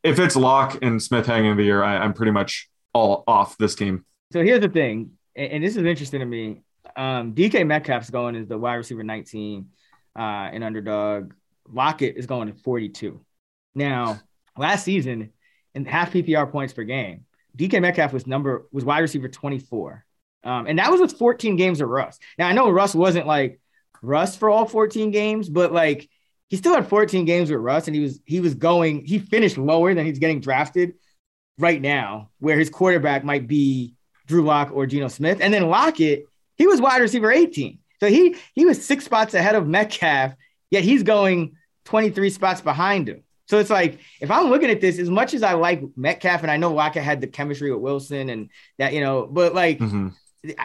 if 0.04 0.20
it's 0.20 0.36
Lock 0.36 0.78
and 0.82 1.02
Smith 1.02 1.26
hanging 1.26 1.52
in 1.52 1.58
the 1.58 1.64
year, 1.64 1.84
I, 1.84 1.98
I'm 1.98 2.14
pretty 2.14 2.32
much 2.32 2.70
all 2.94 3.24
off 3.28 3.58
this 3.58 3.76
team. 3.76 4.06
So 4.32 4.44
here's 4.44 4.62
the 4.62 4.70
thing 4.70 5.12
and, 5.40 5.64
this 5.64 5.76
is 5.76 5.84
interesting 5.84 6.20
to 6.20 6.26
me. 6.26 6.62
Um, 6.96 7.34
DK 7.34 7.66
Metcalf's 7.66 8.10
going 8.10 8.36
as 8.36 8.48
the 8.48 8.58
wide 8.58 8.76
receiver 8.76 9.04
19 9.04 9.70
uh, 10.18 10.50
in 10.52 10.64
underdog. 10.64 11.34
Lockett 11.68 12.18
is 12.18 12.26
going 12.26 12.48
to 12.48 12.60
42. 12.62 13.22
Now, 13.76 14.20
last 14.58 14.84
season, 14.84 15.32
in 15.76 15.86
half 15.86 16.12
PPR 16.12 16.52
points 16.52 16.74
per 16.74 16.84
game, 16.84 17.26
DK 17.58 17.82
Metcalf 17.82 18.14
was 18.14 18.28
number 18.28 18.68
was 18.72 18.86
wide 18.86 19.00
receiver 19.00 19.30
24. 19.30 20.06
Um, 20.44 20.68
and 20.68 20.80
that 20.80 20.92
was 20.92 21.02
with 21.02 21.18
14 21.18 21.56
games 21.58 21.82
of 21.82 21.90
Russ. 21.90 22.18
Now 22.38 22.48
I 22.48 22.54
know 22.54 22.70
Russ 22.70 22.96
wasn't 22.96 23.28
like 23.28 23.60
Russ 24.02 24.36
for 24.36 24.50
all 24.50 24.66
14 24.66 25.12
games, 25.12 25.50
but 25.50 25.74
like 25.74 26.10
he 26.48 26.58
still 26.58 26.74
had 26.74 26.88
14 26.88 27.26
games 27.26 27.52
with 27.52 27.60
Russ, 27.60 27.88
and 27.88 27.96
he 27.96 28.02
was 28.02 28.20
he 28.26 28.40
was 28.40 28.56
going, 28.56 29.06
he 29.06 29.20
finished 29.20 29.58
lower 29.58 29.94
than 29.94 30.06
he's 30.06 30.20
getting 30.20 30.40
drafted 30.40 30.94
right 31.58 31.82
now, 31.82 32.32
where 32.40 32.58
his 32.58 32.70
quarterback 32.70 33.24
might 33.24 33.48
be 33.48 33.96
Drew 34.30 34.44
Lock 34.44 34.70
or 34.72 34.86
Geno 34.86 35.08
Smith. 35.08 35.40
And 35.42 35.54
then 35.54 35.68
Lockett, 35.68 36.28
he 36.56 36.68
was 36.68 36.80
wide 36.80 37.02
receiver 37.02 37.32
18. 37.32 37.80
So 38.00 38.08
he 38.08 38.38
he 38.54 38.64
was 38.64 38.86
six 38.86 39.04
spots 39.04 39.34
ahead 39.34 39.56
of 39.56 39.68
Metcalf, 39.68 40.34
yet 40.72 40.84
he's 40.84 41.04
going 41.04 41.58
23 41.86 42.30
spots 42.30 42.62
behind 42.62 43.10
him. 43.10 43.24
So 43.48 43.58
it's 43.58 43.72
like 43.72 44.00
if 44.22 44.32
I'm 44.32 44.50
looking 44.50 44.70
at 44.70 44.80
this, 44.80 45.00
as 45.00 45.10
much 45.10 45.34
as 45.34 45.44
I 45.44 45.54
like 45.54 45.82
Metcalf 45.98 46.44
and 46.44 46.52
I 46.52 46.58
know 46.58 46.72
Lockett 46.72 47.04
had 47.04 47.20
the 47.20 47.28
chemistry 47.28 47.72
with 47.72 47.82
Wilson 47.82 48.30
and 48.30 48.50
that, 48.78 48.94
you 48.94 49.02
know, 49.02 49.26
but 49.26 49.54
like 49.54 49.80
mm-hmm. 49.80 50.10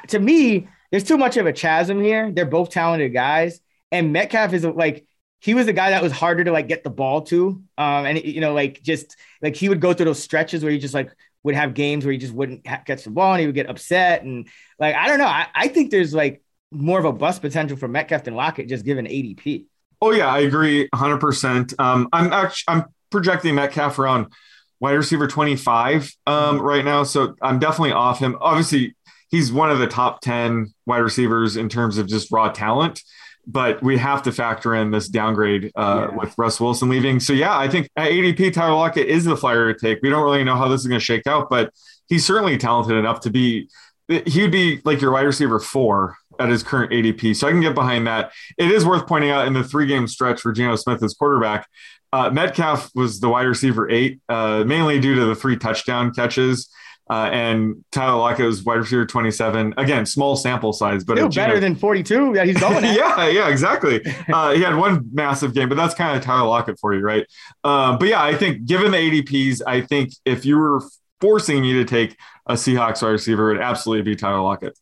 to 0.09 0.19
me, 0.19 0.69
there's 0.91 1.05
too 1.05 1.17
much 1.17 1.39
of 1.39 1.47
a 1.47 1.53
chasm 1.53 2.01
here. 2.01 2.31
They're 2.31 2.45
both 2.45 2.71
talented 2.71 3.13
guys, 3.13 3.59
and 3.91 4.13
Metcalf 4.13 4.53
is 4.53 4.65
like 4.65 5.07
he 5.41 5.55
was 5.55 5.67
the 5.67 5.73
guy 5.73 5.91
that 5.91 6.03
was 6.03 6.13
harder 6.13 6.45
to 6.45 6.53
like 6.53 6.69
get 6.69 6.85
the 6.85 6.91
ball 6.91 7.23
to. 7.23 7.63
Um, 7.77 8.07
and 8.07 8.23
you 8.23 8.41
know, 8.41 8.53
like 8.53 8.83
just 8.83 9.17
like 9.43 9.57
he 9.57 9.69
would 9.69 9.81
go 9.81 9.93
through 9.93 10.07
those 10.07 10.23
stretches 10.23 10.63
where 10.63 10.71
he 10.71 10.79
just 10.79 10.95
like 10.95 11.11
would 11.45 11.55
have 11.55 11.75
games 11.75 12.05
where 12.05 12.13
he 12.13 12.19
just 12.19 12.33
wouldn't 12.33 12.67
ha- 12.67 12.83
catch 12.85 13.05
the 13.05 13.11
ball 13.11 13.33
and 13.33 13.41
he 13.41 13.47
would 13.47 13.55
get 13.55 13.71
upset 13.71 14.25
and 14.25 14.49
like 14.79 14.97
I 14.97 15.07
don't 15.07 15.19
know. 15.19 15.27
I, 15.27 15.47
I 15.55 15.69
think 15.69 15.91
there's 15.91 16.13
like 16.13 16.43
more 16.73 16.99
of 16.99 17.05
a 17.05 17.13
bust 17.13 17.41
potential 17.41 17.77
for 17.77 17.87
Metcalf 17.87 18.25
than 18.25 18.35
Lockett 18.35 18.69
just 18.69 18.85
given 18.85 19.07
ADP. 19.07 19.67
Oh 20.03 20.11
yeah, 20.11 20.27
I 20.27 20.41
agree 20.41 20.89
100%. 20.93 21.79
Um, 21.79 22.09
I'm 22.13 22.33
actually 22.33 22.75
I'm 22.75 22.85
projecting 23.11 23.55
Metcalf 23.55 23.99
around 23.99 24.33
wide 24.81 24.93
receiver 24.93 25.29
25 25.29 26.13
um, 26.27 26.61
right 26.61 26.85
now, 26.85 27.05
so 27.05 27.35
I'm 27.41 27.59
definitely 27.59 27.93
off 27.93 28.19
him. 28.19 28.37
Obviously, 28.41 28.97
he's 29.31 29.53
one 29.53 29.71
of 29.71 29.79
the 29.79 29.87
top 29.87 30.21
10 30.21 30.75
wide 30.87 30.99
receivers 30.99 31.57
in 31.57 31.69
terms 31.69 31.97
of 31.99 32.07
just 32.09 32.31
raw 32.33 32.51
talent. 32.51 33.03
But 33.47 33.83
we 33.83 33.99
have 33.99 34.23
to 34.23 34.33
factor 34.33 34.75
in 34.75 34.91
this 34.91 35.09
downgrade 35.09 35.71
uh, 35.77 36.09
Yeah. 36.11 36.17
with 36.17 36.35
Russ 36.39 36.61
Wilson 36.61 36.89
leaving. 36.89 37.21
So 37.21 37.33
yeah, 37.33 37.59
I 37.59 37.69
think 37.69 37.89
at 37.97 38.11
ADP, 38.11 38.53
Tyler 38.53 38.75
Lockett 38.75 39.07
is 39.07 39.25
the 39.25 39.37
flyer 39.37 39.73
to 39.73 39.79
take. 39.79 39.99
We 40.03 40.11
don't 40.11 40.23
really 40.23 40.45
know 40.45 40.57
how 40.57 40.69
this 40.69 40.81
is 40.81 40.87
going 40.87 40.99
to 41.01 41.05
shake 41.05 41.27
out, 41.27 41.51
but 41.51 41.71
he's 42.09 42.25
certainly 42.25 42.57
talented 42.57 42.97
enough 42.97 43.21
to 43.21 43.31
be. 43.31 43.69
He 44.09 44.43
would 44.43 44.51
be 44.53 44.81
like 44.85 45.01
your 45.01 45.13
wide 45.13 45.23
receiver 45.27 45.59
four 45.61 46.17
at 46.39 46.49
his 46.49 46.63
current 46.63 46.91
ADP. 46.93 47.37
So 47.37 47.47
I 47.47 47.51
can 47.51 47.61
get 47.61 47.75
behind 47.75 48.07
that. 48.07 48.33
It 48.59 48.71
is 48.71 48.85
worth 48.85 49.07
pointing 49.07 49.31
out 49.31 49.47
in 49.47 49.53
the 49.53 49.65
three 49.65 49.87
game 49.87 50.07
stretch 50.09 50.41
for 50.41 50.53
Geno 50.53 50.77
Smith 50.77 51.03
as 51.03 51.15
quarterback, 51.15 51.67
uh, 52.13 52.31
Metcalf 52.31 52.91
was 52.95 53.19
the 53.19 53.29
wide 53.29 53.43
receiver 53.47 53.91
eight, 53.91 54.21
uh, 54.29 54.63
mainly 54.65 55.01
due 55.01 55.17
to 55.17 55.25
the 55.25 55.35
three 55.35 55.57
touchdown 55.57 56.13
catches. 56.15 56.71
Uh, 57.11 57.29
and 57.33 57.85
Tyler 57.93 58.19
Lockett 58.19 58.47
was 58.47 58.65
wide 58.65 58.77
receiver 58.77 59.05
27. 59.05 59.75
Again, 59.77 60.07
small 60.07 60.37
sample 60.37 60.73
size, 60.73 61.05
but 61.05 61.19
Still 61.19 61.29
better 61.29 61.61
than 61.61 61.77
42 61.77 62.35
that 62.35 62.47
he's 62.47 62.59
going 62.59 62.83
yeah, 62.85 63.29
yeah, 63.29 63.49
exactly. 63.49 64.01
Uh, 64.33 64.53
he 64.53 64.63
had 64.63 64.75
one 64.75 65.09
massive 65.13 65.53
game, 65.53 65.69
but 65.69 65.75
that's 65.75 65.95
kind 65.95 66.17
of 66.17 66.23
Tyler 66.23 66.49
Lockett 66.49 66.79
for 66.79 66.95
you, 66.95 67.01
right? 67.01 67.27
Uh, 67.63 67.97
but 67.99 68.09
yeah, 68.09 68.23
I 68.23 68.35
think 68.35 68.65
given 68.65 68.91
the 68.91 68.97
ADPs, 68.97 69.61
I 69.67 69.83
think 69.83 70.13
if 70.25 70.47
you 70.47 70.57
were 70.57 70.81
forcing 71.21 71.61
me 71.61 71.75
to 71.75 71.85
take 71.85 72.17
a 72.47 72.55
Seahawks 72.55 73.03
wide 73.03 73.11
receiver, 73.11 73.51
it 73.51 73.55
would 73.55 73.63
absolutely 73.63 74.03
be 74.11 74.17
Tyler 74.17 74.41
Lockett. 74.41 74.79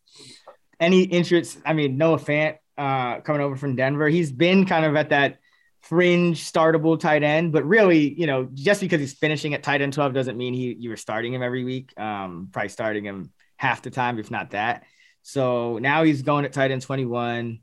Any 0.78 1.02
interest? 1.02 1.58
I 1.64 1.72
mean, 1.72 1.96
Noah 1.96 2.18
Fant 2.18 2.56
uh, 2.78 3.20
coming 3.20 3.42
over 3.42 3.56
from 3.56 3.74
Denver. 3.74 4.08
He's 4.08 4.30
been 4.30 4.64
kind 4.64 4.84
of 4.84 4.94
at 4.94 5.10
that 5.10 5.38
fringe 5.82 6.40
startable 6.40 6.98
tight 6.98 7.22
end, 7.22 7.52
but 7.52 7.64
really, 7.64 8.18
you 8.18 8.26
know, 8.26 8.48
just 8.54 8.80
because 8.80 9.00
he's 9.00 9.12
finishing 9.12 9.52
at 9.52 9.62
tight 9.62 9.82
end 9.82 9.92
12 9.92 10.14
doesn't 10.14 10.36
mean 10.36 10.54
he 10.54 10.74
you 10.78 10.90
were 10.90 10.96
starting 10.96 11.34
him 11.34 11.42
every 11.42 11.64
week. 11.64 11.92
Um, 11.98 12.48
probably 12.52 12.68
starting 12.68 13.04
him 13.04 13.32
half 13.56 13.82
the 13.82 13.90
time, 13.90 14.18
if 14.18 14.30
not 14.30 14.50
that. 14.50 14.84
So 15.22 15.78
now 15.78 16.02
he's 16.02 16.22
going 16.22 16.44
at 16.44 16.52
tight 16.52 16.70
end 16.70 16.82
21. 16.82 17.60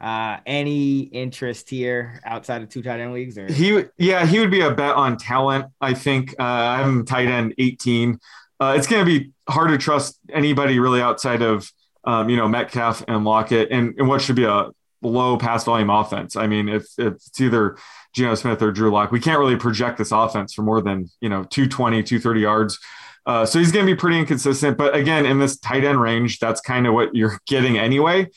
Uh, 0.00 0.38
any 0.46 1.00
interest 1.00 1.68
here 1.68 2.20
outside 2.24 2.62
of 2.62 2.68
two 2.68 2.82
tight 2.82 3.00
end 3.00 3.12
leagues? 3.12 3.36
Or 3.36 3.52
He, 3.52 3.84
yeah, 3.96 4.24
he 4.24 4.38
would 4.38 4.50
be 4.50 4.60
a 4.60 4.70
bet 4.70 4.94
on 4.94 5.16
talent. 5.16 5.66
I 5.80 5.94
think 5.94 6.34
uh, 6.38 6.42
I'm 6.42 7.04
tight 7.04 7.28
end 7.28 7.54
18. 7.58 8.18
Uh, 8.60 8.74
it's 8.76 8.86
going 8.86 9.04
to 9.04 9.06
be 9.06 9.32
hard 9.48 9.70
to 9.70 9.78
trust 9.78 10.18
anybody 10.32 10.78
really 10.78 11.00
outside 11.00 11.42
of 11.42 11.70
um, 12.04 12.28
you 12.28 12.36
know 12.36 12.48
Metcalf 12.48 13.04
and 13.08 13.24
Lockett, 13.24 13.70
and, 13.70 13.94
and 13.98 14.08
what 14.08 14.22
should 14.22 14.36
be 14.36 14.44
a 14.44 14.70
low 15.02 15.36
pass 15.36 15.64
volume 15.64 15.90
offense. 15.90 16.36
I 16.36 16.46
mean, 16.46 16.68
if, 16.68 16.86
if 16.98 17.14
it's 17.14 17.40
either 17.40 17.76
Geno 18.14 18.34
Smith 18.34 18.62
or 18.62 18.72
Drew 18.72 18.90
Lock, 18.90 19.12
we 19.12 19.20
can't 19.20 19.38
really 19.38 19.56
project 19.56 19.98
this 19.98 20.12
offense 20.12 20.54
for 20.54 20.62
more 20.62 20.80
than 20.80 21.08
you 21.20 21.28
know 21.28 21.44
220, 21.44 22.02
230 22.02 22.40
yards. 22.40 22.78
Uh, 23.26 23.44
so 23.44 23.58
he's 23.58 23.72
going 23.72 23.84
to 23.84 23.92
be 23.92 23.96
pretty 23.96 24.18
inconsistent. 24.18 24.78
But 24.78 24.96
again, 24.96 25.26
in 25.26 25.38
this 25.38 25.58
tight 25.58 25.84
end 25.84 26.00
range, 26.00 26.38
that's 26.38 26.60
kind 26.60 26.86
of 26.86 26.94
what 26.94 27.14
you're 27.14 27.38
getting 27.46 27.78
anyway. 27.78 28.28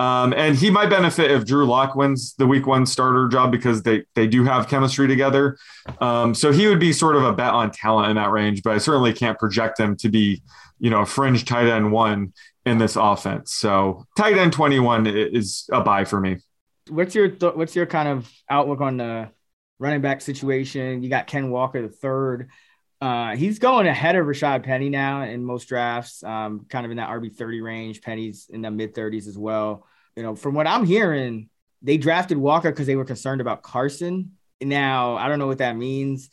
Um, 0.00 0.32
and 0.34 0.56
he 0.56 0.70
might 0.70 0.88
benefit 0.88 1.30
if 1.30 1.44
Drew 1.44 1.66
Lock 1.66 1.94
wins 1.94 2.34
the 2.38 2.46
week 2.46 2.66
one 2.66 2.86
starter 2.86 3.28
job 3.28 3.52
because 3.52 3.82
they 3.82 4.04
they 4.14 4.26
do 4.26 4.44
have 4.44 4.66
chemistry 4.66 5.06
together. 5.06 5.58
Um, 6.00 6.34
so 6.34 6.52
he 6.52 6.66
would 6.68 6.80
be 6.80 6.94
sort 6.94 7.16
of 7.16 7.24
a 7.24 7.34
bet 7.34 7.52
on 7.52 7.70
talent 7.70 8.08
in 8.08 8.16
that 8.16 8.30
range, 8.30 8.62
but 8.62 8.74
I 8.74 8.78
certainly 8.78 9.12
can't 9.12 9.38
project 9.38 9.78
him 9.78 9.96
to 9.96 10.08
be, 10.08 10.42
you 10.78 10.88
know, 10.88 11.02
a 11.02 11.06
fringe 11.06 11.44
tight 11.44 11.66
end 11.66 11.92
one 11.92 12.32
in 12.66 12.78
this 12.78 12.96
offense. 12.96 13.54
So 13.54 14.04
tight 14.16 14.36
end 14.36 14.52
21 14.52 15.06
is 15.06 15.68
a 15.72 15.80
buy 15.80 16.04
for 16.04 16.20
me. 16.20 16.38
what's 16.88 17.14
your 17.14 17.28
th- 17.28 17.54
what's 17.54 17.74
your 17.74 17.86
kind 17.86 18.08
of 18.08 18.30
outlook 18.48 18.80
on 18.80 18.96
the 18.96 19.30
running 19.78 20.00
back 20.00 20.20
situation? 20.20 21.02
You 21.02 21.08
got 21.08 21.26
Ken 21.26 21.50
Walker 21.50 21.82
the 21.82 21.88
third. 21.88 22.50
Uh, 23.00 23.34
he's 23.34 23.58
going 23.58 23.86
ahead 23.86 24.14
of 24.16 24.26
Rashad 24.26 24.62
Penny 24.62 24.90
now 24.90 25.22
in 25.22 25.42
most 25.42 25.68
drafts, 25.68 26.22
um, 26.22 26.66
kind 26.68 26.84
of 26.84 26.90
in 26.90 26.98
that 26.98 27.08
RB 27.08 27.34
thirty 27.34 27.60
range. 27.60 28.02
Penny's 28.02 28.48
in 28.52 28.60
the 28.60 28.70
mid 28.70 28.94
thirties 28.94 29.26
as 29.26 29.38
well. 29.38 29.86
You 30.16 30.22
know, 30.22 30.34
from 30.34 30.54
what 30.54 30.66
I'm 30.66 30.84
hearing, 30.84 31.48
they 31.80 31.96
drafted 31.96 32.36
Walker 32.36 32.70
because 32.70 32.86
they 32.86 32.96
were 32.96 33.06
concerned 33.06 33.40
about 33.40 33.62
Carson. 33.62 34.32
Now 34.60 35.16
I 35.16 35.28
don't 35.28 35.38
know 35.38 35.46
what 35.46 35.58
that 35.58 35.76
means. 35.76 36.28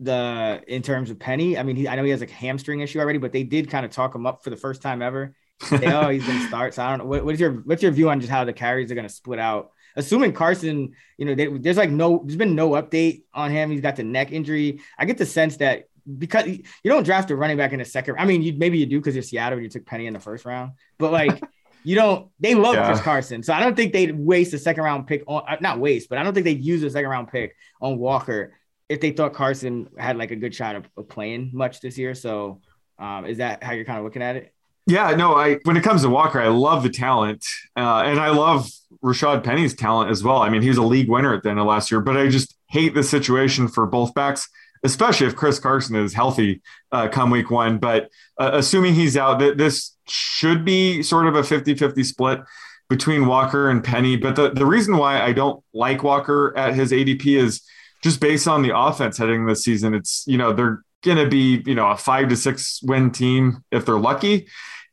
The 0.00 0.62
in 0.68 0.82
terms 0.82 1.10
of 1.10 1.18
Penny, 1.18 1.58
I 1.58 1.64
mean, 1.64 1.76
he, 1.76 1.88
I 1.88 1.96
know 1.96 2.04
he 2.04 2.10
has 2.10 2.22
a 2.22 2.26
hamstring 2.26 2.80
issue 2.80 3.00
already, 3.00 3.18
but 3.18 3.32
they 3.32 3.42
did 3.42 3.70
kind 3.70 3.84
of 3.84 3.90
talk 3.90 4.14
him 4.14 4.26
up 4.26 4.44
for 4.44 4.50
the 4.50 4.56
first 4.56 4.82
time 4.82 5.02
ever. 5.02 5.34
Say, 5.62 5.86
oh, 5.92 6.08
he's 6.08 6.26
going 6.26 6.40
to 6.40 6.46
start. 6.46 6.74
So 6.74 6.82
I 6.82 6.90
don't 6.90 6.98
know. 6.98 7.04
What, 7.06 7.24
what's 7.24 7.40
your 7.40 7.52
what's 7.52 7.82
your 7.82 7.92
view 7.92 8.10
on 8.10 8.20
just 8.20 8.30
how 8.30 8.44
the 8.44 8.52
carries 8.52 8.90
are 8.90 8.94
going 8.94 9.06
to 9.06 9.12
split 9.12 9.38
out? 9.38 9.70
Assuming 9.96 10.32
Carson, 10.32 10.92
you 11.16 11.24
know, 11.24 11.34
they, 11.34 11.46
there's 11.46 11.76
like 11.76 11.90
no, 11.90 12.22
there's 12.24 12.36
been 12.36 12.56
no 12.56 12.70
update 12.70 13.22
on 13.32 13.50
him. 13.50 13.70
He's 13.70 13.80
got 13.80 13.96
the 13.96 14.02
neck 14.02 14.32
injury. 14.32 14.80
I 14.98 15.04
get 15.04 15.18
the 15.18 15.26
sense 15.26 15.58
that 15.58 15.84
because 16.18 16.46
you 16.46 16.64
don't 16.84 17.04
draft 17.04 17.30
a 17.30 17.36
running 17.36 17.56
back 17.56 17.72
in 17.72 17.78
the 17.78 17.84
second. 17.84 18.16
I 18.18 18.24
mean, 18.24 18.42
you 18.42 18.52
maybe 18.54 18.78
you 18.78 18.86
do 18.86 18.98
because 18.98 19.14
you're 19.14 19.22
Seattle 19.22 19.58
and 19.58 19.64
you 19.64 19.70
took 19.70 19.86
Penny 19.86 20.06
in 20.06 20.12
the 20.12 20.20
first 20.20 20.44
round, 20.44 20.72
but 20.98 21.12
like 21.12 21.42
you 21.84 21.94
don't. 21.94 22.30
They 22.40 22.54
love 22.54 22.74
Yeah. 22.74 22.86
Chris 22.86 23.00
Carson, 23.00 23.42
so 23.42 23.52
I 23.52 23.60
don't 23.60 23.76
think 23.76 23.92
they'd 23.92 24.18
waste 24.18 24.52
a 24.54 24.58
second 24.58 24.82
round 24.84 25.06
pick 25.06 25.22
on 25.26 25.44
uh, 25.48 25.56
not 25.60 25.78
waste, 25.78 26.08
but 26.08 26.18
I 26.18 26.22
don't 26.24 26.34
think 26.34 26.44
they'd 26.44 26.64
use 26.64 26.82
a 26.82 26.90
second 26.90 27.08
round 27.10 27.28
pick 27.28 27.54
on 27.80 27.98
Walker 27.98 28.54
if 28.88 29.00
they 29.00 29.12
thought 29.12 29.32
Carson 29.32 29.88
had 29.98 30.16
like 30.16 30.30
a 30.30 30.36
good 30.36 30.54
shot 30.54 30.76
of, 30.76 30.88
of 30.96 31.08
playing 31.08 31.50
much 31.54 31.80
this 31.80 31.96
year. 31.96 32.14
So 32.14 32.60
um, 32.98 33.24
is 33.26 33.38
that 33.38 33.62
how 33.62 33.72
you're 33.72 33.84
kind 33.84 33.98
of 33.98 34.04
looking 34.04 34.22
at 34.22 34.36
it? 34.36 34.53
Yeah, 34.86 35.14
no, 35.14 35.34
I 35.34 35.58
when 35.64 35.76
it 35.76 35.82
comes 35.82 36.02
to 36.02 36.10
Walker, 36.10 36.40
I 36.40 36.48
love 36.48 36.82
the 36.82 36.90
talent, 36.90 37.44
uh, 37.76 38.02
and 38.04 38.20
I 38.20 38.30
love 38.30 38.68
Rashad 39.02 39.42
Penny's 39.42 39.74
talent 39.74 40.10
as 40.10 40.22
well. 40.22 40.38
I 40.38 40.50
mean, 40.50 40.62
he 40.62 40.68
was 40.68 40.78
a 40.78 40.82
league 40.82 41.08
winner 41.08 41.34
at 41.34 41.42
the 41.42 41.50
end 41.50 41.58
of 41.58 41.66
last 41.66 41.90
year, 41.90 42.00
but 42.00 42.16
I 42.16 42.28
just 42.28 42.54
hate 42.68 42.94
the 42.94 43.02
situation 43.02 43.68
for 43.68 43.86
both 43.86 44.12
backs, 44.14 44.48
especially 44.82 45.26
if 45.26 45.36
Chris 45.36 45.58
Carson 45.58 45.96
is 45.96 46.12
healthy 46.12 46.60
uh, 46.92 47.08
come 47.08 47.30
week 47.30 47.50
one. 47.50 47.78
But 47.78 48.08
uh, 48.38 48.50
assuming 48.54 48.94
he's 48.94 49.16
out, 49.16 49.38
th- 49.38 49.56
this 49.56 49.94
should 50.06 50.64
be 50.64 51.02
sort 51.02 51.26
of 51.26 51.34
a 51.34 51.42
50-50 51.42 52.04
split 52.04 52.40
between 52.88 53.26
Walker 53.26 53.70
and 53.70 53.82
Penny. 53.82 54.16
But 54.16 54.36
the, 54.36 54.50
the 54.50 54.66
reason 54.66 54.96
why 54.96 55.20
I 55.22 55.32
don't 55.32 55.62
like 55.72 56.02
Walker 56.02 56.52
at 56.56 56.74
his 56.74 56.92
ADP 56.92 57.26
is 57.26 57.62
just 58.02 58.20
based 58.20 58.46
on 58.46 58.62
the 58.62 58.76
offense 58.76 59.16
heading 59.16 59.46
this 59.46 59.64
season. 59.64 59.94
It's, 59.94 60.24
you 60.26 60.36
know, 60.36 60.52
they're 60.52 60.82
going 61.04 61.18
to 61.18 61.28
be, 61.28 61.62
you 61.66 61.74
know, 61.74 61.88
a 61.90 61.96
five 61.96 62.28
to 62.30 62.36
six 62.36 62.80
win 62.82 63.10
team 63.10 63.62
if 63.70 63.86
they're 63.86 63.98
lucky. 63.98 64.48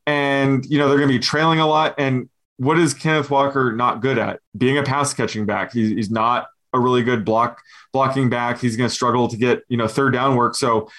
And, 0.06 0.66
you 0.66 0.78
know, 0.78 0.88
they're 0.88 0.98
going 0.98 1.10
to 1.10 1.16
be 1.16 1.20
trailing 1.20 1.60
a 1.60 1.68
lot. 1.68 1.96
And 1.98 2.30
what 2.58 2.78
is 2.78 2.94
Kenneth 2.94 3.30
Walker 3.30 3.74
not 3.74 4.02
good 4.02 4.18
at? 4.18 4.40
Being 4.56 4.78
a 4.78 4.84
pass 4.84 5.14
catching 5.14 5.46
back. 5.46 5.74
He's, 5.74 6.12
not 6.12 6.48
a 6.74 6.80
really 6.80 7.04
good 7.04 7.26
block 7.26 7.62
blocking 7.92 8.30
back. 8.30 8.60
He's 8.60 8.78
going 8.78 8.90
to 8.90 8.94
struggle 8.94 9.28
to 9.28 9.38
get, 9.38 9.64
you 9.68 9.78
know, 9.78 9.88
third 9.88 10.14
down 10.14 10.36
work. 10.36 10.56
So, 10.56 10.90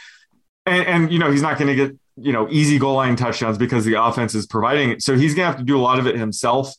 and, 0.66 0.86
and 0.86 1.12
you 1.12 1.18
know, 1.18 1.30
he's 1.30 1.42
not 1.42 1.58
going 1.58 1.68
to 1.68 1.74
get, 1.74 1.96
you 2.16 2.32
know, 2.32 2.48
easy 2.50 2.78
goal 2.78 2.94
line 2.94 3.16
touchdowns 3.16 3.58
because 3.58 3.84
the 3.84 3.94
offense 3.94 4.34
is 4.34 4.46
providing 4.46 4.90
it. 4.90 5.02
So 5.02 5.16
he's 5.16 5.34
going 5.34 5.44
to 5.44 5.50
have 5.50 5.58
to 5.58 5.64
do 5.64 5.78
a 5.78 5.80
lot 5.80 5.98
of 5.98 6.06
it 6.06 6.16
himself 6.16 6.74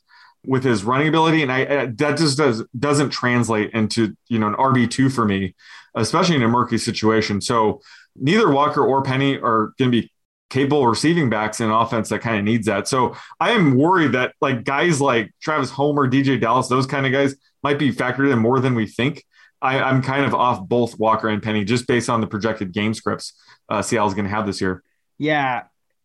with 0.46 0.64
his 0.64 0.84
running 0.84 1.08
ability. 1.08 1.42
And 1.42 1.52
I, 1.52 1.60
I 1.62 1.86
that 1.86 2.18
just 2.18 2.38
does, 2.38 2.64
doesn't 2.78 3.10
translate 3.10 3.72
into, 3.72 4.16
you 4.28 4.38
know, 4.38 4.48
an 4.48 4.56
RB2 4.56 5.12
for 5.12 5.26
me, 5.26 5.56
especially 5.96 6.36
in 6.36 6.44
a 6.44 6.48
murky 6.48 6.78
situation. 6.78 7.42
So 7.42 7.82
neither 8.16 8.50
Walker 8.52 8.84
or 8.86 9.02
Penny 9.04 9.38
are 9.38 9.74
going 9.78 9.92
to 9.92 10.02
be 10.02 10.12
capable 10.50 10.86
receiving 10.86 11.30
backs 11.30 11.60
in 11.60 11.68
an 11.68 11.72
offense 11.72 12.10
that 12.10 12.20
kind 12.20 12.38
of 12.38 12.44
needs 12.44 12.68
that. 12.68 12.88
So 12.88 13.16
I 13.40 13.52
am 13.52 13.76
worried 13.76 14.12
that 14.12 14.34
like 14.40 14.64
guys 14.64 15.02
like 15.02 15.32
Travis 15.42 15.72
Homer, 15.72 16.08
DeeJay 16.08 16.40
Dallas, 16.40 16.68
those 16.68 16.86
kind 16.86 17.06
of 17.06 17.12
guys 17.12 17.36
might 17.64 17.80
be 17.80 17.92
factored 17.92 18.32
in 18.32 18.40
more 18.40 18.60
than 18.60 18.76
we 18.76 18.86
think. 18.86 19.24
I, 19.62 19.80
I'm 19.80 20.02
kind 20.02 20.26
of 20.26 20.34
off 20.36 20.68
both 20.68 21.00
Walker 21.00 21.30
and 21.30 21.42
Penny 21.42 21.64
just 21.64 21.88
based 21.88 22.10
on 22.10 22.22
the 22.22 22.28
projected 22.28 22.74
game 22.74 22.94
scripts 22.94 23.34
uh, 23.70 23.82
Seattle's 23.82 24.14
going 24.14 24.26
to 24.26 24.32
have 24.32 24.46
this 24.46 24.62
year. 24.62 24.84
Yeah, 25.18 25.64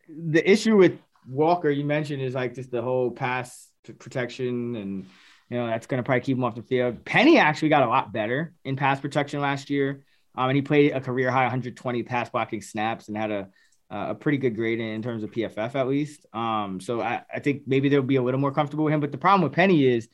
the 0.09 0.49
issue 0.49 0.77
with 0.77 0.99
Walker 1.29 1.69
you 1.69 1.85
mentioned 1.85 2.23
is 2.23 2.35
like 2.35 2.55
just 2.55 2.71
the 2.71 2.83
whole 2.83 3.11
pass 3.11 3.69
protection, 3.99 4.77
and 4.77 5.07
you 5.51 5.59
know 5.59 5.67
that's 5.67 5.87
going 5.87 5.99
to 5.99 6.05
probably 6.05 6.21
keep 6.21 6.37
him 6.37 6.45
off 6.45 6.55
the 6.55 6.63
field. 6.63 7.05
Penny 7.05 7.39
actually 7.39 7.69
got 7.69 7.83
a 7.83 7.89
lot 7.89 8.13
better 8.13 8.55
in 8.65 8.77
pass 8.77 9.01
protection 9.01 9.41
last 9.41 9.71
year, 9.71 10.05
um, 10.39 10.49
and 10.51 10.57
he 10.57 10.63
played 10.63 10.93
a 10.93 11.01
career 11.01 11.31
high 11.31 11.43
120 11.43 12.03
pass 12.05 12.31
blocking 12.31 12.63
snaps 12.63 13.09
and 13.09 13.17
had 13.17 13.31
a 13.31 13.49
a 13.91 14.15
pretty 14.15 14.37
good 14.37 14.55
grade 14.55 14.81
in, 14.81 14.87
in 14.87 15.03
terms 15.03 15.23
of 15.23 15.31
PFF 15.31 15.75
at 15.75 15.89
least. 15.89 16.27
Um, 16.35 16.79
so 16.79 17.01
I, 17.01 17.23
I 17.35 17.39
think 17.41 17.63
maybe 17.67 17.89
they'll 17.89 18.03
be 18.03 18.17
a 18.17 18.23
little 18.23 18.39
more 18.39 18.53
comfortable 18.53 18.85
with 18.85 18.93
him. 18.93 19.01
But 19.01 19.13
the 19.13 19.19
problem 19.19 19.43
with 19.43 19.53
Penny 19.55 19.87
is 19.87 20.09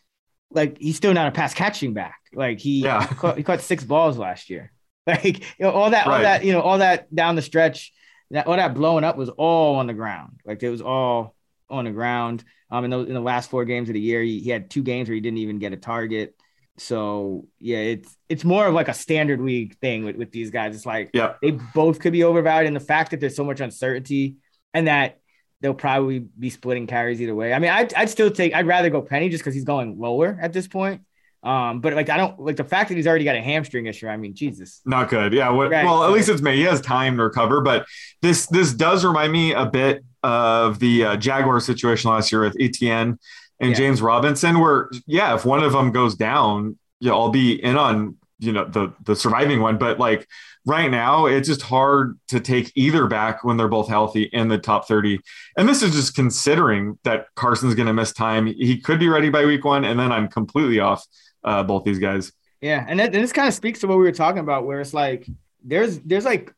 like 0.51 0.79
he's 0.79 0.97
still 0.97 1.13
not 1.13 1.27
a 1.27 1.33
pass 1.33 1.55
catching 1.55 1.93
back. 1.93 2.21
Like 2.33 2.61
he 2.61 2.83
Yeah. 2.85 3.07
he, 3.07 3.15
caught, 3.17 3.37
he 3.37 3.43
caught 3.43 3.61
six 3.61 3.83
balls 3.85 4.17
last 4.17 4.49
year. 4.51 4.73
Like 5.07 5.41
you 5.59 5.67
know, 5.67 5.71
all 5.73 5.91
that, 5.91 6.07
all 6.07 6.13
Right. 6.15 6.23
that, 6.23 6.45
you 6.45 6.53
know, 6.53 6.63
all 6.63 6.79
that 6.79 7.15
down 7.15 7.35
the 7.37 7.43
stretch, 7.43 7.93
that 8.31 8.47
all 8.47 8.57
that 8.57 8.73
blowing 8.75 9.05
up 9.05 9.19
was 9.19 9.29
all 9.29 9.75
on 9.77 9.87
the 9.87 9.93
ground. 9.93 10.41
Like 10.47 10.63
it 10.63 10.71
was 10.71 10.81
all 10.81 11.35
on 11.69 11.85
the 11.85 11.91
ground. 11.91 12.43
Um, 12.71 12.85
in 12.85 12.91
the, 12.91 13.01
in 13.01 13.13
the 13.13 13.21
last 13.21 13.51
four 13.51 13.67
games 13.67 13.91
of 13.91 13.93
the 13.95 14.01
year, 14.01 14.23
he, 14.23 14.41
he 14.41 14.49
had 14.49 14.71
two 14.71 14.83
games 14.83 15.09
where 15.09 15.15
he 15.15 15.21
didn't 15.21 15.39
even 15.39 15.59
get 15.59 15.75
a 15.75 15.77
target. 15.77 16.35
So 16.77 17.47
yeah, 17.61 17.79
it's 17.79 18.17
it's 18.29 18.45
more 18.45 18.67
of 18.67 18.75
like 18.75 18.89
a 18.89 18.95
standard 18.95 19.41
league 19.41 19.77
thing 19.79 20.05
with, 20.05 20.17
with 20.17 20.33
these 20.33 20.51
guys. 20.51 20.75
It's 20.75 20.87
like 20.87 21.11
yeah. 21.15 21.35
they 21.41 21.53
both 21.53 22.01
could 22.01 22.13
be 22.13 22.25
overvalued, 22.25 22.67
and 22.67 22.77
the 22.77 22.81
fact 22.81 23.13
that 23.13 23.21
there's 23.21 23.37
so 23.37 23.45
much 23.45 23.61
uncertainty 23.61 24.37
and 24.73 24.89
that 24.89 25.21
they'll 25.61 25.73
probably 25.73 26.19
be 26.19 26.51
splitting 26.51 26.87
carries 26.87 27.23
either 27.23 27.35
way. 27.35 27.55
I 27.55 27.59
mean, 27.59 27.71
I'd, 27.71 27.95
I'd 27.95 28.11
still 28.11 28.31
take 28.31 28.55
I'd 28.55 28.67
rather 28.67 28.91
go 28.91 29.03
Penny 29.03 29.29
just 29.29 29.43
because 29.43 29.55
he's 29.55 29.65
going 29.65 29.99
lower 29.99 30.37
at 30.41 30.53
this 30.53 30.67
point. 30.67 31.03
Um, 31.45 31.81
but 31.81 31.93
like 31.93 32.09
I 32.09 32.17
don't 32.17 32.41
like 32.41 32.57
the 32.57 32.65
fact 32.65 32.89
that 32.89 32.97
he's 32.97 33.07
already 33.07 33.25
got 33.25 33.37
a 33.37 33.41
hamstring 33.41 33.87
issue. 33.87 34.09
I 34.09 34.17
mean, 34.17 34.35
Jesus, 34.35 34.81
not 34.85 35.11
good. 35.11 35.33
Yeah. 35.33 35.51
What, 35.51 35.71
right. 35.71 35.85
Well, 35.85 36.03
at 36.05 36.11
least 36.11 36.29
it's 36.29 36.41
May. 36.41 36.57
He 36.57 36.63
has 36.63 36.81
time 36.81 37.19
to 37.19 37.23
recover. 37.23 37.61
But 37.61 37.87
this 38.23 38.47
this 38.47 38.73
does 38.73 39.05
remind 39.05 39.33
me 39.33 39.53
a 39.53 39.67
bit 39.67 40.03
of 40.23 40.79
the 40.79 41.05
uh, 41.05 41.17
Jaguar 41.17 41.61
situation 41.61 42.11
last 42.11 42.33
year 42.33 42.41
with 42.41 42.57
Etienne 42.59 43.19
and 43.61 43.71
yeah. 43.71 43.77
James 43.77 44.03
Robinson, 44.03 44.61
where 44.61 44.91
yeah, 45.07 45.35
if 45.35 45.45
one 45.45 45.63
of 45.63 45.73
them 45.73 45.93
goes 45.93 46.15
down, 46.15 46.79
yeah, 47.01 47.13
I'll 47.13 47.31
be 47.31 47.63
in 47.63 47.77
on 47.77 48.17
you 48.39 48.53
know 48.53 48.65
the 48.65 48.93
the 49.05 49.17
surviving 49.17 49.61
one. 49.61 49.79
But 49.79 49.99
like 49.99 50.27
right 50.67 50.91
now, 50.91 51.27
it's 51.27 51.49
just 51.49 51.63
hard 51.63 52.19
to 52.29 52.41
take 52.41 52.73
either 52.75 53.07
back 53.07 53.45
when 53.45 53.57
they're 53.57 53.69
both 53.69 53.89
healthy 53.89 54.25
in 54.25 54.49
the 54.49 54.59
top 54.59 54.89
thirty. 54.89 55.21
And 55.57 55.69
this 55.69 55.83
is 55.83 55.93
just 55.93 56.15
considering 56.15 56.99
that 57.05 57.27
Carson's 57.37 57.75
going 57.75 57.87
to 57.87 57.93
miss 57.93 58.13
time. 58.13 58.47
He 58.47 58.79
could 58.81 58.99
be 58.99 59.09
ready 59.09 59.31
by 59.31 59.45
week 59.45 59.65
one, 59.65 59.85
and 59.85 59.99
then 59.99 60.13
I'm 60.13 60.29
completely 60.29 60.81
off 60.81 61.05
uh, 61.45 61.63
both 61.63 61.85
these 61.85 61.99
guys. 61.99 62.33
Yeah, 62.61 62.85
and, 62.89 62.99
that, 62.99 63.15
and 63.15 63.23
this 63.23 63.33
kind 63.33 63.47
of 63.47 63.53
speaks 63.53 63.81
to 63.81 63.87
what 63.87 63.99
we 63.99 64.05
were 64.05 64.13
talking 64.13 64.41
about, 64.41 64.65
where 64.65 64.81
it's 64.81 64.95
like 64.95 65.27
there's 65.63 65.99
there's 66.01 66.25
like 66.25 66.53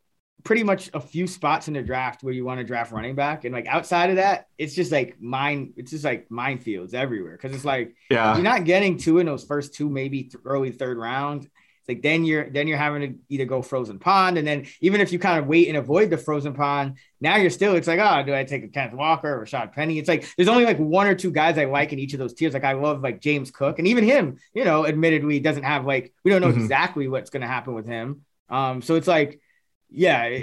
pretty 0.47 0.63
much 0.63 0.89
a 0.95 1.01
few 1.01 1.27
spots 1.27 1.67
in 1.67 1.75
the 1.75 1.83
draft 1.83 2.23
where 2.23 2.33
you 2.33 2.45
want 2.45 2.59
to 2.59 2.65
draft 2.65 2.93
running 2.93 3.17
back, 3.17 3.45
and 3.45 3.53
like 3.53 3.67
outside 3.67 4.11
of 4.11 4.17
that, 4.17 4.47
it's 4.57 4.75
just 4.75 4.93
like 4.93 5.21
mine. 5.21 5.75
It's 5.77 5.91
just 5.91 6.05
like 6.05 6.29
minefields 6.29 6.95
everywhere 6.95 7.33
because 7.33 7.55
it's 7.55 7.65
like 7.65 7.97
yeah, 8.09 8.35
you're 8.35 8.45
not 8.45 8.65
getting 8.65 8.97
two 8.97 9.19
in 9.19 9.27
those 9.27 9.45
first 9.45 9.75
two, 9.75 9.91
maybe 9.91 10.23
th- 10.23 10.37
early 10.45 10.71
third 10.71 10.99
round. 10.99 11.43
It's 11.43 11.89
like 11.89 12.01
then 12.01 12.25
you're 12.25 12.49
then 12.49 12.69
you're 12.69 12.79
having 12.79 13.01
to 13.03 13.19
either 13.29 13.45
go 13.45 13.61
frozen 13.61 13.99
pond, 13.99 14.39
and 14.39 14.47
then 14.47 14.67
even 14.81 15.01
if 15.01 15.13
you 15.13 15.19
kind 15.19 15.41
of 15.41 15.49
wait 15.49 15.67
and 15.67 15.77
avoid 15.77 16.11
the 16.11 16.17
frozen 16.17 16.55
pond, 16.55 16.99
now 17.21 17.37
you're 17.37 17.51
still. 17.51 17.75
It's 17.75 17.89
like 17.89 17.99
oh, 17.99 18.23
do 18.25 18.33
I 18.33 18.45
take 18.45 18.63
a 18.63 18.69
Kenneth 18.69 18.95
Walker 18.95 19.41
or 19.41 19.45
Rashad 19.45 19.73
Penny? 19.73 19.99
It's 19.99 20.09
like 20.09 20.33
there's 20.37 20.49
only 20.49 20.65
like 20.65 20.79
one 20.79 21.09
or 21.09 21.17
two 21.17 21.33
guys 21.33 21.59
I 21.59 21.65
like 21.65 21.93
in 21.93 21.99
each 21.99 22.13
of 22.13 22.21
those 22.21 22.35
tiers. 22.35 22.55
Like 22.55 22.65
I 22.65 22.75
love 22.75 23.03
like 23.03 23.21
James 23.21 23.51
Cook, 23.51 23.81
and 23.81 23.89
even 23.89 24.05
him, 24.05 24.39
you 24.55 24.65
know, 24.65 24.87
admittedly 24.87 25.41
doesn't 25.41 25.65
have 25.65 25.85
like 25.85 26.13
we 26.25 26.31
don't 26.31 26.41
know 26.41 26.51
mm-hmm. 26.51 26.61
exactly 26.61 27.09
what's 27.09 27.31
going 27.31 27.43
to 27.43 27.49
happen 27.49 27.75
with 27.75 27.87
him. 27.87 28.23
Um, 28.49 28.81
so 28.81 28.95
it's 28.95 29.09
like 29.09 29.41
yeah, 29.91 30.41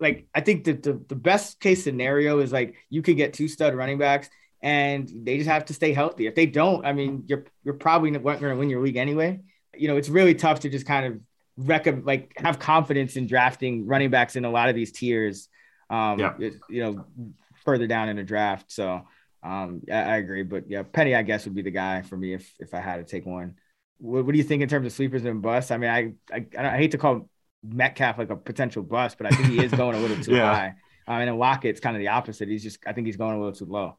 like 0.00 0.26
I 0.34 0.40
think 0.40 0.64
that 0.64 0.82
the, 0.82 1.00
the 1.08 1.14
best 1.14 1.60
case 1.60 1.84
scenario 1.84 2.40
is 2.40 2.52
like 2.52 2.74
you 2.90 3.02
could 3.02 3.16
get 3.16 3.32
two 3.32 3.48
stud 3.48 3.74
running 3.74 3.98
backs 3.98 4.28
and 4.62 5.10
they 5.24 5.36
just 5.36 5.48
have 5.48 5.64
to 5.66 5.74
stay 5.74 5.92
healthy. 5.92 6.26
If 6.26 6.34
they 6.34 6.46
don't, 6.46 6.84
I 6.84 6.92
mean, 6.92 7.24
you're 7.26 7.44
you're 7.64 7.74
probably 7.74 8.10
not 8.10 8.22
going 8.22 8.40
to 8.40 8.56
win 8.56 8.70
your 8.70 8.82
league 8.82 8.96
anyway. 8.96 9.40
You 9.74 9.88
know, 9.88 9.96
it's 9.96 10.08
really 10.08 10.34
tough 10.34 10.60
to 10.60 10.68
just 10.68 10.86
kind 10.86 11.06
of 11.06 11.20
rec- 11.56 12.04
like 12.04 12.32
have 12.36 12.58
confidence 12.58 13.16
in 13.16 13.26
drafting 13.26 13.86
running 13.86 14.10
backs 14.10 14.36
in 14.36 14.44
a 14.44 14.50
lot 14.50 14.68
of 14.68 14.74
these 14.74 14.92
tiers. 14.92 15.48
Um, 15.90 16.18
yeah. 16.18 16.34
you 16.70 16.82
know, 16.82 17.04
further 17.64 17.86
down 17.86 18.08
in 18.08 18.16
the 18.16 18.22
draft. 18.22 18.72
So 18.72 19.02
um, 19.42 19.82
I, 19.90 19.94
I, 19.94 20.16
agree, 20.16 20.42
but 20.42 20.70
yeah, 20.70 20.84
Penny, 20.84 21.14
I 21.14 21.22
guess 21.22 21.44
would 21.44 21.54
be 21.54 21.62
the 21.62 21.70
guy 21.70 22.02
for 22.02 22.16
me 22.16 22.32
if 22.32 22.52
if 22.58 22.74
I 22.74 22.80
had 22.80 22.96
to 22.96 23.04
take 23.04 23.26
one. 23.26 23.56
What, 23.98 24.24
what 24.24 24.32
do 24.32 24.38
you 24.38 24.44
think 24.44 24.62
in 24.62 24.68
terms 24.68 24.86
of 24.86 24.92
sleepers 24.92 25.24
and 25.24 25.42
busts? 25.42 25.70
I 25.70 25.76
mean, 25.76 25.90
I 25.90 26.12
I, 26.32 26.46
I 26.58 26.76
hate 26.76 26.92
to 26.92 26.98
call 26.98 27.28
Metcalf 27.62 28.18
like 28.18 28.30
a 28.30 28.36
potential 28.36 28.82
bust, 28.82 29.18
but 29.18 29.26
I 29.26 29.36
think 29.36 29.48
he 29.48 29.64
is 29.64 29.72
going 29.72 29.96
a 29.96 30.00
little 30.00 30.16
too 30.22 30.34
yeah. 30.34 30.54
high. 30.54 30.74
Um, 31.06 31.20
and 31.20 31.28
then 31.28 31.38
Lockett's 31.38 31.80
kind 31.80 31.96
of 31.96 32.00
the 32.00 32.08
opposite. 32.08 32.48
He's 32.48 32.62
just, 32.62 32.78
I 32.86 32.92
think 32.92 33.06
he's 33.06 33.16
going 33.16 33.36
a 33.36 33.38
little 33.38 33.54
too 33.54 33.64
low. 33.66 33.96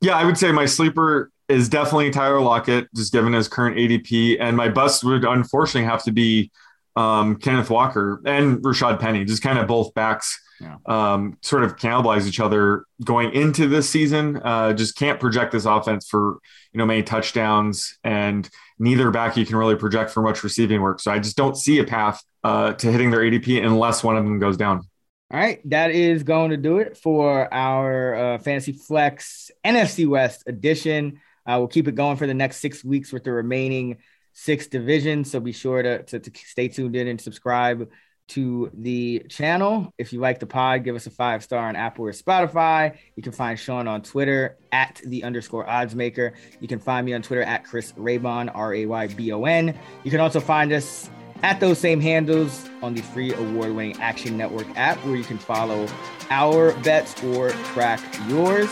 Yeah, 0.00 0.16
I 0.16 0.24
would 0.24 0.38
say 0.38 0.52
my 0.52 0.66
sleeper 0.66 1.30
is 1.48 1.68
definitely 1.68 2.10
Tyler 2.10 2.40
Lockett, 2.40 2.88
just 2.94 3.12
given 3.12 3.32
his 3.32 3.48
current 3.48 3.76
ADP. 3.76 4.36
And 4.40 4.56
my 4.56 4.68
bust 4.68 5.04
would 5.04 5.24
unfortunately 5.24 5.88
have 5.88 6.02
to 6.04 6.12
be 6.12 6.50
um, 6.96 7.36
Kenneth 7.36 7.70
Walker 7.70 8.22
and 8.24 8.58
Rashad 8.58 9.00
Penny, 9.00 9.24
just 9.24 9.42
kind 9.42 9.58
of 9.58 9.66
both 9.66 9.94
backs 9.94 10.40
yeah. 10.60 10.76
um, 10.86 11.36
sort 11.42 11.64
of 11.64 11.76
cannibalize 11.76 12.26
each 12.26 12.40
other 12.40 12.84
going 13.04 13.32
into 13.32 13.66
this 13.68 13.88
season. 13.88 14.40
Uh, 14.42 14.72
just 14.72 14.96
can't 14.96 15.20
project 15.20 15.52
this 15.52 15.64
offense 15.64 16.08
for, 16.08 16.38
you 16.72 16.78
know, 16.78 16.86
many 16.86 17.02
touchdowns 17.02 17.98
and 18.04 18.48
neither 18.78 19.10
back 19.10 19.36
you 19.36 19.46
can 19.46 19.56
really 19.56 19.76
project 19.76 20.10
for 20.10 20.22
much 20.22 20.42
receiving 20.42 20.80
work. 20.80 21.00
So 21.00 21.10
I 21.10 21.18
just 21.18 21.36
don't 21.36 21.56
see 21.56 21.78
a 21.78 21.84
path 21.84 22.22
uh, 22.44 22.72
to 22.74 22.90
hitting 22.90 23.10
their 23.10 23.20
ADP 23.20 23.64
unless 23.64 24.02
one 24.02 24.16
of 24.16 24.24
them 24.24 24.38
goes 24.38 24.56
down. 24.56 24.82
All 25.30 25.38
right, 25.38 25.60
that 25.68 25.90
is 25.90 26.22
going 26.22 26.50
to 26.50 26.56
do 26.56 26.78
it 26.78 26.96
for 26.96 27.52
our 27.52 28.14
uh, 28.14 28.38
Fantasy 28.38 28.72
Flex 28.72 29.50
NFC 29.64 30.08
West 30.08 30.44
edition. 30.46 31.20
Uh, 31.46 31.56
we'll 31.58 31.68
keep 31.68 31.86
it 31.86 31.94
going 31.94 32.16
for 32.16 32.26
the 32.26 32.34
next 32.34 32.58
six 32.58 32.82
weeks 32.82 33.12
with 33.12 33.24
the 33.24 33.32
remaining 33.32 33.98
six 34.32 34.68
divisions. 34.68 35.30
So 35.30 35.40
be 35.40 35.52
sure 35.52 35.82
to, 35.82 36.02
to, 36.04 36.18
to 36.18 36.30
stay 36.34 36.68
tuned 36.68 36.96
in 36.96 37.08
and 37.08 37.20
subscribe 37.20 37.90
to 38.28 38.70
the 38.74 39.20
channel. 39.28 39.92
If 39.98 40.12
you 40.12 40.20
like 40.20 40.38
the 40.38 40.46
pod, 40.46 40.84
give 40.84 40.94
us 40.96 41.06
a 41.06 41.10
five 41.10 41.42
star 41.42 41.68
on 41.68 41.76
Apple 41.76 42.04
or 42.06 42.12
Spotify. 42.12 42.96
You 43.16 43.22
can 43.22 43.32
find 43.32 43.58
Sean 43.58 43.88
on 43.88 44.02
Twitter 44.02 44.56
at 44.72 45.00
the 45.04 45.24
underscore 45.24 45.68
odds 45.68 45.94
maker. 45.94 46.34
You 46.60 46.68
can 46.68 46.78
find 46.78 47.04
me 47.04 47.14
on 47.14 47.22
Twitter 47.22 47.42
at 47.42 47.64
Chris 47.64 47.92
Raybon, 47.92 48.50
R 48.54 48.74
A 48.74 48.86
Y 48.86 49.06
B 49.08 49.32
O 49.32 49.44
N. 49.44 49.78
You 50.04 50.10
can 50.10 50.20
also 50.20 50.40
find 50.40 50.72
us 50.72 51.10
at 51.42 51.60
those 51.60 51.78
same 51.78 52.00
handles 52.00 52.68
on 52.82 52.94
the 52.94 53.02
free 53.02 53.32
award 53.34 53.74
winning 53.74 53.96
Action 54.00 54.36
Network 54.36 54.66
app, 54.76 54.98
where 55.04 55.16
you 55.16 55.24
can 55.24 55.38
follow 55.38 55.86
our 56.30 56.72
bets 56.80 57.22
or 57.24 57.50
track 57.72 58.00
yours. 58.28 58.70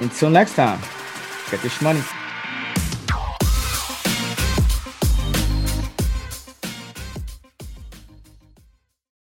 Until 0.00 0.30
next 0.30 0.54
time, 0.54 0.80
get 1.50 1.60
this 1.60 1.80
money. 1.80 2.02